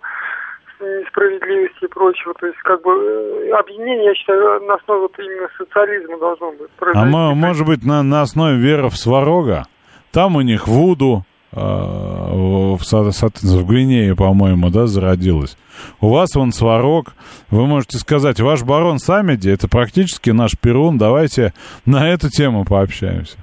несправедливости 0.82 1.86
и 1.86 1.88
прочего. 1.88 2.34
То 2.34 2.48
есть, 2.48 2.58
как 2.60 2.82
бы, 2.82 2.92
э, 2.92 3.52
объединение, 3.52 4.06
я 4.06 4.16
считаю, 4.16 4.62
на 4.64 4.74
основе 4.74 5.02
вот 5.02 5.18
именно 5.18 5.48
социализма 5.58 6.18
должно 6.18 6.52
быть. 6.52 6.70
А 6.78 6.80
произойти. 6.80 7.10
мо- 7.10 7.36
может 7.36 7.66
быть, 7.66 7.86
на, 7.86 8.04
на 8.04 8.22
основе 8.24 8.58
веры 8.58 8.90
в 8.90 8.98
Сварога? 8.98 9.64
Там 10.12 10.36
у 10.36 10.42
них 10.42 10.68
Вуду, 10.68 11.24
э, 11.24 11.31
в, 11.52 12.80
соответственно, 12.82 13.58
в 13.58 13.66
Гвинее, 13.68 14.16
по-моему, 14.16 14.70
да, 14.70 14.88
зародилась. 14.88 15.58
У 16.00 16.10
вас 16.10 16.34
вон 16.36 16.52
Сварог. 16.52 17.14
Вы 17.50 17.66
можете 17.68 17.98
сказать, 17.98 18.40
ваш 18.40 18.64
барон 18.64 19.00
Самеди, 19.00 19.50
это 19.50 19.68
практически 19.68 20.30
наш 20.30 20.58
Перун. 20.58 20.98
Давайте 20.98 21.54
на 21.86 22.10
эту 22.10 22.30
тему 22.30 22.66
пообщаемся. 22.66 23.38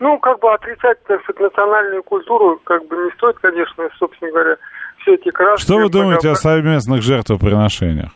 Ну, 0.00 0.18
как 0.18 0.38
бы 0.40 0.52
отрицать, 0.52 1.02
так 1.04 1.20
сказать, 1.22 1.40
национальную 1.40 2.04
культуру, 2.04 2.60
как 2.64 2.86
бы 2.86 2.94
не 2.96 3.10
стоит, 3.16 3.36
конечно, 3.40 3.88
собственно 3.98 4.30
говоря, 4.30 4.56
все 5.02 5.14
эти 5.14 5.30
краски. 5.30 5.64
Что 5.64 5.78
вы 5.78 5.88
думаете 5.88 6.30
о 6.30 6.36
совместных 6.36 7.02
жертвоприношениях? 7.02 8.10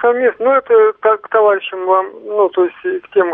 Совместно, 0.00 0.46
ну, 0.46 0.52
это 0.52 0.92
так, 1.02 1.20
к 1.20 1.28
товарищам 1.28 1.84
вам, 1.84 2.06
ну, 2.24 2.48
то 2.48 2.64
есть 2.64 3.04
к 3.04 3.12
тем 3.12 3.28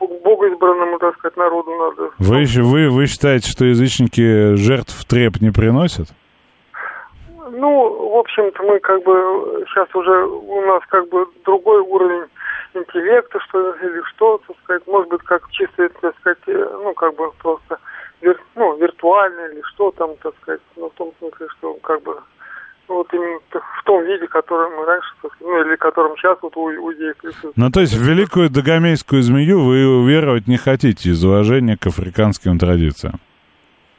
э, 0.00 0.04
богоизбранному, 0.24 0.98
так 0.98 1.16
сказать, 1.18 1.36
народу 1.36 1.70
надо. 1.74 2.10
Вы, 2.18 2.44
вы, 2.62 2.90
вы 2.90 3.06
считаете, 3.06 3.50
что 3.50 3.64
язычники 3.64 4.54
жертв 4.56 5.04
треп 5.04 5.40
не 5.40 5.50
приносят? 5.50 6.08
Ну, 7.52 8.10
в 8.10 8.16
общем-то, 8.18 8.62
мы 8.62 8.78
как 8.78 9.02
бы 9.02 9.64
сейчас 9.68 9.92
уже 9.94 10.24
у 10.24 10.60
нас 10.66 10.82
как 10.88 11.08
бы 11.08 11.26
другой 11.44 11.80
уровень 11.80 12.26
интеллекта, 12.74 13.40
что 13.40 13.72
ли, 13.72 13.78
или 13.82 14.02
что, 14.14 14.40
так 14.46 14.56
сказать, 14.62 14.86
может 14.86 15.08
быть, 15.08 15.22
как 15.22 15.50
чисто, 15.50 15.88
так 16.00 16.16
сказать, 16.20 16.38
э, 16.46 16.78
ну, 16.84 16.94
как 16.94 17.16
бы 17.16 17.30
просто 17.42 17.78
вир- 18.20 18.40
ну, 18.54 18.76
виртуально 18.76 19.52
или 19.52 19.62
что 19.74 19.90
там, 19.92 20.10
так 20.22 20.34
сказать, 20.42 20.60
ну, 20.76 20.88
в 20.90 20.94
том 20.94 21.12
смысле, 21.18 21.48
что 21.58 21.74
как 21.82 22.02
бы 22.02 22.16
вот 22.94 23.12
в 23.12 23.84
том 23.84 24.04
виде, 24.04 24.26
которым 24.26 24.74
мы 24.76 24.84
раньше, 24.84 25.08
ну, 25.40 25.60
или 25.62 25.76
которым 25.76 26.16
сейчас 26.16 26.38
вот 26.42 26.56
у, 26.56 26.68
присутствует. 26.68 27.56
Ну, 27.56 27.70
то 27.70 27.80
есть 27.80 27.94
в 27.94 28.02
великую 28.02 28.50
догомейскую 28.50 29.22
змею 29.22 29.60
вы 29.60 29.86
уверовать 29.86 30.46
не 30.46 30.56
хотите 30.56 31.10
из 31.10 31.24
уважения 31.24 31.76
к 31.76 31.86
африканским 31.86 32.58
традициям? 32.58 33.14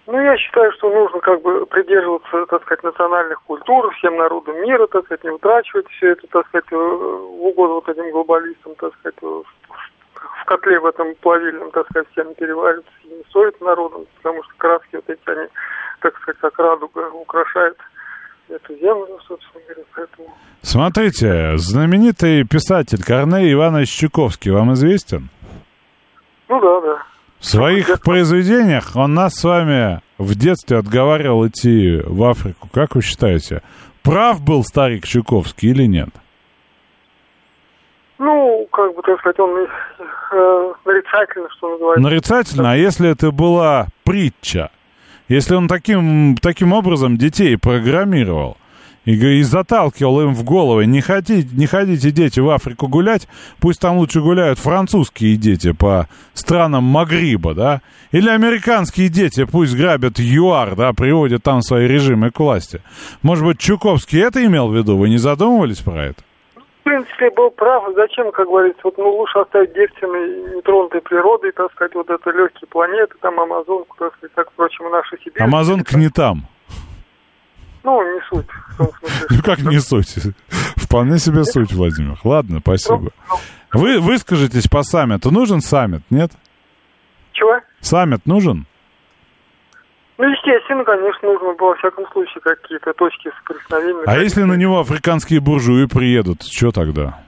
Ну, 0.07 0.19
я 0.19 0.35
считаю, 0.37 0.71
что 0.73 0.89
нужно 0.89 1.19
как 1.19 1.41
бы 1.41 1.65
придерживаться, 1.65 2.45
так 2.47 2.63
сказать, 2.63 2.83
национальных 2.83 3.41
культур, 3.43 3.93
всем 3.95 4.17
народам 4.17 4.61
мира, 4.61 4.87
так 4.87 5.05
сказать, 5.05 5.23
не 5.23 5.29
утрачивать 5.29 5.87
все 5.89 6.11
это, 6.11 6.27
так 6.27 6.47
сказать, 6.47 6.65
э, 6.71 6.75
в 6.75 7.45
угоду 7.45 7.75
вот 7.75 7.87
этим 7.87 8.11
глобалистам, 8.11 8.75
так 8.75 8.93
сказать, 8.95 9.15
э, 9.21 9.25
в 9.25 9.45
в 10.41 10.45
котле 10.45 10.79
в 10.79 10.85
этом 10.85 11.15
плавильном, 11.15 11.71
так 11.71 11.87
сказать, 11.89 12.07
всем 12.11 12.33
перевариваться 12.35 12.91
и 13.03 13.09
не 13.09 13.23
стоит 13.29 13.59
народом, 13.61 14.05
потому 14.17 14.43
что 14.43 14.53
краски 14.57 14.95
вот 14.95 15.09
эти, 15.09 15.21
они, 15.25 15.47
так 15.99 16.17
сказать, 16.17 16.39
как 16.39 16.57
радуга 16.59 17.09
украшают 17.11 17.77
эту 18.51 18.75
землю, 18.75 19.19
собственно 19.27 19.63
говоря, 19.67 19.83
поэтому... 19.95 20.37
Смотрите, 20.61 21.57
знаменитый 21.57 22.45
писатель 22.45 23.03
Корней 23.03 23.51
Иванович 23.53 23.89
Чуковский 23.89 24.51
вам 24.51 24.73
известен? 24.73 25.29
Ну 26.47 26.59
да, 26.59 26.81
да. 26.81 27.03
В 27.39 27.45
своих 27.45 28.01
произведениях 28.01 28.95
он 28.95 29.15
нас 29.15 29.33
с 29.33 29.43
вами 29.43 30.01
в 30.19 30.35
детстве 30.35 30.77
отговаривал 30.77 31.47
идти 31.47 31.99
в 32.05 32.23
Африку. 32.23 32.69
Как 32.71 32.95
вы 32.95 33.01
считаете, 33.01 33.63
прав 34.03 34.41
был 34.41 34.63
старик 34.63 35.07
Чуковский 35.07 35.71
или 35.71 35.85
нет? 35.85 36.09
Ну, 38.19 38.67
как 38.71 38.93
бы, 38.95 39.01
так 39.01 39.19
сказать, 39.19 39.39
он 39.39 39.57
э, 39.59 40.73
нарицательно, 40.85 41.49
что 41.57 41.71
называется. 41.71 42.03
Нарицательно, 42.03 42.71
а 42.73 42.75
если 42.75 43.09
это 43.09 43.31
была 43.31 43.87
притча? 44.03 44.69
Если 45.31 45.55
он 45.55 45.69
таким, 45.69 46.35
таким 46.35 46.73
образом 46.73 47.15
детей 47.15 47.57
программировал 47.57 48.57
и, 49.05 49.13
и 49.13 49.43
заталкивал 49.43 50.23
им 50.23 50.35
в 50.35 50.43
головы, 50.43 50.85
не, 50.85 50.99
хотите, 50.99 51.47
не 51.53 51.67
ходите, 51.67 52.11
дети, 52.11 52.41
в 52.41 52.49
Африку 52.49 52.89
гулять, 52.89 53.29
пусть 53.61 53.79
там 53.79 53.95
лучше 53.95 54.19
гуляют 54.19 54.59
французские 54.59 55.37
дети 55.37 55.71
по 55.71 56.09
странам 56.33 56.83
Магриба, 56.83 57.53
да, 57.53 57.81
или 58.11 58.27
американские 58.27 59.07
дети 59.07 59.45
пусть 59.45 59.73
грабят 59.73 60.19
ЮАР, 60.19 60.75
да, 60.75 60.91
приводят 60.91 61.43
там 61.43 61.61
свои 61.61 61.87
режимы 61.87 62.31
к 62.31 62.39
власти. 62.41 62.81
Может 63.21 63.45
быть, 63.45 63.57
Чуковский 63.57 64.19
это 64.19 64.45
имел 64.45 64.67
в 64.67 64.75
виду? 64.75 64.97
Вы 64.97 65.07
не 65.07 65.17
задумывались 65.17 65.77
про 65.77 66.07
это? 66.07 66.23
В 66.91 66.93
принципе, 66.93 67.29
был 67.29 67.51
прав. 67.51 67.85
Зачем, 67.95 68.33
как 68.33 68.47
говорится, 68.47 68.81
вот, 68.83 68.97
ну, 68.97 69.09
лучше 69.11 69.39
оставить 69.39 69.73
девственной, 69.73 70.57
нетронутой 70.57 70.99
природой, 70.99 71.53
так 71.53 71.71
сказать, 71.71 71.95
вот 71.95 72.09
это 72.09 72.29
легкие 72.31 72.67
планеты, 72.67 73.15
там 73.21 73.39
Амазонку, 73.39 73.95
так 73.97 74.13
сказать, 74.17 74.33
как, 74.35 74.51
впрочем, 74.51 74.91
наши 74.91 75.17
Сибирь. 75.23 75.41
Амазонка 75.41 75.97
не 75.97 76.09
там. 76.09 76.47
Ну, 77.83 78.03
не 78.13 78.19
суть. 78.29 78.45
В 78.45 78.77
том 78.77 78.89
смысле, 78.99 79.27
Ну 79.29 79.41
как 79.41 79.59
не 79.59 79.79
суть? 79.79 80.15
Вполне 80.75 81.17
себе 81.17 81.45
суть, 81.45 81.71
Владимир. 81.71 82.17
Ладно, 82.25 82.59
спасибо. 82.59 83.11
Вы 83.71 84.01
выскажитесь 84.01 84.67
по 84.67 84.83
саммиту. 84.83 85.31
Нужен 85.31 85.61
саммит, 85.61 86.01
нет? 86.09 86.31
Чего? 87.31 87.61
Саммит 87.79 88.25
нужен? 88.25 88.67
Ну, 90.21 90.29
естественно, 90.29 90.83
конечно, 90.83 91.29
нужно 91.29 91.53
было, 91.53 91.69
во 91.69 91.75
всяком 91.77 92.05
случае, 92.11 92.41
какие-то 92.41 92.93
точки 92.93 93.31
соприкосновения. 93.39 94.03
А 94.05 94.19
если 94.19 94.43
на 94.43 94.53
него 94.53 94.79
африканские 94.79 95.39
буржуи 95.39 95.87
приедут, 95.87 96.43
что 96.43 96.71
тогда? 96.71 97.23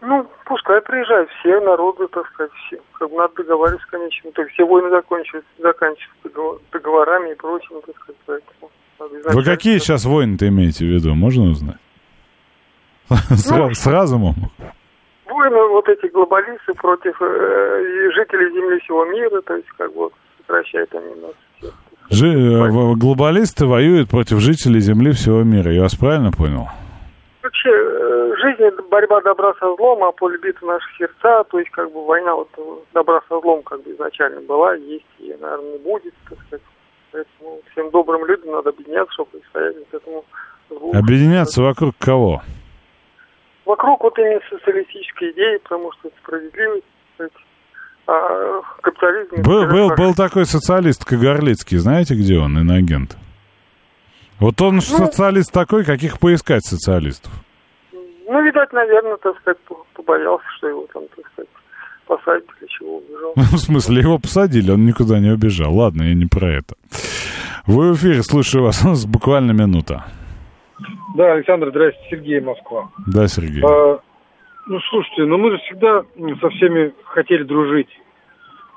Ну, 0.00 0.24
пускай 0.44 0.80
приезжают 0.82 1.28
все 1.40 1.58
народы, 1.58 2.06
так 2.12 2.28
сказать, 2.28 2.52
все. 2.68 2.78
Как 2.92 3.10
бы 3.10 3.16
надо 3.16 3.34
договариваться, 3.38 3.88
конечно. 3.90 4.30
Так 4.30 4.48
все 4.50 4.64
войны 4.64 4.88
заканчиваются 4.88 5.50
договор- 6.22 6.60
договорами 6.70 7.32
и 7.32 7.34
прочим, 7.34 7.80
так 7.84 7.96
сказать, 7.96 8.20
поэтому... 8.24 9.34
Вы 9.34 9.42
какие 9.42 9.78
сейчас 9.78 10.04
войны-то 10.04 10.46
имеете 10.46 10.84
в 10.84 10.88
виду? 10.88 11.12
Можно 11.16 11.50
узнать? 11.50 11.78
С 13.08 13.50
Ну, 13.50 13.66
ра- 13.70 13.74
С 13.74 13.84
разумом? 13.84 14.34
Войны 15.26 15.56
вот 15.70 15.88
эти 15.88 16.06
глобалисты 16.06 16.72
против 16.74 17.20
э, 17.20 18.10
жителей 18.14 18.52
Земли 18.52 18.78
всего 18.78 19.04
мира, 19.06 19.40
то 19.42 19.56
есть 19.56 19.68
как 19.76 19.92
бы 19.92 20.10
вот 20.48 20.64
сокращают 20.64 20.94
они 20.94 21.20
нас 21.20 21.32
всех. 21.58 21.74
Жи- 22.10 22.28
э, 22.28 22.94
Глобалисты 22.96 23.66
воюют 23.66 24.08
против 24.10 24.38
жителей 24.38 24.80
Земли 24.80 25.12
всего 25.12 25.42
мира. 25.42 25.72
Я 25.72 25.82
вас 25.82 25.94
правильно 25.94 26.30
понял? 26.30 26.68
Вообще, 27.42 27.70
э, 27.70 28.32
жизнь 28.40 28.62
это 28.62 28.82
борьба 28.82 29.20
добра 29.22 29.52
со 29.54 29.74
злом, 29.76 30.02
а 30.04 30.12
поле 30.12 30.38
битвы 30.38 30.68
наши 30.68 30.86
сердца, 30.98 31.44
то 31.44 31.58
есть 31.58 31.70
как 31.70 31.92
бы 31.92 32.04
война 32.04 32.34
вот 32.34 32.48
добра 32.92 33.20
со 33.28 33.40
злом 33.40 33.62
как 33.62 33.82
бы 33.82 33.92
изначально 33.92 34.40
была, 34.40 34.74
есть 34.74 35.04
и, 35.18 35.34
наверное, 35.40 35.72
не 35.72 35.78
будет, 35.78 36.14
так 36.28 36.38
сказать. 36.46 36.62
Поэтому 37.12 37.60
всем 37.72 37.90
добрым 37.90 38.26
людям 38.26 38.50
надо 38.52 38.70
объединяться, 38.70 39.12
чтобы 39.14 39.30
противостоять 39.30 39.76
вот 39.76 40.00
этому 40.02 40.24
злу. 40.70 40.92
Объединяться 40.94 41.62
вокруг 41.62 41.94
кого? 41.98 42.42
Вокруг 43.64 44.02
вот 44.02 44.18
именно 44.18 44.40
социалистической 44.50 45.30
идеи, 45.32 45.58
потому 45.58 45.92
что 45.92 46.08
это 46.08 46.16
справедливость, 46.22 46.84
сказать, 47.14 47.32
а 48.06 48.62
капитализм... 48.82 49.42
Был, 49.42 49.66
был, 49.66 49.94
был 49.96 50.14
такой 50.14 50.46
социалист 50.46 51.04
Кагарлицкий, 51.04 51.78
знаете, 51.78 52.14
где 52.14 52.38
он, 52.38 52.58
иноагент? 52.58 53.16
Вот 54.38 54.60
он 54.60 54.76
Ну. 54.76 54.80
социалист 54.80 55.50
такой, 55.52 55.84
каких 55.84 56.18
поискать 56.18 56.64
социалистов. 56.64 57.32
Ну, 58.28 58.42
видать, 58.42 58.72
наверное, 58.72 59.16
так 59.16 59.36
сказать, 59.40 59.58
по- 59.68 59.84
побоялся, 59.94 60.44
что 60.58 60.68
его 60.68 60.86
там, 60.92 61.04
так 61.16 61.26
сказать, 61.32 61.48
посадят 62.06 62.44
или 62.60 62.68
чего, 62.68 62.98
убежал. 62.98 63.32
В 63.36 63.58
смысле, 63.58 64.00
его 64.02 64.18
посадили, 64.18 64.70
он 64.70 64.84
никуда 64.84 65.18
не 65.20 65.30
убежал. 65.30 65.74
Ладно, 65.74 66.02
я 66.02 66.14
не 66.14 66.26
про 66.26 66.48
это. 66.58 66.74
Вы 67.66 67.92
в 67.92 67.96
эфире, 67.96 68.22
слушаю 68.22 68.64
вас. 68.64 68.82
У 68.84 68.88
нас 68.88 69.06
буквально 69.06 69.52
минута. 69.52 70.04
Да, 71.16 71.32
Александр, 71.32 71.70
здрасте, 71.70 71.98
Сергей, 72.10 72.40
Москва. 72.40 72.90
Да, 73.06 73.26
Сергей. 73.28 73.62
А, 73.66 73.98
ну, 74.66 74.80
слушайте, 74.90 75.24
ну 75.24 75.38
мы 75.38 75.52
же 75.52 75.58
всегда 75.58 76.02
со 76.40 76.48
всеми 76.50 76.92
хотели 77.04 77.44
дружить. 77.44 77.88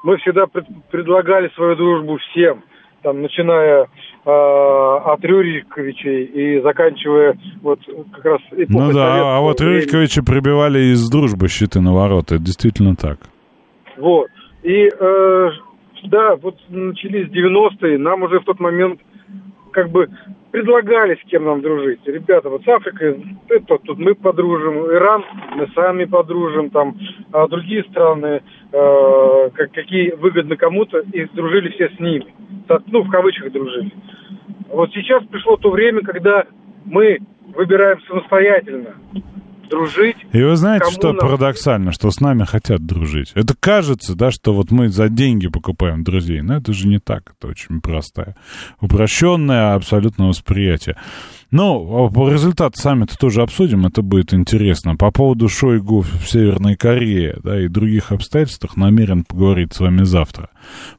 Мы 0.03 0.17
всегда 0.17 0.45
пред- 0.47 0.67
предлагали 0.91 1.49
свою 1.55 1.75
дружбу 1.75 2.17
всем, 2.17 2.63
там, 3.01 3.21
начиная 3.21 3.87
а, 4.25 5.13
от 5.13 5.23
Рюриковичей 5.23 6.23
и 6.23 6.61
заканчивая 6.61 7.37
вот 7.61 7.79
как 8.13 8.25
раз 8.25 8.41
эпохой 8.51 8.87
Ну 8.87 8.93
да, 8.93 9.37
а 9.37 9.39
вот. 9.41 9.59
Рюриковича 9.59 10.23
прибивали 10.23 10.93
из 10.93 11.09
дружбы 11.09 11.47
щиты 11.47 11.81
на 11.81 11.93
ворота. 11.93 12.35
Это 12.35 12.43
действительно 12.43 12.95
так. 12.95 13.19
Вот. 13.97 14.27
И, 14.63 14.89
э, 14.89 15.49
да, 16.03 16.35
вот 16.35 16.55
начались 16.69 17.27
90-е, 17.27 17.97
нам 17.97 18.23
уже 18.23 18.39
в 18.39 18.45
тот 18.45 18.59
момент 18.59 19.01
как 19.79 19.91
бы 19.91 20.09
предлагали, 20.51 21.15
с 21.15 21.29
кем 21.29 21.45
нам 21.45 21.61
дружить. 21.61 22.01
Ребята, 22.05 22.49
вот 22.49 22.63
с 22.65 22.67
Африкой, 22.67 23.37
это 23.47 23.77
тут 23.77 23.97
мы 23.97 24.13
подружим, 24.13 24.91
Иран 24.91 25.23
мы 25.55 25.67
сами 25.73 26.03
подружим, 26.03 26.69
там, 26.69 26.97
а 27.31 27.47
другие 27.47 27.85
страны, 27.85 28.41
э, 28.73 29.49
как, 29.53 29.71
какие 29.71 30.11
выгодны 30.15 30.57
кому-то, 30.57 30.99
и 30.99 31.25
дружили 31.33 31.69
все 31.69 31.89
с 31.95 31.99
ними. 31.99 32.25
Ну, 32.87 33.03
в 33.03 33.09
кавычках 33.09 33.53
дружили. 33.53 33.91
Вот 34.67 34.91
сейчас 34.91 35.23
пришло 35.27 35.55
то 35.55 35.69
время, 35.69 36.01
когда 36.01 36.43
мы 36.85 37.19
выбираем 37.55 38.01
самостоятельно 38.01 38.95
дружить. 39.69 40.17
И 40.33 40.41
вы 40.41 40.55
знаете, 40.55 40.85
кому 40.85 40.95
что 40.95 41.07
нам- 41.13 41.17
парадоксально, 41.17 41.91
что 41.91 42.11
с 42.11 42.19
нами 42.19 42.43
хотят 42.43 42.85
дружить. 42.85 43.31
Это 43.35 43.55
кажется, 43.59 44.15
да, 44.15 44.31
что 44.31 44.53
вот 44.53 44.71
мы 44.71 44.89
за 44.89 45.09
деньги 45.09 45.47
покупаем 45.47 46.03
друзей, 46.03 46.41
но 46.41 46.57
это 46.57 46.73
же 46.73 46.87
не 46.87 46.99
так, 46.99 47.33
это 47.37 47.47
очень 47.47 47.81
простое, 47.81 48.35
упрощенное 48.81 49.75
абсолютно 49.75 50.27
восприятие. 50.27 50.95
Ну, 51.51 52.05
а 52.05 52.11
по 52.11 52.31
результату 52.31 52.79
саммита 52.79 53.17
тоже 53.17 53.41
обсудим, 53.41 53.87
это 53.87 54.03
будет 54.03 54.35
интересно. 54.35 54.95
По 54.95 55.11
поводу 55.11 55.49
Шойгу 55.49 56.01
в 56.01 56.27
Северной 56.27 56.75
Корее, 56.75 57.37
да, 57.43 57.59
и 57.59 57.67
других 57.67 58.11
обстоятельствах 58.11 58.77
намерен 58.77 59.23
поговорить 59.23 59.73
с 59.73 59.79
вами 59.79 60.03
завтра. 60.03 60.49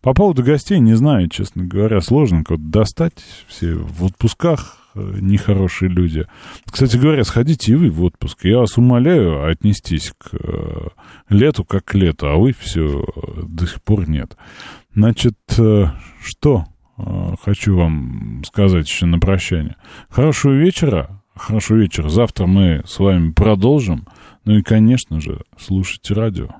По 0.00 0.12
поводу 0.12 0.42
гостей, 0.42 0.80
не 0.80 0.94
знаю, 0.94 1.28
честно 1.28 1.64
говоря, 1.64 2.00
сложно 2.00 2.42
кого-то 2.42 2.64
достать, 2.64 3.22
все 3.46 3.74
в 3.74 4.04
отпусках, 4.04 4.79
нехорошие 4.94 5.88
люди. 5.88 6.26
Кстати 6.70 6.96
говоря, 6.96 7.24
сходите 7.24 7.72
и 7.72 7.74
вы 7.74 7.90
в 7.90 8.02
отпуск. 8.02 8.44
Я 8.44 8.58
вас 8.58 8.76
умоляю 8.78 9.48
отнестись 9.48 10.12
к 10.18 10.34
э, 10.34 10.88
лету 11.28 11.64
как 11.64 11.84
к 11.84 11.94
лету, 11.94 12.26
а 12.28 12.36
вы 12.36 12.52
все 12.52 13.04
до 13.42 13.66
сих 13.66 13.82
пор 13.82 14.08
нет. 14.08 14.36
Значит, 14.94 15.36
э, 15.58 15.86
что 16.22 16.64
э, 16.98 17.02
хочу 17.42 17.76
вам 17.76 18.42
сказать 18.44 18.88
еще 18.88 19.06
на 19.06 19.18
прощание. 19.18 19.76
Хорошего 20.08 20.52
вечера. 20.52 21.22
Хорошего 21.34 21.78
вечера. 21.78 22.08
Завтра 22.08 22.46
мы 22.46 22.82
с 22.86 22.98
вами 22.98 23.32
продолжим. 23.32 24.06
Ну 24.44 24.58
и, 24.58 24.62
конечно 24.62 25.20
же, 25.20 25.42
слушайте 25.58 26.14
радио. 26.14 26.50